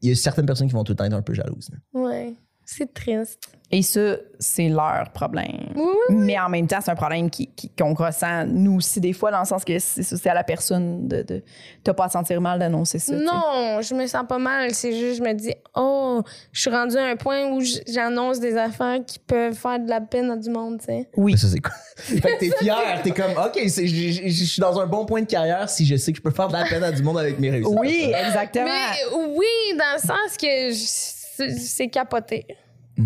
Il 0.02 0.10
y 0.10 0.12
a 0.12 0.14
certaines 0.14 0.44
personnes 0.44 0.66
qui 0.66 0.74
vont 0.74 0.84
tout 0.84 0.92
le 0.92 0.96
temps 0.96 1.04
être 1.06 1.14
un 1.14 1.22
peu 1.22 1.32
jalouses. 1.32 1.70
Ouais. 1.94 2.34
C'est 2.68 2.92
triste. 2.92 3.38
Et 3.70 3.82
ça, 3.82 4.16
c'est 4.38 4.68
leur 4.68 5.10
problème. 5.12 5.72
Oui, 5.74 5.82
oui. 6.08 6.14
Mais 6.16 6.38
en 6.38 6.48
même 6.48 6.66
temps, 6.68 6.78
c'est 6.80 6.90
un 6.92 6.94
problème 6.96 7.30
qui- 7.30 7.48
qui- 7.48 7.68
qu'on 7.70 7.94
ressent, 7.94 8.44
nous 8.46 8.76
aussi, 8.76 9.00
des 9.00 9.12
fois, 9.12 9.32
dans 9.32 9.40
le 9.40 9.44
sens 9.44 9.64
que 9.64 9.76
c'est 9.80 10.28
à 10.28 10.34
la 10.34 10.44
personne 10.44 11.08
de. 11.08 11.22
de 11.22 11.42
T'as 11.82 11.92
pas 11.94 12.04
à 12.04 12.06
te 12.08 12.12
sentir 12.12 12.40
mal 12.40 12.58
d'annoncer 12.60 12.98
ça. 13.00 13.12
Non, 13.14 13.80
je 13.82 13.94
me 13.94 14.06
sens 14.06 14.24
pas 14.28 14.38
mal. 14.38 14.72
C'est 14.72 14.92
juste, 14.92 15.18
je 15.18 15.22
me 15.22 15.32
dis, 15.32 15.52
oh, 15.74 16.22
je 16.52 16.60
suis 16.60 16.70
rendue 16.70 16.96
à 16.96 17.06
un 17.06 17.16
point 17.16 17.46
où 17.50 17.60
j'annonce 17.88 18.38
des 18.38 18.56
affaires 18.56 18.98
qui 19.04 19.18
peuvent 19.18 19.54
faire 19.54 19.80
de 19.80 19.88
la 19.88 20.00
peine 20.00 20.30
à 20.30 20.36
du 20.36 20.50
monde, 20.50 20.78
tu 20.78 20.86
sais. 20.86 21.08
Oui. 21.16 21.32
Mais 21.32 21.38
ça, 21.38 21.48
c'est 21.48 21.60
quoi? 21.60 21.72
fait 21.96 22.20
que 22.20 22.38
t'es 22.38 22.50
fier, 22.58 23.00
t'es 23.02 23.10
comme, 23.10 23.32
OK, 23.32 23.60
je 23.64 24.44
suis 24.44 24.60
dans 24.60 24.78
un 24.80 24.86
bon 24.86 25.06
point 25.06 25.22
de 25.22 25.26
carrière 25.26 25.68
si 25.68 25.84
je 25.86 25.96
sais 25.96 26.12
que 26.12 26.18
je 26.18 26.22
peux 26.22 26.30
faire 26.30 26.48
de 26.48 26.52
la 26.52 26.64
peine 26.66 26.84
à 26.84 26.92
du 26.92 27.02
monde 27.02 27.18
avec 27.18 27.38
mes 27.40 27.50
réussites. 27.50 27.74
Oui, 27.80 28.12
exactement. 28.26 28.64
Mais 28.66 29.16
oui, 29.34 29.76
dans 29.76 29.94
le 29.94 30.00
sens 30.00 30.36
que 30.40 30.70
je- 30.70 31.15
c'est 31.36 31.88
capoté. 31.88 32.46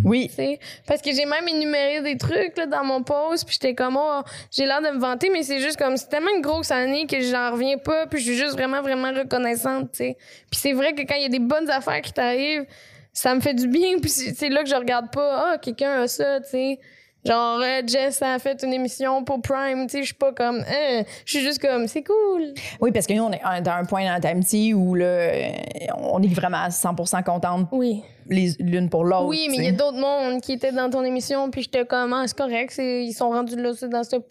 Oui. 0.05 0.29
tu 0.29 0.37
sais? 0.37 0.59
Parce 0.87 1.03
que 1.03 1.13
j'ai 1.13 1.25
même 1.25 1.47
énuméré 1.49 2.01
des 2.01 2.17
trucs 2.17 2.57
là, 2.57 2.67
dans 2.67 2.85
mon 2.85 3.03
post, 3.03 3.45
puis 3.45 3.55
j'étais 3.61 3.75
comme, 3.75 3.97
oh, 3.99 4.23
j'ai 4.51 4.67
l'air 4.67 4.81
de 4.81 4.89
me 4.89 5.01
vanter, 5.01 5.31
mais 5.31 5.43
c'est 5.43 5.61
juste 5.61 5.77
comme, 5.77 5.97
c'est 5.97 6.09
tellement 6.09 6.31
une 6.35 6.43
grosse 6.43 6.71
année 6.71 7.07
que 7.07 7.21
j'en 7.21 7.53
reviens 7.53 7.79
pas, 7.79 8.07
puis 8.07 8.21
je 8.21 8.25
suis 8.27 8.37
juste 8.37 8.53
vraiment, 8.53 8.83
vraiment 8.83 9.13
reconnaissante, 9.13 9.91
tu 9.93 9.99
sais. 9.99 10.17
Puis 10.51 10.61
c'est 10.61 10.73
vrai 10.73 10.95
que 10.95 11.03
quand 11.03 11.17
il 11.17 11.23
y 11.23 11.27
a 11.27 11.31
des 11.31 11.41
bonnes 11.41 11.69
affaires 11.71 12.01
qui 12.03 12.13
t'arrivent, 12.13 12.67
ça 13.13 13.35
me 13.35 13.41
fait 13.41 13.55
du 13.55 13.67
bien, 13.67 13.99
puis 14.01 14.11
c'est 14.11 14.35
c'est 14.35 14.49
là 14.49 14.63
que 14.63 14.69
je 14.69 14.77
regarde 14.77 15.11
pas, 15.11 15.53
ah, 15.53 15.59
quelqu'un 15.59 16.03
a 16.03 16.09
ça, 16.09 16.41
tu 16.41 16.51
sais. 16.51 16.79
Genre, 17.25 17.61
euh, 17.61 17.83
Jess 17.87 18.23
a 18.23 18.39
fait 18.39 18.63
une 18.63 18.73
émission 18.73 19.23
pour 19.25 19.43
Prime, 19.43 19.87
tu 19.87 19.93
sais, 19.93 20.01
je 20.01 20.07
suis 20.07 20.15
pas 20.15 20.33
comme, 20.33 20.61
hein, 20.67 21.03
je 21.27 21.31
suis 21.37 21.45
juste 21.45 21.61
comme, 21.61 21.87
c'est 21.87 22.03
cool. 22.03 22.55
Oui, 22.81 22.93
parce 22.93 23.07
que 23.07 23.13
nous, 23.13 23.23
on 23.25 23.31
est 23.33 23.43
à 23.43 23.77
un 23.77 23.85
point 23.85 24.05
dans 24.19 24.29
amitié 24.29 24.73
où 24.73 24.95
là, 24.95 25.05
euh, 25.05 25.51
on 25.99 26.23
est 26.23 26.33
vraiment 26.33 26.63
à 26.63 26.71
100 26.71 26.95
contentes 27.23 27.69
Oui. 27.73 28.03
les- 28.27 28.53
l'une 28.59 28.89
pour 28.89 29.05
l'autre. 29.05 29.27
Oui, 29.27 29.49
mais 29.51 29.57
tu 29.57 29.61
il 29.63 29.65
y 29.67 29.69
a 29.69 29.73
d'autres 29.73 29.99
mondes 30.01 30.41
qui 30.41 30.53
étaient 30.55 30.73
dans 30.73 30.89
ton 30.89 31.05
émission, 31.05 31.51
puis 31.51 31.63
j'étais 31.63 31.85
comme, 31.85 32.13
ah, 32.15 32.25
c'est 32.27 32.37
correct, 32.39 32.71
c'est- 32.73 33.05
ils 33.05 33.13
sont 33.13 33.29
rendus 33.31 33.57
là, 33.57 33.73
dans 33.91 34.03
ce. 34.05 34.17
Tu 34.17 34.23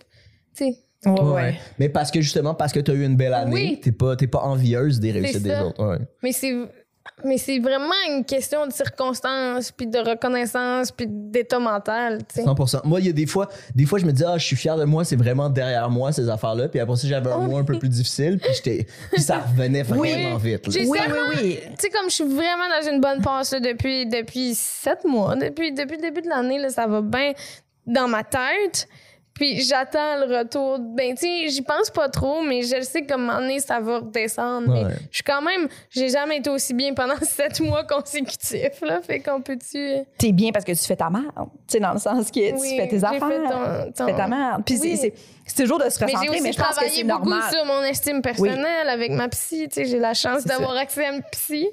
sais. 0.54 0.74
Ouais, 1.06 1.12
Ouais. 1.22 1.32
ouais. 1.34 1.56
Mais 1.78 1.88
parce 1.90 2.10
que 2.12 2.20
justement, 2.22 2.54
parce 2.56 2.74
que 2.74 2.80
t'as 2.82 2.94
eu 2.94 3.06
une 3.06 3.16
belle 3.16 3.34
année, 3.34 3.54
Oui. 3.54 3.80
t'es 3.82 3.92
pas, 3.94 4.16
t'es 4.18 4.28
pas 4.28 4.40
envieuse 4.40 5.00
des 5.00 5.12
réussites 5.12 5.44
des 5.44 5.56
autres. 5.60 5.82
Ouais. 5.88 5.98
Mais 6.24 6.32
c'est 6.34 6.54
Mais 7.26 7.38
c'est 7.38 7.60
vraiment 7.60 7.94
une 8.10 8.24
question 8.24 8.66
de 8.66 8.72
circonstances, 8.72 9.72
puis 9.72 9.88
de 9.88 10.00
reconnaissance, 10.00 10.92
puis 10.92 11.06
d'état 11.10 11.60
mental, 11.60 12.20
tu 12.34 12.42
sais. 12.42 12.44
100%. 12.46 12.82
Moi, 12.86 13.00
il 13.02 13.08
y 13.08 13.10
a 13.10 13.14
des 13.14 13.26
fois, 13.26 13.50
des 13.76 13.86
fois, 13.86 14.00
je 14.00 14.06
me 14.06 14.12
dis, 14.12 14.24
ah, 14.26 14.38
je 14.38 14.46
suis 14.46 14.56
fier 14.56 14.78
de 14.78 14.86
moi, 14.86 15.04
c'est 15.04 15.16
vraiment 15.18 15.50
derrière 15.50 15.90
moi, 15.90 16.12
ces 16.12 16.30
affaires-là. 16.30 16.70
Puis 16.70 16.80
après 16.80 16.96
ça, 16.96 17.08
j'avais 17.08 17.30
un 17.32 17.38
Oh. 17.38 17.42
mois 17.42 17.60
un 17.60 17.64
peu 17.66 17.78
plus 17.78 17.90
difficile, 17.90 18.40
puis, 18.42 18.54
j'étais, 18.56 18.88
puis 19.12 19.22
ça 19.22 19.40
revenait 19.40 19.84
vraiment 19.84 20.38
vite. 20.38 20.68
là. 20.68 20.74
J'ai 20.74 20.86
Oui, 20.88 21.00
oui, 21.10 21.18
oui. 21.42 21.60
Tu 21.62 21.76
sais, 21.80 21.90
comme 21.90 22.10
je 22.10 22.16
suis 22.16 22.24
vraiment 22.24 22.68
dans 22.82 22.90
une 22.90 23.02
bonne 23.02 23.22
passe 23.22 23.52
là, 23.52 23.60
depuis, 23.60 24.06
depuis 24.06 24.56
sept 24.56 25.04
mois, 25.06 25.36
depuis, 25.36 25.74
depuis 25.74 25.98
le 25.98 26.02
début 26.02 26.22
de 26.22 26.30
l'année, 26.30 26.60
là, 26.60 26.70
ça 26.70 26.88
va 26.88 27.02
bien 27.02 27.34
dans 27.86 28.08
ma 28.08 28.24
tête. 28.24 28.88
Puis 29.40 29.62
j'attends 29.62 30.18
le 30.18 30.38
retour. 30.40 30.80
Ben, 30.80 31.16
tu 31.16 31.22
sais, 31.22 31.48
j'y 31.48 31.62
pense 31.62 31.90
pas 31.90 32.10
trop, 32.10 32.42
mais 32.42 32.62
je 32.62 32.82
sais 32.82 33.04
qu'à 33.04 33.16
un 33.16 33.18
moment 33.18 33.40
donné, 33.40 33.60
ça 33.62 33.80
va 33.80 34.00
redescendre. 34.00 34.68
Ouais. 34.70 34.84
Mais 34.84 34.96
je 35.10 35.16
suis 35.16 35.24
quand 35.24 35.42
même, 35.42 35.70
j'ai 35.90 36.10
jamais 36.10 36.38
été 36.40 36.50
aussi 36.50 36.74
bien 36.74 36.94
pendant 36.94 37.16
sept 37.22 37.62
mois 37.62 37.86
consécutifs, 37.86 38.82
là. 38.82 39.00
Fait 39.02 39.22
qu'on 39.22 39.42
peut-tu. 39.42 40.00
T'es 40.18 40.34
bien 40.34 40.52
parce 40.52 40.66
que 40.66 40.74
tu 40.74 40.84
fais 40.86 40.98
ta 40.98 41.10
merde. 41.10 41.26
Tu 41.36 41.46
sais, 41.70 41.80
dans 41.80 41.94
le 41.94 42.00
sens 42.00 42.30
que 42.30 42.40
Oui, 42.40 42.70
tu 42.70 42.76
fais 42.76 42.88
tes 42.90 43.00
j'ai 43.00 43.06
affaires. 43.06 43.28
fait 43.30 43.50
ton- 43.50 43.92
Tu 43.96 44.12
fais 44.12 44.18
ta 44.18 44.28
merde. 44.28 44.64
Puis 44.66 44.78
Oui. 44.82 44.98
c'est- 44.98 45.02
c'est 45.04 45.14
c'est 45.46 45.64
toujours 45.64 45.80
de 45.80 45.90
se 45.90 46.00
Mais 46.04 46.12
j'ai 46.12 46.18
recentrer, 46.18 46.30
aussi 46.36 46.42
mais 46.44 46.52
je 46.52 46.58
pense 46.60 46.68
que 46.68 46.74
travaillé 46.76 47.04
beaucoup 47.06 47.42
sur 47.52 47.66
mon 47.66 47.82
estime 47.84 48.22
personnelle 48.22 48.88
avec 48.90 49.10
ma 49.12 49.30
psy. 49.30 49.68
Tu 49.70 49.74
sais, 49.76 49.86
j'ai 49.86 49.98
la 49.98 50.14
chance 50.14 50.44
d'avoir 50.44 50.76
accès 50.78 51.06
à 51.06 51.14
une 51.14 51.24
psy. 51.32 51.68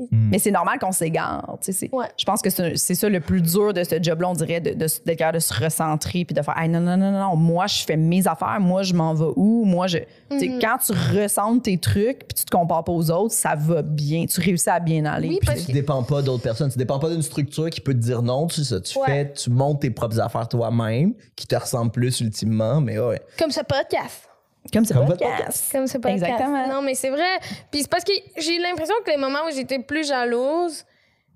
Ah. 0.00 0.04
Mais 0.30 0.38
c'est 0.38 0.50
normal 0.50 0.78
qu'on 0.78 0.92
s'égare. 0.92 1.56
tu 1.60 1.66
sais, 1.66 1.72
c'est- 1.72 1.94
Ouais. 1.94 2.06
Je 2.18 2.24
pense 2.24 2.40
que 2.42 2.50
c'est 2.50 2.76
c'est 2.76 2.94
ça 2.94 3.08
le 3.08 3.20
plus 3.20 3.42
dur 3.42 3.72
de 3.74 3.82
ce 3.84 3.96
job-là, 4.02 4.28
on 4.28 4.34
dirait, 4.34 4.60
de- 4.60 4.74
de- 4.74 5.32
de 5.32 5.38
se 5.38 5.54
recentrer 5.64 6.24
puis 6.24 6.34
de 6.34 6.42
faire 6.42 6.54
Hey, 6.58 6.68
non, 6.68 6.80
non, 6.80 6.96
non, 6.96 7.10
non, 7.10 7.18
non, 7.30 7.36
moi, 7.36 7.66
je 7.66 7.82
fais 7.84 7.96
mes 7.96 8.26
affaires, 8.28 8.58
moi, 8.60 8.82
je 8.82 8.94
m'en 8.94 9.14
vais 9.14 9.32
où? 9.36 9.64
Moi, 9.64 9.86
je. 9.86 9.98
Mhm. 10.30 10.58
Quand 10.60 10.76
tu 10.84 10.92
ressentes 11.16 11.62
tes 11.64 11.78
trucs 11.78 12.18
puis 12.26 12.34
tu 12.36 12.44
te 12.44 12.50
compares 12.50 12.84
pas 12.84 12.92
aux 12.92 13.10
autres, 13.10 13.34
ça 13.34 13.54
va 13.56 13.82
bien. 13.82 14.26
Tu 14.26 14.40
réussis 14.40 14.68
à 14.70 14.78
bien 14.80 15.04
aller. 15.04 15.28
Oui, 15.28 15.38
Puis- 15.40 15.46
parce 15.46 15.64
Tu 15.66 15.72
dépends 15.72 16.02
pas 16.02 16.22
d'autres 16.22 16.42
personnes. 16.42 16.70
Tu 16.70 16.78
dépends 16.78 16.98
pas 16.98 17.10
d'une 17.10 17.22
structure 17.22 17.70
qui 17.70 17.80
peut 17.80 17.94
te 17.94 17.98
dire 17.98 18.22
non. 18.22 18.46
Tu, 18.46 18.62
ça, 18.64 18.80
tu 18.80 18.98
Ouais. 18.98 19.06
fais, 19.06 19.32
tu 19.32 19.50
montes 19.50 19.80
tes 19.80 19.90
propres 19.90 20.20
affaires 20.20 20.48
toi-même, 20.48 21.14
qui 21.36 21.46
te 21.46 21.56
ressemblent 21.56 21.90
plus 21.92 22.20
ultimement, 22.20 22.80
mais 22.80 22.98
ouais. 22.98 23.20
Comme 23.38 23.50
ce 23.50 23.60
podcast. 23.60 24.27
Comme 24.72 24.84
c'est 24.84 24.94
Comme 24.94 25.04
pas 25.06 25.08
votre 25.12 25.24
Comme 25.72 25.86
c'est 25.86 25.98
pas 25.98 26.10
Exactement. 26.10 26.66
Non, 26.68 26.82
mais 26.82 26.94
c'est 26.94 27.10
vrai. 27.10 27.38
Puis 27.70 27.82
c'est 27.82 27.90
parce 27.90 28.04
que 28.04 28.12
j'ai 28.36 28.58
l'impression 28.58 28.94
que 29.04 29.10
les 29.10 29.16
moments 29.16 29.46
où 29.48 29.50
j'étais 29.54 29.78
plus 29.78 30.06
jalouse, 30.06 30.84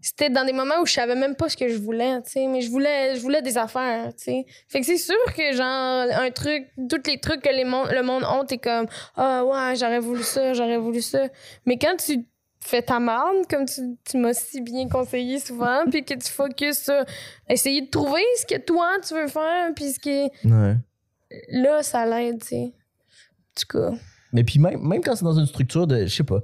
c'était 0.00 0.30
dans 0.30 0.44
des 0.44 0.52
moments 0.52 0.74
où 0.82 0.86
je 0.86 0.92
savais 0.94 1.14
même 1.14 1.36
pas 1.36 1.48
ce 1.48 1.56
que 1.56 1.68
je 1.68 1.76
voulais, 1.78 2.20
tu 2.22 2.32
sais. 2.32 2.46
Mais 2.48 2.60
je 2.60 2.70
voulais, 2.70 3.14
je 3.14 3.20
voulais 3.20 3.40
des 3.40 3.56
affaires, 3.56 4.08
tu 4.16 4.24
sais. 4.24 4.46
Fait 4.68 4.80
que 4.80 4.86
c'est 4.86 4.96
sûr 4.98 5.14
que, 5.36 5.52
genre, 5.52 6.06
un 6.20 6.30
truc, 6.30 6.66
tous 6.88 7.08
les 7.08 7.20
trucs 7.20 7.40
que 7.42 7.50
les 7.50 7.64
mon- 7.64 7.84
le 7.86 8.02
monde 8.02 8.24
ont, 8.24 8.44
t'es 8.44 8.58
comme, 8.58 8.86
ah 9.16 9.44
ouais, 9.44 9.76
j'aurais 9.76 10.00
voulu 10.00 10.22
ça, 10.24 10.54
j'aurais 10.54 10.78
voulu 10.78 11.00
ça. 11.02 11.28
Mais 11.66 11.78
quand 11.78 11.94
tu 12.04 12.24
fais 12.58 12.82
ta 12.82 12.98
marde, 12.98 13.46
comme 13.48 13.64
tu, 13.66 13.80
tu 14.04 14.16
m'as 14.18 14.34
si 14.34 14.60
bien 14.60 14.88
conseillé 14.88 15.38
souvent, 15.38 15.84
puis 15.90 16.04
que 16.04 16.14
tu 16.14 16.30
focuses 16.30 16.78
sur 16.78 17.04
essayer 17.48 17.82
de 17.82 17.90
trouver 17.90 18.22
ce 18.38 18.46
que 18.46 18.58
toi 18.60 18.88
tu 19.06 19.14
veux 19.14 19.28
faire, 19.28 19.72
puis 19.74 19.92
ce 19.92 19.98
qui 20.00 20.10
est. 20.10 20.30
Ouais. 20.44 20.74
Là, 21.48 21.82
ça 21.82 22.04
l'aide, 22.06 22.40
tu 22.42 22.48
sais. 22.48 22.72
En 23.56 23.60
tout 23.60 23.78
cas. 23.78 23.90
Mais 24.32 24.44
puis 24.44 24.58
même, 24.58 24.80
même 24.82 25.02
quand 25.02 25.14
c'est 25.14 25.24
dans 25.24 25.38
une 25.38 25.46
structure 25.46 25.86
de, 25.86 26.06
je 26.06 26.14
sais 26.14 26.24
pas, 26.24 26.40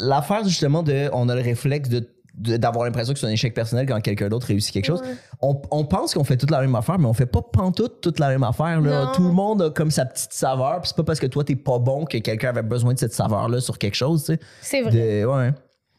l'affaire 0.00 0.44
justement 0.44 0.82
de, 0.82 1.08
on 1.12 1.28
a 1.28 1.34
le 1.34 1.42
réflexe 1.42 1.88
de 1.88 2.08
d'avoir 2.40 2.84
l'impression 2.84 3.12
que 3.12 3.18
c'est 3.18 3.26
un 3.26 3.30
échec 3.30 3.52
personnel 3.52 3.84
quand 3.84 4.00
quelqu'un 4.00 4.28
d'autre 4.28 4.46
réussit 4.46 4.72
quelque 4.72 4.84
chose. 4.84 5.00
Ouais. 5.00 5.16
On, 5.42 5.60
on 5.72 5.84
pense 5.84 6.14
qu'on 6.14 6.22
fait 6.22 6.36
toute 6.36 6.52
la 6.52 6.60
même 6.60 6.76
affaire, 6.76 6.96
mais 6.96 7.06
on 7.06 7.12
fait 7.12 7.26
pas 7.26 7.42
pantoute 7.42 8.00
toute 8.00 8.20
la 8.20 8.28
même 8.28 8.44
affaire. 8.44 8.80
Là. 8.80 9.10
Tout 9.12 9.24
le 9.24 9.32
monde 9.32 9.60
a 9.60 9.70
comme 9.70 9.90
sa 9.90 10.04
petite 10.06 10.32
saveur. 10.32 10.80
Puis 10.80 10.90
c'est 10.90 10.96
pas 10.96 11.02
parce 11.02 11.18
que 11.18 11.26
toi 11.26 11.42
t'es 11.42 11.56
pas 11.56 11.80
bon 11.80 12.04
que 12.04 12.16
quelqu'un 12.18 12.50
avait 12.50 12.62
besoin 12.62 12.94
de 12.94 12.98
cette 13.00 13.12
saveur-là 13.12 13.60
sur 13.60 13.76
quelque 13.76 13.96
chose. 13.96 14.24
Tu 14.24 14.34
sais. 14.34 14.40
C'est 14.62 14.82
vrai. 14.82 14.92
De- 14.92 15.26
ouais. 15.26 15.50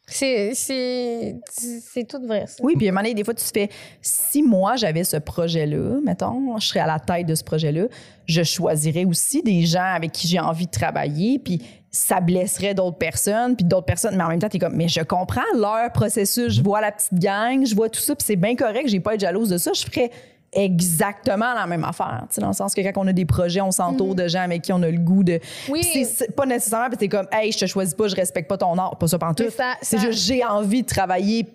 C'est, 0.10 0.52
c'est, 0.54 1.36
c'est 1.50 2.08
tout 2.08 2.22
vrai. 2.26 2.46
Oui, 2.62 2.76
puis 2.78 2.88
à 2.88 2.90
un 2.90 2.94
moment 2.94 3.04
donné, 3.04 3.14
des 3.14 3.24
fois, 3.24 3.34
tu 3.34 3.44
te 3.44 3.52
fais 3.52 3.70
si 4.02 4.42
moi 4.44 4.76
j'avais 4.76 5.04
ce 5.04 5.18
projet-là, 5.18 6.00
mettons, 6.04 6.58
je 6.58 6.68
serais 6.68 6.80
à 6.80 6.88
la 6.88 7.00
tête 7.00 7.28
de 7.28 7.36
ce 7.36 7.44
projet-là, 7.44 7.86
je 8.26 8.44
choisirais 8.44 9.06
aussi 9.06 9.42
des 9.42 9.66
gens 9.66 9.94
avec 9.94 10.12
qui 10.12 10.28
j'ai 10.28 10.40
envie 10.40 10.66
de 10.66 10.72
travailler, 10.72 11.40
puis 11.40 11.62
ça 11.92 12.20
blesserait 12.20 12.74
d'autres 12.74 12.98
personnes, 12.98 13.56
puis 13.56 13.66
d'autres 13.66 13.86
personnes, 13.86 14.16
mais 14.16 14.24
en 14.24 14.30
même 14.30 14.40
temps, 14.40 14.50
tu 14.50 14.58
es 14.58 14.60
comme, 14.60 14.76
mais 14.76 14.88
je 14.88 15.02
comprends 15.02 15.42
leur 15.56 15.92
processus, 15.92 16.54
je 16.54 16.62
vois 16.62 16.82
la 16.82 16.92
petite 16.92 17.16
gang, 17.16 17.66
je 17.66 17.76
vois 17.76 17.90
tout 17.90 18.00
ça, 18.00 18.16
puis 18.16 18.26
c'est 18.26 18.36
bien 18.36 18.56
correct, 18.56 18.88
j'ai 18.88 19.00
pas 19.00 19.12
à 19.12 19.14
être 19.16 19.22
jalouse 19.22 19.50
de 19.50 19.58
ça, 19.58 19.72
je 19.74 19.84
ferais 19.84 20.12
exactement 20.54 21.54
la 21.54 21.66
même 21.68 21.84
affaire, 21.84 22.24
tu 22.30 22.36
sais, 22.36 22.42
dans 22.42 22.48
le 22.48 22.54
sens 22.54 22.74
que 22.74 22.82
quand 22.82 23.02
on 23.04 23.08
a 23.08 23.14
des 23.14 23.26
projets, 23.26 23.62
on 23.62 23.72
s'entoure 23.72 24.16
de 24.16 24.28
gens 24.28 24.42
avec 24.42 24.62
qui 24.64 24.74
on 24.74 24.82
a 24.84 24.90
le 24.90 24.98
goût 24.98 25.24
de... 25.24 25.40
Oui. 25.70 25.84
C'est- 25.84 26.06
c'est 26.06 26.36
pas 26.36 26.46
nécessairement, 26.46 26.86
parce 26.88 26.96
que 26.96 27.00
t'es 27.02 27.08
comme, 27.08 27.28
hey, 27.32 27.52
je 27.52 27.58
te 27.60 27.66
choisis 27.66 27.94
pas, 27.94 28.08
je 28.08 28.16
respecte 28.16 28.48
pas 28.50 28.58
ton 28.58 28.78
art, 28.78 28.98
pas 28.98 29.08
ça 29.08 29.18
pantoute. 29.20 29.50
Ça- 29.52 29.76
C'est 29.82 29.98
ça- 29.98 30.04
juste, 30.04 30.26
j'ai 30.26 30.44
envie 30.44 30.82
de 30.84 30.88
travailler 30.88 31.48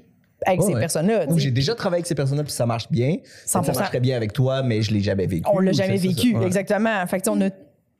avec 0.46 0.60
Ouais, 0.60 0.66
ces 0.66 0.74
ouais. 0.74 0.80
personnes-là. 0.80 1.26
J'ai 1.36 1.50
déjà 1.50 1.74
travaillé 1.74 2.00
avec 2.00 2.06
ces 2.06 2.14
personnes-là 2.14 2.44
puis 2.44 2.52
ça 2.52 2.66
marche 2.66 2.90
bien. 2.90 3.16
Ça 3.46 3.60
100%. 3.60 3.74
marcherait 3.78 4.00
bien 4.00 4.16
avec 4.16 4.32
toi, 4.32 4.62
mais 4.62 4.82
je 4.82 4.92
l'ai 4.92 5.00
jamais 5.00 5.26
vécu. 5.26 5.44
On 5.50 5.58
l'a 5.58 5.72
jamais 5.72 5.96
c'est 5.98 6.08
ça, 6.08 6.14
vécu, 6.14 6.32
ça. 6.32 6.38
Ouais. 6.38 6.46
exactement. 6.46 7.06
Fait 7.06 7.18
que, 7.18 7.24
tu 7.24 7.30
sais, 7.30 7.36
on 7.36 7.40
a. 7.40 7.50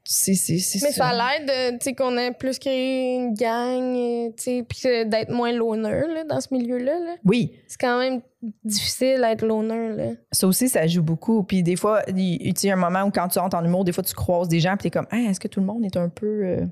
C'est, 0.06 0.34
c'est, 0.34 0.58
c'est 0.58 0.82
Mais 0.82 0.92
ça 0.92 1.12
l'aide, 1.12 1.50
euh, 1.50 1.70
tu 1.72 1.78
sais, 1.80 1.94
qu'on 1.94 2.18
ait 2.18 2.32
plus 2.32 2.58
créé 2.58 3.14
une 3.14 3.32
gang, 3.32 3.96
euh, 3.96 4.28
tu 4.36 4.42
sais, 4.42 4.62
puis 4.68 4.80
d'être 4.82 5.30
moins 5.30 5.50
loner, 5.50 6.02
là, 6.12 6.24
dans 6.24 6.40
ce 6.42 6.48
milieu-là, 6.52 6.98
là. 6.98 7.14
Oui, 7.24 7.52
C'est 7.66 7.80
quand 7.80 7.98
même 7.98 8.20
difficile 8.62 9.20
d'être 9.22 9.46
loner, 9.46 9.96
là. 9.96 10.10
ça 10.30 10.46
aussi, 10.46 10.68
ça 10.68 10.86
joue 10.86 11.02
beaucoup. 11.02 11.42
Puis 11.42 11.62
des 11.62 11.76
fois, 11.76 12.02
il 12.14 12.52
tu 12.52 12.60
sais, 12.60 12.70
un 12.70 12.76
moment 12.76 13.04
où 13.04 13.10
quand 13.10 13.28
tu 13.28 13.38
entres 13.38 13.56
en 13.56 13.64
humour, 13.64 13.84
des 13.84 13.92
fois, 13.92 14.04
tu 14.04 14.14
croises 14.14 14.48
des 14.48 14.60
gens, 14.60 14.76
puis 14.76 14.90
t'es 14.90 14.90
comme, 14.90 15.06
Ah, 15.10 15.16
est-ce 15.30 15.40
que 15.40 15.48
tout 15.48 15.60
le 15.60 15.66
monde 15.66 15.84
est 15.86 15.96
un 15.96 16.10
peu 16.10 16.44
euh, 16.44 16.66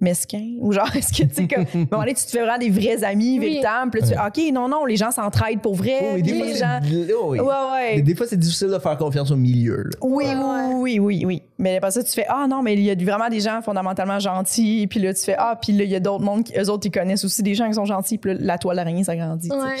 mesquin? 0.00 0.56
Ou 0.60 0.72
genre, 0.72 0.90
est-ce 0.96 1.12
que, 1.12 1.26
tu 1.28 1.34
sais, 1.34 1.46
comme, 1.48 1.64
moment 1.74 2.02
donné, 2.02 2.14
tu 2.14 2.24
te 2.24 2.30
fais 2.30 2.40
vraiment 2.40 2.58
des 2.58 2.68
vrais 2.70 3.02
amis 3.04 3.38
Oui. 3.38 3.46
véritables. 3.48 3.90
Puis 3.90 4.00
là, 4.02 4.06
tu 4.08 4.14
fais, 4.14 4.46
OK, 4.48 4.52
non, 4.54 4.68
non, 4.68 4.84
les 4.84 4.96
gens 4.96 5.10
s'entraident 5.10 5.60
pour 5.62 5.74
vrai. 5.76 5.98
Oh, 6.02 6.06
oui, 6.16 6.22
des 6.22 6.34
fois, 6.36 6.46
les 6.46 6.52
c'est- 6.54 6.58
gens. 6.58 6.80
oh, 7.20 7.26
oui. 7.30 7.40
Ouais, 7.40 7.46
Mais 7.90 7.96
ouais. 7.96 8.02
des 8.02 8.14
fois, 8.14 8.26
c'est 8.26 8.36
difficile 8.36 8.68
de 8.68 8.78
faire 8.78 8.96
confiance 8.96 9.30
au 9.30 9.36
milieu. 9.36 9.76
là. 9.84 9.90
Oui, 10.02 10.24
oui, 10.26 10.74
oui, 10.74 10.98
oui, 10.98 11.24
oui. 11.24 11.42
Mais 11.58 11.76
après 11.76 11.92
ça, 11.92 12.02
tu 12.02 12.12
fais 12.12 12.26
Ah 12.28 12.46
non, 12.48 12.60
mais 12.62 12.74
il 12.74 12.80
y 12.82 12.90
a 12.90 12.94
vraiment 12.96 13.28
des 13.28 13.40
gens 13.40 13.62
fondamentalement 13.62 14.18
gentils. 14.18 14.86
Puis 14.88 15.00
là, 15.00 15.14
tu 15.14 15.22
fais 15.22 15.36
Ah, 15.38 15.56
puis 15.60 15.72
là, 15.72 15.84
il 15.84 15.90
y 15.90 15.96
a 15.96 16.00
d'autres 16.00 16.24
mondes, 16.24 16.44
qui, 16.44 16.52
eux 16.58 16.68
autres, 16.68 16.86
ils 16.86 16.90
connaissent 16.90 17.24
aussi 17.24 17.42
des 17.42 17.54
gens 17.54 17.68
qui 17.68 17.74
sont 17.74 17.84
gentils. 17.86 18.18
Puis 18.18 18.34
là, 18.34 18.38
la 18.40 18.58
toile 18.58 18.76
d'araignée 18.76 19.04
sais. 19.48 19.54
Ouais. 19.54 19.76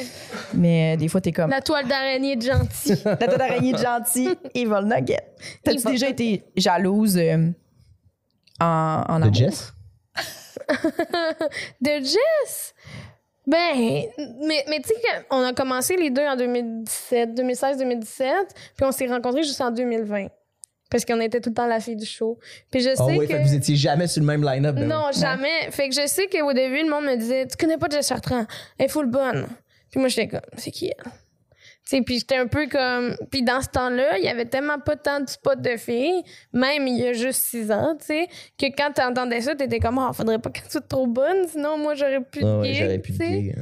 Mais 0.54 0.94
euh, 0.94 0.96
des 0.96 1.08
fois, 1.08 1.20
t'es 1.20 1.32
comme 1.32 1.50
La 1.50 1.60
toile 1.60 1.86
d'araignée 1.88 2.36
de 2.36 2.42
gentil. 2.42 2.94
La 3.04 3.16
tête 3.16 3.36
d'araignée 3.36 3.72
de 3.72 3.78
gentil, 3.78 4.28
Evil 4.54 4.84
Nugget. 4.86 5.18
T'as-tu 5.64 5.84
déjà 5.88 6.08
été 6.08 6.44
jalouse 6.56 7.18
euh, 7.18 7.48
en, 8.60 9.02
en 9.08 9.18
De 9.18 9.22
amour? 9.24 9.34
Jess? 9.34 9.73
De 11.80 11.90
Jess? 12.02 12.74
Ben, 13.46 14.06
mais, 14.42 14.64
mais 14.68 14.80
tu 14.80 14.88
sais 14.88 14.94
qu'on 15.28 15.42
a 15.44 15.52
commencé 15.52 15.96
les 15.96 16.08
deux 16.10 16.22
en 16.22 16.36
2017, 16.36 17.30
2016-2017, 17.38 18.24
puis 18.76 18.86
on 18.86 18.92
s'est 18.92 19.06
rencontrés 19.06 19.42
juste 19.42 19.60
en 19.60 19.70
2020. 19.70 20.28
Parce 20.90 21.04
qu'on 21.04 21.20
était 21.20 21.40
tout 21.40 21.50
le 21.50 21.54
temps 21.54 21.66
la 21.66 21.80
fille 21.80 21.96
du 21.96 22.06
show. 22.06 22.38
Puis 22.70 22.80
je 22.80 22.90
sais 22.90 22.94
Ah 22.98 23.06
oui, 23.06 23.18
que... 23.26 23.26
fait 23.26 23.42
que 23.42 23.48
vous 23.48 23.54
étiez 23.54 23.74
jamais 23.76 24.06
sur 24.06 24.20
le 24.20 24.26
même 24.26 24.44
line-up. 24.44 24.76
là. 24.78 24.84
Non, 24.86 25.10
jamais. 25.12 25.70
Fait 25.70 25.88
que 25.88 25.94
je 25.94 26.06
sais 26.06 26.28
qu'au 26.28 26.52
début, 26.52 26.82
le 26.84 26.88
monde 26.90 27.04
me 27.04 27.16
disait 27.16 27.46
Tu 27.46 27.56
connais 27.56 27.78
pas 27.78 27.88
Jess 27.90 28.08
Chartrand, 28.08 28.46
elle 28.78 28.86
est 28.86 28.88
full 28.88 29.06
bonne. 29.06 29.46
Puis 29.90 29.98
moi, 30.00 30.08
j'étais 30.08 30.28
comme 30.28 30.40
C'est 30.56 30.70
qui 30.70 30.86
elle 30.96 31.10
sais, 31.84 32.02
puis 32.02 32.18
j'étais 32.18 32.36
un 32.36 32.46
peu 32.46 32.66
comme. 32.68 33.16
Puis 33.30 33.42
dans 33.42 33.60
ce 33.60 33.68
temps-là, 33.68 34.18
il 34.18 34.24
y 34.24 34.28
avait 34.28 34.46
tellement 34.46 34.78
pas 34.78 34.96
tant 34.96 35.20
de 35.20 35.28
spots 35.28 35.56
de 35.56 35.76
filles, 35.76 36.22
même 36.52 36.86
il 36.86 36.98
y 36.98 37.06
a 37.06 37.12
juste 37.12 37.42
six 37.42 37.70
ans, 37.70 37.96
tu 37.98 38.06
sais, 38.06 38.28
que 38.58 38.66
quand 38.76 38.92
t'entendais 38.92 39.40
ça, 39.40 39.54
t'étais 39.54 39.78
comme 39.78 39.98
Ah, 39.98 40.12
faudrait 40.12 40.38
pas 40.38 40.50
qu'elle 40.50 40.70
soit 40.70 40.88
trop 40.88 41.06
bonne, 41.06 41.46
sinon 41.48 41.78
moi, 41.78 41.94
j'aurais 41.94 42.22
plus 42.22 42.40
de 42.40 42.46
Ah 42.46 42.58
ouais, 42.60 42.74
j'aurais 42.74 43.00
tu 43.00 43.12
dire. 43.12 43.56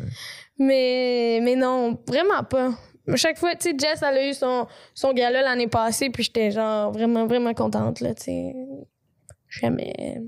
Mais, 0.58 1.40
mais 1.42 1.56
non, 1.56 1.98
vraiment 2.06 2.44
pas. 2.44 2.70
Chaque 3.16 3.36
fois, 3.36 3.56
tu 3.56 3.70
sais, 3.70 3.76
Jess, 3.76 4.00
elle 4.02 4.16
a 4.16 4.28
eu 4.28 4.32
son, 4.32 4.66
son 4.94 5.12
gala 5.12 5.42
l'année 5.42 5.66
passée, 5.66 6.10
puis 6.10 6.22
j'étais 6.22 6.52
genre 6.52 6.92
vraiment, 6.92 7.26
vraiment 7.26 7.52
contente, 7.52 8.00
là, 8.00 8.14
tu 8.14 8.24
sais. 8.24 8.54
Jamais. 9.48 10.20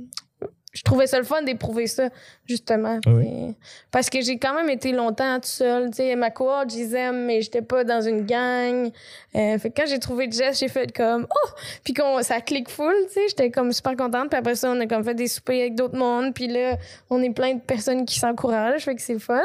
Je 0.74 0.82
trouvais 0.82 1.06
ça 1.06 1.18
le 1.18 1.24
fun 1.24 1.42
d'éprouver 1.42 1.86
ça, 1.86 2.08
justement. 2.46 2.98
Ah 3.06 3.10
oui. 3.10 3.24
Puis- 3.24 3.54
Parce 3.92 4.10
que 4.10 4.20
j'ai 4.20 4.38
quand 4.38 4.54
même 4.54 4.68
été 4.68 4.90
longtemps 4.90 5.36
toute 5.36 5.44
seule, 5.46 5.90
tu 5.90 5.98
sais. 5.98 6.16
Ma 6.16 6.30
cohorte, 6.30 6.70
je 6.72 6.76
les 6.78 6.96
aime, 6.96 7.26
mais 7.26 7.42
j'étais 7.42 7.62
pas 7.62 7.84
dans 7.84 8.00
une 8.00 8.26
gang. 8.26 8.90
Euh, 9.36 9.58
fait 9.58 9.70
que 9.70 9.80
quand 9.80 9.86
j'ai 9.88 10.00
trouvé 10.00 10.28
Jess, 10.30 10.58
j'ai 10.58 10.68
fait 10.68 10.92
comme, 10.92 11.28
oh! 11.30 11.48
Puis 11.84 11.94
qu'on, 11.94 12.20
ça 12.22 12.40
clique 12.40 12.68
full, 12.68 12.92
tu 13.06 13.12
sais. 13.14 13.28
J'étais 13.28 13.50
comme 13.52 13.72
super 13.72 13.94
contente. 13.96 14.30
Puis 14.30 14.38
après 14.38 14.56
ça, 14.56 14.70
on 14.70 14.80
a 14.80 14.86
comme 14.86 15.04
fait 15.04 15.14
des 15.14 15.28
soupers 15.28 15.60
avec 15.60 15.76
d'autres 15.76 15.96
mondes. 15.96 16.34
Puis 16.34 16.48
là, 16.48 16.76
on 17.08 17.22
est 17.22 17.30
plein 17.32 17.54
de 17.54 17.60
personnes 17.60 18.04
qui 18.04 18.18
s'encouragent. 18.18 18.82
Fait 18.84 18.96
que 18.96 19.02
c'est 19.02 19.18
fun. 19.20 19.40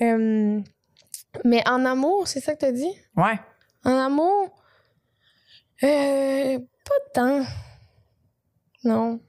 Euh, 0.00 0.58
mais 1.44 1.62
en 1.68 1.84
amour, 1.84 2.26
c'est 2.26 2.40
ça 2.40 2.54
que 2.54 2.58
t'as 2.58 2.72
dit? 2.72 2.92
Ouais. 3.16 3.38
En 3.84 3.96
amour, 3.96 4.50
euh, 5.84 6.58
pas 6.58 7.10
tant. 7.14 7.42
Non. 8.84 9.20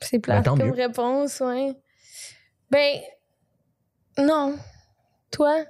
C'est 0.00 0.18
plate 0.18 0.44
Ben, 0.44 0.56
comme 0.56 0.66
mieux. 0.66 0.72
réponse, 0.72 1.40
ouais. 1.40 1.72
Ben, 2.70 3.00
non. 4.18 4.56
Toi? 5.30 5.64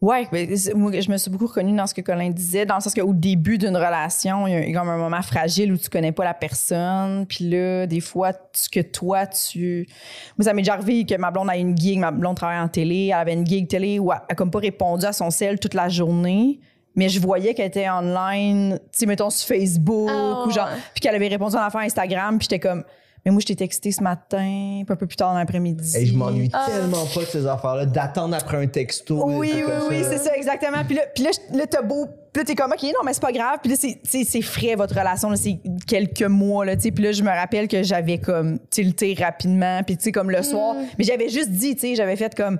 Ouais, 0.00 0.28
ben, 0.30 0.48
moi, 0.76 0.92
je 1.00 1.10
me 1.10 1.16
suis 1.16 1.28
beaucoup 1.28 1.48
reconnue 1.48 1.76
dans 1.76 1.88
ce 1.88 1.92
que 1.94 2.00
Colin 2.00 2.30
disait, 2.30 2.64
dans 2.64 2.76
le 2.76 2.80
sens 2.80 2.94
qu'au 2.94 3.12
début 3.12 3.58
d'une 3.58 3.76
relation, 3.76 4.46
il 4.46 4.52
y 4.52 4.54
a 4.54 4.60
il 4.64 4.70
y 4.72 4.76
a 4.76 4.78
comme 4.78 4.88
un 4.88 4.96
moment 4.96 5.22
fragile 5.22 5.72
où 5.72 5.76
tu 5.76 5.88
connais 5.90 6.12
pas 6.12 6.22
la 6.22 6.34
personne, 6.34 7.26
puis 7.26 7.48
là, 7.50 7.84
des 7.88 7.98
fois, 7.98 8.30
ce 8.52 8.68
que 8.68 8.78
toi, 8.78 9.26
tu... 9.26 9.88
Moi, 10.36 10.44
ça 10.44 10.52
m'est 10.54 10.62
déjà 10.62 10.74
arrivé 10.74 11.04
que 11.04 11.16
ma 11.16 11.32
blonde 11.32 11.50
a 11.50 11.56
une 11.56 11.76
gig, 11.76 11.98
ma 11.98 12.12
blonde 12.12 12.36
travaille 12.36 12.60
en 12.60 12.68
télé, 12.68 13.06
elle 13.06 13.14
avait 13.14 13.32
une 13.32 13.44
gig 13.44 13.66
télé 13.66 13.98
où 13.98 14.12
elle 14.12 14.20
a 14.28 14.34
comme 14.36 14.52
pas 14.52 14.60
répondu 14.60 15.04
à 15.04 15.12
son 15.12 15.30
cell 15.30 15.58
toute 15.58 15.74
la 15.74 15.88
journée, 15.88 16.60
mais 16.94 17.08
je 17.08 17.20
voyais 17.20 17.54
qu'elle 17.54 17.68
était 17.68 17.88
online, 17.88 18.78
tu 18.92 18.98
sais, 19.00 19.06
mettons 19.06 19.30
sur 19.30 19.46
Facebook, 19.46 20.10
Ah, 20.12 20.44
ou 20.46 20.50
genre, 20.50 20.68
puis 20.94 21.00
qu'elle 21.00 21.14
avait 21.14 21.28
répondu 21.28 21.56
à 21.56 21.60
l'affaire 21.60 21.82
Instagram, 21.82 22.38
puis 22.38 22.48
j'étais 22.50 22.66
comme... 22.68 22.84
Mais 23.24 23.32
moi, 23.32 23.40
je 23.40 23.46
t'ai 23.46 23.56
texté 23.56 23.90
ce 23.90 24.00
matin, 24.02 24.82
puis 24.84 24.86
un 24.88 24.96
peu 24.96 25.06
plus 25.06 25.16
tard 25.16 25.32
dans 25.32 25.38
l'après-midi. 25.40 25.96
Et 25.98 26.06
je 26.06 26.14
m'ennuie 26.14 26.48
Ah. 26.52 26.66
tellement 26.70 27.04
pas 27.04 27.20
de 27.20 27.26
ces 27.26 27.46
affaires-là, 27.46 27.84
d'attendre 27.84 28.34
après 28.36 28.56
un 28.56 28.66
texto. 28.68 29.22
Oui, 29.26 29.50
oui, 29.52 29.62
oui, 29.90 29.96
c'est 30.08 30.18
ça, 30.18 30.34
exactement. 30.36 30.84
Puis 30.86 30.94
là, 30.94 31.02
puis 31.14 31.24
là, 31.24 31.30
là, 31.52 31.66
t'as 31.66 31.82
beau. 31.82 32.06
Puis 32.32 32.40
là, 32.42 32.44
t'es 32.44 32.54
comme, 32.54 32.70
OK, 32.72 32.82
non, 32.84 33.00
mais 33.04 33.12
c'est 33.12 33.20
pas 33.20 33.32
grave. 33.32 33.58
Puis 33.60 33.72
là, 33.72 33.76
c'est- 33.78 33.98
c'est 34.04 34.22
c'est 34.24 34.40
frais, 34.40 34.76
votre 34.76 34.94
relation. 34.96 35.28
là, 35.30 35.36
C'est 35.36 35.58
quelques 35.86 36.22
mois, 36.22 36.64
là, 36.64 36.76
tu 36.76 36.82
sais. 36.82 36.90
Puis 36.92 37.04
là, 37.04 37.12
je 37.12 37.22
me 37.24 37.28
rappelle 37.30 37.66
que 37.66 37.82
j'avais 37.82 38.18
comme 38.18 38.60
tilté 38.70 39.14
rapidement. 39.18 39.82
Puis, 39.82 39.96
tu 39.96 40.04
sais, 40.04 40.12
comme 40.12 40.30
le 40.30 40.42
soir. 40.44 40.76
Mais 40.96 41.04
j'avais 41.04 41.28
juste 41.28 41.50
dit, 41.50 41.74
tu 41.74 41.80
sais, 41.80 41.94
j'avais 41.96 42.16
fait 42.16 42.34
comme. 42.34 42.58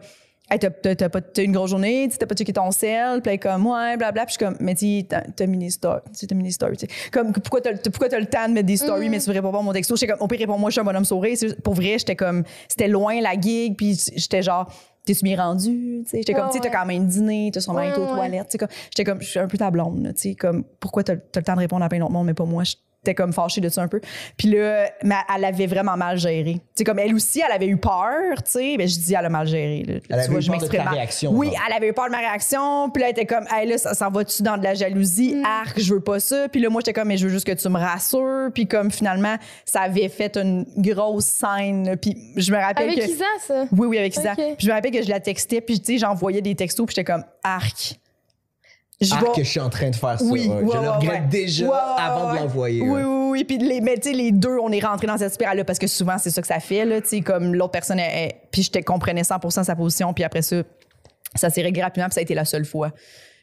Hey, 0.51 0.59
t'as, 0.59 0.71
t'as- 0.71 0.97
t'as 0.97 1.09
pas, 1.11 1.21
t'as 1.21 1.43
une 1.43 1.53
grosse 1.53 1.69
journée, 1.71 2.09
t'as 2.19 2.25
pas 2.25 2.35
checké 2.35 2.55
ton 2.55 2.71
sel, 2.71 3.21
puis 3.21 3.39
comme, 3.39 3.67
ouais, 3.67 3.99
blablabla. 3.99 4.25
Puis 4.25 4.37
je 4.39 4.39
suis 4.39 4.47
comme, 4.47 4.57
mais 4.65 4.75
sais, 4.75 5.05
t'as, 5.07 5.21
t'as 5.21 5.47
mis 5.47 5.59
des 5.59 5.69
stories, 5.69 6.01
t'as 6.27 6.35
mis 6.35 6.45
des 6.45 6.53
stories, 6.53 6.79
tu 6.79 6.87
sais. 6.87 7.11
Comme, 7.11 7.33
pourquoi 7.33 7.61
t'as, 7.61 7.77
pourquoi 7.77 8.09
t'as 8.09 8.19
le 8.19 8.25
temps 8.27 8.49
de 8.49 8.55
mettre 8.55 8.67
des 8.67 8.79
stories, 8.79 9.11
mais 9.11 9.19
tu 9.21 9.31
réponds 9.31 9.53
pas 9.53 9.59
à 9.59 9.63
mon 9.63 9.75
texto? 9.75 9.95
J'étais 9.97 10.13
comme, 10.13 10.23
au 10.23 10.27
pire, 10.27 10.39
réponds-moi, 10.39 10.71
je 10.71 10.73
suis 10.73 10.81
un 10.81 10.85
bonhomme 10.85 11.05
sourire. 11.05 11.37
Pour 11.63 11.75
vrai, 11.75 11.97
j'étais 11.99 12.17
comme, 12.17 12.45
c'était 12.67 12.89
loin 12.89 13.21
la 13.21 13.39
gig, 13.39 13.77
puis 13.77 13.95
j'étais 14.17 14.43
genre, 14.43 14.73
t'es-tu 15.05 15.23
bien 15.23 15.37
rendu? 15.37 16.03
J'étais 16.11 16.33
comme, 16.33 16.49
tu 16.49 16.61
t'as 16.61 16.71
quand 16.71 16.87
même 16.87 17.07
dîné, 17.07 17.51
t'as 17.53 17.61
sûrement 17.61 17.81
Ouais, 17.81 17.91
été 17.91 18.01
aux 18.01 18.05
ouais. 18.05 18.09
toilettes, 18.09 18.57
j'étais 18.91 19.05
comme, 19.05 19.21
je 19.21 19.29
suis 19.29 19.39
un 19.39 19.49
peu 19.49 19.59
ta 19.59 19.71
blonde, 19.71 20.03
là, 20.03 20.15
tu 20.15 20.31
sais, 20.31 20.35
comme, 20.35 20.65
pourquoi 20.81 21.05
t'as, 21.05 21.17
t'as 21.17 21.41
le 21.41 21.45
temps 21.45 21.55
de 21.57 21.61
répondre 21.61 21.85
à 21.85 21.91
plein 21.91 21.99
d'autres 21.99 22.13
monde, 22.13 22.27
mais 22.27 22.33
pas 22.35 22.47
moi? 22.47 22.63
J'étais 23.05 23.15
comme 23.15 23.33
fâchée 23.33 23.61
de 23.61 23.69
ça 23.69 23.81
un 23.81 23.87
peu. 23.87 24.01
Puis 24.37 24.49
là, 24.51 24.91
mais 25.05 25.15
elle 25.35 25.45
avait 25.45 25.69
vraiment 25.69 25.97
mal 25.97 26.19
géré. 26.19 26.55
Tu 26.55 26.61
sais, 26.75 26.85
comme 26.85 26.99
elle 26.99 27.15
aussi, 27.15 27.41
elle 27.47 27.53
avait 27.53 27.69
eu 27.69 27.77
peur, 27.77 28.43
tu 28.45 28.51
sais, 28.51 28.75
mais 28.77 28.89
je 28.89 28.99
dis, 28.99 29.15
elle 29.15 29.25
a 29.25 29.29
mal 29.29 29.47
géré. 29.47 29.85
là. 29.87 29.95
Elle 29.95 30.01
Tu 30.03 30.13
avait 30.13 30.23
eu 30.23 30.27
je 30.27 30.31
peur 30.31 30.41
de 30.43 30.51
m'exprime 30.51 30.85
ta 30.85 30.91
réaction, 30.91 31.31
Oui, 31.33 31.47
genre. 31.47 31.57
elle 31.69 31.73
avait 31.75 31.89
eu 31.89 31.93
peur 31.93 32.07
de 32.07 32.11
ma 32.11 32.19
réaction. 32.19 32.91
Puis 32.91 33.01
là, 33.03 33.09
elle 33.09 33.13
était 33.13 33.25
comme, 33.27 33.45
hey, 33.53 33.69
là, 33.69 33.79
ça 33.79 33.95
s'en 33.95 34.11
va-tu 34.11 34.43
dans 34.43 34.57
de 34.59 34.65
la 34.65 34.75
jalousie? 34.75 35.37
Mm. 35.37 35.45
Arc, 35.45 35.79
je 35.81 35.95
veux 35.95 36.01
pas 36.01 36.19
ça. 36.19 36.49
Puis 36.49 36.61
là, 36.61 36.71
moi, 36.71 36.81
j'étais 36.81 36.93
comme, 36.93 37.07
mais 37.09 37.17
je 37.17 37.27
veux 37.29 37.33
juste 37.33 37.47
que 37.47 37.53
tu 37.53 37.69
me 37.69 37.79
rassures. 37.79 38.51
Puis 38.53 38.67
comme 38.67 38.91
finalement, 38.91 39.37
ça 39.65 39.83
avait 39.83 40.09
fait 40.09 40.37
une 40.37 40.67
grosse 40.77 41.27
scène. 41.27 41.97
Puis 42.03 42.17
je 42.37 42.51
me 42.53 42.59
rappelle 42.59 42.91
Avec 42.91 43.05
que. 43.07 43.11
Isa, 43.11 43.25
ça? 43.47 43.65
Oui, 43.71 43.87
oui, 43.87 43.99
avec 43.99 44.15
ça. 44.15 44.33
Ok. 44.33 44.39
Puis 44.59 44.67
je 44.67 44.69
me 44.69 44.73
rappelle 44.75 44.91
que 44.91 45.03
je 45.03 45.09
la 45.09 45.21
textais, 45.21 45.61
puis 45.61 45.79
tu 45.79 45.93
sais, 45.93 45.99
j'envoyais 45.99 46.43
des 46.43 46.57
textos, 46.57 46.85
puis 46.85 46.97
j'étais 46.97 47.11
comme, 47.13 47.25
arc. 47.45 47.95
Je 49.01 49.15
Ah, 49.15 49.21
vais- 49.21 49.33
que 49.33 49.45
je 49.45 49.49
suis 49.49 49.61
en 49.61 49.71
train 49.71 49.91
de 49.91 49.97
faire 49.97 50.19
ça. 50.19 50.25
Oui, 50.25 50.49
ouais. 50.49 50.63
ouais, 50.63 50.73
je 50.75 50.79
le 50.83 50.91
regrette 50.91 51.29
déjà 51.29 51.69
avant 51.71 52.33
de 52.33 52.39
l'envoyer. 52.39 52.81
Oui, 52.83 53.01
oui, 53.03 53.29
oui. 53.31 53.45
Puis 53.45 53.59
les, 53.59 53.81
mais 53.81 53.95
tu 53.97 54.11
sais, 54.11 54.13
les 54.13 54.33
deux, 54.33 54.59
on 54.61 54.73
est 54.73 54.85
rentrés 54.85 55.07
dans 55.07 55.17
cette 55.17 55.33
spirale-là 55.35 55.65
parce 55.65 55.79
que 55.79 55.87
souvent, 55.87 56.19
c'est 56.19 56.31
ça 56.31 56.41
que 56.41 56.49
ça 56.49 56.59
fait, 56.59 56.85
là. 56.85 56.97
Comme 57.25 57.55
l'autre 57.55 57.71
personne, 57.71 58.01
elle- 58.01 58.11
elle- 58.13 58.33
puis 58.51 58.63
je 58.75 58.81
comprenais 58.81 59.23
100% 59.23 59.63
sa 59.63 59.77
position, 59.77 60.13
puis 60.13 60.25
après 60.25 60.43
ça, 60.43 60.57
ça 61.37 61.49
s'est 61.49 61.63
réglé 61.63 61.81
rapidement, 61.83 62.09
puis 62.09 62.15
ça 62.15 62.21
a 62.21 62.23
été 62.23 62.35
la 62.35 62.45
seule 62.45 62.65
fois. 62.65 62.91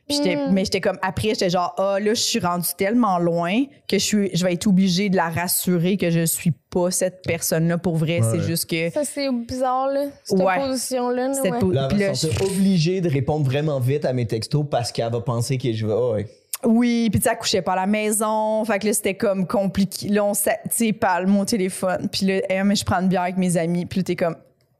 Puis 0.07 0.17
j'étais, 0.17 0.35
Mm. 0.35 0.51
mais 0.51 0.65
j'étais 0.65 0.81
comme, 0.81 0.99
après, 1.01 1.29
j'étais 1.29 1.49
genre, 1.49 1.73
ah, 1.77 1.97
là, 1.99 2.13
je 2.13 2.21
suis 2.21 2.39
rendue 2.39 2.67
tellement 2.77 3.17
loin 3.17 3.63
que 3.87 3.97
je, 3.97 4.03
suis, 4.03 4.29
je 4.35 4.45
vais 4.45 4.53
être 4.53 4.67
obligée 4.67 5.09
de 5.09 5.15
la 5.15 5.29
rassurer 5.29 5.97
que 5.97 6.09
je 6.11 6.25
suis 6.25 6.51
pas 6.69 6.91
cette 6.91 7.21
personne-là 7.25 7.77
pour 7.79 7.95
vrai. 7.95 8.21
Ouais. 8.21 8.27
C'est 8.31 8.41
juste 8.41 8.69
que. 8.69 8.91
Ça, 8.91 9.03
c'est 9.03 9.27
bizarre, 9.31 9.87
là. 9.87 10.05
Cette 10.23 10.39
Ouais. 10.39 10.59
position-là. 10.59 11.27
là, 11.29 11.33
Cette 11.33 11.51
ouais. 11.53 11.59
po- 11.59 11.71
Là, 11.71 11.87
là, 11.91 12.07
va 12.09 12.13
se 12.13 12.27
sentir 12.27 12.45
obligée 12.45 13.01
de 13.01 13.09
répondre 13.09 13.45
vraiment 13.45 13.79
vite 13.79 14.05
à 14.05 14.13
mes 14.13 14.27
textos 14.27 14.65
parce 14.69 14.91
qu'elle 14.91 15.11
va 15.11 15.21
penser 15.21 15.57
que 15.57 15.73
je 15.73 15.87
vais. 15.87 15.93
oh, 15.93 16.13
ouais. 16.13 16.27
Oui, 16.63 17.09
puis 17.11 17.19
tu 17.19 17.25
sais, 17.25 17.31
elle 17.31 17.37
couchait 17.37 17.61
pas 17.61 17.73
à 17.73 17.75
la 17.75 17.85
maison. 17.85 18.63
Fait 18.65 18.79
que 18.79 18.87
là, 18.87 18.93
c'était 18.93 19.13
comme 19.13 19.45
compliqué. 19.45 20.07
Là, 20.09 20.23
on 20.25 20.33
s'est, 20.33 20.57
tu 20.63 20.69
sais, 20.87 20.93
parle 20.93 21.27
mon 21.27 21.45
téléphone. 21.45 22.07
Puis 22.11 22.25
là, 22.25 22.41
Eh, 22.49 22.63
mais 22.63 22.75
je 22.75 22.83
prends 22.85 23.01
une 23.01 23.07
bière 23.07 23.21
avec 23.23 23.37
mes 23.37 23.57
amis. 23.57 23.85
Puis 23.85 23.99
là, 23.99 24.03
t'es 24.03 24.15
comme, 24.15 24.35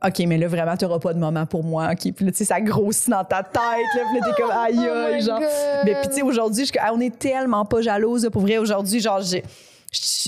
OK, 0.05 0.19
mais 0.27 0.37
là, 0.37 0.47
vraiment, 0.47 0.75
t'auras 0.77 0.99
pas 0.99 1.13
de 1.13 1.19
moment 1.19 1.45
pour 1.45 1.63
moi. 1.63 1.89
OK? 1.91 2.13
Puis 2.13 2.25
là, 2.25 2.31
tu 2.31 2.37
sais, 2.37 2.45
ça 2.45 2.61
grossit 2.61 3.09
dans 3.09 3.23
ta 3.23 3.41
tête. 3.43 3.61
Là, 3.95 4.01
puis 4.11 4.19
là, 4.19 4.25
t'es 4.25 4.41
comme, 4.41 4.51
aïe, 4.65 4.75
Oh 4.91 5.05
aïe, 5.07 5.15
my 5.15 5.21
genre. 5.21 5.39
God. 5.39 5.47
Mais 5.85 5.95
puis, 5.95 6.07
tu 6.09 6.13
sais, 6.15 6.21
aujourd'hui, 6.21 6.69
on 6.93 6.99
est 6.99 7.17
tellement 7.17 7.65
pas 7.65 7.81
jalouse. 7.81 8.23
là, 8.23 8.29
pour 8.29 8.41
vrai, 8.43 8.57
aujourd'hui, 8.57 8.99
genre, 8.99 9.21
j'ai. 9.21 9.43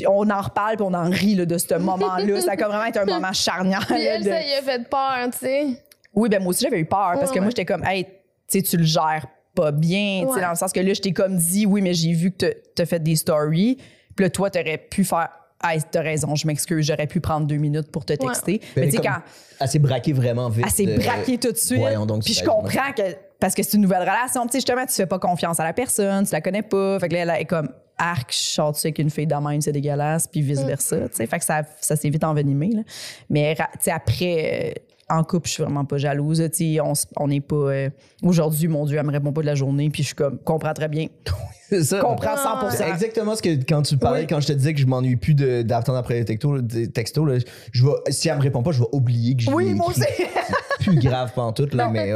On 0.07 0.29
en 0.29 0.41
reparle 0.41 0.77
puis 0.77 0.85
on 0.87 0.93
en 0.93 1.09
rit 1.09 1.35
là, 1.35 1.45
de 1.45 1.57
ce 1.57 1.73
moment-là. 1.75 2.39
ça 2.41 2.51
a 2.51 2.55
comme 2.57 2.67
vraiment 2.69 2.85
été 2.85 2.99
un 2.99 3.05
moment 3.05 3.33
charnière. 3.33 3.85
Puis 3.85 3.95
là, 4.01 4.15
elle, 4.15 4.23
de- 4.23 4.29
ça 4.29 4.39
lui 4.39 4.53
a 4.53 4.61
fait 4.61 4.89
peur, 4.89 5.17
tu 5.33 5.37
sais. 5.39 5.65
oui, 6.13 6.29
ben 6.29 6.41
moi 6.41 6.51
aussi, 6.51 6.63
j'avais 6.63 6.79
eu 6.79 6.85
peur 6.85 7.13
parce 7.15 7.31
Ouais, 7.31 7.35
que 7.35 7.39
moi, 7.41 7.49
j'étais 7.49 7.65
comme, 7.65 7.83
hey, 7.83 8.05
tu 8.05 8.11
sais, 8.47 8.61
tu 8.61 8.77
le 8.77 8.85
gères 8.85 9.25
pas 9.53 9.71
bien, 9.71 10.21
tu 10.21 10.27
sais, 10.29 10.35
Ouais. 10.35 10.41
dans 10.41 10.51
le 10.51 10.55
sens 10.55 10.71
que 10.71 10.79
là, 10.79 10.93
je 10.93 11.01
t'ai 11.01 11.11
comme 11.11 11.35
dit, 11.35 11.65
oui, 11.65 11.81
mais 11.81 11.93
j'ai 11.93 12.13
vu 12.13 12.31
que 12.31 12.37
t'as- 12.45 12.53
t'as 12.75 12.85
fait 12.85 12.99
des 12.99 13.17
stories. 13.17 13.77
Puis 14.15 14.23
là, 14.23 14.29
toi, 14.29 14.49
t'aurais 14.49 14.77
pu 14.77 15.03
faire, 15.03 15.29
hey, 15.63 15.81
t'as 15.91 16.01
raison, 16.01 16.35
je 16.35 16.47
m'excuse, 16.47 16.85
j'aurais 16.85 17.07
pu 17.07 17.19
prendre 17.19 17.47
deux 17.47 17.57
minutes 17.57 17.91
pour 17.91 18.05
te 18.05 18.13
texter. 18.13 18.61
Mais 18.75 18.83
Mais 18.83 18.85
tu 18.89 18.91
sais, 18.91 18.97
comme- 18.97 19.05
quand 19.07 19.21
Elle 19.59 19.67
s'est 19.67 19.79
braquée 19.79 20.13
vraiment 20.13 20.49
vite. 20.49 20.65
elle 20.67 20.71
s'est 20.71 20.87
euh, 20.87 20.97
braquée 20.97 21.37
tout 21.37 21.51
de 21.51 21.57
suite, 21.57 21.79
voyons 21.79 22.05
donc, 22.05 22.23
puis 22.23 22.33
je 22.33 22.43
comprends 22.43 22.91
que, 22.95 23.03
parce 23.39 23.53
que 23.55 23.63
c'est 23.63 23.73
une 23.77 23.81
nouvelle 23.83 24.01
relation, 24.01 24.43
tu 24.45 24.51
sais, 24.53 24.57
justement, 24.59 24.85
tu 24.85 24.93
fais 24.93 25.05
pas 25.05 25.19
confiance 25.19 25.59
à 25.59 25.63
la 25.63 25.73
personne, 25.73 26.25
tu 26.25 26.31
la 26.31 26.41
connais 26.41 26.61
pas. 26.63 26.99
Fait 26.99 27.09
que 27.09 27.13
là, 27.15 27.21
elle 27.35 27.41
est 27.41 27.45
comme, 27.45 27.69
arc, 27.97 28.31
je 28.31 28.37
sorte 28.37 28.77
avec 28.85 28.99
une 28.99 29.09
fille 29.09 29.25
de 29.27 29.33
même, 29.35 29.59
c'est 29.61 29.71
dégueulasse, 29.71 30.27
puis 30.27 30.41
vice-versa, 30.41 31.09
tu 31.09 31.15
sais. 31.15 31.25
Fait 31.25 31.39
que 31.39 31.45
ça, 31.45 31.63
ça 31.81 31.95
s'est 31.95 32.09
vite 32.09 32.23
envenimé, 32.23 32.69
là. 32.73 32.81
Mais, 33.29 33.55
tu 33.55 33.63
sais, 33.79 33.91
après, 33.91 34.75
euh, 34.77 34.81
en 35.09 35.23
couple, 35.23 35.47
je 35.47 35.53
suis 35.53 35.63
vraiment 35.63 35.85
pas 35.85 35.97
jalouse, 35.97 36.43
tu 36.53 36.75
sais. 36.75 36.79
On 37.17 37.27
n'est 37.27 37.39
pas. 37.41 37.55
euh, 37.55 37.89
Aujourd'hui, 38.23 38.67
mon 38.67 38.85
Dieu, 38.85 38.97
elle 38.97 39.05
me 39.05 39.11
répond 39.11 39.31
pas 39.31 39.41
de 39.41 39.45
la 39.45 39.55
journée, 39.55 39.89
puis 39.89 40.03
je 40.03 40.07
suis 40.07 40.15
comme, 40.15 40.37
comprends 40.39 40.73
très 40.73 40.87
bien. 40.89 41.07
C'est 41.69 41.83
ça. 41.83 41.99
comprends 41.99 42.35
Ah. 42.37 42.69
100 42.71 42.77
C'est 42.77 42.87
exactement 42.89 43.35
ce 43.35 43.41
que 43.41 43.49
quand 43.67 43.81
tu 43.81 43.97
parlais, 43.97 44.21
Oui. 44.21 44.27
quand 44.27 44.39
je 44.39 44.47
te 44.47 44.53
disais 44.53 44.73
que 44.73 44.79
je 44.79 44.85
m'ennuie 44.85 45.17
plus 45.17 45.33
d'attendre 45.35 45.97
après 45.97 46.13
les 46.15 46.23
textos, 46.25 46.61
des 46.63 46.89
textos 46.89 47.27
là, 47.27 47.37
je 47.73 47.85
vais, 47.85 47.91
si 48.09 48.29
elle 48.29 48.37
me 48.37 48.41
répond 48.41 48.63
pas, 48.63 48.71
je 48.71 48.79
vais 48.79 48.87
oublier 48.93 49.35
que 49.35 49.43
je 49.43 49.51
Oui, 49.51 49.73
moi 49.73 49.87
aussi. 49.87 49.99
C'est 50.79 50.85
plus 50.91 50.99
grave 50.99 51.33
pantoute, 51.33 51.73
là, 51.73 51.85
Non. 51.87 51.91
mais. 51.91 52.13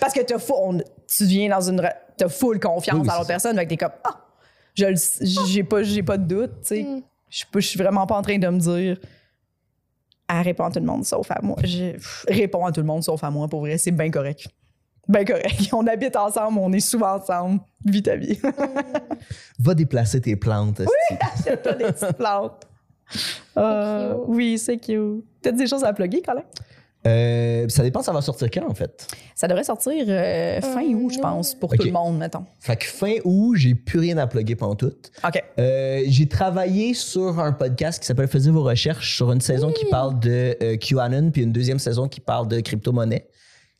Parce 0.00 0.14
que 0.14 0.20
t'as 0.22 0.38
full, 0.38 0.56
on- 0.58 0.78
tu 1.06 1.24
viens 1.26 1.50
dans 1.50 1.60
une. 1.68 1.82
T'as 2.16 2.28
full 2.28 2.58
confiance 2.60 2.96
Oui, 3.00 3.02
oui, 3.04 3.10
à 3.10 3.16
l'autre 3.16 3.26
personne, 3.26 3.56
fait 3.56 3.64
que 3.64 3.70
t'es 3.70 3.76
comme, 3.76 3.90
ah, 4.04 4.20
je 4.74 4.84
le- 4.86 5.46
j'ai 5.48 5.64
pas, 5.64 5.82
j'ai 5.82 6.02
pas 6.02 6.16
de 6.16 6.24
doute, 6.26 6.52
tu 6.62 6.68
sais. 6.68 6.82
Mm. 6.84 7.02
Je 7.28 7.36
suis 7.38 7.46
pas- 7.46 7.60
je 7.60 7.66
suis 7.66 7.78
vraiment 7.78 8.06
pas 8.06 8.16
en 8.16 8.22
train 8.22 8.38
de 8.38 8.48
me 8.48 8.58
dire, 8.58 8.98
elle 10.40 10.44
répond 10.44 10.64
à 10.64 10.70
tout 10.70 10.80
le 10.80 10.86
monde 10.86 11.04
sauf 11.04 11.30
à 11.30 11.40
moi. 11.42 11.56
Je 11.64 11.92
pff, 11.92 12.26
réponds 12.28 12.64
à 12.66 12.72
tout 12.72 12.80
le 12.80 12.86
monde 12.86 13.02
sauf 13.02 13.22
à 13.24 13.30
moi, 13.30 13.48
pour 13.48 13.60
vrai, 13.60 13.78
c'est 13.78 13.90
bien 13.90 14.10
correct. 14.10 14.48
Bien 15.08 15.24
correct. 15.24 15.68
On 15.72 15.86
habite 15.86 16.16
ensemble, 16.16 16.58
on 16.58 16.72
est 16.72 16.80
souvent 16.80 17.16
ensemble. 17.16 17.60
Vis 17.84 18.02
ta 18.02 18.16
vie. 18.16 18.40
Va 19.58 19.74
déplacer 19.74 20.20
tes 20.20 20.34
plantes. 20.36 20.80
esti. 20.80 20.92
Achète-toi 21.20 21.72
des 21.74 21.84
petites 21.84 22.16
plantes. 22.16 22.66
Euh, 23.56 24.16
oui, 24.26 24.58
c'est 24.58 24.78
cute. 24.78 25.22
T'as 25.40 25.52
des 25.52 25.66
choses 25.68 25.84
à 25.84 25.92
plugger, 25.92 26.22
Colin? 26.22 26.42
Euh, 27.06 27.68
ça 27.68 27.82
dépend, 27.82 28.02
ça 28.02 28.12
va 28.12 28.22
sortir 28.22 28.48
quand, 28.50 28.68
en 28.68 28.74
fait? 28.74 29.06
Ça 29.34 29.46
devrait 29.46 29.64
sortir 29.64 30.04
euh, 30.08 30.60
fin 30.60 30.82
Euh, 30.82 30.94
août, 30.94 31.12
je 31.14 31.18
pense, 31.18 31.54
pour 31.54 31.70
tout 31.74 31.84
le 31.84 31.92
monde, 31.92 32.18
mettons. 32.18 32.44
Fait 32.60 32.76
que 32.76 32.86
fin 32.86 33.16
août, 33.24 33.56
j'ai 33.56 33.74
plus 33.74 33.98
rien 33.98 34.16
à 34.16 34.26
plugger 34.26 34.56
pendant 34.56 34.74
tout. 34.74 34.92
OK. 35.26 35.44
Euh, 35.58 36.02
j'ai 36.06 36.28
travaillé 36.28 36.94
sur 36.94 37.38
un 37.40 37.52
podcast 37.52 38.00
qui 38.00 38.06
s'appelle 38.06 38.28
Faisez 38.28 38.50
vos 38.50 38.62
recherches 38.62 39.16
sur 39.16 39.30
une 39.32 39.40
saison 39.40 39.70
qui 39.70 39.84
parle 39.86 40.18
de 40.18 40.56
euh, 40.62 40.76
QAnon 40.76 41.30
puis 41.30 41.42
une 41.42 41.52
deuxième 41.52 41.78
saison 41.78 42.08
qui 42.08 42.20
parle 42.20 42.48
de 42.48 42.60
crypto-monnaie. 42.60 43.28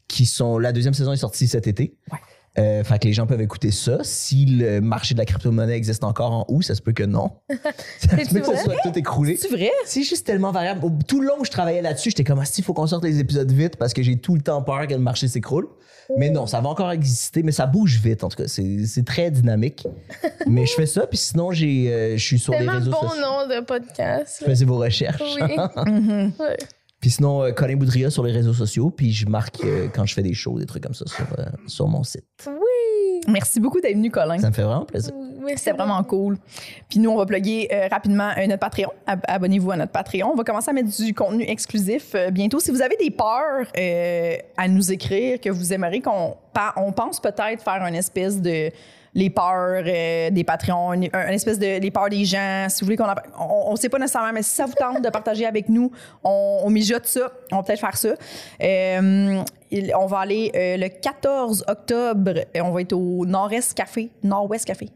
Qui 0.06 0.26
sont, 0.26 0.58
la 0.58 0.72
deuxième 0.72 0.92
saison 0.92 1.12
est 1.12 1.16
sortie 1.16 1.48
cet 1.48 1.66
été. 1.66 1.96
Ouais. 2.12 2.18
Euh, 2.56 2.84
fait 2.84 2.98
que 3.00 3.08
les 3.08 3.12
gens 3.12 3.26
peuvent 3.26 3.40
écouter 3.40 3.70
ça. 3.72 3.98
Si 4.02 4.46
le 4.46 4.80
marché 4.80 5.14
de 5.14 5.18
la 5.18 5.24
crypto-monnaie 5.24 5.74
existe 5.76 6.04
encore 6.04 6.30
en 6.32 6.44
août, 6.48 6.62
ça 6.62 6.74
se 6.76 6.82
peut 6.82 6.92
que 6.92 7.02
non. 7.02 7.30
ça 7.98 8.10
se 8.10 8.32
peut 8.32 8.40
que 8.40 8.46
ça 8.46 8.52
vrai? 8.52 8.62
soit 8.62 8.74
tout 8.84 8.96
écroulé. 8.98 9.36
C'est 9.36 9.48
vrai? 9.48 9.70
C'est 9.86 10.02
juste 10.04 10.24
tellement 10.26 10.52
variable. 10.52 10.84
Au- 10.84 10.90
Tout 11.06 11.20
le 11.20 11.26
long 11.28 11.34
où 11.40 11.44
je 11.44 11.50
travaillais 11.50 11.82
là-dessus, 11.82 12.10
j'étais 12.10 12.22
comme, 12.24 12.42
il 12.56 12.64
faut 12.64 12.72
qu'on 12.72 12.86
sorte 12.86 13.02
les 13.04 13.18
épisodes 13.18 13.50
vite 13.50 13.76
parce 13.76 13.92
que 13.92 14.02
j'ai 14.02 14.16
tout 14.18 14.34
le 14.36 14.40
temps 14.40 14.62
peur 14.62 14.86
que 14.86 14.92
le 14.94 15.00
marché 15.00 15.26
s'écroule. 15.26 15.66
Mais 16.18 16.28
non, 16.30 16.46
ça 16.46 16.60
va 16.60 16.68
encore 16.68 16.90
exister, 16.92 17.42
mais 17.42 17.50
ça 17.52 17.64
bouge 17.66 17.98
vite 17.98 18.24
en 18.24 18.28
tout 18.28 18.36
cas. 18.36 18.46
C'est 18.46 18.84
c'est 18.86 19.04
très 19.06 19.30
dynamique. 19.30 19.86
mais 20.46 20.66
je 20.66 20.74
fais 20.74 20.84
ça, 20.86 21.06
puis 21.06 21.16
sinon, 21.18 21.50
j'ai, 21.50 21.90
euh, 21.92 22.16
je 22.18 22.22
suis 22.24 22.38
sur 22.38 22.52
les 22.52 22.68
réseaux 22.68 22.90
bon 22.90 23.08
sociaux. 23.08 23.22
nom 23.22 23.46
de 23.48 23.64
podcast. 23.64 24.40
là. 24.42 24.46
Faisez 24.48 24.64
vos 24.66 24.76
recherches. 24.78 25.22
Oui. 25.40 25.56
Mhm. 25.90 26.32
Ouais. 26.38 26.56
Puis 27.04 27.10
sinon, 27.10 27.42
euh, 27.42 27.52
Colin 27.52 27.76
Boudria 27.76 28.08
sur 28.08 28.22
les 28.24 28.32
réseaux 28.32 28.54
sociaux, 28.54 28.88
puis 28.88 29.12
je 29.12 29.26
marque 29.26 29.62
euh, 29.62 29.88
quand 29.94 30.06
je 30.06 30.14
fais 30.14 30.22
des 30.22 30.32
shows, 30.32 30.58
des 30.58 30.64
trucs 30.64 30.82
comme 30.84 30.94
ça 30.94 31.04
sur, 31.06 31.26
euh, 31.38 31.44
sur 31.66 31.86
mon 31.86 32.02
site. 32.02 32.24
Oui. 32.46 33.20
Merci 33.28 33.60
beaucoup 33.60 33.78
d'être 33.78 33.92
venu, 33.94 34.10
Colin. 34.10 34.38
Ça 34.38 34.48
me 34.48 34.54
fait 34.54 34.62
vraiment 34.62 34.86
plaisir. 34.86 35.12
Oui, 35.44 35.52
C'était 35.56 35.72
vraiment 35.72 36.02
cool. 36.02 36.38
Puis 36.88 37.00
nous, 37.00 37.10
on 37.10 37.18
va 37.18 37.26
plugger 37.26 37.68
euh, 37.70 37.88
rapidement 37.90 38.30
euh, 38.38 38.46
notre 38.46 38.60
Patreon. 38.60 38.88
Ab- 39.06 39.20
Abonnez-vous 39.28 39.70
à 39.72 39.76
notre 39.76 39.92
Patreon. 39.92 40.30
On 40.32 40.34
va 40.34 40.44
commencer 40.44 40.70
à 40.70 40.72
mettre 40.72 40.88
du 40.96 41.12
contenu 41.12 41.44
exclusif 41.46 42.12
euh, 42.14 42.30
bientôt. 42.30 42.58
Si 42.58 42.70
vous 42.70 42.80
avez 42.80 42.96
des 42.96 43.10
peurs 43.10 43.66
euh, 43.78 44.36
à 44.56 44.66
nous 44.66 44.90
écrire, 44.90 45.38
que 45.42 45.50
vous 45.50 45.74
aimeriez 45.74 46.00
qu'on 46.00 46.38
pa- 46.54 46.72
on 46.78 46.90
pense 46.92 47.20
peut-être 47.20 47.62
faire 47.62 47.84
une 47.86 47.96
espèce 47.96 48.40
de 48.40 48.70
les 49.16 49.30
peurs 49.30 49.82
euh, 49.86 50.30
des 50.30 50.42
Patreons, 50.44 50.92
une, 50.94 51.08
un- 51.12 51.28
une 51.28 51.34
espèce 51.34 51.58
de 51.58 51.78
les 51.78 51.90
peurs 51.90 52.08
des 52.08 52.24
gens. 52.24 52.66
Si 52.68 52.80
vous 52.80 52.86
voulez 52.86 52.96
qu'on 52.96 53.04
en- 53.08 53.14
on, 53.40 53.72
on 53.72 53.76
sait 53.76 53.88
pas 53.88 53.98
nécessairement, 53.98 54.32
mais 54.32 54.42
si 54.42 54.50
ça 54.54 54.66
vous 54.66 54.74
tente 54.74 55.02
de 55.02 55.08
partager 55.08 55.46
avec 55.46 55.68
nous, 55.68 55.90
on, 56.24 56.60
on 56.64 56.70
mijote 56.70 57.06
ça. 57.06 57.30
On 57.52 57.56
va 57.56 57.62
peut-être 57.62 57.80
faire 57.80 57.96
ça. 57.96 58.14
Euh, 58.62 59.42
on 59.96 60.06
va 60.06 60.18
aller 60.18 60.50
euh, 60.54 60.76
le 60.76 60.88
14 60.88 61.64
octobre. 61.68 62.32
euh, 62.56 62.60
On 62.62 62.70
va 62.72 62.80
être 62.80 62.92
au 62.92 63.24
Nord-Est 63.26 63.74
Café. 63.74 64.10
Nord-Ouest 64.22 64.64
Café. 64.66 64.88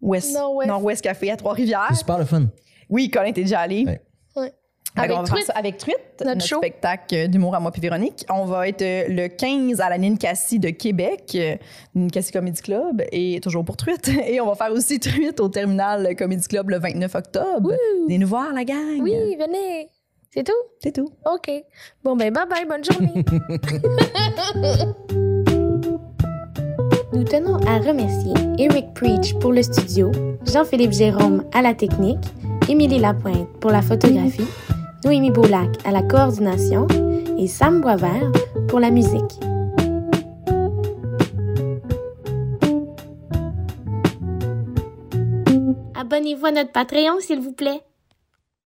Ouest. 0.00 0.32
Nord-Ouest. 0.34 1.02
Café 1.02 1.30
à 1.30 1.36
Trois-Rivières. 1.36 1.86
C'est 1.90 1.96
super 1.96 2.18
le 2.18 2.24
fun. 2.24 2.44
Oui, 2.88 3.10
Colin, 3.10 3.32
t'es 3.32 3.42
déjà 3.42 3.60
allé. 3.60 3.84
Ouais. 3.86 4.00
Avec 5.04 5.16
qu'on 5.16 5.22
va 5.22 5.26
faire 5.26 5.34
Truite. 5.34 5.46
ça 5.46 5.52
avec 5.54 5.76
Truite, 5.78 6.24
Notre 6.24 6.42
spectacle 6.42 7.28
d'humour 7.28 7.54
à 7.54 7.60
moi 7.60 7.70
puis 7.70 7.80
Véronique. 7.80 8.24
On 8.28 8.44
va 8.44 8.68
être 8.68 8.82
euh, 8.82 9.04
le 9.08 9.28
15 9.28 9.80
à 9.80 9.88
la 9.88 9.98
Ninkasi 9.98 10.58
de 10.58 10.70
Québec, 10.70 11.32
euh, 11.34 11.56
Ninkasi 11.94 12.32
Comedy 12.32 12.60
Club, 12.60 13.02
et 13.12 13.40
toujours 13.40 13.64
pour 13.64 13.76
Truite. 13.76 14.08
Et 14.26 14.40
on 14.40 14.46
va 14.46 14.54
faire 14.54 14.72
aussi 14.72 15.00
Truite 15.00 15.40
au 15.40 15.48
Terminal 15.48 16.14
Comedy 16.16 16.46
Club 16.46 16.70
le 16.70 16.78
29 16.78 17.14
octobre. 17.14 17.72
Venez 18.04 18.18
nous 18.18 18.28
voir, 18.28 18.52
la 18.52 18.64
gang. 18.64 19.00
Oui, 19.00 19.36
venez. 19.38 19.88
C'est 20.32 20.44
tout? 20.44 20.52
C'est 20.82 20.92
tout. 20.92 21.10
OK. 21.26 21.50
Bon, 22.04 22.14
ben, 22.14 22.32
bye 22.32 22.46
bye, 22.48 22.64
bonne 22.66 22.84
journée. 22.84 23.24
Nous 27.12 27.24
tenons 27.24 27.56
à 27.66 27.78
remercier 27.78 28.32
Eric 28.58 28.94
Preach 28.94 29.34
pour 29.40 29.52
le 29.52 29.62
studio, 29.62 30.12
Jean-Philippe 30.46 30.92
Jérôme 30.92 31.44
à 31.52 31.60
la 31.60 31.74
technique, 31.74 32.24
Émilie 32.68 33.00
Lapointe 33.00 33.48
pour 33.60 33.72
la 33.72 33.82
photographie, 33.82 34.46
Noémie 35.04 35.30
Boulac 35.30 35.70
à 35.86 35.92
la 35.92 36.02
coordination 36.02 36.86
et 37.38 37.46
Sam 37.46 37.80
Boisvert 37.80 38.30
pour 38.68 38.80
la 38.80 38.90
musique. 38.90 39.40
Abonnez-vous 45.94 46.46
à 46.46 46.52
notre 46.52 46.72
Patreon, 46.72 47.20
s'il 47.20 47.40
vous 47.40 47.52
plaît. 47.52 47.80